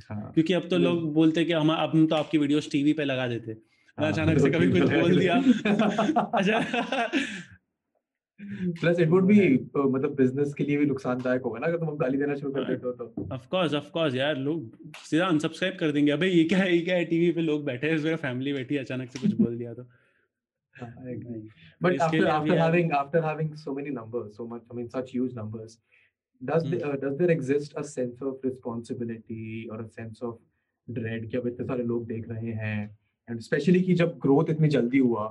हाँ. 0.10 0.32
क्योंकि 0.34 0.54
अब 0.54 0.68
तो 0.70 0.78
लोग 0.78 1.14
बोलते 1.14 1.40
हैं 1.40 1.48
कि 1.48 1.54
हम 1.54 1.70
अब 1.74 1.90
हम 1.90 2.06
तो 2.08 2.16
आपकी 2.16 2.38
वीडियोस 2.38 2.72
टीवी 2.72 2.94
पे 2.94 3.04
लगा 3.06 3.28
देते 3.28 3.52
हाँ, 3.52 4.12
अचानक 4.12 4.40
से 4.40 4.50
कभी 4.50 4.72
कुछ 4.72 4.82
बोल 4.94 5.20
दिया 5.20 5.36
अच्छा 6.34 7.08
प्लस 8.82 9.00
इट 9.00 9.10
वुड 9.10 9.26
बी 9.26 9.54
मतलब 9.76 10.16
बिज़नेस 10.16 10.54
के 10.54 10.64
लिए 10.64 10.78
भी 10.78 10.86
नुकसानदायक 10.86 11.42
होगा 11.42 11.60
ना 11.60 11.68
अगर 11.68 11.78
तुम 11.78 11.88
अब 11.88 11.98
गाली 11.98 12.18
देना 12.18 12.36
शुरू 12.36 12.52
कर। 12.52 12.64
देते 12.64 12.88
हो 12.88 12.92
तो 12.94 13.28
ऑफ़ 13.34 13.48
कोर्स 13.48 13.74
ऑफ़ 13.74 13.90
कोर्स 13.92 14.16
यार 14.16 14.38
लोग 14.38 14.78
सीधा 15.04 15.26
अनसब्सक्राइब 15.26 15.78
कर 15.80 15.92
देंगे 15.92 16.12
अबे 16.12 16.28
ये 16.28 16.44
क्या 16.44 16.60
है 16.60 16.76
ये 16.76 16.82
क्या 16.82 16.96
है 16.96 17.06
टीवी 17.06 17.32
पे 17.32 17.42
लोग 17.42 17.66
बैठे 17.66 17.90
हैं 17.90 17.98
मेरा 18.00 18.16
फैमिली 18.16 18.54
बैठी 18.54 18.76
है 18.76 18.82
अचानक 18.82 19.10
से 19.10 19.20
कुछ 19.20 19.34
बोल 19.34 19.58
दिया 19.58 19.74
तो 19.74 19.82
हाँ, 19.82 20.88
I 20.88 21.08
agree. 21.08 21.32
नहीं। 21.32 21.42
But 21.82 21.92
इसके 21.92 22.06
after 22.06 22.14
लिए 22.14 22.30
after 22.30 22.36
अभी 22.36 22.50
यार- 22.50 22.62
having 22.62 22.92
after 22.92 23.22
having 23.22 23.50
so 23.56 23.74
many 23.78 23.92
does 26.44 26.64
the, 26.70 26.78
Hmm. 26.78 26.90
uh, 26.90 26.96
does 27.02 27.18
there 27.18 27.32
exist 27.32 27.74
a 27.78 27.84
sense 27.84 28.22
of 28.22 28.40
responsibility 28.44 29.68
or 29.72 29.80
a 29.82 29.88
sense 30.00 30.22
of 30.30 30.40
dread 30.88 31.30
कि 31.32 31.38
अब 31.38 31.48
इतने 31.48 31.66
सारे 31.68 31.84
लोग 31.84 32.06
देख 32.08 32.28
रहे 32.30 32.54
हैं 32.64 32.80
and 33.28 33.44
especially 33.46 33.84
कि 33.86 33.94
जब 34.02 34.20
growth 34.26 34.50
इतनी 34.50 34.68
जल्दी 34.78 34.98
हुआ, 34.98 35.28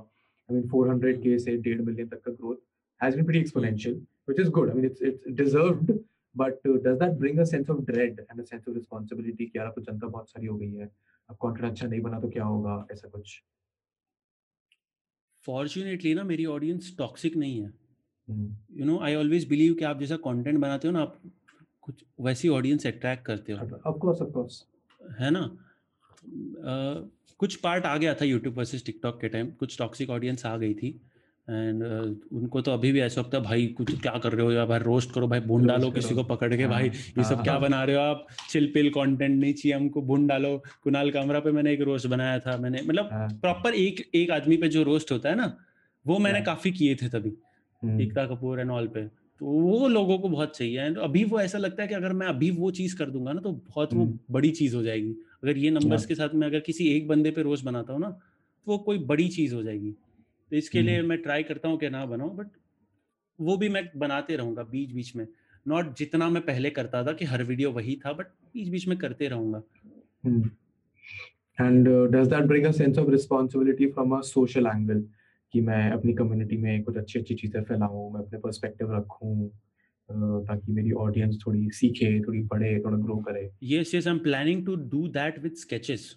I 0.49 0.53
mean 0.55 0.67
400 0.71 1.13
Hmm. 1.13 1.23
k 1.25 1.37
से 1.45 1.57
डेढ़ 1.67 1.81
मिलियन 1.81 2.07
तक 2.09 2.21
का 2.27 2.31
growth 2.37 2.61
has 3.01 3.15
been 3.15 3.27
pretty 3.29 3.43
exponential, 3.45 3.99
which 4.29 4.39
is 4.45 4.49
good. 4.57 4.69
I 4.71 4.73
mean, 4.73 4.89
it's 4.91 5.01
it's 5.11 5.31
deserved. 5.43 5.93
But 6.35 6.61
uh, 6.69 6.77
does 6.83 6.97
that 6.99 7.19
bring 7.19 7.39
a 7.39 7.45
sense 7.45 7.69
of 7.69 7.85
dread 7.87 8.19
and 8.29 8.39
a 8.39 8.45
sense 8.51 8.67
of 8.67 8.75
responsibility 8.75 9.45
कि 9.45 9.57
यार 9.57 9.65
अब 9.67 9.73
तो 9.75 9.81
जनता 9.81 10.07
बहुत 10.07 10.29
सारी 10.29 10.47
हो 10.47 10.57
गई 10.57 10.71
है, 10.73 10.89
अब 11.29 11.35
कंटेंट 11.43 11.71
अच्छा 11.71 11.87
नहीं 11.87 12.01
बना 12.01 12.19
तो 12.19 12.29
क्या 12.29 12.43
होगा, 12.43 12.87
ऐसा 12.91 13.09
कुछ? 13.09 13.41
फॉर्चुनेटली 15.45 16.13
ना 16.13 16.23
मेरी 16.23 16.45
ऑडियंस 16.45 16.95
टॉक्सिक 16.97 17.35
नहीं 17.37 17.61
है 17.61 17.67
Hmm. 17.67 17.82
You 18.27 18.85
know 18.85 18.99
I 18.99 19.15
always 19.15 19.47
believe 19.47 19.73
कि 19.73 19.85
आप 19.85 19.99
जैसा 19.99 20.15
कंटेंट 20.15 20.59
बनाते 20.59 20.87
हो 20.87 20.93
ना 20.93 21.01
आप 21.01 21.17
कुछ 21.81 22.03
वैसी 22.21 22.49
ऑडियंस 22.49 22.87
अट्रैक्ट 22.87 23.25
करते 23.25 23.53
हो 23.53 23.65
Of 23.91 23.97
course, 24.03 24.21
of 24.21 24.33
course. 24.37 24.61
है 25.19 25.29
ना 25.31 25.39
अ, 25.39 27.09
कुछ 27.39 27.55
पार्ट 27.55 27.85
आ 27.85 27.95
गया 27.97 28.13
था 28.13 28.25
यूट्यूब 28.25 28.57
वर्सेस 28.57 28.85
टिकटॉक 28.85 29.19
के 29.21 29.27
टाइम 29.29 29.49
कुछ 29.59 29.77
टॉक्सिक 29.77 30.09
ऑडियंस 30.09 30.45
आ 30.45 30.55
गई 30.57 30.73
थी 30.73 30.89
एंड 31.47 31.83
उनको 32.33 32.61
तो 32.61 32.71
अभी 32.71 32.91
भी 32.91 32.99
ऐसा 33.01 33.21
लगता 33.21 33.37
है 33.37 33.43
भाई 33.43 33.65
कुछ 33.77 34.01
क्या 34.01 34.11
कर 34.23 34.33
रहे 34.33 34.45
हो 34.45 34.51
या 34.51 34.65
भाई 34.65 34.79
रोस्ट 34.79 35.11
करो 35.13 35.27
भाई 35.27 35.39
भून 35.39 35.65
डालो 35.67 35.89
किसी 35.91 36.15
को 36.15 36.23
पकड़ 36.23 36.55
के 36.55 36.61
हाँ, 36.63 36.71
भाई 36.71 36.87
ये 36.87 37.23
सब 37.23 37.35
हाँ, 37.35 37.43
क्या 37.43 37.53
हाँ। 37.53 37.61
बना 37.61 37.83
रहे 37.83 37.95
हो 37.95 38.01
आप 38.01 38.27
चिल 38.49 38.71
पिल 38.73 38.89
कंटेंट 38.89 39.39
नहीं 39.39 39.53
चाहिए 39.53 39.75
हमको 39.77 40.01
भून 40.01 40.27
डालो 40.27 40.57
कुणाल 40.83 41.11
कामरा 41.11 41.39
पे 41.39 41.51
मैंने 41.51 41.73
एक 41.73 41.81
रोस्ट 41.81 42.07
बनाया 42.07 42.39
था 42.39 42.57
मैंने 42.57 42.81
मतलब 42.81 43.09
हाँ. 43.11 43.27
प्रॉपर 43.41 43.73
एक 43.75 43.99
एक 44.15 44.31
आदमी 44.31 44.57
पे 44.57 44.67
जो 44.67 44.83
रोस्ट 44.83 45.11
होता 45.11 45.29
है 45.29 45.35
ना 45.35 45.55
वो 46.05 46.17
मैंने 46.19 46.37
हाँ। 46.37 46.45
काफ़ी 46.45 46.71
किए 46.71 46.95
थे 46.95 47.09
तभी. 47.09 47.29
एकता 47.83 48.25
कपूर 48.25 48.59
एंड 48.59 48.71
ऑल 48.71 48.87
पे। 48.87 49.05
तो 49.41 49.45
वो 49.45 49.87
लोगों 49.87 50.17
को 50.17 50.29
बहुत 50.29 50.57
चाहिए। 50.57 50.81
एंड 50.81 50.97
अभी 50.97 51.23
वो 51.23 51.39
ऐसा 51.39 51.57
लगता 51.57 51.81
है 51.81 51.87
कि 51.87 51.95
अगर 51.95 52.13
मैं 52.13 52.27
अभी 52.27 52.51
वो 52.51 52.71
चीज़ 52.71 52.95
कर 52.97 53.09
दूँगा 53.09 53.33
ना 53.33 53.41
तो 53.41 53.51
बहुत 53.51 53.93
वो 53.93 54.03
हम्म। 54.03 54.19
बड़ी 54.31 54.51
चीज़ 54.51 54.75
हो 54.75 54.83
जाएगी। 54.83 55.15
अगर 55.43 55.57
ये 55.57 55.71
नंबर्स 55.71 56.05
के 56.05 56.15
साथ 56.15 56.35
मैं 56.35 56.47
अगर 56.47 56.59
किसी 56.59 56.87
एक 56.87 57.07
बंदे 57.07 57.31
पे 57.31 57.41
रोज 57.41 57.61
बनाता 57.61 57.93
हूँ 57.93 58.01
ना 58.01 58.09
तो 58.09 58.71
वो 58.71 58.77
कोई 58.77 58.97
बड़ी 58.97 59.27
चीज़ 59.27 59.55
हो 59.55 59.63
जाएगी। 59.63 59.91
तो 60.51 60.55
इसके 60.55 60.81
लिए 60.81 60.97
हम्म। 60.97 61.09
मैं 61.09 61.17
ट्राई 61.17 61.43
करता 61.43 61.67
हूँ 61.67 61.77
कि 61.77 61.89
ना 61.89 62.05
बनाऊँ 62.05 62.35
बट 62.35 62.47
वो 63.39 63.57
भी 63.57 63.69
मैं 63.69 63.89
बनाते 63.97 64.35
रहूँगा 64.35 64.63
बीच 64.63 64.91
बीच 64.91 65.15
में। 65.15 65.27
नॉट 65.67 65.95
जितना 65.97 66.29
मैं 66.29 66.45
पहले 66.45 66.69
करता 66.69 67.03
था 67.03 67.13
कि 67.13 67.25
हर 67.25 67.43
वीडियो 67.43 67.71
वही 67.71 67.95
था 68.05 68.13
बट 68.13 68.25
बीच 68.53 68.69
बीच 68.69 68.87
में 68.87 68.97
करते 68.97 69.27
रहूँगा। 69.27 69.63
uh, 71.59 72.07
does 72.07 72.27
that 72.27 72.47
bring 72.47 72.65
a 72.65 72.73
sense 72.73 72.97
of 72.97 73.07
responsibility 73.07 73.87
from 73.87 74.13
a 74.13 74.23
social 74.23 74.67
angle? 74.67 75.01
कि 75.53 75.61
मैं 75.61 75.89
अपनी 75.91 76.13
कम्युनिटी 76.13 76.57
में 76.57 76.83
कुछ 76.83 76.97
अच्छी 76.97 77.19
अच्छी 77.19 77.35
चीज़ें 77.35 77.61
फैलाऊं 77.63 78.11
मैं 78.13 78.21
अपने 78.21 78.39
पर्सपेक्टिव 78.39 78.95
रखूँ 78.95 79.49
ताकि 80.09 80.71
मेरी 80.71 80.91
ऑडियंस 81.01 81.37
थोड़ी 81.45 81.69
सीखे 81.71 82.19
थोड़ी 82.21 82.41
पढ़े 82.47 82.79
थोड़ा 82.85 82.97
ग्रो 82.97 83.15
करे। 83.27 83.49
Yes 83.63 83.93
yes 83.95 84.07
I 84.07 84.13
am 84.13 84.19
planning 84.19 84.65
to 84.65 84.75
do 84.75 85.07
that 85.09 85.39
with 85.43 85.53
sketches. 85.57 86.15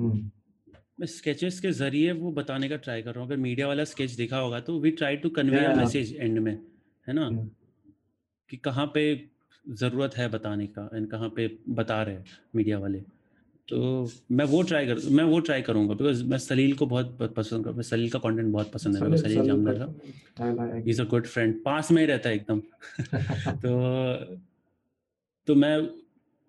मैं 0.00 1.06
स्केचेस 1.06 1.60
के 1.60 1.70
ज़रिए 1.72 2.12
वो 2.12 2.32
बताने 2.32 2.68
का 2.68 2.76
ट्राई 2.78 3.02
कर 3.02 3.10
रहा 3.10 3.20
हूँ। 3.20 3.28
अगर 3.28 3.36
मीडिया 3.42 3.66
वाला 3.66 3.84
स्केच 3.84 4.10
देखा 4.12 4.38
होगा 4.38 4.60
तो 4.60 4.78
we 4.80 4.90
try 4.92 5.16
to 5.16 5.28
convey 5.30 5.64
a 5.64 5.74
message 5.76 6.16
and 6.16 6.38
में 6.38 6.52
है 6.52 7.14
ना? 7.14 7.28
Hmm. 7.28 7.48
कि 8.50 8.56
कहाँ 8.56 8.86
पे 8.94 9.02
ज़रूरत 9.64 10.16
है 10.16 10.28
बताने 10.28 10.66
का 10.66 10.88
एंड 10.94 11.06
कहाँ 11.10 11.28
पे 11.36 11.46
बता 11.68 12.02
रहे 12.02 12.14
हैं 12.14 12.24
मीडिया 12.56 12.78
वाले। 12.78 13.02
तो 13.70 14.10
मैं 14.32 14.44
वो 14.44 14.62
ट्राई 14.62 14.86
कर 14.86 14.96
मैं 15.10 15.24
वो 15.24 15.40
ट्राई 15.40 15.62
करूँगा 15.62 15.94
बिकॉज़ 15.94 16.24
मैं 16.24 16.38
सलील 16.38 16.72
को 16.72 16.86
बहुत 16.86 17.32
पसंद 17.36 17.64
कर 17.64 17.72
मैं 17.72 17.82
सलील 17.82 18.10
का 18.10 18.18
कंटेंट 18.18 18.52
बहुत 18.52 18.72
पसंद 18.72 18.96
है 18.96 19.00
सलील- 19.00 19.22
सलील 19.22 19.44
जामदार 19.44 19.74
का- 19.74 20.56
का। 20.56 20.90
इज़ 20.90 21.02
अ 21.02 21.04
गुड 21.04 21.26
फ्रेंड 21.26 21.62
पास 21.64 21.90
में 21.90 22.02
ही 22.02 22.06
रहता 22.08 22.28
है 22.28 22.34
एकदम। 22.34 22.60
तो 23.56 24.38
तो 25.46 25.54
मैं 25.54 25.76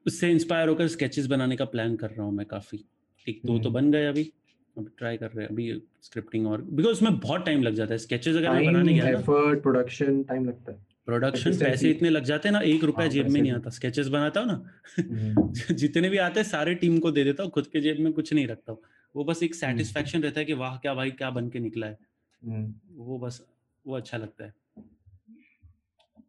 उससे 0.06 0.32
इंस्पायर 0.32 0.68
होकर 0.70 0.88
स्केचेस 0.88 1.28
बनाने 1.28 1.56
का 1.56 1.66
प्लान 1.66 1.96
कर 1.96 2.10
रहा 2.10 2.24
हूँ 2.24 2.34
मैं 2.34 2.46
काफ़ी। 2.46 2.84
एक 3.30 3.42
दो 3.46 3.58
तो 3.60 3.70
हम्म। 3.70 3.74
बन 3.74 3.92
गए 3.92 4.06
अभी 4.06 4.32
अब 4.78 4.90
ट्राई 4.98 5.18
कर 5.18 5.28
रहे 5.28 5.46
हैं 5.46 5.52
अभी 5.52 5.82
स्क्रिप्टिंग 6.02 6.48
और 6.48 6.62
बिकॉज़ 6.62 6.92
उसमें 6.92 7.18
बहुत 7.20 7.46
टाइम 7.46 7.64
लग 7.64 7.74
जाता 7.74 7.94
है 7.94 7.98
स्केचेस 7.98 8.36
अगर 8.36 8.50
मैं 8.50 8.66
बनाने 8.66 8.94
गया 8.94 9.04
ना। 9.04 9.20
एफर्ट 9.20 9.62
प्रोडक्शन 9.62 10.24
टाइम 10.24 10.46
लगता 10.46 10.72
है। 10.72 10.91
प्रोडक्शन 11.12 11.58
पैसे 11.60 11.90
इतने 11.92 12.10
लग 12.10 12.24
जाते 12.24 12.50
हैं 12.50 12.54
ना 12.54 12.60
एक 12.68 12.84
रुपया 12.84 13.06
हाँ, 13.06 13.12
जेब 13.12 13.30
में 13.30 13.42
नहीं 13.42 13.52
आता 13.52 13.70
स्केचेस 13.78 14.08
बनाता 14.10 14.40
हूँ 14.40 14.48
ना 14.48 14.62
हम्म, 15.00 15.76
जितने 15.84 16.10
भी 16.10 16.18
आते 16.26 16.40
हैं 16.40 16.48
सारे 16.48 16.76
टीम 16.84 16.98
को 17.00 17.12
दे 17.12 17.24
देता 17.24 17.44
हूँ 17.44 17.52
खुद 17.52 17.68
के 17.74 17.82
जेब 17.82 18.00
में 18.00 18.12
कुछ 18.14 18.34
नहीं 18.34 18.48
रखता 18.48 18.72
हूँ 18.72 18.80
वो 19.16 19.24
बस 19.24 19.38
हम्म। 19.38 19.46
एक 19.46 19.56
सेटिस्फेक्शन 19.56 20.22
रहता 20.24 20.40
है 20.40 20.46
कि 20.46 20.54
वाह 20.62 20.78
क्या 20.78 20.94
भाई 20.96 21.12
क्या 21.22 21.30
बन 21.38 21.50
के 21.50 21.60
निकला 21.60 21.88
है 21.88 21.98
हम्म. 22.42 22.74
वो 23.06 23.18
बस 23.20 23.42
वो 23.86 23.96
अच्छा 23.98 24.18
लगता 24.18 24.46
है 24.46 24.54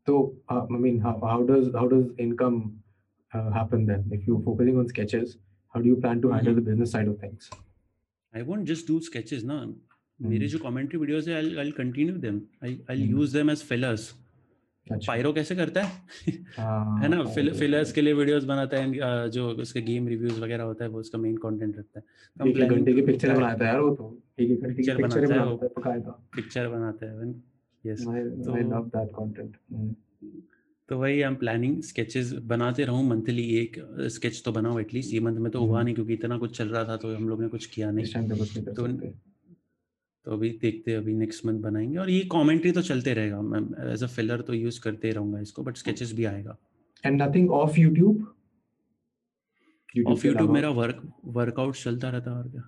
mean, 0.06 1.00
how, 1.00 1.20
how 1.22 1.42
does 1.44 1.66
how 1.74 1.86
does 1.88 2.06
income 2.18 2.56
uh, 3.32 3.50
happen 3.52 3.86
then? 3.86 4.00
If 4.10 4.26
you're 4.26 4.42
focusing 4.42 4.78
on 4.78 4.88
sketches, 4.88 5.36
how 5.74 5.80
do 5.80 5.86
you 5.86 5.96
plan 5.96 6.22
to 6.22 6.30
handle 6.30 6.54
Mhm. 6.54 6.58
the 6.58 6.64
business 6.68 6.94
side 6.94 7.10
of 7.12 7.18
things? 7.20 7.50
I 8.34 8.42
won't 8.42 8.64
just 8.66 8.86
do 8.88 8.98
sketches 9.08 9.44
ना 9.44 9.58
मेरे 9.64 10.38
Hmm. 10.38 10.52
जो 10.52 10.58
commentary 10.58 10.98
videos 10.98 11.28
है 11.28 11.34
I 11.34 11.54
will 11.56 11.70
continue 11.78 12.16
them 12.18 12.40
I 12.64 12.78
I 12.90 12.96
Hmm. 12.96 13.10
Use 13.10 13.36
them 13.36 13.50
as 13.50 13.62
fillers 13.70 14.12
अच्छा 14.90 15.12
Pyro 15.12 15.32
कैसे 15.32 15.54
करता 15.56 15.82
है? 15.82 15.92
हाँ, 16.58 17.00
है 17.02 17.08
ना 17.08 17.24
फिल, 17.24 17.52
फिलर्स 17.54 17.92
के 17.92 18.00
लिए 18.00 18.12
वीडियोस 18.12 18.44
बनाता 18.44 18.76
है 18.76 19.30
जो 19.30 19.48
उसके 19.48 19.82
गेम 19.82 20.08
रिव्यूज़ 20.08 20.40
वगैरह 20.40 20.64
होता 20.64 20.84
है 20.84 20.90
वो 20.90 21.00
उसका 21.00 21.18
मेन 21.18 21.36
कंटेंट 21.36 21.78
रखता 21.78 22.00
है। 22.00 22.50
एक 22.50 22.56
एक 22.56 22.70
घंटे 22.70 22.92
की 22.92 23.02
पिक्चर 23.02 23.34
बनाता 23.34 23.64
है 23.64 23.72
यार 23.72 23.80
वो 23.80 23.94
तो। 23.94 24.18
एक 24.40 24.50
एक 24.50 24.60
घंटे 24.62 24.82
की 24.82 25.02
पिक्चर 25.02 25.02
बनाता 25.02 25.50
है 25.50 25.56
बकायदा 25.56 26.10
पिक्चर 26.34 26.68
बनाता 26.68 27.06
है 27.06 27.34
yes 27.86 28.04
love 28.04 28.90
that 28.96 29.14
content. 29.20 29.54
Mm. 29.74 29.94
तो 30.88 30.98
वही 30.98 31.12
आई 31.12 31.28
एम 31.28 31.34
प्लानिंग 31.34 31.82
स्केचेस 31.82 32.32
बनाते 32.32 32.84
रहूँ 32.84 33.04
मंथली 33.08 33.42
एक 33.56 33.76
स्केच 34.00 34.42
तो 34.44 34.52
बनाओ 34.52 34.78
एटलीस्ट 34.78 35.14
ये 35.14 35.20
मंथ 35.20 35.36
में 35.36 35.50
तो 35.52 35.60
हुआ 35.60 35.76
हम्म। 35.76 35.84
नहीं 35.84 35.94
क्योंकि 35.94 36.12
इतना 36.12 36.38
कुछ 36.38 36.58
चल 36.58 36.68
रहा 36.68 36.84
था 36.84 36.96
तो 36.96 37.16
हम 37.16 37.28
लोग 37.28 37.42
ने 37.42 37.48
कुछ 37.48 37.66
किया 37.66 37.90
नहीं। 37.90 38.04
तो- 38.04 39.31
तो 40.26 40.32
अभी 40.32 40.50
देखते 40.62 40.90
हैं 40.90 40.98
अभी 40.98 41.14
नेक्स्ट 41.14 41.46
मंथ 41.46 41.58
बनाएँगे 41.60 41.96
और 41.98 42.10
ये 42.10 42.20
कमेंट्री 42.32 42.72
तो 42.72 42.82
चलते 42.82 43.14
रहेगा। 43.14 43.40
मैं 43.42 43.60
एज 43.92 44.04
अ 44.04 44.06
फिलर 44.06 44.40
तो 44.40 44.54
यूज़ 44.54 44.80
करते 44.80 45.10
रहूँगा 45.10 45.40
इसको 45.40 45.62
बट 45.62 45.76
स्केचेस 45.76 46.12
भी 46.12 46.24
आएगा। 46.24 46.56
And 47.04 47.22
nothing 47.22 47.50
of 47.50 47.76
YouTube? 47.76 48.22
Of 50.06 50.26
YouTube 50.26 50.50
मेरा 50.50 50.68
वर्क 50.70 51.02
वर्कआउट 51.24 51.74
चलता 51.76 52.10
रहता 52.10 52.30
है 52.30 52.36
और 52.36 52.48
क्या? 52.48 52.62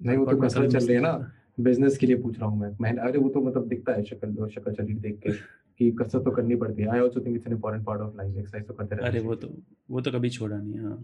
नहीं 0.00 0.16
वो 0.16 0.26
तो 0.26 0.36
कसरत 0.36 0.70
चल 0.70 0.86
रही 0.86 0.96
है 0.96 1.02
ना। 1.02 1.32
बिज़नेस 1.60 1.96
के 1.98 2.06
लिए 2.06 2.16
पूछ 2.16 2.38
रहा 2.38 2.48
हूँ 2.48 2.60
मैं। 2.60 2.76
मैं 2.80 2.92
अरे 2.98 3.18
वो 3.18 3.28
तो 3.28 3.40
मतलब 3.40 3.66
दिखता 3.68 3.92
है 3.92 4.04
शक्ल 4.04 4.48
शक्ल 4.48 4.72
शरीर 4.72 4.98
देख 4.98 5.18
के 5.18 5.32
कि 5.32 5.90
कसरत 5.90 6.24
तो 6.24 6.30
करनी 6.30 6.56
पड़ती 6.56 6.82
है। 6.82 6.88
I 6.88 7.00
also 7.00 7.20
think 7.20 7.36
it's 7.36 7.46
an 7.46 7.52
important 7.52 7.84
part 7.86 8.00
of 8.00 8.16
life 8.16 8.36
exercise 8.36 8.66
तो 8.66 8.74
करते 8.74 8.94
रहना 8.94 9.08
अरे 9.08 9.20
वो 9.20 9.34
तो 9.34 9.54
वो 9.90 10.00
तो 10.00 10.10
कभी 10.10 10.30
छोड़ा 10.30 10.56
नहीं 10.56 10.78
हाँ। 10.78 10.98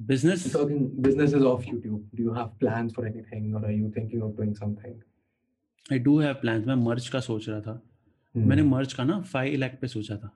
Business 0.00 0.52
talking 0.52 0.90
businesses 1.00 1.44
off 1.44 1.64
YouTube. 1.64 2.00
Do 2.14 2.22
you 2.22 2.32
have 2.34 2.58
plans 2.58 2.94
for 2.94 3.06
anything 3.06 3.54
or 3.54 3.64
are 3.64 3.72
you 3.72 3.90
thinking 3.98 4.22
of 4.22 4.30
doing 4.36 4.54
something? 4.54 4.94
I 5.92 5.98
do 5.98 6.18
have 6.18 6.34
plans 6.34 6.66
मैं 6.66 6.74
मर्च 6.74 7.08
का 7.08 7.20
सोच 7.20 7.48
रहा 7.48 7.60
था। 7.60 7.82
Hmm. 8.36 8.46
मैंने 8.48 8.62
मर्च 8.62 8.92
का 8.92 9.04
ना 9.04 9.20
फाइव 9.20 9.58
लाख 9.58 9.78
पे 9.80 9.86
सोचा 9.86 10.16
था। 10.16 10.30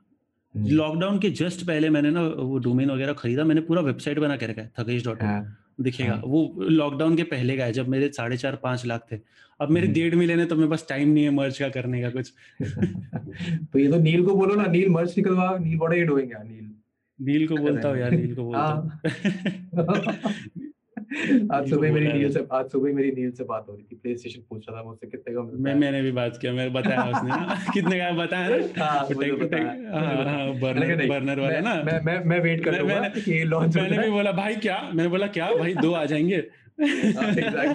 Hmm. 0.57 0.71
लॉकडाउन 0.71 1.19
के 1.19 1.31
जस्ट 1.31 1.67
पहले 1.67 1.91
मैंने 1.91 2.11
ना 2.11 2.23
वो 2.23 2.59
डोमेन 2.59 2.91
वगैरह 2.91 3.13
खरीदा। 3.13 3.45
मैंने 3.45 3.61
पूरा 3.61 3.83
वेबसाइट 3.83 4.19
बना 4.19 4.37
के 4.37 4.47
रखा 4.47 4.63
है 4.63 4.73
थकेश 4.81 5.05
डॉट 5.05 5.23
हाँ, 5.23 5.59
दिखेगा। 5.81 6.13
हाँ। 6.13 6.23
वो 6.27 6.55
लॉकडाउन 6.61 7.17
के 7.17 7.23
पहले 7.23 7.57
का 7.57 7.65
है 7.65 7.73
जब 7.73 7.89
मेरे 7.89 8.09
साढ़े 8.09 8.37
चार 8.37 8.57
पाँच 8.57 8.87
लाख 8.87 9.07
थे। 9.13 9.21
अब 9.61 9.71
मेरे 9.71 9.87
हम्म। 9.87 9.95
डेढ़ 9.95 10.15
मिलियन 10.15 10.41
है 10.41 10.47
तो 10.47 10.57
मेरे 10.57 10.69
पास 10.71 10.87
टाइम 10.89 11.09
नहीं 11.09 11.25
है 11.25 11.31
मर्च 11.31 11.59
का 11.59 11.69
करने 11.69 12.03
का 12.03 12.11
कुछ। 12.11 12.33
तो 13.73 13.79
ये 13.79 13.91
तो 13.91 13.99
नील 13.99 14.25
को 14.25 14.37
बोलो 14.37 14.55
ना 14.55 14.67
नील 14.67 14.89
मर्च 14.89 15.15
निकलवा 15.19 15.59
Neel 15.59 15.77
what 15.79 15.93
are 15.93 15.99
you 15.99 16.07
doing 16.07 16.33
यार 16.33 16.45
नील। 16.45 16.71
नील 17.19 17.47
को 17.49 17.57
बोलता 17.57 17.89
हूँ 17.89 17.99
यार 17.99 18.11
नील 18.11 18.35
को 18.35 18.43
बोलता 18.51 18.62
हूँ। 18.64 18.91
आज 21.53 21.69
सुबह 21.71 21.93
मेरी 21.93 22.12
नील 22.12 22.33
से 22.33 22.41
आज 22.53 22.69
सुबह 22.71 22.93
मेरी 22.95 23.11
नील 23.12 23.31
से 23.33 23.45
बात 23.45 23.67
हो 23.69 23.75
रही 23.75 23.85
थी 23.93 23.97
प्ले 23.97 24.17
स्टेशन 24.17 24.41
पूछ 24.51 24.64
रहा 24.69 24.81
था 24.81 24.85
मुझसे 24.85 25.07
कितने 25.07 25.35
का 25.35 25.43
मिलता 25.43 25.62
मैं 25.62 25.75
मैंने 25.75 26.01
भी 26.03 26.12
बात 26.12 26.39
किया 26.41 26.53
मैं 26.53 26.73
बताया 26.73 27.05
उसने 27.11 27.73
कितने 27.73 27.99
का 27.99 28.11
बताया 28.12 28.49
ना? 28.49 28.81
हाँ, 28.81 28.95
हाँ। 30.07 30.25
हाँ, 30.25 30.47
मैंने 30.47 30.61
बर्नर 30.61 31.07
बर्नर 31.09 31.41
वाला 31.41 31.61
ना? 31.61 31.75
मैं 31.83 32.01
मैं 32.05 32.19
मैं 32.25 32.41
वेट 32.41 32.64
कर 32.64 32.79
लूँगा 32.79 33.01
मैंने- 33.01 33.25
कि 33.25 33.43
लॉन्च 33.45 33.77
हो 33.77 33.83
मैंने 33.83 33.99
भी 33.99 34.11
बोला 34.11 34.33
भाई 34.33 34.57
क्या? 34.67 34.79
मैंने 34.95 35.09
बोला 35.09 35.27
क्या? 35.39 35.51
भाई 35.55 35.75
दो 35.77 35.93
आ 35.93 36.05
जाएँगे। 36.05 36.37
हाँ, 36.37 37.75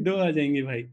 दो 0.00 0.16
आ 0.16 0.30
जाएँगे 0.30 0.62
भाई। 0.62 0.88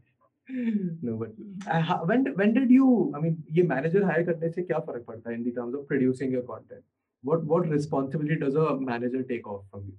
No 1.06 1.14
but 1.16 1.32
uh, 1.68 1.96
when 2.06 2.22
when 2.36 2.52
did 2.52 2.70
you 2.74 2.86
i 3.16 3.18
mean 3.22 3.34
ये 3.52 3.62
मैनेजर 3.64 4.04
हायर 4.04 4.22
करने 4.22 4.48
से 4.50 4.62
क्या 4.62 4.78
फ़र्क 4.78 5.04
पड़ता 5.08 5.30
है 5.30 5.36
in 5.36 5.42
the 5.44 5.52
terms 5.58 5.74
of 5.74 5.82
producing 5.90 6.30
your 6.36 6.42
content? 6.46 6.84
What 7.24 7.44
what 7.52 7.68
responsibility 7.68 8.36
does 8.40 8.54
a 8.54 8.66
manager 8.90 9.22
take 9.32 9.46
off 9.54 9.64
from 9.70 9.86
you 9.90 9.96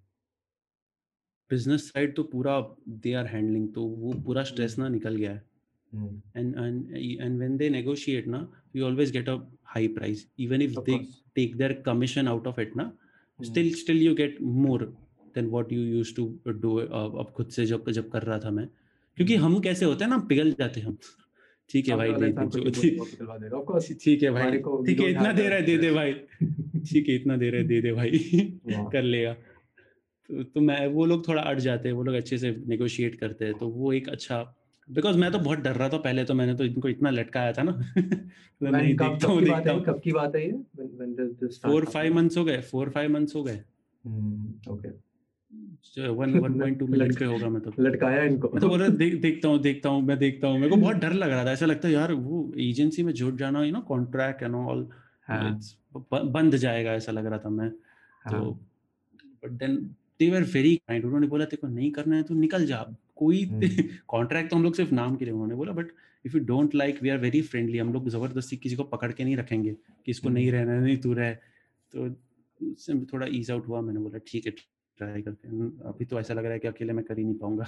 business 1.52 1.88
side 1.90 2.16
तो 2.16 2.24
पूरा 2.32 2.60
दे 3.04 3.14
आर 3.20 3.26
हैंडलिंग 3.28 3.68
तो 3.74 3.84
वो 4.02 4.14
पूरा 4.26 4.44
स्ट्रेस 4.50 4.78
ना 4.80 4.88
निकल 4.96 5.16
गया 5.16 5.32
है 5.32 5.48
and 6.40 6.58
and 6.64 6.98
and 7.26 7.40
when 7.44 7.54
they 7.60 7.68
negotiate 7.76 8.28
na 8.34 8.40
you 8.78 8.84
always 8.90 9.12
get 9.16 9.30
a 9.32 9.36
high 9.76 9.88
price 9.96 10.20
even 10.46 10.64
if 10.66 10.76
Of 10.82 10.84
they 10.90 10.98
course. 10.98 11.16
take 11.40 11.56
their 11.62 11.78
commission 11.88 12.30
out 12.34 12.50
of 12.52 12.60
it 12.64 12.76
na 12.82 12.86
Hmm. 12.86 13.48
still 13.50 13.70
still 13.80 14.02
you 14.08 14.12
get 14.20 14.38
more 14.66 14.80
than 15.38 15.50
what 15.56 15.72
you 15.78 15.82
used 15.96 16.16
to 16.20 16.28
do 16.68 16.76
uh, 16.84 17.10
अब 17.24 17.32
खुद 17.40 17.50
से 17.58 17.66
जब 17.72 17.90
जब 18.00 18.10
कर 18.12 18.24
रहा 18.30 18.40
था 18.46 18.52
मैं 18.60 18.68
क्योंकि 19.18 19.36
Hmm. 19.36 19.44
हम 19.46 19.60
कैसे 19.70 19.86
होते 19.86 20.04
हैं 20.04 20.12
ना 20.12 20.18
पिघल 20.34 20.54
जाते 20.60 20.80
हैं 20.80 20.88
हम 20.88 20.98
ठीक 21.70 21.88
है 21.90 21.96
भाई 21.96 22.14
दे 22.14 22.32
दे 22.32 23.94
ठीक 23.94 24.24
है 24.24 24.32
भाई। 24.32 24.52
ठीक 24.86 25.00
है 25.00 25.12
इतना 25.12 25.32
दे 25.32 25.48
रहा 25.48 25.58
है 25.58 25.62
दे 25.62 25.78
दे 25.78 25.92
भाई। 25.92 26.14
ठीक 26.92 27.10
है 27.10 27.16
इतना 27.16 27.38
दे 27.38 27.50
रहा 27.50 27.62
है 27.62 27.68
दे 27.68 27.82
दे 27.82 27.92
भाई। 27.92 28.12
कर 28.92 29.04
लेगा। 29.04 29.34
तो, 29.34 30.44
तो 30.44 30.62
मैं 30.62 30.88
वो 30.88 31.06
लोग 31.06 31.28
थोड़ा 31.28 31.42
अट 31.42 31.58
जाते 31.58 31.90
हैं 31.90 31.96
वो 31.96 32.04
लोग 32.04 32.16
अच्छे 32.16 32.38
से 32.38 32.64
नेगोशिएट 32.68 33.16
करते 33.16 33.46
हैं 33.46 33.54
तो 33.54 33.68
वो 33.68 33.94
एक 33.94 34.10
अच्छा 34.10 34.56
बिकॉज़ 34.92 35.18
मैं 35.18 35.32
तो 35.32 35.40
बहुत 35.40 35.60
डर 35.60 35.76
रहा 35.76 35.90
था 35.90 35.98
पहले 35.98 36.24
तो 36.24 36.34
मैंने 36.34 36.56
तो 36.56 36.64
इनको 36.64 36.90
इतना 36.90 37.10
लटकाया 37.10 37.54
था 37.54 37.64
ना। 37.64 37.72
तो 38.62 38.72
नहीं 38.72 38.96
कब 38.96 39.10
देखता 39.10 39.28
हूँ 39.28 39.44
की 39.44 39.50
बात 39.52 39.64
देखता 39.64 39.78
है? 39.78 39.84
कब 39.86 40.02
की 40.04 40.12
बात 40.12 40.36
है 40.36 40.46
ये? 40.46 41.48
फोर 41.48 41.86
फाइव 41.86 42.16
मंथ्स 42.16 42.38
हो 42.38 42.46
गए 42.46 42.62
फोर 42.62 42.90
फाइव 42.90 43.12
मंथ्स 43.12 43.36
हो 43.36 43.44
गए। 43.44 43.62
Hmm, 44.08 45.09
okay 45.52 46.08
one 46.08 46.40
one 46.40 46.60
point 46.60 46.80
two 46.80 46.88
million 46.88 47.14
पे 47.16 47.26
होगा 47.26 47.50
मैं 47.50 47.62
तो। 47.62 47.72
लटकाया 47.80 48.24
इनको। 48.24 48.48
तो 48.48 48.70
बोल 48.70 48.80
रहा 48.80 48.88
देख 48.88 49.22
देखता 49.22 49.48
हूँ 49.48 49.60
देखता 49.60 49.90
हूँ 49.90 50.02
मैं 50.02 50.18
देखता 50.18 50.48
हूँ। 50.48 50.58
मेरे 50.60 50.70
को 50.70 50.76
बहुत 50.76 50.96
डर 50.96 51.14
लग 51.14 51.30
रहा 51.30 51.46
था। 51.46 51.52
ऐसा 51.52 51.66
लगता 51.66 51.88
है 51.88 51.94
यार 51.94 52.14
वो 52.14 52.54
एजेंसी 52.60 53.04
में 53.04 53.14
जुट 53.14 53.38
जाना 53.38 53.64
you 53.64 53.72
know 53.72 53.82
contract 53.82 54.44
and 54.44 54.56
all 54.56 54.88
हाँ, 55.28 55.60
बंद 56.14 56.56
जाएगा 56.56 56.94
ऐसा 56.94 57.12
लग 57.12 57.26
रहा 57.26 57.40
था 57.40 57.50
मैं। 57.50 57.70
तो 57.70 58.36
हाँ, 58.36 58.52
but 59.44 59.52
then 59.52 59.76
they 60.20 60.30
were 60.32 60.44
very 60.44 60.76
kind 60.76 61.06
उन्होंने 61.06 61.28
बोला 61.28 61.46
तेरे 61.46 61.62
को 61.62 61.68
नहीं 61.68 61.92
करना 61.92 62.16
है 62.16 62.24
तो 62.24 62.34
निकल 62.36 62.66
जा। 62.66 62.96
कोई 63.16 63.44
हम्म। 63.46 63.60
कॉन्ट्रैक्ट 64.08 64.50
तो 64.50 64.56
हम 64.56 64.64
लोग 64.64 64.76
सिर्फ़ 64.76 64.94
नाम 64.94 65.16
के 65.16 65.26
लिए 65.26 65.34
उन्होंने 65.34 65.56
बोला 65.56 65.72
but 65.72 65.92
if 66.26 66.38
you 66.38 66.44
don't 66.44 66.76
like 66.76 67.04
we 67.04 67.10
are 67.10 67.18
very 67.18 67.42
friendly 67.42 67.78
हम 67.78 67.94
लोग 67.94 68.10
ज़बरदस्ती 68.10 68.58
किसी 68.58 68.76
को 68.76 68.84
पकड़ 68.84 69.12
के 69.12 69.24
नहीं 69.24 69.38
रखेंगे 69.38 69.72
कि 69.72 70.12
इसको 70.12 70.30
नहीं 70.30 70.48
हम्म। 70.48 70.58
रहना 70.58 70.74
है, 70.74 70.82
नहीं 70.82 70.98
तू 70.98 71.14
रह। 71.14 71.34
तो 71.94 72.16
उससे 72.72 73.00
थोड़ा 73.14 73.28
ईज 73.30 73.52
आउट 73.52 73.68
हुआ 73.68 73.82
मैंने 73.82 74.00
बोला 74.00 74.20
ठीक 74.28 74.46
है 74.46 74.52
ट्राई 75.00 75.22
करते 75.22 75.48
हैं। 75.48 75.72
अभी 75.90 76.06
तो 76.06 76.20
ऐसा 76.20 76.34
लग 76.34 76.44
रहा 76.44 76.54
है 76.54 76.60
कि 76.60 76.68
अकेले 76.68 76.94
मैं 76.94 77.04
कर 77.06 77.18
ही 77.18 77.24
नहीं 77.24 77.36
पाऊँगा। 77.36 77.66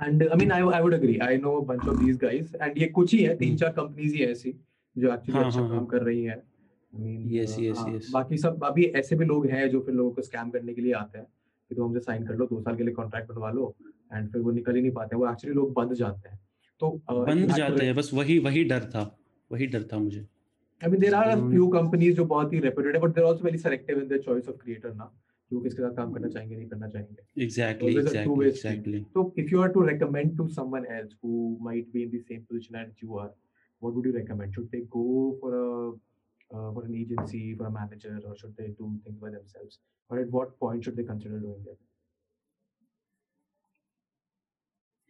I 0.00 0.08
mean 0.40 0.50
I 0.52 0.60
I 0.76 0.80
would 0.84 0.94
agree. 0.94 1.18
I 1.26 1.36
know 1.42 1.52
a 1.58 1.64
bunch 1.68 1.86
of 1.90 2.00
these 2.00 2.18
guys. 2.22 2.48
And 2.64 2.78
ये 2.78 2.86
कुछ 2.96 3.14
ही 3.14 3.22
है 3.22 3.36
तीन 3.36 3.48
हम्म। 3.48 3.58
चार 3.58 3.72
कंपनीज़ 3.72 4.14
ही 4.14 4.24
ऐसी 4.24 4.52
जो 4.96 5.12
एक्चुअली 5.14 5.38
हाँ, 5.38 5.46
अच्छा 5.46 5.60
हाँ, 5.60 5.68
काम 5.68 5.78
हाँ। 5.78 5.86
कर 5.86 6.02
रही 6.02 6.22
है। 6.24 6.36
I 6.36 6.98
mean, 6.98 7.22
Yes, 7.30 7.54
yes, 7.62 7.78
हाँ, 7.78 7.92
yes. 7.94 8.10
बाकी 8.12 8.36
सब 8.38 8.64
अभी 8.64 8.84
ऐसे 9.00 9.16
भी 9.16 9.24
लोग 9.24 9.46
हैं 9.46 9.68
जो 9.70 9.80
फिर 9.80 9.94
लोगों 9.94 10.10
को 10.12 10.22
स्कैम 10.22 10.50
करने 10.50 10.74
के 10.74 10.82
लिए 10.82 10.92
आते 10.92 11.18
हैं 11.18 11.26
कि 11.70 11.74
तुम 11.74 11.84
हमसे 11.84 12.00
साइन 12.00 12.26
कर 12.26 12.34
लो 12.34 12.46
दो 12.46 12.60
साल 12.60 12.76
के 12.76 12.82
लिए 12.82 12.94
कॉन्ट्रैक्ट 12.94 13.28
बनवा 13.28 13.50
लो 13.50 13.74
एंड 14.12 14.30
फिर 14.32 14.40
वो 14.40 14.50
निकल 14.50 14.74
ही 14.74 14.80
नहीं 14.82 14.92
पाते 14.92 15.16
वो 15.16 15.30
एक्चुअली 15.30 15.54
लोग 15.54 15.72
बंद 15.74 15.94
जाते 15.94 16.28
हैं। 16.28 16.38
तो 16.80 16.90
uh, 17.10 17.26
बंद 17.26 17.52
जाते 17.52 17.84
हैं 17.84 17.94
बस 17.94 18.10
वही 18.14 18.38
वही 18.38 18.64
डर 18.64 18.84
था 18.94 19.02
वही 19.50 19.66
डर 19.66 19.82
था 19.92 19.98
मुझे। 19.98 20.26
I 20.81 20.87
mean, 20.87 20.99
there 20.99 21.15
are 21.15 21.29
a 21.29 21.35
hmm. 21.35 21.51
few 21.51 21.65
companies 21.73 22.15
जो 22.15 22.25
बहुत 22.25 22.53
ही 22.53 22.61
reputed 22.61 22.95
है, 22.95 23.01
but 23.01 23.13
they're 23.15 23.27
also 23.31 23.43
very 23.47 23.57
selective 23.57 23.99
in 24.03 24.07
their 24.07 24.21
choice 24.27 24.47
of 24.47 24.57
creator 24.61 24.93
ना, 24.95 25.05
कि 25.49 25.55
वो 25.55 25.61
किसके 25.61 25.81
साथ 25.81 25.95
काम 25.95 26.13
करना 26.13 26.27
चाहेंगे 26.27 26.55
नहीं 26.55 26.67
करना 26.69 26.87
चाहेंगे. 26.87 27.43
Exactly 27.43 27.91
Always 27.91 28.05
a 28.05 28.07
exactly 28.07 28.25
two-way 28.25 28.51
street. 28.51 28.71
Exactly 28.71 29.05
So 29.17 29.25
if 29.43 29.51
you 29.51 29.61
are 29.65 29.71
to 29.75 29.83
recommend 29.89 30.37
to 30.39 30.47
someone 30.57 30.87
else 30.97 31.13
who 31.21 31.57
might 31.69 31.91
be 31.93 32.03
in 32.07 32.11
the 32.15 32.23
same 32.31 32.41
position 32.49 32.79
as 32.83 33.03
you 33.03 33.19
are, 33.25 33.31
what 33.79 33.93
would 33.93 34.05
you 34.05 34.15
recommend? 34.15 34.55
Should 34.55 34.71
they 34.71 34.81
go 34.97 35.05
for 35.41 35.53
a 35.59 35.67
uh, 36.51 36.71
for 36.73 36.83
an 36.85 36.95
agency, 36.95 37.55
for 37.55 37.67
a 37.67 37.71
manager, 37.71 38.19
or 38.29 38.35
should 38.37 38.55
they 38.57 38.69
do 38.79 38.87
things 39.03 39.19
by 39.19 39.29
themselves? 39.29 39.79
Or 40.09 40.19
at 40.19 40.29
what 40.29 40.59
point 40.59 40.83
should 40.83 40.97
they 40.97 41.03
consider 41.03 41.39
doing 41.39 41.63
it? 41.65 41.77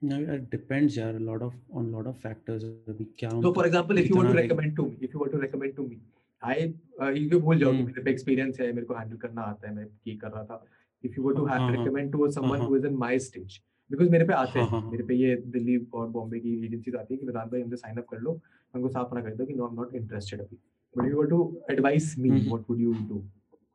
No, 0.09 0.17
it 0.35 0.51
depends 0.51 0.97
यार 0.99 1.17
a 1.17 1.25
lot 1.29 1.43
of 1.43 1.55
on 1.81 1.91
lot 1.93 2.09
of 2.11 2.17
factors 2.25 2.65
अभी 2.65 3.05
क्या 3.19 3.31
So 3.43 3.53
for 3.53 3.67
example, 3.67 3.99
if 3.99 4.11
you 4.11 4.17
were 4.17 4.29
to 4.29 4.37
recommend 4.39 4.77
to 4.77 4.87
me, 4.89 4.97
if 5.01 5.15
you 5.15 5.21
were 5.21 5.31
to 5.31 5.41
recommend 5.45 5.77
to 5.77 5.87
me, 5.89 5.99
I 6.43 6.57
uh, 7.03 7.11
you 7.11 7.41
भूल 7.41 7.59
जाओ 7.59 7.73
कि 7.73 7.77
हम्म। 7.77 7.87
मेरे 7.87 8.03
पे 8.03 8.13
experience 8.15 8.61
है, 8.61 8.73
मेरे 8.73 8.87
को 8.87 8.95
handle 8.95 9.21
करना 9.23 9.43
आता 9.43 9.69
है, 9.69 9.75
मैं 9.75 9.87
ये 10.07 10.17
कर 10.17 10.31
रहा 10.31 10.45
था. 10.45 10.65
If 11.05 11.17
you 11.19 11.25
were 11.25 11.35
to 11.35 11.47
have 11.47 11.61
हाँ, 11.61 11.69
हाँ। 11.69 11.77
recommend 11.77 12.13
to 12.13 12.31
someone 12.39 12.61
हाँ, 12.61 12.69
who 12.69 12.79
is 12.81 12.89
in 12.91 12.99
my 13.03 13.13
stage, 13.29 13.59
because 13.91 14.11
मेरे 14.11 14.25
पे 14.25 14.33
आते 14.33 14.59
हाँ, 14.59 14.65
हैं, 14.65 14.71
हाँ, 14.71 14.81
हाँ। 14.81 14.91
मेरे 14.91 15.05
पे 15.05 15.15
ये 15.15 15.37
दिल्ली 15.57 15.77
और 15.95 16.09
बॉम्बे 16.09 16.41
की 16.41 16.55
एजेंसीज 16.67 16.95
आती 16.95 17.15
है 17.15 17.21
कि 17.21 17.27
वेदांत 17.27 17.51
भाई 17.53 17.63
हमसे 17.63 17.77
साइन 17.77 17.97
अप 17.97 18.07
कर 18.11 18.21
लो, 18.21 18.33
मैं 18.33 18.83
उनको 18.83 18.93
साफ़ 18.93 19.15
मना 19.15 19.23
कर 19.29 19.35
दो 19.35 19.47
कि 19.47 19.55
no 19.55 19.69
I'm 19.69 19.79
not 19.83 19.95
interested 20.01 20.41
अभी. 20.41 20.59
But 20.97 21.05
if 21.05 21.11
you 21.11 21.19
were 21.19 21.31
to 21.31 21.41
advise 21.75 22.09
me, 22.19 22.31
hmm. 22.31 22.51
what 22.51 22.69
would 22.71 22.83
you 22.87 22.95
do? 22.95 23.23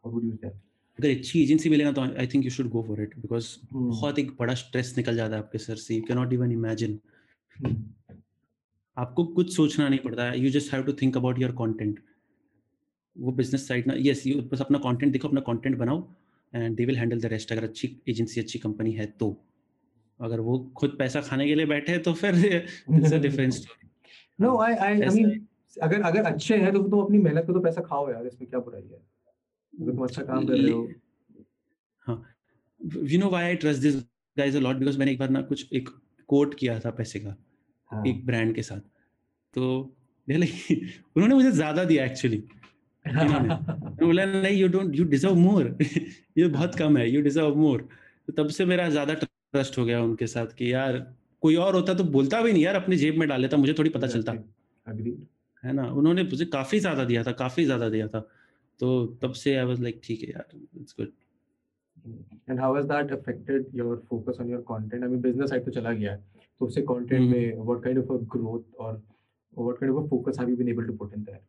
What 0.02 0.14
would 0.14 0.24
you 0.24 0.38
say? 0.44 0.52
अगर 1.02 1.16
अच्छी 1.18 1.42
एजेंसी 1.44 1.70
मिले 1.70 1.84
ना 1.84 1.92
तो 1.92 2.02
I 2.02 2.28
think 2.28 2.46
you 2.46 2.52
should 2.52 2.70
go 2.70 2.84
for 2.88 3.02
it 3.02 3.16
because. 3.20 3.48
बहुत 3.74 4.20
एक 4.20 4.32
बड़ा 4.40 4.54
स्ट्रेस 4.62 4.94
निकल 4.98 5.16
जाता 5.16 5.36
है 5.36 5.42
आपके 5.42 5.58
सर 5.58 5.76
से। 5.76 5.96
You 5.96 6.02
can 6.08 6.18
not 6.18 6.34
even 6.34 6.52
imagine. 6.52 7.00
आपको 8.98 9.26
कुछ 9.36 9.56
सोचना 9.56 9.88
नहीं 9.90 10.00
पड़ता। 10.00 10.30
है 10.32 10.40
you 10.40 10.50
just 10.50 10.74
have 10.74 10.84
to 10.84 10.94
think 11.02 11.18
about 11.18 11.40
your 11.42 11.52
content 11.60 12.00
वो 13.16 13.32
बिज़नेस 13.34 13.68
साइड 13.68 13.88
ना 13.88 13.94
यस 14.00 14.26
यू 14.28 14.42
बस 14.52 14.62
अपना 14.62 14.78
कंटेंट 14.80 15.12
देखो 15.14 15.28
अपना 15.28 15.42
कंटेंट 15.48 15.78
बनाओ 15.78 16.08
and 16.54 16.76
they 16.76 16.86
will 16.86 16.98
handle 16.98 17.20
the 17.22 17.26
rest 17.34 17.52
अगर 17.52 17.64
अच्छी 17.64 17.96
एजेंसी 18.10 18.42
अच्छी 18.42 18.60
कंपनी 18.60 18.92
है 18.94 19.06
तो। 19.20 19.36
अगर 20.20 20.40
वो 20.40 20.58
खुद 20.78 20.96
पैसा 21.00 21.22
खाने 21.22 21.48
के 21.48 21.56
लिए 21.56 21.66
बैठे 21.66 21.98
तो 22.00 22.14
फिर 22.14 22.46
it's 22.46 23.14
a 23.14 23.18
different 23.20 23.54
story 23.54 23.90
No, 24.40 24.52
I 24.58 24.68
I 24.74 24.86
I 24.92 25.02
ऐसा 25.02 25.16
mean 25.16 25.30
है। 25.30 25.40
अगर 25.78 26.02
अगर 26.02 26.24
अच्छे 26.24 26.56
हैं 26.58 26.72
तो 26.74 26.82
तुम 26.84 27.02
अपनी 27.02 27.18
मेहनत 27.18 27.46
को 27.48 27.54
तो 27.54 27.60
पैसा 27.60 27.82
खाओ 27.82 28.10
यार 28.12 28.28
इसमें 28.28 28.50
क्या 28.50 28.60
बुराई 28.60 28.82
है? 28.82 29.00
अगर 29.74 29.92
तुम 29.92 30.04
अच्छा 30.04 30.22
काम 30.24 30.46
कर 30.46 30.58
रहे 30.58 30.72
हो। 30.72 30.88
हाँ। 32.08 32.24
You 33.06 33.20
know 33.20 33.30
why 33.30 33.46
I 33.46 33.56
trust 33.58 33.82
this 33.82 33.96
guys 34.38 34.56
a 34.56 34.60
lot 34.60 34.76
because 34.76 34.98
मैंने 35.00 35.12
एक 35.12 35.20
बार 35.20 35.30
ना 35.30 35.42
कुछ 35.44 35.74
एक 35.74 35.90
कोट 36.30 36.56
किया 36.56 36.80
था 36.80 36.92
पैसे 36.92 37.20
का 37.20 37.36
हाँ। 37.92 38.04
एक 38.06 38.26
ब्रांड 38.26 38.56
के 38.56 38.64
साथ। 38.64 38.80
तो 39.54 39.98
उन्होंने 40.32 41.36
मुझे 41.36 41.52
ज़्यादा 41.52 41.84
दिया 41.86 42.06
एक्चुअली 42.06 42.38
बोला 43.06 44.26
नहीं 44.26 44.58
you 44.58 44.68
don't 44.68 44.96
you 44.96 45.06
deserve 45.06 45.36
more 45.38 45.68
ये 46.38 46.48
बहुत 46.48 46.76
कम 46.76 46.98
है 46.98 47.10
यू 47.10 47.22
डिजर्व 47.22 47.56
मोर 47.56 47.88
तो 48.28 48.34
तब 48.34 48.50
से 48.50 48.66
मेरा 48.66 48.90
ज़्यादा 48.90 49.14
ट्रस्ट 49.16 49.78
हो 49.78 49.86
गया 49.86 50.02
उनके 50.04 50.28
साथ 50.28 50.54
कि 50.58 50.74
यार 50.74 50.98
कोई 51.42 51.56
और 51.58 51.76
होता 51.76 51.94
तो 51.94 52.04
बोलता 52.12 52.42
भी 52.42 52.54
नहीं 52.54 52.64
यार 52.64 52.76
अपनी 52.76 52.98
जेब 52.98 53.18
में 53.18 53.28
डाल 53.30 53.42
लेता 53.42 53.58
मुझे 53.58 53.74
थोड़ी 53.80 53.90
पता 53.90 54.08
चलता। 54.08 54.34
है 55.64 55.74
ना? 55.74 55.84
उन्होंने 55.92 56.24
मुझे 56.24 56.46
काफ़ी 56.48 56.80
ज़्यादा 56.80 57.04
दिया 57.06 57.24
था 57.24 57.32
काफ़ी 57.34 57.66
ज़्यादा 57.66 57.90
दिया 57.90 58.08
था। 58.08 58.28
तो 58.82 59.06
तब 59.22 59.34
से 59.36 59.56
आई 59.56 59.66
वाज 59.66 59.82
लाइक 59.82 60.02
ठीक 60.04 60.24
है 60.24 60.30
यार 60.30 60.58
it's 60.82 60.96
good 61.00 61.12
and 62.50 62.60
how 62.60 62.76
has 62.76 62.86
that 62.88 63.12
affected 63.12 63.68
your 63.76 64.04
focus 64.10 64.42
on 64.42 64.50
your 64.50 64.62
content 64.68 65.04
I 65.04 65.10
mean 65.10 65.22
business 65.22 65.50
side 65.50 65.66
तो 65.66 65.72
चला 65.72 65.92
गया 65.94 66.16
तो 66.16 66.66
उससे 66.66 66.82
कंटेंट 66.84 67.22
हम्म। 67.22 67.32
में 67.32 67.58
what 67.58 67.84
kind 67.84 68.00
of 68.00 68.12
a 68.14 68.18
growth 68.34 68.76
और 68.80 69.02
what 69.54 69.78
kind 69.78 69.96
of 69.96 70.04
a 70.04 70.08
focus 70.10 70.40
have 70.40 70.50
you 70.50 70.56
been 70.56 70.70
able 70.70 70.88
to 70.88 70.94
put 70.94 71.14
in 71.14 71.24
that 71.24 71.42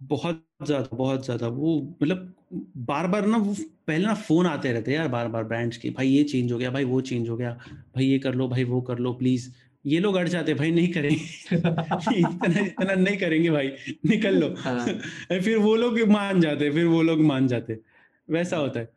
बहुत 0.00 0.44
ज़्यादा 0.62 0.96
बहुत 0.96 1.24
ज़्यादा। 1.24 1.48
वो 1.48 1.80
मतलब 1.92 2.32
बार 2.86 3.06
बार 3.06 3.26
ना 3.26 3.36
वो 3.36 3.54
पहले 3.86 4.06
ना 4.06 4.14
फ़ोन 4.14 4.46
आते 4.46 4.72
रहते 4.72 4.92
यार 4.92 5.08
बार 5.08 5.28
बार 5.28 5.44
ब्रांड्स 5.44 5.76
के 5.76 5.90
भाई 5.90 6.08
ये 6.08 6.22
चेंज 6.24 6.52
हो 6.52 6.58
गया 6.58 6.70
भाई 6.70 6.84
वो 6.84 7.00
चेंज 7.00 7.28
हो 7.28 7.36
गया 7.36 7.52
भाई 7.94 8.04
ये 8.04 8.18
कर 8.18 8.34
लो 8.34 8.48
भाई 8.48 8.64
वो 8.64 8.80
कर 8.80 8.98
लो 8.98 9.12
प्लीज़ 9.14 9.48
ये 9.86 10.00
लोग 10.00 10.16
अड़ 10.16 10.26
जाते 10.28 10.54
भाई 10.54 10.70
नहीं 10.70 10.92
करेंगे 10.92 11.56
इतना 12.18 12.60
इतना 12.60 12.94
नहीं 12.94 13.16
करेंगे 13.16 13.50
भाई 13.50 13.72
निकल 14.06 14.38
लो 14.40 14.54
हाँ। 14.58 14.86
फिर 15.32 15.56
वो 15.58 15.74
लोग 15.76 15.98
मान 16.10 16.40
जाते 16.40 16.70
फिर 16.70 16.84
वो 16.86 17.02
लोग 17.02 17.20
मान 17.22 17.46
जाते 17.48 17.78
वैसा 18.28 18.56
होता 18.56 18.80
है 18.80 18.94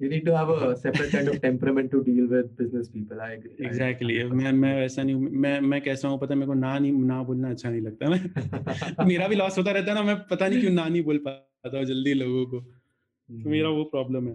You 0.00 0.08
need 0.08 0.26
to 0.26 0.32
have 0.36 0.50
a 0.50 0.76
separate 0.76 1.10
kind 1.10 1.28
of 1.28 1.36
temperament 1.42 1.90
to 1.90 2.02
deal 2.04 2.26
with 2.28 2.48
business 2.56 2.88
people. 2.88 3.20
I 3.20 3.28
agree. 3.28 3.52
I 3.60 3.66
exactly 3.66 4.16
agree. 4.16 4.32
मैं 4.32 4.52
मैं 4.52 4.74
वैसा 4.80 5.02
नहीं 5.02 5.14
मैं 5.44 5.60
मैं 5.60 5.80
कैसा 5.82 6.08
हूँ 6.08 6.18
पता 6.18 6.34
है 6.34 6.38
मेरे 6.38 6.46
को 6.46 6.54
ना 6.54 6.78
नहीं 6.78 6.92
ना 6.92 7.22
बोलना 7.22 7.50
अच्छा 7.50 7.70
नहीं 7.70 7.80
लगता 7.80 8.08
मैं 8.08 9.06
मेरा 9.08 9.28
भी 9.28 9.36
लॉस 9.36 9.58
होता 9.58 9.72
रहता 9.72 9.92
है 9.92 9.94
ना 9.94 10.02
मैं 10.02 10.16
पता 10.30 10.48
नहीं 10.48 10.60
क्यों 10.60 10.72
ना 10.72 10.84
नहीं 10.88 11.02
बोल 11.02 11.18
पाता 11.28 11.76
हूँ 11.76 11.84
जल्दी 11.84 12.14
लोगों 12.14 12.44
को 12.46 12.60
तो 12.60 13.48
मेरा 13.50 13.68
वो 13.68 13.84
प्रॉब्लम 13.94 14.28
है 14.28 14.34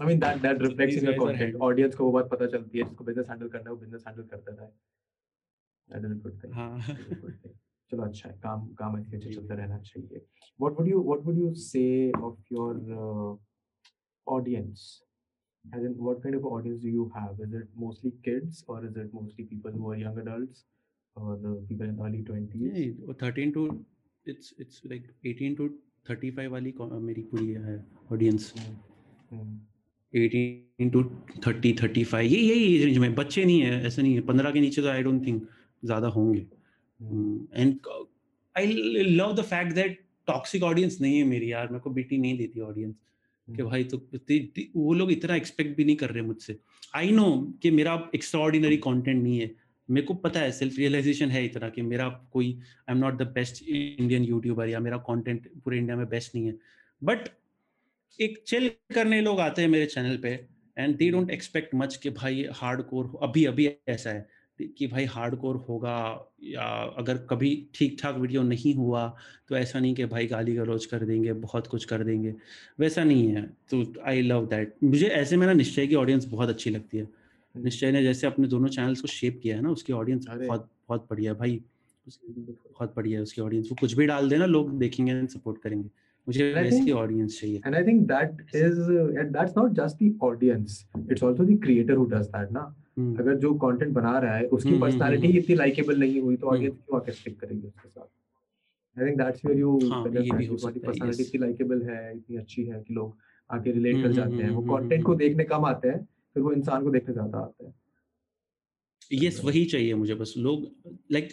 I 0.00 0.04
mean 0.06 0.20
that 0.20 0.40
that 0.42 0.60
reflects 0.60 0.94
These 0.94 1.02
in 1.02 1.08
your 1.08 1.14
guys 1.14 1.24
content. 1.24 1.56
Audience 1.60 1.94
को 1.94 2.04
वो 2.04 2.12
बात 2.12 2.28
पता 2.30 2.46
चलती 2.52 2.78
है 2.78 2.84
जिसको 2.84 3.04
business 3.04 3.28
handle 3.32 3.50
करना 3.52 3.70
है 3.70 3.76
वो 3.76 3.80
business 3.84 4.06
handle 4.08 4.28
करता 4.30 4.62
है. 4.62 4.70
That 5.88 6.06
is 6.08 6.12
a 6.12 6.20
good 6.26 6.40
thing. 6.42 6.52
हाँ 6.52 6.78
That 6.80 7.00
is 7.00 7.12
a 7.12 7.20
good 7.24 7.38
thing. 7.42 7.54
चलो 7.90 8.02
अच्छा 8.02 8.28
है 8.28 8.34
काम 8.42 8.66
काम 8.74 8.98
ऐसे 8.98 9.16
अच्छे 9.16 9.32
चलता 9.32 9.54
रहना 9.54 9.78
चाहिए. 9.78 10.20
What 10.64 10.78
would 10.78 10.86
you 10.92 11.00
what 11.08 11.24
would 11.26 11.40
you 11.42 11.54
say 11.62 12.10
of 12.28 12.36
your 12.50 12.70
uh, 12.98 13.32
audience? 14.26 14.84
As 15.64 15.84
in, 15.88 15.92
what 16.06 16.22
kind 16.22 16.34
of 16.36 16.46
audience 16.46 16.80
do 16.82 16.92
you 16.92 17.10
have? 17.16 17.42
Is 17.46 17.52
it 17.58 17.68
mostly 17.82 18.12
kids 18.28 18.64
or 18.66 18.78
is 18.86 18.96
it 19.02 19.12
mostly 19.18 19.44
people 19.50 19.76
who 19.80 19.90
are 19.90 19.98
young 19.98 20.16
adults 20.22 20.64
or 21.16 21.34
uh, 21.34 21.52
people 21.68 21.92
in 21.92 22.00
early 22.06 22.22
twenties? 22.30 22.72
Thirteen 23.22 23.52
to 23.58 23.66
it's 24.28 24.54
it's 24.60 24.80
like 24.86 25.12
eighteen 25.34 25.54
to 25.54 25.68
thirty 26.10 26.30
five 26.38 26.52
वाली 26.52 26.74
मेरी 27.10 27.22
पूरी 27.34 27.52
है 27.52 27.76
audience 28.12 28.52
Hmm. 29.32 29.52
Eighteen 30.14 30.90
to 30.90 31.02
thirty 31.46 31.72
thirty 31.82 32.04
five 32.04 32.30
ये 32.30 32.40
यही 32.40 32.74
as 32.74 32.84
range 32.84 32.98
में 32.98 33.14
बच्चे 33.14 33.44
नहीं 33.44 33.60
है 33.60 33.84
ऐसा 33.86 34.02
नहीं 34.02 34.14
है। 34.14 34.20
पंद्रह 34.22 34.50
के 34.50 34.60
नीचे 34.60 34.82
तो 34.82 34.88
आई 34.88 35.02
डोंट 35.02 35.26
थिंक 35.26 35.46
ज़्यादा 35.82 36.08
होंगे. 36.08 36.40
And 37.54 37.78
I 38.56 38.66
love 39.04 39.34
the 39.36 39.42
fact 39.44 39.72
that 39.74 39.98
toxic 40.28 40.62
audience 40.62 41.00
नहीं 41.00 41.18
है 41.18 41.24
मेरी 41.26 41.52
यार। 41.52 41.68
मेरे 41.68 41.80
को 41.80 41.90
बेटी 41.90 42.18
नहीं 42.18 42.36
देती 42.38 42.60
ऑडियंस 42.60 42.94
कि 43.48 43.52
Hmm. 43.52 43.70
भाई 43.70 43.84
तो 43.84 43.96
वो 44.76 44.92
लोग 44.94 45.10
इतना 45.12 45.36
एक्सपेक्ट 45.36 45.76
भी 45.76 45.84
नहीं 45.84 45.96
कर 45.96 46.10
रहे 46.10 46.22
मुझसे। 46.22 46.56
आई 46.96 47.10
नो 47.12 47.24
कि 47.62 47.70
मेरा 47.70 47.94
एक्स्ट्रॉर्डिनरी 48.14 48.76
कंटेंट 48.76 49.22
नहीं 49.22 49.38
है। 49.38 49.50
मेरे 49.88 50.06
को 50.06 50.14
पता 50.14 50.40
है 50.40 50.52
सेल्फ 50.52 50.78
रियलाइजेशन 50.78 51.30
है 51.30 51.44
इतना 51.44 51.68
कि 51.68 51.82
मेरा 51.82 52.08
कोई 52.32 52.52
I 52.88 52.94
am 52.94 53.00
not 53.00 53.16
the 53.18 53.26
best 53.34 53.62
Indian 53.68 54.24
YouTuber 54.24 54.68
या 54.68 54.80
मेरा 54.80 54.96
कंटेंट 55.08 55.48
पूरे 55.64 55.78
इंडिया 55.78 55.96
में 55.96 56.08
बेस्ट 56.08 56.34
नहीं 56.34 56.46
है। 56.46 56.54
बट 57.02 57.28
एक 58.20 58.42
चिल 58.46 58.68
करने 58.94 59.20
लोग 59.20 59.40
आते 59.40 59.62
हैं 59.62 59.68
मेरे 59.68 59.86
चैनल 59.86 60.16
पे 60.16 60.28
and 60.78 60.96
they 60.96 61.10
don't 61.10 61.30
expect 61.30 61.74
much 61.74 61.96
कि 61.96 62.10
भाई 62.10 62.46
हार्ड 62.52 62.82
कोर 62.82 63.18
अभी 63.22 63.44
अभी 63.44 63.66
ऐसा 63.88 64.10
है 64.10 64.42
कि 64.78 64.86
भाई 64.86 65.04
हार्ड 65.04 65.36
कोर 65.36 65.56
होगा 65.68 65.94
या 66.44 66.64
अगर 66.98 67.16
कभी 67.30 67.50
ठीक 67.74 67.96
ठाक 68.02 68.16
वीडियो 68.16 68.42
नहीं 68.42 68.74
हुआ 68.74 69.06
तो 69.48 69.56
ऐसा 69.56 69.80
नहीं 69.80 69.94
कि 69.94 70.04
भाई 70.04 70.26
गाली 70.26 70.54
गलौज 70.54 70.86
कर 70.86 71.04
देंगे 71.04 71.32
बहुत 71.32 71.66
कुछ 71.66 71.84
कर 71.84 72.04
देंगे। 72.04 72.34
वैसा 72.80 73.04
नहीं 73.04 73.28
है 73.28 73.42
तो 73.70 73.82
आई 74.06 74.22
लव 74.22 74.46
दैट 74.46 74.74
मुझे 74.84 75.06
ऐसे 75.06 75.36
में 75.36 75.46
ना 75.46 75.52
निश्चय 75.52 75.86
की 75.86 75.94
ऑडियंस 75.94 76.24
बहुत 76.24 76.48
अच्छी 76.48 76.70
लगती 76.70 76.98
है। 76.98 77.04
Hmm. 77.04 77.64
निश्चय 77.64 77.92
ने 77.92 78.02
जैसे 78.02 78.26
अपने 78.26 78.48
दोनों 78.48 78.68
चैनल्स 78.68 79.00
को 79.00 79.08
शेप 79.08 79.40
किया 79.42 79.56
है 79.56 79.62
ना 79.62 79.70
उसकी 79.70 79.92
ऑडियंस 79.92 80.26
बहुत 80.28 80.70
बहुत 80.88 81.06
बढ़िया 81.10 81.34
भाई. 81.34 81.60
बहुत 82.06 82.94
बढ़िया 82.96 83.18
है 83.18 83.22
उसकी 83.22 83.42
ऑडियंस 83.42 83.68
वो 83.70 83.76
कुछ 83.80 83.92
भी 83.92 84.06
डाल 84.06 84.28
देना 84.28 84.46
लोग 84.46 84.78
देखेंगे 84.78 85.12
एंड 85.12 85.28
सपोर्ट 85.28 85.62
करेंगे। 85.62 85.88
मुझे 86.26 86.52
वैसी 86.54 86.92
ऑडियंस 86.92 87.40
चाहिए 87.40 87.60
I 87.76 87.82
think 87.82 88.06
that 88.08 88.42
is, 88.54 88.78
uh, 88.90 89.06
and 89.22 89.34
that's 89.36 89.56
not 89.56 89.74
just 89.80 89.98
the 89.98 90.12
audience. 90.20 90.78
It's 91.08 91.26
also 91.28 91.48
the 91.50 91.58
creator 91.66 91.96
who 91.96 92.06
does 92.14 92.30
that, 92.30 92.52
ना. 92.52 92.72
हम्म, 92.98 93.16
अगर 93.18 93.36
जो 93.38 93.52
कंटेंट 93.58 93.92
बना 93.92 94.18
रहा 94.18 94.34
है 94.36 94.46
उसकी 94.56 94.78
पर्सनालिटी 94.78 95.26
हम्म। 95.26 95.38
इतनी 95.38 95.54
लाइकेबल 95.56 95.98
नहीं 96.00 96.20
हुई 96.20 96.36
तो। 96.36 96.46
ऑडियंस 96.46 96.74
क्यों 96.76 97.00
आके 97.00 97.12
स्टिक 97.12 97.38
करेगी 97.40 97.66
उसके 97.66 97.88
साथ 97.88 99.00
I 99.00 99.06
think 99.06 99.16
that's 99.18 99.44
where 99.46 99.58
you 99.58 99.78
हाँ, 99.90 100.00
हो 100.00 100.08
है, 100.08 100.78
पर्सनालिटी. 100.78 101.22
इतनी 101.22 101.40
लाइकेबल 101.40 101.82
है 101.82 102.16
इतनी 102.16 102.36
अच्छी 102.36 102.64
है 102.64 102.80
कि 102.80 102.94
लोग 102.94 103.16
आके 103.50 103.72
रिलेट 103.72 104.02
कर 104.02 104.12
जाते 104.12 104.42
हैं 104.42 104.50
वो 104.50 104.62
कंटेंट 104.76 105.04
को 105.04 105.14
देखने 105.14 105.44
कम 105.44 105.64
आते 105.64 105.88
हैं 105.88 106.04
फिर 106.34 106.42
वो 106.42 106.52
इंसान 106.52 106.84
को 106.84 106.90
देखने 106.90 107.14
ज़्यादा 107.14 107.38
आते 107.38 107.66
हैं 107.66 107.74
यस 109.22 109.40
वही 109.44 109.64
चाहिए 109.64 109.94
मुझे 109.94 110.14
बस 110.14 110.34
लोग 110.38 110.68
like 111.12 111.32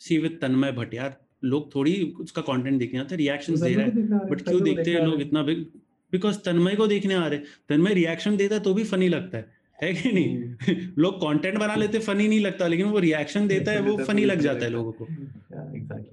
see 0.00 0.18
with 0.18 0.38
Tanmay 0.42 0.72
Bhatt 0.72 0.94
यार 0.94 1.16
लोग 1.44 1.74
थोड़ी 1.74 2.14
उसका 2.20 2.42
कंटेंट 2.42 2.78
देखने 2.78 3.00
आते 3.00 3.16
रिएक्शन 3.16 3.54
दे 3.54 3.74
रहा 3.74 3.84
है। 3.84 3.90
बट 4.30 4.40
क्यों 4.40 4.62
देखते 4.62 4.90
हैं 4.90 5.00
लोग 5.06 5.20
इतना 5.20 5.42
बिग 5.42 5.64
बिकॉज़ 6.12 6.38
तन्मय 6.38 6.74
को 6.74 6.86
देखने 6.86 7.14
आ 7.14 7.26
रहे 7.26 7.38
तन्मय 7.68 7.94
रिएक्शन 7.94 8.36
देता 8.36 8.54
है 8.54 8.60
तो 8.60 8.74
भी 8.74 8.84
फनी 8.84 9.08
लगता 9.08 9.38
है। 9.38 9.58
है 9.82 9.92
कि 9.94 10.12
नहीं? 10.12 10.86
लोग 10.98 11.14
कंटेंट 11.16 11.58
बना 11.58 11.74
लेते 11.74 11.98
फनी 11.98 12.28
नहीं 12.28 12.40
लगता 12.40 12.66
लेकिन 12.66 12.86
वो 12.86 12.98
रिएक्शन 12.98 13.46
देता 13.48 13.72
है 13.72 13.80
वो 13.80 13.96
फनी 14.06 14.24
लग 14.24 14.40
जाता 14.40 14.64
है 14.64 14.70
लोगों 14.70 14.92
को। 14.92 15.06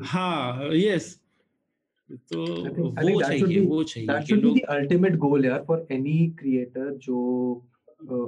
हाँ 0.04 0.70
यस 0.74 1.20
तो 2.12 2.46
वो 2.78 3.22
चाहिए 3.22 3.60
वो 3.60 3.84
चाहिए 3.84 4.22
कि 4.26 4.36
लोग 4.36 4.60
अल्टीमेट 4.70 5.16
गोल 5.16 5.46
यार 5.46 5.64
फॉर 5.68 5.88
एनी 5.92 6.36
क्रिएटर 6.40 6.94
जो 6.94 7.18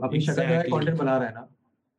अपनी 0.04 0.20
शक्ल 0.20 0.42
का. 0.42 0.62
कंटेंट 0.62 0.98
बना 0.98 1.18
रहा 1.18 1.28
है 1.28 1.34
ना। 1.34 1.48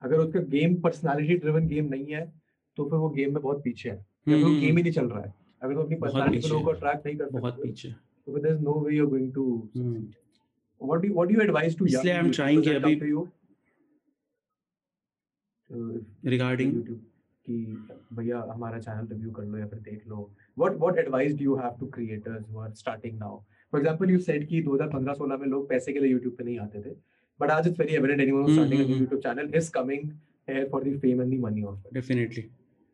अगर 0.02 0.16
उसका 0.16 0.40
गेम 0.40 0.74
पर्सनालिटी 0.74 1.34
ड्रिवन 1.34 1.66
गेम 1.66 1.84
नहीं 1.84 2.06
है 2.06 2.32
तो 2.76 2.84
फिर 2.84 2.98
वो 2.98 3.08
गेम 3.10 3.32
में 3.34 3.42
बहुत 3.42 3.62
पीछे 3.64 3.90
है। 3.90 4.09
या 4.26 4.34
फिर 4.34 4.44
वो 4.44 4.48
हम्म, 4.50 4.60
गेम 4.60 4.76
ही 4.76 4.82
नहीं 4.82 4.92
चल 4.92 5.08
रहा 5.08 5.20
है 5.20 5.34
अगर 5.62 5.74
तो 5.74 5.82
अपनी 5.82 5.96
बहुत 5.96 6.12
पर्सनालिटी 6.12 6.42
को 6.42 6.48
लोगों 6.48 6.64
को 6.64 6.70
है। 6.70 6.76
अट्रैक्ट 6.76 7.06
नहीं 7.06 7.16
कर 7.16 7.28
बहुत 7.38 7.54
सकते 7.54 7.68
पीछे 7.68 7.88
तो 8.26 8.38
there 8.38 8.54
is 8.54 8.62
no 8.62 8.78
way 8.80 8.96
you 8.96 9.04
are 9.04 9.10
going 9.10 9.32
to 9.34 9.44
hmm. 9.76 10.06
you, 11.04 11.14
what 11.14 11.28
do 11.28 11.34
you 11.34 11.42
advise 11.42 11.74
to 11.78 11.86
young 11.86 12.00
इसलिए 12.00 12.14
I'm 12.14 12.26
YouTubers 12.26 12.36
trying 12.36 12.62
कि 12.64 12.74
अभी-? 12.74 13.24
Uh, 15.70 16.04
रिगार्डिंग 16.26 16.72
YouTube 16.74 17.02
कि 17.46 17.56
भैया 18.12 18.38
हमारा 18.50 18.78
चैनल 18.78 19.06
रिव्यू 19.12 19.30
कर 19.30 19.44
लो 19.44 19.58
या 19.58 19.66
फिर 19.66 19.78
देख 19.80 20.06
लो 20.08 20.30
what 20.56 20.78
what 20.84 20.98
advice 21.02 21.34
do 21.34 21.46
you 21.48 21.58
have 21.58 21.76
to 21.82 21.88
creators 21.96 22.42
who 22.48 22.62
are 22.64 22.70
starting 22.74 23.18
now 23.18 23.34
for 23.72 23.80
example 23.80 24.12
you 24.14 24.20
said 24.20 24.46
कि 24.48 24.62
2015-16 24.66 25.38
में 25.40 25.46
लोग 25.46 25.68
पैसे 25.68 25.92
के 25.92 26.00
लिए 26.00 26.14
YouTube 26.14 26.36
पे 26.38 26.44
नहीं 26.44 26.58
आते 26.58 26.82
थे 26.82 26.94
but 27.40 27.50
आज 27.50 27.68
anyone 27.68 28.42
who's 28.44 28.50
hmm, 28.50 28.56
starting 28.56 28.80
a 28.80 28.84
new 28.84 28.94
hmm, 28.94 29.04
YouTube 29.04 29.22
channel 29.22 29.54
is 29.60 29.70
coming 29.70 30.08
here 30.48 30.66
for 30.72 30.80
the 30.84 30.96
fame 31.04 31.22
and 31.24 31.32
the 31.32 31.40
money 31.46 31.64
of 31.64 31.78
it 31.86 31.94
definitely 31.94 32.48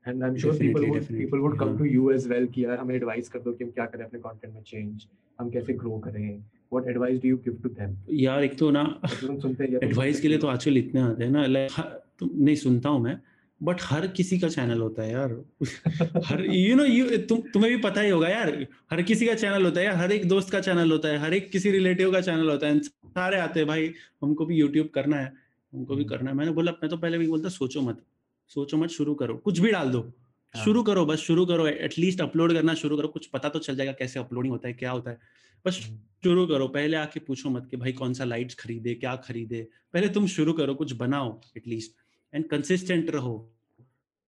and 0.06 0.24
I'm 0.24 0.36
sure 0.36 0.54
people 0.54 0.80
Definitely, 0.80 0.90
would 0.90 1.00
definitely, 1.00 1.24
people 1.24 1.40
would 1.40 1.58
come 1.58 1.68
हाँ। 1.68 1.78
to 1.78 1.84
you 1.84 2.10
as 2.12 2.26
well 2.28 2.46
कि 2.46 2.64
यार 2.64 2.78
हमें 2.78 2.98
advice 3.00 3.28
कर 3.28 3.38
दो 3.38 3.52
कि 3.52 3.64
हम 3.64 3.70
क्या 3.70 3.86
करें 3.86 4.04
अपने 4.04 4.20
content 4.20 4.54
में 4.54 4.62
change 4.64 5.06
हम 5.38 5.50
कैसे 5.50 5.74
grow 5.74 6.00
करें 6.04 6.42
what 6.74 6.90
advice 6.94 7.22
do 7.22 7.32
you 7.32 7.38
give 7.46 7.62
to 7.62 7.72
them 7.78 7.96
यार 8.10 8.44
एक 8.44 8.58
तो 8.58 8.70
ना 8.70 8.84
सुनते 9.04 9.64
हैं 9.64 9.72
या 9.72 9.80
एडवाइस 9.84 10.20
के 10.20 10.28
लिए? 10.28 10.38
तो 10.38 10.46
आजकल 10.46 10.78
इतने 10.78 11.00
आते 11.00 11.24
हैं 11.24 11.30
ना 11.30 11.46
लाइक 11.46 11.80
तुम 12.18 12.30
नहीं 12.34 12.56
सुनता 12.56 12.88
हूँ 12.88 13.02
मैं 13.02 13.18
बट 13.60 13.80
हर 13.82 14.06
किसी 14.06 14.38
का 14.38 14.48
चैनल 14.48 14.80
होता 14.80 15.02
है 15.02 15.12
यार 15.12 15.30
हर 16.24 16.44
यू 16.44 16.76
नो 16.76 16.84
यू 16.84 17.18
तुम 17.18 17.40
तुम्हें 17.52 17.72
भी 17.72 17.78
पता 17.82 18.00
ही 18.00 18.10
होगा 18.10 18.28
यार 18.28 18.66
हर 18.90 19.02
किसी 19.02 19.26
का 19.26 19.34
चैनल 19.34 19.64
होता 19.64 19.80
है 19.80 19.86
यार 19.86 19.96
हर 19.96 20.12
एक 20.12 20.28
दोस्त 20.28 20.50
का 20.50 20.60
चैनल 20.60 20.92
होता 20.92 21.08
है 21.08 21.18
हर 21.18 21.34
एक 21.34 21.50
किसी 21.50 21.70
रिलेटिव 21.70 22.12
का 22.12 22.20
चैनल 22.20 22.50
होता 22.50 22.66
है 22.66 22.78
सारे 22.80 23.38
आते 23.38 23.60
हैं 23.60 23.66
भाई 23.68 23.92
हमको 24.22 24.46
भी 24.46 24.56
यूट्यूब 24.56 24.88
करना 24.94 25.16
है 25.16 25.32
हमको 25.72 25.96
भी 25.96 26.02
हम्म। 26.02 26.10
करना 26.10 26.30
है 26.30 26.36
मैंने 26.36 26.52
बोला 26.52 26.72
मैं 26.72 26.90
तो 26.90 26.96
पहले 26.96 27.18
भी 27.18 27.26
बोलता 27.26 27.48
सोचो 27.48 27.80
मत 27.80 28.02
सोचो 28.50 28.76
मत 28.76 28.88
शुरू 28.88 29.14
करो। 29.14 29.36
कुछ 29.36 29.58
भी 29.58 29.70
डाल 29.72 29.90
दो। 29.90 30.00
हाँ। 30.00 30.64
शुरू 30.64 30.82
करो 30.82 31.04
बस 31.06 31.18
शुरू 31.18 31.46
करो 31.46 31.66
एटलीस्ट 31.66 32.20
अपलोड 32.20 32.52
करना 32.52 32.74
शुरू 32.74 32.96
करो। 32.96 33.08
कुछ 33.08 33.26
पता 33.26 33.48
तो 33.48 33.58
चल 33.58 33.76
जाएगा 33.76 33.92
कैसे 33.92 34.18
अपलोडिंग 34.20 34.52
होता 34.52 34.68
है 34.68 34.74
क्या 34.74 34.90
होता 34.90 35.10
है। 35.10 35.18
बस 35.64 35.80
हम्म। 35.86 35.98
शुरू 36.24 36.46
करो। 36.46 36.68
पहले 36.68 36.96
आके 36.96 37.20
पूछो 37.20 37.50
मत 37.50 37.66
कि 37.70 37.76
भाई 37.76 37.92
कौन 37.92 38.14
सा 38.14 38.24
लाइट्स 38.24 38.54
खरीदे 38.54 38.94
क्या 38.94 39.14
खरीदे। 39.16 39.66
पहले 39.92 40.08
तुम 40.08 40.26
शुरू 40.26 40.52
करो 40.52 40.74
कुछ 40.74 40.92
बनाओ 40.92 41.40
एटलीस्ट 41.56 41.92
एंड 42.32 42.48
कंसिस्टेंट 42.48 43.10
रहो। 43.10 43.36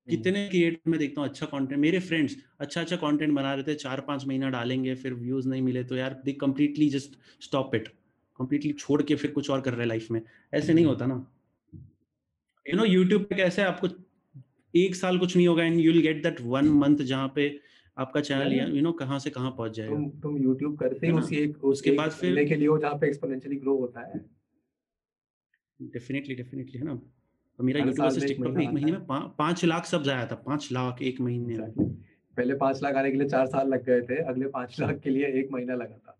कितने 0.09 0.47
क्रिएटर 0.49 0.90
में 0.90 0.99
देखता 1.01 1.20
हूँ 1.20 1.28
अच्छा 1.28 1.47
कंटेंट 1.47 1.81
मेरे 1.81 1.99
फ्रेंड्स 2.01 2.36
अच्छा 2.61 2.81
अच्छा 2.81 2.97
कंटेंट 2.97 3.32
बना 3.35 3.55
रहे 3.55 3.62
थे 3.62 3.74
चार 3.74 4.01
पाँच 4.01 4.27
महीना 4.27 4.51
डालेंगे 4.51 4.95
फिर 4.95 5.15
व्यूज़ 5.15 5.49
नहीं 5.49 5.62
मिले 5.62 5.82
तो 5.85 5.97
यार 5.97 6.20
they 6.24 6.32
completely 6.32 6.89
just 6.90 7.19
stop 7.40 7.74
it 7.74 7.89
completely 8.40 8.73
छोड़ 8.73 9.03
के 9.03 9.15
फिर 9.15 9.31
कुछ 9.31 9.51
और 9.51 9.61
कर 9.61 9.70
रहे 9.70 9.81
हैं 9.81 9.89
लाइफ 9.89 10.11
में। 10.11 10.20
ऐसे 10.55 10.74
नहीं 10.74 10.85
होता 10.85 11.07
ना। 11.07 11.15
यू 12.66 12.77
नो 12.77 12.85
यूट्यूब 12.85 13.23
पे 13.23 13.36
कैसे 13.36 13.62
आपको 13.62 13.89
एक 14.77 14.95
साल 14.95 15.19
कुछ 15.19 15.36
नहीं 15.36 15.49
होगा 15.49 15.65
and 15.65 15.81
you 15.81 15.93
will 15.93 16.03
get 16.03 16.23
that 16.23 16.40
one 16.40 16.69
month 16.69 16.97
जहाँ 16.97 17.32
पे 17.35 17.61
आपका 17.99 18.20
चैनल 18.20 18.77
यू 18.77 18.82
नो 18.82 18.93
कहाँ 18.93 19.19
से 19.19 19.31
कहाँ 19.31 19.51
पहुँच 19.51 19.77
जाएगा। 19.77 19.95
तुम 19.95 20.11
तुम 20.11 20.39
YouTube 20.39 20.77
करते 20.81 21.07
ही 21.07 21.12
उसी 21.12 21.36
एक 21.36 21.65
उसके 21.65 21.90
बाद 21.90 22.11
फिर- 22.11 22.35
लेके 22.35 22.55
लिए 22.55 22.69
हो 22.69 22.78
जहाँ 22.78 22.95
पे 22.95 23.07
एक्सपोनेंशियली 23.07 23.57
ग्रो 23.57 23.78
होता 23.78 24.01
है। 24.01 24.27
डेफिनेटली 25.82 26.35
डेफिनेटली 26.35 26.78
है 26.78 26.85
ना? 26.85 26.93
और 26.93 27.62
मेरा 27.62 27.85
यूट्यूब 27.85 28.09
से 28.09 28.28
टिकटॉक 28.28 28.53
में 28.53 28.66
एक 28.66 28.73
महीने 28.73 28.93
में 28.93 29.07
पा- 29.07 29.39
पाँच 29.39 29.65
लाख 29.65 29.85
सब्स 29.85 30.09
आया 30.09 30.27
था 30.27 30.35
पाँच 30.35 30.69
लाख 30.73 31.03
एक 31.03 31.20
महीने 31.20 31.59
में। 31.59 31.66
Exactly. 31.66 31.89
पहले 32.36 32.55
पाँच 32.55 32.82
लाख 32.82 32.95
आने 32.95 33.11
के 33.11 33.16
लिए 33.16 33.28
चार 33.28 33.47
साल 33.47 33.69
लग 33.69 33.85
गए 33.85 34.01
थे 34.01 34.16
अगले 34.16 34.47
पाँच 34.47 34.81
लाख 34.81 35.01
के 35.01 35.11
लिए 35.11 35.27
एक 35.27 35.49
महीना 35.53 35.74
लगा 35.74 35.99
था। 35.99 36.19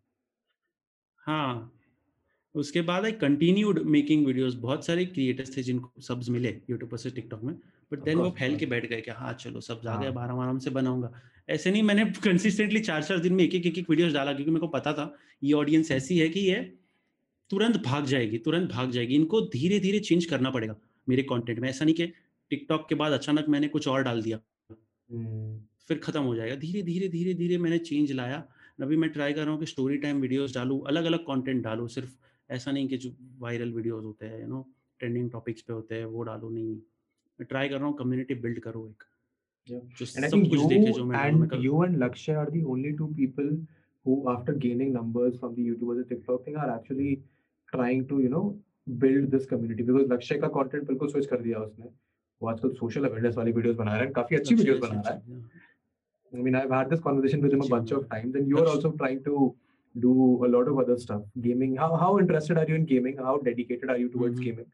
हाँ। 1.16 1.73
उसके 2.55 2.81
बाद 2.81 3.05
आई 3.05 3.12
कंटिन्यूड 3.12 3.79
मेकिंग 3.79 4.27
वीडियोस 4.27 4.55
बहुत 4.55 4.87
सारे 4.87 5.05
क्रिएटर्स 5.05 5.57
थे 5.57 5.62
जिनको 5.62 5.93
सब्स 6.01 6.31
मिले 6.31 6.61
यूट्यूब 6.70 6.91
पर 6.91 6.97
से 6.97 7.11
टिकटॉक 7.11 7.43
में। 7.43 7.59
बट 7.93 8.02
देन 8.05 8.19
वो 8.19 8.31
फैल 8.31 8.56
के 8.56 8.66
बैठ 8.66 8.86
गए 8.86 9.01
कि 9.01 9.10
हाँ 9.10 9.32
चलो 9.32 9.60
सब 9.60 9.81
जा 9.85 9.97
गए 9.97 10.05
हाँ। 10.05 10.12
अब 10.12 10.19
आराम 10.19 10.59
से 10.59 10.70
बनाऊँगा 10.70 11.12
ऐसे 11.48 11.70
नहीं 11.70 11.82
मैंने 11.82 12.05
कंसिस्टेंटली 12.24 12.81
चार 12.81 13.02
चार 13.02 13.19
दिन 13.19 13.35
में 13.35 13.44
एक 13.44 13.55
एक 13.55 13.66
एक 13.66 13.78
एक 13.78 13.90
वीडियोस 13.90 14.12
डाला 14.12 14.32
क्योंकि 14.32 14.51
मेरे 14.51 14.60
को 14.60 14.69
पता 14.69 14.93
था 14.93 15.15
ये 15.44 15.52
ऑडियंस 15.52 15.90
ऐसी 15.90 16.19
है 16.19 16.28
कि 16.28 16.40
ये 16.40 16.60
तुरंत 17.51 17.77
भाग 17.77 18.05
जाएगी 18.05 18.39
तुरंत 18.39 18.70
भाग 18.70 18.90
जाएगी। 18.90 19.15
इनको 19.15 19.40
धीरे 19.40 19.78
धीरे 19.81 19.98
चेंज 19.98 20.24
करना 20.24 20.51
पड़ेगा 20.51 20.77
मेरे 21.09 21.23
कंटेंट 21.23 21.59
में। 21.59 21.69
ऐसा 21.69 21.85
नहीं 21.85 21.94
कि 21.94 22.06
टिकटॉक 22.51 22.89
के 22.89 22.94
बाद 22.94 23.12
अचानक 23.12 23.48
मैंने 23.48 23.69
कुछ 23.69 23.89
और 23.89 24.02
डाल 24.02 24.23
दिया। 24.23 24.39
हम्म, 24.70 25.60
फिर 25.89 25.98
खत्म 25.98 26.23
हो 26.23 26.35
जाएगा। 26.35 26.55
धीरे 26.56 26.82
धीरे 26.82 27.09
धीरे 27.09 27.35
धीरे 27.35 27.59
मैंने 27.59 27.78
चेंज 27.78 28.12
लाया। 28.12 28.44
अभी 28.82 28.97
मैं 28.97 29.10
ट्राई 29.10 29.32
कर 29.32 29.43
रहा 29.43 29.51
हूँ 29.51 29.60
कि 29.60 29.66
स्टोरी 29.66 29.97
टाइम 29.97 30.20
वीडियोस 30.20 30.55
डालूं 30.55 30.81
अलग 30.81 31.05
अलग 31.05 31.20
कंटेंट 31.20 31.62
डालूं। 31.65 31.86
सिर्फ़ 31.86 32.15
ऐसा 32.51 32.73
नहीं 32.73 32.89
कि 32.89 32.97
जो 32.97 33.15
वायरल 33.39 33.73
वीडियोस 33.73 34.05
होते 34.05 34.27
हैं 34.27 34.40
यू 34.40 34.47
नो 34.47 34.66
ट्रेंडिंग 34.98 35.31
टॉपिक्स 35.31 35.62
पे 35.62 35.73
होते 35.73 35.94
हैं 35.94 36.05
वो 36.05 36.23
डालूं 36.23 36.51
नहीं। 36.51 36.77
मैं 37.40 37.47
ट्राई 37.47 37.69
कर 37.69 37.78
रहा 37.78 37.86
हूँ 37.86 37.97
कम्युनिटी 37.97 38.35
बिल्ड 38.35 38.60
करो 38.60 38.89
एक। 38.89 39.02
उटेडिकेटेड 63.35 64.66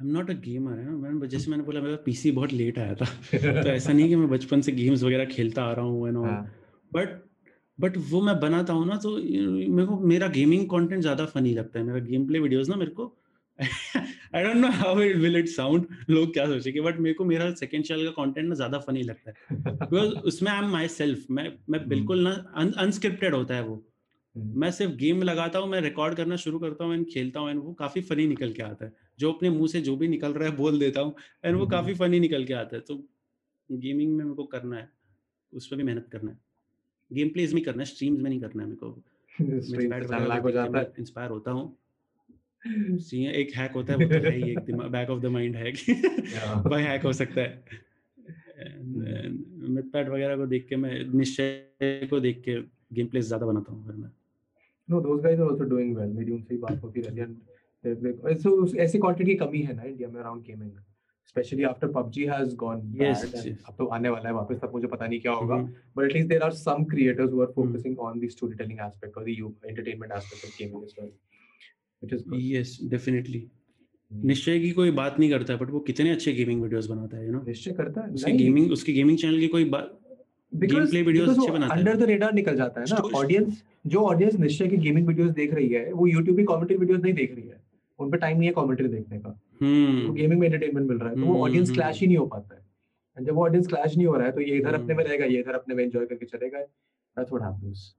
I'm 0.00 0.12
not 0.12 0.30
a 0.30 0.34
gamer 0.36 0.72
है 0.78 0.84
ना? 0.84 0.96
मैंने 0.96 1.26
जैसे 1.28 1.50
मैंने 1.50 1.62
बोला 1.64 1.80
मेरा 1.80 1.96
पीसी 2.04 2.30
बहुत 2.30 2.52
लेट 2.52 2.78
आया 2.78 2.94
था। 2.94 3.04
तो 3.62 3.68
ऐसा 3.68 3.92
नहीं 3.92 4.08
कि 4.08 4.16
मैं 4.16 4.28
बचपन 4.28 4.60
से 4.60 4.72
गेम्स 4.72 5.02
वगैरह 5.02 5.24
खेलता 5.24 5.62
आ 5.64 5.72
रहा 5.72 5.84
हूँ 5.84 6.08
एंड 6.08 6.16
ऑल 6.16 6.26
हाँ, 6.26 6.50
बट 6.92 7.22
बट 7.78 7.96
वो 8.10 8.20
मैं 8.22 8.38
बनाता 8.40 8.72
हूँ 8.72 8.86
ना 8.86 8.96
तो 8.96 9.16
मेरे 9.16 9.86
को 9.86 9.98
मेरा 10.12 10.28
गेमिंग 10.28 10.66
कंटेंट 10.70 11.00
ज़्यादा 11.02 11.24
फनी 11.26 11.54
लगता 11.54 11.78
है। 11.78 11.84
मेरा 11.84 11.98
गेम 12.06 12.26
प्ले 12.26 12.38
वीडियोस 12.38 12.68
ना 12.68 12.76
मेरे 12.76 12.90
को 12.90 13.14
I 13.58 14.42
don't 14.44 14.56
know 14.56 14.68
how 14.70 15.00
it 15.00 15.16
will 15.16 15.36
it 15.36 15.48
sound 15.48 15.86
लोग 16.10 16.32
क्या 16.32 16.46
सोचेंगे 16.46 16.80
बट 16.80 16.98
मेरे 16.98 17.14
को 17.14 17.24
मेरा 17.24 17.50
सेकंड 17.54 17.84
चैनल 17.84 18.04
का 18.04 18.10
कंटेंट 18.22 18.48
ना 18.48 18.54
ज़्यादा 18.54 18.78
फनी 18.78 19.02
लगता 19.02 19.30
है। 19.30 19.34
बिकॉज़ 19.64 20.14
उसमें 20.32 20.50
आई 20.52 20.64
एम 20.64 20.70
माई 20.72 20.88
सेल्फ 20.88 21.26
मैं 21.30 21.52
मैं 21.70 21.88
बिल्कुल 21.88 22.20
ना 22.28 22.30
अनस्क्रिप्टेड 22.56 23.34
होता 23.34 23.54
है 23.54 23.62
वो। 23.62 23.74
हम्म, 24.36 24.60
मैं 24.60 24.70
सिर्फ़ 24.70 24.94
गेम 24.96 25.22
लगाता 25.22 25.58
हूँ 25.58 25.68
मैं 25.68 25.80
रिकॉर्ड 25.80 26.14
करना 26.14 26.36
शुरू 26.36 26.58
करता 26.58 26.84
हूँ 26.84 26.94
एंड 26.94 27.06
खेलता 27.12 27.40
हूँ 27.40 27.50
एंड 27.50 27.60
वो 27.62 27.72
काफ़ी 27.72 28.00
फनी 28.00 28.26
निकल 28.26 28.52
के 28.52 28.62
आता 28.62 28.84
है। 28.84 28.92
जो 29.18 29.32
अपने 29.32 29.50
मुँह 29.50 29.68
से 29.68 29.80
जो 29.80 29.96
भी 29.96 30.08
निकल 30.08 30.32
रहा 30.32 30.48
है 30.48 30.56
बोल 30.62 30.78
देता 30.78 31.00
हूँ 31.00 31.14
एंड 31.44 31.56
वो 31.56 31.60
हम्म। 31.60 31.70
काफ़ी 31.70 31.94
फनी 31.94 32.20
निकल 32.20 32.44
के 32.44 32.54
आता 32.54 32.76
है 32.76 32.82
तो 32.82 32.96
गेमिंग 33.70 34.16
में 34.16 34.24
मेरे 34.24 34.34
को 34.36 34.44
करना 34.46 34.76
है 34.76 34.88
उस 35.52 35.66
पर 35.66 35.76
भी 35.76 35.82
मेहनत 35.82 36.08
करना 36.12 36.30
है 36.30 36.38
गेम 37.10 37.28
प्लेज 37.28 37.54
में 37.54 37.62
करना 37.64 37.82
है 37.82 37.86
स्ट्रीम्स 37.86 38.20
में 38.20 38.28
नहीं 38.30 38.40
करना 38.40 38.62
है 38.62 38.68
मेरे 38.68 38.78
को 38.78 38.86
हो 39.40 40.76
है. 40.76 40.92
इंस्पायर 40.98 41.30
होता 41.30 41.50
हूँ 41.50 41.76
एक 43.32 43.52
हैक 43.56 43.72
होता 43.72 43.92
है 43.92 43.98
वो 43.98 44.08
तो 44.08 44.24
है 44.24 44.34
ही 44.36 44.50
एक 44.50 44.70
बैक 44.90 45.10
ऑफ़ 45.10 45.20
द 45.22 45.26
माइंड 45.32 45.56
है 45.56 45.72
कि 45.72 45.92
Yeah. 46.26 46.68
भाई 46.68 46.82
हैक 46.82 47.02
हो 47.02 47.12
सकता 47.12 47.40
है 47.40 47.84
मिथपैट 48.86 50.08
वगैरह 50.08 50.36
को 50.36 50.46
देख 50.46 50.66
के 50.68 50.76
मैं 50.76 50.92
निश्चय 51.14 52.06
को 52.10 52.20
देख 52.20 52.42
के 52.44 52.54
गेम 52.94 53.06
प्लेस 53.06 53.26
ज़्यादा 53.26 53.46
बनाता 53.46 53.72
हूँ 53.72 53.86
फिर 53.86 53.96
मैं 53.96 54.10
No, 54.88 55.00
those 55.00 55.20
guys 55.22 55.40
are 55.40 55.46
also 55.46 55.64
doing 55.64 55.94
well. 55.94 56.10
मेरी 56.16 56.32
उनसे 56.32 56.54
ही 56.54 56.60
बात 56.60 56.82
होती 56.82 57.00
रहती 57.00 57.20
है. 57.20 57.26
So 58.46 58.76
ऐसे 58.76 58.98
कंटेंट 58.98 59.28
की 59.28 59.34
कमी 59.34 59.60
है 59.60 59.76
ना 59.76 59.82
इंडिया 59.82 60.08
में 60.08 60.20
around 60.20 60.42
gaming. 60.42 60.72
Especially 61.26 61.74
after 61.74 61.96
PUBG 61.96 62.18
has 62.18 62.48
gone 62.48 62.80
Yes, 63.02 63.24
and 63.24 63.34
yes. 63.34 63.56
अब 63.68 63.74
तो 63.78 63.86
आने 63.86 64.08
वाला 64.08 64.28
है 64.28 64.34
वापस 64.34 64.56
तब 64.56 64.72
मुझे 64.74 64.86
पता 64.86 65.06
नहीं 65.06 65.20
क्या 65.20 65.32
होगा. 65.32 65.54
Hmm, 65.54 65.72
But 65.98 66.10
at 66.10 66.16
least 66.16 66.32
there 66.32 66.48
are 66.48 66.56
some 66.68 66.80
creators 66.94 67.32
who 67.32 67.40
are 67.40 67.48
Hmm. 67.48 67.58
focusing 67.58 67.96
on 67.98 68.12
the 68.16 68.30
storytelling 68.30 68.78
aspect 68.78 69.12
or 69.18 69.24
the 69.24 69.34
you- 69.36 69.70
entertainment 69.70 70.10
aspect 70.12 70.44
of 70.44 70.50
gaming 70.62 70.82
as 70.84 70.90
well. 70.98 71.10
Which 72.04 72.16
is 72.16 72.26
good. 72.26 72.40
Yes 72.42 72.78
definitely 72.84 73.50
Hmm. 74.14 74.24
निश्चय 74.24 74.60
की 74.60 74.70
कोई 74.70 74.90
बात 74.90 75.20
नहीं 75.20 75.30
करता 75.30 75.52
है 75.52 75.58
but 75.58 75.70
वो 75.70 75.80
कितने 75.80 76.10
अच्छे 76.10 76.32
गेमिंग 76.32 76.62
वीडियोस 76.62 76.86
बनाता 76.86 77.16
है 77.16 77.26
यू 77.26 77.32
नो 77.32 77.42
निश्चय 77.46 77.72
करता 77.72 78.00
है. 78.00 78.12
उसके 78.12 78.32
गेमिंग 78.32 78.72
उसके 78.72 78.92
गेमिंग 78.92 79.18
चैनल 79.18 79.40
की 79.40 79.48
कोई 79.48 79.64
बात 79.64 79.98
अच्छे 80.54 81.50
बनाता 81.50 81.74
है। 81.74 82.32
निकल 82.32 82.56
जाता 82.56 82.80
है 82.80 82.86
ना. 82.90 82.96
Audience 82.96 83.54
जो 83.86 83.98
ऑडियंस 83.98 84.34
निश्चय 84.34 84.68
की 84.68 84.76
गेमिंग 84.76 85.06
वीडियोस 85.06 85.30
देख 85.30 85.54
रही 85.54 85.68
है 85.68 85.92
वो 85.92 86.06
यूट्यूब 86.06 86.36
की 86.36 86.44
कमेंट्री 86.44 86.76
वीडियोस 86.76 87.00
नहीं 87.00 87.14
देख 87.14 87.34
रही 87.34 87.48
है 87.48 87.65
उन 87.98 88.10
पे 88.10 88.18
टाइम 88.18 88.38
नहीं 88.38 88.48
है 88.48 88.54
कमेंट्री 88.54 88.88
देखने 88.88 89.18
का। 89.18 89.28
हम्म। 89.62 90.12
गेमिंग 90.14 90.40
में 90.40 90.46
एंटरटेनमेंट 90.48 90.88
मिल 90.88 90.98
रहा 90.98 91.08
है 91.08 91.14
तो 91.14 91.20
वो 91.20 91.32
हम्म, 91.32 91.42
ऑडियंस 91.42 91.68
हम्म, 91.68 91.74
क्लैश 91.74 92.00
ही 92.00 92.06
नहीं 92.06 92.16
हो 92.16 92.26
पाता 92.26 92.54
है। 92.54 92.64
एंड 93.16 93.26
जब 93.26 93.34
वो 93.34 93.44
ऑडियंस 93.44 93.66
क्लैश 93.66 93.96
नहीं 93.96 94.06
हो 94.06 94.16
रहा 94.16 94.26
है 94.26 94.32
तो 94.32 94.40
ये 94.40 94.56
इधर 94.58 94.74
अपने 94.74 94.94
में 94.94 95.02
हम्म। 95.04 95.08
रहेगा 95.08 95.24
ये 95.24 95.40
इधर 95.40 95.54
अपने 95.54 95.74
में 95.74 95.84
एंजॉय 95.84 96.06
करके 96.06 96.26
चलेगा 96.26 96.60
that's 96.60 97.32
what 97.32 97.42
happens 97.44 97.94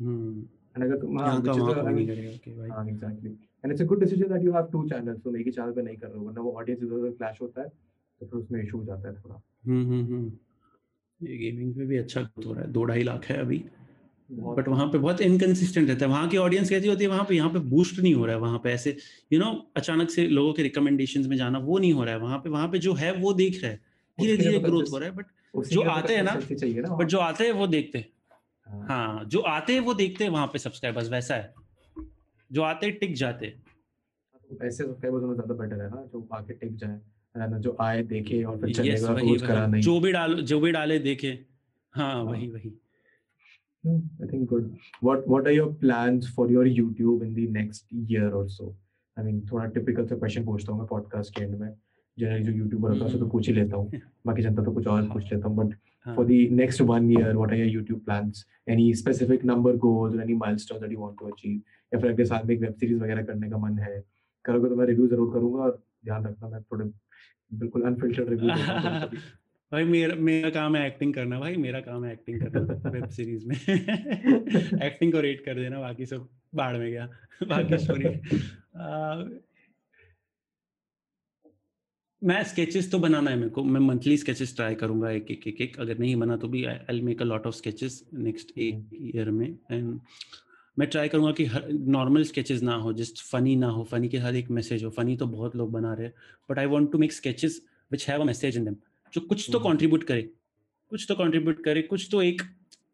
hmm. 0.00 0.40
And 0.76 0.84
अगर 0.84 0.96
तुम 1.00 1.18
हाँ 1.18 1.28
यहाँ 1.28 1.42
का 1.42 1.52
which 1.52 1.62
is 1.62 1.74
कोई 1.74 1.92
नहीं 1.94 2.06
करेगा 2.06 2.30
कि 2.44 2.52
भाई। 2.52 2.68
हाँ 2.70 2.86
exactly 2.88 3.30
and 3.30 3.72
it's 3.72 3.82
a 3.82 3.84
good 3.86 4.00
decision 4.00 4.28
that 4.32 4.44
you 4.44 4.52
have 4.52 4.68
two 4.72 4.86
channels 4.88 5.20
तुम 5.24 5.36
एक 5.36 5.46
ही 5.46 5.52
चैनल 5.52 5.72
पे 5.72 5.82
नहीं 5.82 5.96
कर 5.96 6.06
रहे 6.08 6.18
हो 6.18 6.24
वरना 6.24 6.40
वो 6.40 6.52
ऑडियंस 6.52 6.82
इधर 6.82 6.94
उधर 6.94 7.10
क्लैश 7.16 7.40
होता 7.42 7.62
है 7.62 7.68
तो 7.68 8.26
फिर 8.26 8.38
उसमें 8.38 8.62
इशू 8.62 8.78
हो 8.78 8.84
जाता 8.84 9.08
है 9.08 9.14
थोड़ा। 9.14 9.40
हम्म 9.66 9.84
हम्म 9.86 10.04
हम्म। 10.12 10.32
ये 11.20 11.36
गेमिंग 11.38 11.74
पे 11.74 11.84
भी 11.86 11.96
अच्छा 11.96 12.20
growth 12.20 12.46
हो 12.46 12.52
रहा 12.52 12.62
है 12.62 12.70
दो 12.72 12.84
ढाई 12.84 13.02
लाख 13.02 13.24
है 13.24 13.36
अभी। 13.40 13.64
बट 14.30 14.68
वहाँ 14.68 14.86
पे 14.86 14.98
बहुत 14.98 15.20
इनकंसिस्टेंट 15.20 15.88
रहता 15.88 16.04
है। 16.06 16.10
वहाँ 16.10 16.28
की 16.28 16.36
ऑडियंस 16.36 16.68
कैसी 16.70 16.88
होती 16.88 17.04
है 17.04 17.10
वहाँ 17.10 17.24
पे 17.24 17.34
यहाँ 17.34 17.50
पे 17.50 17.58
बूस्ट 17.58 17.98
नहीं 17.98 18.14
हो 18.14 18.26
रहा 18.26 18.34
है 18.34 18.40
वहाँ 18.40 18.58
पे 18.58 18.70
ऐसे 18.72 18.90
यू 18.90 19.38
you 19.38 19.44
नो 19.44 19.52
know, 19.52 19.64
अचानक 19.76 20.10
से 20.10 20.26
लोगों 20.28 20.52
के 20.52 20.62
रिकमेंडेशंस 20.62 21.26
में 21.26 21.36
जाना 21.36 21.58
वो 21.58 21.78
नहीं 21.78 21.92
हो 21.92 22.04
रहा 22.04 22.14
है। 22.14 22.20
वहाँ 22.20 22.38
पे 22.38 22.50
वहाँ 22.50 22.68
पे 22.68 22.78
जो 22.78 22.94
है 22.94 23.12
वो 23.12 23.32
देख 23.32 23.62
रहा 23.62 23.70
है। 23.70 23.80
धीरे 24.18 24.36
धीरे 24.36 24.58
ग्रोथ 24.58 24.92
हो 24.92 24.98
रहा 24.98 25.08
है 25.08 25.14
बट 25.14 25.26
जो 25.68 25.82
तो 25.82 25.90
आते 25.90 26.16
हैं 26.16 26.22
ना, 26.22 26.34
बट 26.96 27.06
जो 27.06 27.18
आते 27.18 27.44
हैं 27.44 27.52
वो 27.52 27.66
देखते 27.66 27.98
हैं। 27.98 28.08
हाँ। 28.66 28.86
हाँ 28.88 29.24
जो 29.24 29.40
आते 29.40 29.72
हैं 29.72 29.80
वो 29.80 29.94
देखते 29.94 30.24
हैं 30.24 30.30
वहाँ 30.30 30.46
पे 30.46 30.58
सब्सक्राइबर्स 30.58 31.10
वैसा 31.10 31.34
है। 31.34 31.54
जो 32.50 32.62
आते 32.62 32.86
हैं 32.86 32.98
टिक 32.98 33.14
जाते 33.14 33.46
हैं। 33.46 33.62
ऐसे 34.62 34.84
सब्सक्राइबर्स 34.84 35.22
होना 35.22 35.34
ज़्यादा 35.34 35.54
बेटर 35.54 35.82
है 35.82 35.88
ना 35.90 36.04
जो 36.12 36.28
आके 36.32 36.54
टिक 36.54 36.76
जाए 36.76 37.00
है 37.34 37.60
जो 37.60 37.76
आए 37.80 38.02
देखे 38.02 38.42
और 38.44 38.56
फिर 38.56 38.68
Yes, 38.68 38.76
चलेगा 38.76 39.66
जो 39.78 40.00
भी 40.00 40.12
डालो 40.12 40.36
जो 40.42 40.60
भी 40.60 40.72
डाले 40.72 40.98
देखे। 40.98 41.38
हाँ। 41.94 42.22
वही 42.24 42.48
वही। 42.48 42.72
Hmm, 43.86 44.00
I 44.24 44.30
think 44.30 44.50
good. 44.52 44.64
What 45.04 45.28
What 45.32 45.46
are 45.46 45.56
your 45.60 45.70
plans 45.84 46.26
for 46.36 46.50
your 46.50 46.64
YouTube 46.78 47.22
in 47.22 47.34
the 47.34 47.46
next 47.58 48.10
year 48.10 48.28
or 48.34 48.48
so? 48.48 48.66
I 49.18 49.26
mean, 49.26 49.52
थोड़ा 49.52 49.72
typical 49.72 50.08
सा 50.08 50.18
question 50.18 50.44
पूछता 50.44 50.72
हूँ 50.72 50.80
मैं 50.80 50.88
podcast 50.88 51.30
के 51.30 51.46
end 51.46 51.60
में. 51.60 51.74
Generally 52.20 52.52
जो 52.52 52.64
YouTuber 52.64 52.88
होता 52.88 52.98
है 52.98 53.06
उससे 53.06 53.18
तो 53.18 53.26
पूछ 53.26 53.48
ही 53.48 53.54
लेता 53.54 53.76
हूँ. 53.76 53.92
बाकी 54.26 54.42
जनता 54.42 54.62
तो 54.62 54.72
कुछ 54.72 54.86
और 54.86 55.02
पूछ 55.02 55.32
लेता 55.32 55.48
हूँ. 55.48 55.56
But 55.56 55.72
हाँ 56.04 56.16
for 56.16 56.26
the 56.26 56.50
next 56.60 56.80
one 56.80 57.02
year, 57.02 57.34
what 57.34 57.48
are 57.48 57.64
your 57.64 57.80
YouTube 57.80 58.00
plans? 58.08 58.36
Any 58.70 58.92
specific 58.92 59.44
number 59.50 59.78
goals 59.86 60.14
or 60.14 60.22
any 60.22 60.38
milestones 60.38 60.80
that 60.80 60.90
you 60.90 61.00
want 61.00 61.18
to 61.22 61.26
achieve? 61.26 61.60
या 61.94 62.00
फिर 62.00 62.10
अगले 62.10 62.24
साल 62.24 62.46
में 62.46 62.54
एक 62.54 62.60
वेब 62.60 62.74
सीरीज़ 62.74 62.98
वगैरह 62.98 63.22
करने 63.22 63.50
का 63.50 63.56
मन 63.58 63.78
है? 63.78 64.04
करोगे 64.44 64.68
तो 64.68 64.76
मैं 64.76 64.86
रिव्यू 64.86 65.06
ज़रूर 65.06 65.34
करूँगा 65.34 65.58
और 65.58 65.82
ध्यान 66.04 66.24
रखना 66.24 66.48
मैं 66.48 66.62
थोड़े 66.62 66.84
बिल्कुल 67.54 67.82
अनफिल्टर्ड 67.82 68.28
रिव्यू 68.28 68.50
देता 68.50 68.72
हूँ 68.72 68.82
कभी-कभी. 68.82 69.16
भाई 69.72 69.84
मेरा 69.84 70.14
मेरा 70.14 70.50
काम 70.50 70.76
है 70.76 70.86
एक्टिंग 70.86 71.14
करना 71.14 71.40
भाई 71.40 71.56
मेरा 71.56 71.80
काम 71.80 72.04
है 72.04 72.12
एक्टिंग 72.12 72.40
करना 72.40 72.90
वेब 72.90 73.08
सीरीज़ 73.08 73.46
में। 73.46 73.56
एक्टिंग 74.82 75.12
को 75.12 75.20
रेट 75.20 75.44
कर 75.44 75.54
देना 75.54 75.80
बाकी 75.80 76.06
सब 76.06 76.28
बाढ़ 76.54 76.76
में 76.76 76.90
गया 76.90 77.06
बाकी 77.48 77.78
स्टोरी 77.78 78.04
मैं 82.24 82.42
स्केचेस 82.44 82.90
तो 82.90 82.98
बनाना 82.98 83.30
है 83.30 83.36
मेरे 83.36 83.50
को 83.50 83.64
मैं 83.64 83.80
मंथली 83.80 84.16
स्केचेस 84.16 84.56
ट्राई 84.56 84.74
करूँगा 84.74 85.10
एक 85.10 85.30
एक 85.30 85.46
एक 85.48 85.60
एक। 85.60 85.80
अगर 85.80 85.98
नहीं 85.98 86.16
बना 86.16 86.36
तो 86.36 86.48
भी 86.48 86.64
I 86.64 87.00
make 87.00 87.22
a 87.22 87.24
lot 87.24 87.46
of 87.46 87.54
sketches 87.54 88.08
next 88.14 88.58
एक 88.58 88.90
ईयर 88.94 89.30
में। 89.30 89.58
एंड 89.72 90.00
मैं 90.78 90.88
ट्राई 90.88 91.08
करूँगा 91.08 91.32
कि 91.32 91.44
हर 91.44 91.68
नॉर्मल 91.72 92.24
स्केचेस 92.24 92.62
ना 92.62 92.74
हो 92.74 92.92
जस्ट 92.92 93.22
फनी 93.22 93.56
ना 93.56 93.68
हो। 93.68 93.84
फनी 93.84 94.08
के 94.08 94.18
साथ 94.18 94.32
एक 94.32 94.50
मैसेज 94.50 94.84
हो। 94.84 94.90
फनी 94.90 95.16
तो 95.16 95.26
बहुत 95.26 95.56
लोग 95.56 95.72
बना 95.72 95.94
रहे 95.94 96.06
हैं। 96.06 96.14
But 96.50 96.58
I 96.58 96.66
want 96.66 96.92
to 96.92 96.98
make 96.98 97.12
sketches 97.12 97.62
which 97.92 98.08
have 98.10 98.20
a 98.20 98.24
message 98.24 98.56
in 98.56 98.64
them 98.64 98.76
जो 99.12 99.20
कुछ 99.20 99.48
तो 99.52 99.58
हम्म। 99.58 99.68
कंट्रीब्यूट 99.68 100.04
करे 100.04 100.22
कुछ 100.92 101.04
तो 101.08 101.14
कंट्रीब्यूट 101.14 101.62
करे 101.64 101.82
कुछ 101.82 102.08
तो 102.12 102.22
एक 102.22 102.42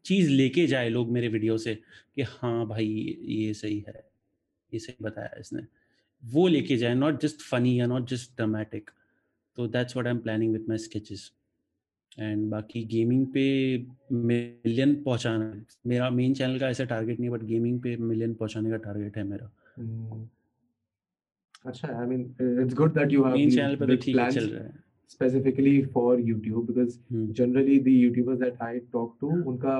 चीज़ 0.04 0.30
लेके 0.30 0.66
जाए 0.66 0.88
लोग 0.88 1.10
मेरे 1.12 1.28
वीडियो 1.28 1.56
से 1.58 1.74
कि 1.74 2.22
हाँ 2.28 2.66
भाई 2.66 2.86
ये 3.28 3.54
सही 3.54 3.78
है 3.88 4.04
ये 4.72 4.78
सही 4.78 5.04
बताया 5.04 5.40
इसने। 5.40 5.62
वो 6.22 6.46
लेके 6.48 6.76
जाए 6.76 6.94
नॉट 6.94 7.20
जस्ट 7.22 7.42
फनी 7.42 7.78
या 7.80 7.86
नॉट 7.86 8.08
जस्ट 8.10 8.36
ड्रामेटिक 8.36 8.90
तो 9.58 9.66
that's 9.68 9.96
what 9.96 10.06
I 10.06 10.12
am 10.12 10.18
planning 10.20 10.52
with 10.52 10.64
my 10.68 10.78
sketches 10.78 11.30
and 12.18 12.48
बाकी 12.50 12.84
गेमिंग 12.94 13.26
पे 13.34 13.44
मिलियन 14.12 14.94
पहुंचाना 15.02 15.52
मेरा 15.86 16.10
मेन 16.10 16.34
चैनल 16.34 16.58
का 16.58 16.68
ऐसा 16.68 16.84
टारगेट 16.84 17.20
नहीं 17.20 17.30
बट 17.30 17.42
गेमिंग 17.44 17.80
पे 17.82 17.96
मिलियन 17.96 18.34
पहुँचाने 18.34 18.70
का 18.70 18.76
टारगेट 18.88 19.16
है 19.16 19.24
मेरा। 19.24 19.50
Hmm. 19.78 20.26
अच्छा 21.64 21.88
I 22.00 22.06
mean 22.06 22.20
it's 22.62 22.74
good 22.74 22.94
that 22.94 23.12
you 23.12 23.24
have 23.24 23.36
main 23.36 23.50
channel 23.50 23.76
पे 23.76 23.86
तो 23.86 23.96
ठीक 24.02 24.16
चल 24.16 24.48
रहा 24.48 24.64
है। 24.64 24.87
Specifically 25.10 25.74
for 25.86 26.16
YouTube 26.18 26.66
because 26.66 26.98
hmm, 27.12 27.32
generally 27.34 27.78
the 27.80 27.94
YouTubers 27.96 28.38
that 28.40 28.62
I 28.62 28.72
talk 28.92 29.18
to 29.20 29.30
उनका 29.46 29.78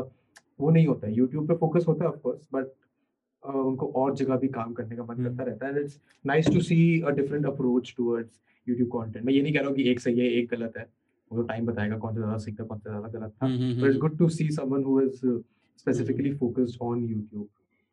वो 0.61 0.71
नहीं 0.71 0.87
होता 0.87 1.07
है 1.07 1.15
YouTube 1.17 1.49
पे 1.49 1.55
फोकस 1.57 1.85
होता 1.89 2.05
है 2.05 2.11
of 2.11 2.23
course 2.23 2.45
but 2.53 2.71
uh, 3.43 3.65
उनको 3.65 3.87
और 3.97 4.15
जगह 4.17 4.37
भी 4.37 4.49
काम 4.55 4.73
करने 4.75 4.97
का 4.97 5.03
मन 5.05 5.15
हम्म। 5.15 5.29
करता 5.29 5.45
रहता 5.51 5.67
है 5.67 5.73
and 5.73 5.83
it's 5.83 5.99
nice 6.25 6.49
to 6.55 6.63
see 6.69 6.83
a 7.03 7.15
different 7.19 7.51
approach 7.53 7.93
towards 7.99 8.41
YouTube 8.67 8.91
content 8.97 9.25
मैं 9.25 9.33
ये 9.33 9.43
नहीं 9.43 9.53
कह 9.53 9.61
रहा 9.61 9.69
हूँ 9.69 9.77
कि 9.77 9.91
एक 9.91 10.01
सही 10.01 10.19
है 10.21 10.31
एक 10.39 10.49
गलत 10.51 10.77
है 10.79 10.87
वो 11.31 11.43
टाइम 11.45 11.67
बताएगा 11.67 11.97
कौन 11.99 12.15
सा 12.15 12.21
ज़्यादा 12.21 12.39
सीखता 12.47 12.65
कौन 12.65 12.79
सा 12.79 12.91
ज़्यादा 12.91 13.09
गलत 13.19 13.33
था 13.43 13.47
हम्म, 13.47 13.57
हम्म, 13.59 13.81
but 13.81 13.89
it's 13.89 13.97
hmm, 13.97 14.07
good 14.07 14.19
to 14.19 14.29
see 14.39 14.51
someone 14.59 14.85
who 14.89 14.99
is 15.05 15.23
uh, 15.25 15.39
specifically 15.85 16.33
focused 16.43 16.81
on 16.83 17.03
YouTube 17.09 17.49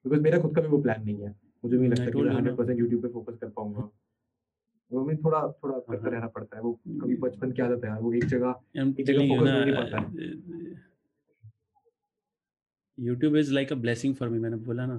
because 0.05 0.21
मेरा 0.23 0.39
खुद 0.41 0.55
का 0.55 0.61
भी 0.61 0.67
वो 0.67 0.77
प्लान 0.81 1.03
नहीं 1.05 1.21
है 1.21 1.35
मुझे 1.63 1.77
नहीं 1.77 1.89
Hmm, 1.89 1.99
लगता 1.99 2.11
कि 2.11 2.21
मैं 2.21 2.35
100% 2.41 2.79
YouTube 2.81 3.01
पे 3.01 3.07
फोकस 3.09 3.37
कर 3.41 3.49
पाऊँगा 3.57 3.89
वो 4.91 5.05
मैं 5.05 5.17
थोड़ा 5.17 5.39
थोड़ा 5.39 5.79
करता 5.79 6.03
हाँ। 6.03 6.11
रहना 6.11 6.27
पड़ता 6.27 6.57
है। 6.57 6.63
वो 6.63 6.79
कभी 6.87 7.15
बचपन 7.15 7.51
की 7.51 7.61
आदत 7.61 7.81
है 7.83 7.89
यार 7.89 8.01
वो 8.01 8.13
एक 8.13 8.25
जगह 8.25 8.55
एक 8.77 9.05
जगह 9.05 9.19
हो 9.19 9.45
नहीं 9.45 9.73
पाता 9.73 10.11
YouTube 12.99 13.35
is 13.41 13.49
like 13.49 13.71
a 13.71 13.81
blessing 13.81 14.11
for 14.13 14.25
me 14.25 14.39
मैंने 14.39 14.55
बोला 14.55 14.85
ना। 14.85 14.97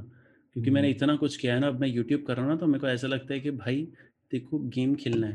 क्योंकि 0.53 0.71
मैंने 0.71 0.89
हम्म। 0.89 0.97
इतना 0.97 1.17
कुछ 1.17 1.37
किया 1.37 1.55
है 1.55 1.61
ना 1.61 1.69
अब 1.69 1.81
मैं 1.81 1.95
YouTube 1.97 2.27
कर 2.27 2.37
रहा 2.37 2.45
हूँ 2.45 2.53
ना 2.53 2.59
तो 2.59 2.67
मेरे 2.67 2.79
को 2.79 2.89
ऐसा 2.89 3.07
लगता 3.07 3.35
है 3.35 3.41
कि 3.41 3.51
भाई 3.51 3.89
देखो 4.33 4.59
गेम 4.59 4.95
खेलना 4.95 5.27
है। 5.27 5.33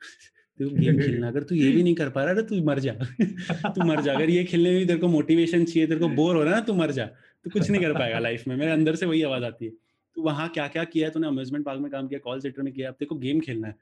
देखो 0.58 0.70
गेम 0.76 0.98
खेलना 0.98 1.26
है। 1.26 1.32
अगर 1.32 1.42
तू 1.42 1.54
ये 1.54 1.70
भी 1.72 1.82
नहीं 1.82 1.94
कर 1.94 2.10
पा 2.10 2.24
रहा 2.24 2.32
ना 2.32 2.42
तू 2.42 2.64
मर 2.64 2.78
जा। 2.78 2.92
तू 3.70 3.84
मर 3.84 4.00
जा। 4.00 4.14
अगर 4.14 4.30
ये 4.30 4.44
खेलने 4.44 4.70
में 4.70 4.86
तेरे 4.86 4.98
को 4.98 5.08
मोटिवेशन 5.08 5.64
चाहिए 5.64 5.86
तेरे 5.86 6.00
को 6.00 6.08
बोर 6.16 6.36
हो 6.36 6.42
रहा 6.42 6.54
है 6.54 6.60
ना 6.60 6.66
तू 6.66 6.74
मर 6.74 6.90
जा। 6.90 7.06
तू 7.44 7.50
कुछ 7.50 7.70
नहीं 7.70 7.82
कर 7.82 7.92
पाएगा 7.94 8.18
लाइफ 8.18 8.48
में। 8.48 8.56
मेरे 8.56 8.72
अंदर 8.72 8.94
से 8.94 9.06
वही 9.06 9.22
आवाज़ 9.22 9.44
आती 9.44 9.66
है। 9.66 9.72
तू 10.16 10.22
वहाँ 10.22 10.48
क्या 10.48 10.68
क्या 10.68 10.84
किया 10.84 11.06
है 11.06 11.12
तूने? 11.12 11.26
अम्यूजमेंट 11.26 11.64
पार्क 11.64 11.80
में 11.80 11.90
काम 11.90 12.08
किया 12.08 12.20
कॉल 12.24 12.40
सेंटर 12.40 12.62
में 12.62 12.72
किया 12.72 12.90
अब 12.90 13.06
को 13.08 13.14
गेम 13.14 13.40
खेलना 13.40 13.68
है। 13.68 13.76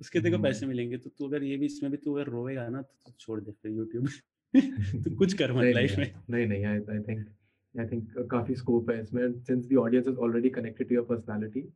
उसके 0.00 0.30
को 0.30 0.38
पैसे 0.42 0.64
हम्म। 0.64 0.68
मिलेंगे 0.68 0.96
तो 0.96 1.10
तू 1.18 1.28
अगर 1.28 1.42
ये 1.42 1.56
भी 1.56 1.66
इसमें 1.66 1.90
भी 1.90 1.96
तू 1.96 2.14
अगर 2.14 2.30
रोएगा 2.30 2.68
ना 2.68 2.82
तो 2.82 3.12
छोड़ 3.20 3.40
दे 3.40 3.52
फिर 3.52 3.72
यूट्यूब 3.72 4.08
तू 5.04 5.14
कुछ 5.16 5.32
कर 5.32 5.52
मत 5.52 5.74
लाइफ 5.74 5.98
में। 5.98 6.12
नहीं 6.30 6.46
नहीं 6.46 6.64
I 6.64 6.78
I 6.90 7.00
think 7.08 7.26
I 7.74 7.86
think 7.86 8.28
काफ़ी 8.30 8.54
स्कोप 8.54 8.90
है 8.90 9.00
इसमें। 9.02 9.32
Since 9.32 9.66
the 9.66 9.76
audience 9.76 10.08
is 10.08 10.16
already 10.16 10.50
connected 10.50 10.88
to 10.88 10.94
your 10.94 11.04
personality 11.04 11.68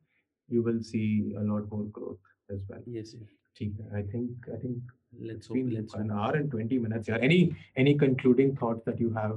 you 0.49 0.63
will 0.63 0.81
see 0.81 1.33
a 1.33 1.43
lot 1.43 1.73
more 1.73 1.85
growth 1.99 2.53
as 2.53 2.63
well 2.71 2.97
yes 2.97 3.15
ठीक 3.57 3.81
है 3.81 3.95
I 3.95 4.03
think 4.03 4.51
I 4.51 4.59
think 4.59 4.93
let's 5.21 5.51
hope 5.51 5.69
let's 5.69 5.95
an 5.95 6.11
hour 6.11 6.37
and 6.37 6.51
20 6.51 6.79
minutes 6.79 7.09
here. 7.09 7.19
Any 7.29 7.41
any 7.77 7.95
concluding 8.03 8.55
thoughts 8.57 8.85
that 8.85 9.01
you 9.01 9.11
have, 9.17 9.35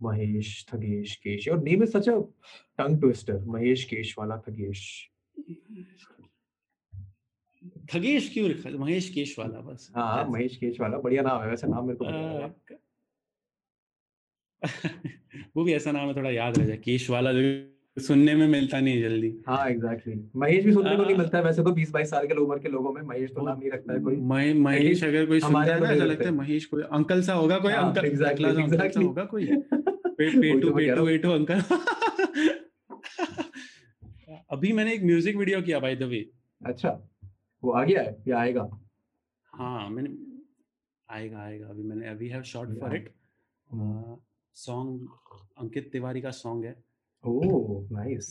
Mahesh, 0.00 0.64
Thagesh, 0.66 1.18
Kesh? 1.24 1.46
Your 1.46 1.58
name 1.58 1.82
is 1.82 1.92
such 1.92 2.08
a 2.08 2.22
tongue 2.78 3.00
twister. 3.00 3.38
Mahesh 3.46 3.88
Keshwala 3.88 4.42
Thagesh. 4.44 5.10
Khagesh 7.92 8.28
क्यों 8.32 8.48
रखा 8.50 8.70
महेश 8.78 9.08
केश 9.10 9.34
वाला 9.38 9.60
बस 9.66 9.90
हाँ 9.96 10.24
महेश 10.30 10.56
केशवाला 10.56 10.98
बढ़िया 11.04 11.22
नाम 11.22 11.42
है 11.42 11.48
वैसे 11.48 11.66
नाम 11.66 11.86
मेरे 11.86 11.98
को 12.02 12.04
वो 15.56 15.64
भी 15.64 15.72
ऐसा 15.74 15.92
नाम 15.92 16.08
है 16.08 16.14
थोड़ा 16.16 16.30
याद 16.30 16.58
रह 16.58 16.66
जाए 16.66 16.76
केश 16.84 17.08
वाला 17.10 17.30
सुनने 17.96 18.34
में 18.34 18.46
मिलता 18.48 18.80
नहीं 18.80 19.02
जल्दी 19.02 19.32
हाँ 19.46 19.68
एग्जैक्टली 19.70 20.12
exactly. 20.14 20.36
महेश 20.40 20.64
भी 20.64 20.72
सुनने 20.72 20.90
आ, 20.90 20.96
को 20.96 21.02
नहीं 21.04 21.16
मिलता 21.16 21.38
है 21.38 21.44
वैसे 21.44 21.62
तो 21.62 21.72
बीस 21.72 21.90
बाईस 21.90 22.10
साल 22.10 22.26
के 22.26 22.34
उम्र 22.34 22.58
के 22.58 22.68
लोगों 22.68 22.92
में 22.92 23.02
महेश 23.02 23.30
तो 23.34 23.46
नाम 23.46 23.58
नहीं 23.58 23.70
रखता 23.70 23.92
है 23.92 24.00
कोई 24.00 24.16
महे- 24.32 24.56
महेश 24.56 25.04
अगर 25.04 25.26
कोई 25.26 25.40
सुनता 25.40 25.74
है 25.74 25.80
ना 25.80 25.94
तो 25.94 26.04
लगता 26.04 26.24
है 26.24 26.30
महेश 26.34 26.64
कोई 26.74 26.82
अंकल 26.82 27.22
सा 27.22 27.34
होगा 27.34 27.58
कोई 27.58 27.72
हाँ, 27.72 27.84
अंकल 27.86 28.10
exactly. 28.10 29.04
होगा 29.04 29.24
कोई 29.24 29.46
पेटू 30.18 30.60
तो 30.68 30.74
पेटू 30.76 31.04
पेटू 31.06 31.30
अंकल। 31.30 31.60
अभी 34.52 34.72
मैंने 34.72 34.92
एक 34.94 35.02
म्यूज़िक 35.04 35.36
वीडियो 35.36 35.60
किया 35.62 35.78
बाय 35.80 35.96
द 35.96 36.02
वे 36.12 36.24
अच्छा 36.60 36.90
वो 37.62 37.72
आ 37.72 37.82
गया 37.84 38.02
है 38.02 38.16
या 38.28 38.38
आएगा? 38.38 38.68
हाँ 39.52 39.88
मैंने 39.90 40.10
आएगा 41.08 41.38
आएगा 41.38 41.66
अभी 41.68 41.82
मैंने 41.82 42.08
अभी 42.08 42.28
have 42.28 42.42
shot 42.52 42.78
for 42.80 42.96
it 42.96 43.08
song 44.56 45.08
Ankit 45.58 45.90
Tiwari 45.92 46.20
का 46.20 46.30
सॉन्ग 46.30 46.64
है। 46.64 46.74
ओह 47.24 47.88
नाइस 47.92 48.28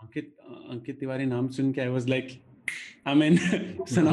अंकित 0.00 0.36
अंकित 0.70 0.98
तिवारी 1.00 1.26
नाम 1.26 1.48
सुन 1.56 1.72
के 1.72 1.80
I 1.80 1.88
was 1.88 2.08
like 2.08 2.28
I 3.06 3.14
mean 3.14 3.36
सुना 3.88 4.10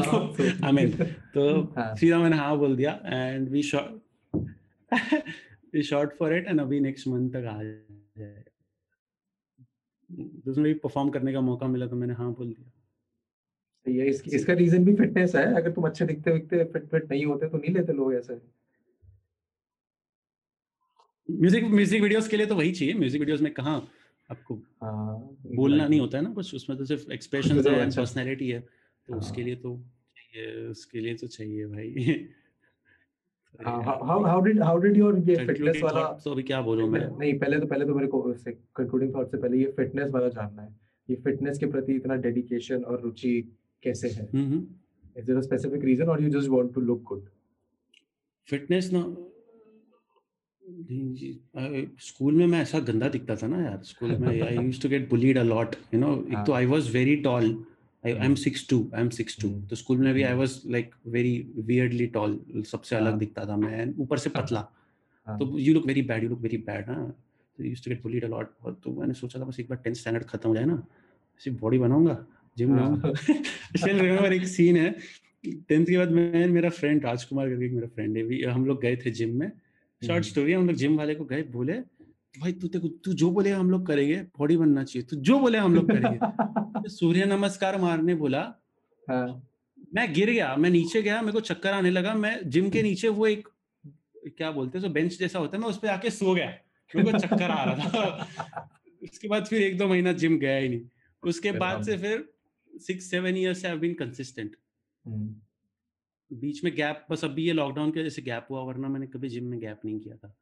आई 0.66 0.72
मीन 0.72 0.90
तो 1.34 1.42
हाँ। 1.76 1.94
सीधा 1.96 2.18
मैंने 2.18 2.36
हाँ 2.36 2.56
बोल 2.58 2.76
दिया। 2.76 2.92
And 3.04 3.48
we 3.48 3.62
shot 3.62 4.00
shot 5.74 6.16
for 6.16 6.34
it 6.36 6.46
and 6.48 6.60
अभी 6.60 6.80
नेक्स्ट 6.80 7.08
मंथ 7.08 7.30
तक 7.30 7.44
आ 7.48 7.62
जाएगा। 7.62 8.42
तो 10.44 10.50
उसमें 10.50 10.64
भी 10.64 10.74
परफॉर्म 10.78 11.10
करने 11.10 11.32
का 11.32 11.40
मौका 11.40 11.66
मिला 11.66 11.86
तो 11.86 11.96
मैंने 11.96 12.14
हाँ 12.14 12.32
बोल 12.32 12.48
दिया। 12.48 12.70
ये 13.86 14.08
इस, 14.08 14.22
इसका 14.28 14.52
रीजन 14.52 14.84
भी 14.84 14.94
फिटनेस 14.96 15.34
है। 15.36 15.44
अगर 15.54 15.72
तुम 15.72 15.84
अच्छे 15.84 16.04
दिखते 16.04 16.32
दिखते 16.32 16.64
फिट 16.64 16.88
फिट 16.90 17.10
नहीं 17.10 17.24
होते 17.26 17.48
तो 17.48 17.58
नहीं 17.58 17.74
लेते 17.74 17.92
लोग 17.92 18.14
ऐसे। 18.14 18.34
म्यूज़िक 21.28 21.64
म्यूज़िक 21.64 22.02
वीडियोस 22.02 22.28
के 22.28 22.36
लिए 22.36 22.46
तो 22.46 22.54
वही 22.54 22.72
चाहिए। 22.72 22.94
म्यूज़िक 22.94 23.20
वीडियोस 23.20 23.40
में 23.40 23.52
कहाँ 23.54 23.76
आपको 24.30 24.54
हाँ 24.82 25.18
बोलना 25.46 25.86
नहीं 25.88 26.00
होता 26.00 26.18
है 26.18 26.24
ना 26.24 26.32
कुछ। 26.32 26.54
उसमें 26.54 26.78
तो 26.78 26.84
सिर्फ़ 26.84 27.10
एक्सप्रेशन 27.12 27.62
तो 27.62 27.70
है। 27.70 27.90
पर्सनैलिटी 27.90 28.48
है। 28.50 28.60
तो 28.60 29.12
हाँ। 29.12 29.20
उसके 29.20 29.42
लिए 29.42 29.56
तो 29.56 29.76
चाहिए 30.16 30.66
उसके 30.66 31.00
लिए 31.00 31.14
तो 31.14 31.26
चाहिए 31.26 31.66
भाई। 31.66 32.28
How 33.60 34.22
how 34.24 34.40
did 34.44 34.62
how 34.62 34.78
did 34.80 34.96
your 34.96 35.18
ये 35.28 35.34
फिटनेस 35.46 35.80
वाला 35.82 36.02
तो 36.24 36.30
अभी 36.32 36.42
क्या 36.42 36.60
बोलूँ 36.62 36.88
मैं? 36.90 37.00
नहीं 37.18 37.38
पहले 37.38 37.58
तो 37.60 37.66
पहले 37.66 37.84
तो 37.86 37.94
मेरे 37.94 38.06
को 38.08 38.20
कंक्लूडिंग 38.76 39.14
थॉट 39.14 39.30
से 39.30 39.36
पहले 39.36 39.58
ये 39.58 39.72
फिटनेस 39.76 40.10
वाला 40.10 40.28
जानना 40.28 40.62
है। 40.62 40.74
ये 41.08 41.16
फिटनेस 41.24 41.58
के 41.58 41.66
प्रति 41.66 41.94
इतना 41.96 42.14
डेडिकेशन 42.26 42.82
और 42.84 43.00
रुचि 43.02 43.34
कैसे 43.82 44.08
है? 44.08 44.28
Hmm 44.34 44.44
hmm. 44.44 44.66
Is 45.18 45.26
there 45.26 45.38
a 45.38 45.42
specific 45.42 45.84
reason 45.84 46.08
और 46.08 46.22
you 46.22 46.28
just 46.30 46.48
want 46.50 46.72
to 46.74 46.80
look 46.80 47.02
good 47.08 47.22
fitness 48.48 48.90
ना 48.92 49.04
स्कूल 52.00 52.34
में 52.34 52.46
मैं 52.46 52.60
ऐसा 52.62 52.78
गंदा 52.88 53.08
दिखता 53.08 53.34
था 53.36 53.46
ना 53.46 53.62
यार। 53.62 53.80
स्कूल 53.84 54.16
में 54.18 54.28
I 54.42 54.54
used 54.56 54.82
to 54.82 54.88
get 54.88 55.08
bullied 55.10 55.38
a 55.38 55.42
lot 55.42 55.74
you 55.94 56.00
know 56.00 56.12
एक 56.14 56.44
तो 56.46 56.52
हाँ। 56.52 56.60
I 56.60 56.66
was 56.66 56.90
very 56.94 57.16
tall 57.26 57.52
I 58.06 58.12
I 58.12 58.26
am 58.26 58.34
6'2 58.34 58.78
I 58.94 59.00
am 59.00 59.08
6'2 59.08 59.44
हम्म। 59.44 59.66
तो 59.66 59.76
स्कूल 59.76 59.98
में 59.98 60.14
भी 60.14 60.22
I. 60.22 60.34
Was 60.34 60.60
like 60.66 60.94
very 61.06 61.52
weirdly 61.56 62.06
tall 62.06 62.40
सबसे 62.66 62.96
अलग 62.96 63.10
हाँ। 63.10 63.18
दिखता 63.18 63.44
था 63.44 63.56
मैं 63.56 63.94
ऊपर 63.98 64.18
से 64.18 64.30
हाँ। 64.30 64.42
पतला 64.42 64.68
हाँ। 65.26 65.38
तो 65.38 65.58
you 65.58 65.74
look 65.74 65.86
very 65.86 66.02
bad 66.02 66.22
you 66.22 66.28
look 66.28 66.40
very 66.40 66.56
bad 66.56 66.88
हाँ 66.90 67.10
तो 67.58 67.64
used 67.64 67.84
to 67.84 67.90
get 67.90 68.02
bullied 68.02 68.24
a 68.24 68.28
lot 68.28 68.46
तो 68.84 68.92
मैंने 69.00 69.14
सोचा 69.14 69.40
था 69.40 69.44
बस 69.44 69.60
एक 69.60 69.68
बार 69.68 69.82
10th 69.86 69.98
स्टैंडर्ड 69.98 70.24
खत्म 70.24 70.48
हो 70.48 70.54
जाए 70.54 70.64
ना 70.64 70.82
ऐसी 71.40 71.50
बॉडी 71.50 71.78
बनाऊँगा 71.78 72.26
जिम 72.58 72.72
में 72.72 74.32
एक 74.32 74.46
सीन 74.46 74.76
है 74.76 74.94
टेंथ 75.46 75.86
के 75.86 75.98
बाद 75.98 76.10
मैं 76.10 76.46
मेरा 76.48 76.70
फ्रेंड 76.70 77.04
राजकुमार 77.04 77.48
करके 77.48 77.66
एक 77.66 77.72
मेरा 77.72 77.86
फ्रेंड 77.86 78.16
है 78.16 78.50
हम 78.50 78.66
लोग 78.66 78.82
गए 78.82 78.96
थे 78.96 79.10
जिम 79.10 79.38
में 79.38 79.52
शॉर्ट। 80.02 80.24
स्टोरी 80.24 80.52
हम 80.52 80.66
लोग 80.66 80.76
जिम 80.76 80.96
वाले 80.96 81.14
को 81.14 81.24
गए 81.24 81.42
बोले 81.42 81.72
भाई 82.40 82.52
तू 82.52 82.68
तू 82.68 83.12
जो 83.12 83.30
बोले 83.30 83.50
हम 83.50 83.70
लोग 83.70 83.86
करेंगे 83.86 84.16
बॉडी 84.38 84.56
बनना 84.56 84.84
चाहिए 84.84 85.06
तू 85.10 85.16
जो 85.16 85.38
बोले 85.38 85.58
हम 85.58 85.74
लोग 85.74 85.90
करेंगे 85.90 86.18
तो 86.82 86.88
सूर्य 86.88 87.24
नमस्कार 87.24 87.78
मारने 87.78 88.14
बोला। 88.14 88.40
हाँ, 89.10 89.48
मैं 89.94 90.12
गिर 90.14 90.30
गया 90.30 90.56
मैं 90.56 90.70
नीचे 90.70 91.02
गया 91.02 91.20
मेरे 91.22 91.32
को 91.32 91.40
चक्कर 91.40 91.72
आने 91.72 91.90
लगा 91.90 92.14
मैं 92.14 92.50
जिम 92.50 92.70
के 92.70 92.82
नीचे 92.82 93.08
वो 93.08 93.26
एक 93.26 93.48
क्या 94.36 94.50
बोलते 94.50 94.78
हैं 94.78 94.92
बेंच 94.92 95.18
जैसा 95.18 95.38
होता 95.38 95.56
है 95.56 95.62
मैं 95.62 95.68
उस 95.68 95.78
पे 95.78 95.88
आके 95.88 96.10
सो 96.10 96.34
गया 96.34 96.46
मेरे 96.96 97.12
को 97.12 97.18
चक्कर 97.18 97.50
आ 97.50 97.64
रहा 97.64 97.88
था। 97.88 98.68
उसके 99.02 99.28
बाद 99.28 99.46
फिर 99.46 99.62
एक 99.62 99.78
दो 99.78 99.88
महीना 99.88 100.12
जिम 100.12 100.38
गया 100.38 100.56
ही 100.56 100.68
नहीं। 100.68 100.82
उसके 101.22 101.52
बाद 101.52 101.82
से 101.82 101.96
फिर 101.98 102.28
सिक्स 102.78 103.10
सेवन 103.10 103.36
ईयर 103.36 103.54
से 103.54 103.68
आई 103.68 103.78
बीन 103.78 103.94
कंसिस्टेंट 103.94 104.56
बीच 106.32 106.64
में 106.64 106.74
गैप 106.76 107.06
बस 107.10 107.24
अभी 107.24 107.46
ये 107.46 107.52
लॉकडाउन 107.52 107.90
के 107.90 108.00
वजह 108.00 108.08
से 108.08 108.22
गैप 108.22 108.46
हुआ 108.50 108.62
वरना 108.62 108.88
मैंने 108.88 109.06
कभी 109.06 109.28
जिम 109.28 109.44
में 109.44 109.60
गैप 109.60 109.80
नहीं 109.84 110.00
किया 110.00 110.16
था। 110.16 110.36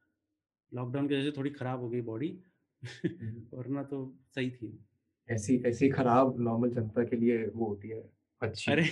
लॉकडाउन 0.75 1.09
की 1.09 1.15
वजह 1.15 1.25
से 1.25 1.31
थोड़ी 1.37 1.51
खराब 1.51 1.81
हो 1.81 1.89
गई 1.89 2.01
बॉडी 2.01 2.39
हम्म। 2.83 3.43
वरना 3.59 3.83
तो 3.83 4.19
सही 4.35 4.51
थी। 4.51 4.85
ऐसी 5.31 5.57
ऐसी 5.67 5.89
खराब 5.89 6.35
नॉर्मल 6.41 6.71
जनता 6.71 7.05
के 7.05 7.17
लिए 7.17 7.45
वो 7.55 7.67
होती 7.67 7.89
है। 7.89 8.03
अच्छी 8.43 8.73
अरे 8.73 8.83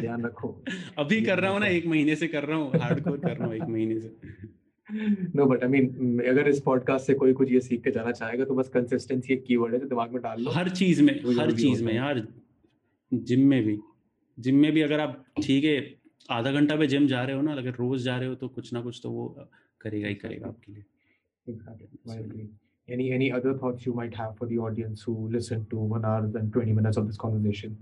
ध्यान 0.00 0.24
रखो। 0.24 0.48
अभी 0.98 1.20
कर 1.22 1.38
रहा 1.38 1.50
हूँ 1.50 1.60
ना 1.60 1.66
एक 1.66 1.86
महीने 1.86 2.16
से 2.16 2.26
कर 2.28 2.44
रहा 2.44 2.56
हूँ 2.58 2.80
हार्डकोर 2.80 3.18
कर 3.18 3.36
रहा 3.36 3.46
हूँ 3.46 3.54
एक 3.54 3.62
महीने 3.68 4.00
से। 4.00 4.16
नो 5.36 5.46
बट 5.46 5.62
आई 5.64 5.68
मीन 5.70 6.20
अगर 6.28 6.48
इस 6.48 6.60
पॉडकास्ट 6.60 7.06
से 7.06 7.14
कोई 7.14 7.32
कुछ 7.32 7.50
ये 7.52 7.60
सीख 7.60 7.82
के 7.84 7.90
जाना 7.90 8.12
चाहेगा 8.12 8.44
तो 8.44 8.54
बस 8.54 8.68
कंसिस्टेंसी 8.68 9.32
एक 9.34 9.44
कीवर्ड 9.44 9.74
है 9.74 9.80
जो 9.80 9.86
दिमाग 9.86 10.12
में 10.12 10.22
डाल 10.22 10.42
लो। 10.42 10.50
हर 10.50 10.68
चीज़ 10.70 11.02
में 11.02 11.12
हर 11.38 11.52
चीज़ 11.52 11.84
में 11.84 11.94
यार 11.94 12.26
जिम 13.12 13.46
में 13.48 13.62
भी। 13.64 13.78
जिम 14.38 14.56
में 14.56 14.72
भी 14.72 14.80
अगर 14.82 15.00
आप 15.00 15.24
ठीक 15.42 15.64
है 15.64 15.76
आधा 16.30 16.52
घंटा 16.52 16.76
पे 16.76 16.86
जिम 16.86 17.06
जा 17.06 17.22
रहे 17.24 17.36
हो 17.36 17.42
ना 17.42 17.52
अगर 17.52 17.74
रोज 17.74 18.02
जा 18.02 18.16
रहे 18.18 18.28
हो 18.28 18.34
तो 18.34 18.48
कुछ 18.48 18.72
ना 18.72 18.80
कुछ 18.80 19.00
तो 19.02 19.10
वो 19.10 19.26
करेगा 19.80 20.08
ही 20.08 20.14
करेगा 20.14 20.48
आपके 20.48 20.72
लिए। 20.72 20.84
Any 22.90 23.04
any 23.16 23.26
other 23.38 23.52
thoughts 23.54 23.84
you 23.86 23.92
might 23.96 24.14
have 24.20 24.36
for 24.38 24.46
the 24.52 24.56
audience 24.58 25.02
who 25.08 25.14
listen 25.34 25.60
to 25.72 25.82
one 25.90 26.04
hour 26.04 26.22
and 26.40 26.52
20 26.54 26.72
minutes 26.78 26.98
of 26.98 27.04
this 27.06 27.18
conversation? 27.24 27.74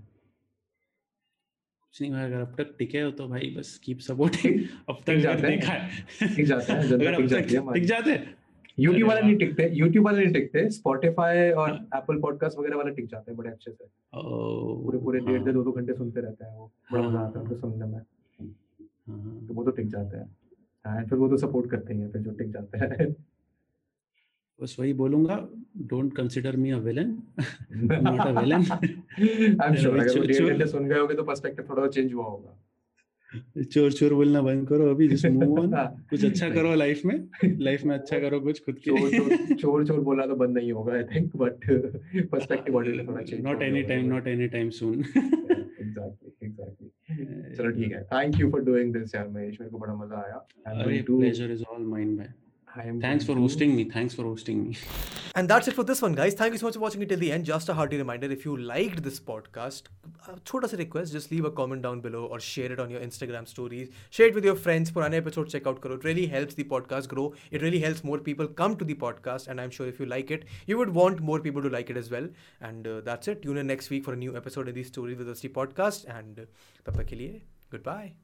कुछ 1.81 2.01
नहीं 2.01 2.11
भाई 2.11 2.23
अगर 2.23 2.39
अब 2.39 2.55
तक 2.57 2.75
टिके 2.79 3.01
हो 3.01 3.11
तो 3.11 3.27
भाई 3.27 3.55
बस 3.57 3.81
कीप 3.83 3.99
सपोर्टिंग 3.99 4.63
अब 4.89 4.97
तक 5.07 5.15
जाते 5.15 5.47
हैं। 5.47 5.89
टिक 6.35 6.45
जाते 6.45 6.73
हैं, 6.73 6.79
अगर 6.79 7.13
अब 7.13 7.29
तक 7.29 7.73
टिक 7.73 7.85
जाते 7.85 8.11
हैं। 8.11 8.35
YouTube 8.79 9.07
वाले 9.07 9.21
नहीं 9.21 9.35
टिकते 9.35 9.75
YouTube 9.81 10.05
वाले 10.05 10.23
नहीं 10.23 10.33
टिकते 10.33 10.69
Spotify 10.69 11.53
और 11.53 11.69
हाँ। 11.69 11.89
Apple 12.01 12.21
Podcast 12.21 12.57
वगैरह 12.57 12.75
वाले 12.75 12.91
टिक 12.91 13.07
जाते 13.07 13.31
हैं 13.31 13.37
बड़े 13.37 13.49
अच्छे 13.49 13.71
से। 13.71 13.85
पूरे 14.15 14.97
पूरे 14.97 15.19
डेढ़ 15.19 15.37
हाँ, 15.37 15.45
से 15.45 15.53
दो 15.53 15.63
दो 15.63 15.71
घंटे 15.71 15.93
सुनते 15.93 16.21
रहते 16.21 16.45
हैं 16.45 16.57
वो 16.57 16.71
बड़ा 16.91 17.01
हाँ, 17.01 17.09
मज़ा 17.09 17.19
हाँ, 17.19 17.27
आता 17.27 17.39
है 17.39 17.45
उनको 17.45 17.57
सुनने 17.57 17.85
में। 17.85 17.99
हाँ, 19.09 19.45
तो 19.47 19.53
वो 19.53 19.63
तो 19.63 19.71
टिक 19.71 19.87
जाते 19.87 20.17
हैं। 20.17 20.37
एंड 20.87 21.09
फिर 21.09 21.17
वो 21.17 21.29
तो 21.29 21.37
सपोर्ट 21.37 21.71
करते 21.71 21.93
हैं 21.93 22.11
फिर 22.11 22.21
जो 22.21 22.31
टिक 22.31 22.51
जाते 22.51 22.77
हैं। 22.77 23.15
बस 24.61 24.75
वही 24.79 24.93
बोलूँगा 25.01 25.35
don't 25.89 26.15
consider 26.15 26.55
me 26.57 26.71
a 26.71 26.77
villain 26.87 27.17
not 27.73 28.19
a 28.19 28.31
villain 28.39 28.63
I 28.71 29.67
am 29.67 29.75
sure 29.75 29.99
अगर 29.99 30.07
वो 30.07 30.13
चो- 30.13 30.25
डेढ़ 30.25 30.35
चो- 30.37 30.49
घंटे 30.49 30.65
सुन 30.67 30.87
गए 30.87 30.99
होगे 30.99 31.13
तो 31.15 31.23
पर्सपेक्टिव 31.23 31.65
थोड़ा 31.69 31.87
चेंज 31.87 32.13
हुआ 32.13 32.25
होगा। 32.25 32.55
चोर 33.63 33.91
चोर 33.93 34.13
बोलना 34.13 34.41
बंद 34.41 34.67
करो 34.67 34.89
अभी 34.91 35.07
जस्ट 35.07 35.25
मूव 35.31 35.59
ऑन। 35.59 35.71
कुछ 36.09 36.23
अच्छा 36.25 36.49
करो 36.49 36.73
लाइफ 36.75 37.01
में। 37.05 37.17
लाइफ 37.59 37.83
में 37.85 37.95
अच्छा 37.95 38.19
करो 38.23 38.39
कुछ 38.47 38.61
खुद 38.65 38.79
के 38.87 38.91
चोर 38.91 39.09
चोर 39.17 39.55
चोर 39.55 39.85
चोर 39.87 39.99
बोला 40.09 40.25
तो 40.27 40.35
बंद 40.35 40.57
नहीं 40.57 40.71
होगा 40.71 40.93
I 40.93 41.03
think 41.13 41.35
but 41.37 41.69
perspective 42.31 42.75
audience 42.77 43.07
थोड़ा 43.07 43.21
change 43.21 43.41
not 43.45 43.61
any 43.61 43.81
time 43.91 44.05
not 44.13 44.27
any 44.27 44.47
time 44.57 44.69
soon 44.79 44.99
exactly 44.99 46.47
exactly 46.47 47.55
चलो 47.55 47.71
ठीक 47.71 47.93
है। 47.95 48.03
Thank 48.13 48.39
you 48.39 48.49
for 48.51 48.61
doing 48.65 48.93
this 48.93 49.15
यार 49.15 49.27
महेश 49.37 49.57
मेरे 49.61 49.69
को 49.71 49.77
बड़ा 49.77 49.95
मज़ा 49.95 50.21
आया। 50.23 50.45
अरे 50.73 51.01
pleasure 51.09 51.51
is 51.51 51.63
all 51.73 51.85
mine 51.85 52.07
man 52.17 52.33
I 52.76 52.84
am 52.90 52.96
thanks 53.02 53.26
for 53.26 53.34
going 53.36 53.36
to- 53.36 53.42
hosting 53.42 53.74
me 53.74 53.84
thanks 53.96 54.14
for 54.16 54.26
hosting 54.26 54.66
me 54.66 54.74
And 55.40 55.50
that's 55.50 55.68
it 55.70 55.74
for 55.76 55.82
this 55.86 56.00
one, 56.04 56.12
guys. 56.18 56.34
Thank 56.40 56.54
you 56.54 56.58
so 56.58 56.66
much 56.66 56.76
for 56.78 56.82
watching 56.82 57.02
it 57.04 57.08
till 57.12 57.20
the 57.22 57.28
end. 57.36 57.46
Just 57.48 57.70
a 57.72 57.74
hearty 57.78 57.98
reminder 58.00 58.28
if 58.34 58.44
you 58.46 58.52
liked 58.70 59.00
this 59.06 59.16
podcast, 59.30 59.88
a 60.32 60.34
छोटा 60.50 60.68
सा 60.72 60.76
request, 60.80 61.16
just 61.16 61.32
leave 61.34 61.48
a 61.48 61.50
comment 61.60 61.84
down 61.86 62.02
below 62.04 62.20
or 62.36 62.38
share 62.48 62.70
it 62.76 62.82
on 62.84 62.92
your 62.96 63.00
Instagram 63.06 63.48
stories. 63.52 63.88
Share 64.18 64.28
it 64.32 64.38
with 64.38 64.48
your 64.50 64.54
friends. 64.66 64.92
पुराने 64.98 65.20
episode 65.24 65.50
check 65.54 65.66
out 65.72 65.80
करो. 65.86 65.98
It 66.00 66.06
really 66.10 66.26
helps 66.34 66.58
the 66.60 66.66
podcast 66.74 67.12
grow. 67.14 67.26
It 67.58 67.66
really 67.68 67.82
helps 67.86 68.04
more 68.10 68.18
people 68.30 68.50
come 68.62 68.76
to 68.82 68.90
the 68.92 68.98
podcast. 69.06 69.52
And 69.54 69.64
I'm 69.66 69.74
sure 69.78 69.88
if 69.94 70.02
you 70.04 70.10
like 70.14 70.34
it, 70.38 70.46
you 70.72 70.78
would 70.82 70.94
want 71.00 71.24
more 71.32 71.40
people 71.48 71.68
to 71.68 71.74
like 71.78 71.94
it 71.96 72.02
as 72.04 72.12
well. 72.16 72.28
And 72.70 72.90
uh, 72.94 73.00
that's 73.10 73.34
it. 73.34 73.42
Tune 73.48 73.62
in 73.64 73.72
next 73.76 73.96
week 73.96 74.04
for 74.10 74.18
a 74.18 74.22
new 74.26 74.36
episode 74.42 74.74
of 74.74 74.80
the 74.82 74.86
Stories 74.92 75.18
with 75.24 75.32
Dusty 75.34 75.52
podcast. 75.60 76.08
And 76.18 76.44
uh, 76.46 76.50
तब 76.86 77.02
तक 77.02 77.06
के 77.14 77.16
लिए 77.16 77.42
goodbye. 77.76 78.14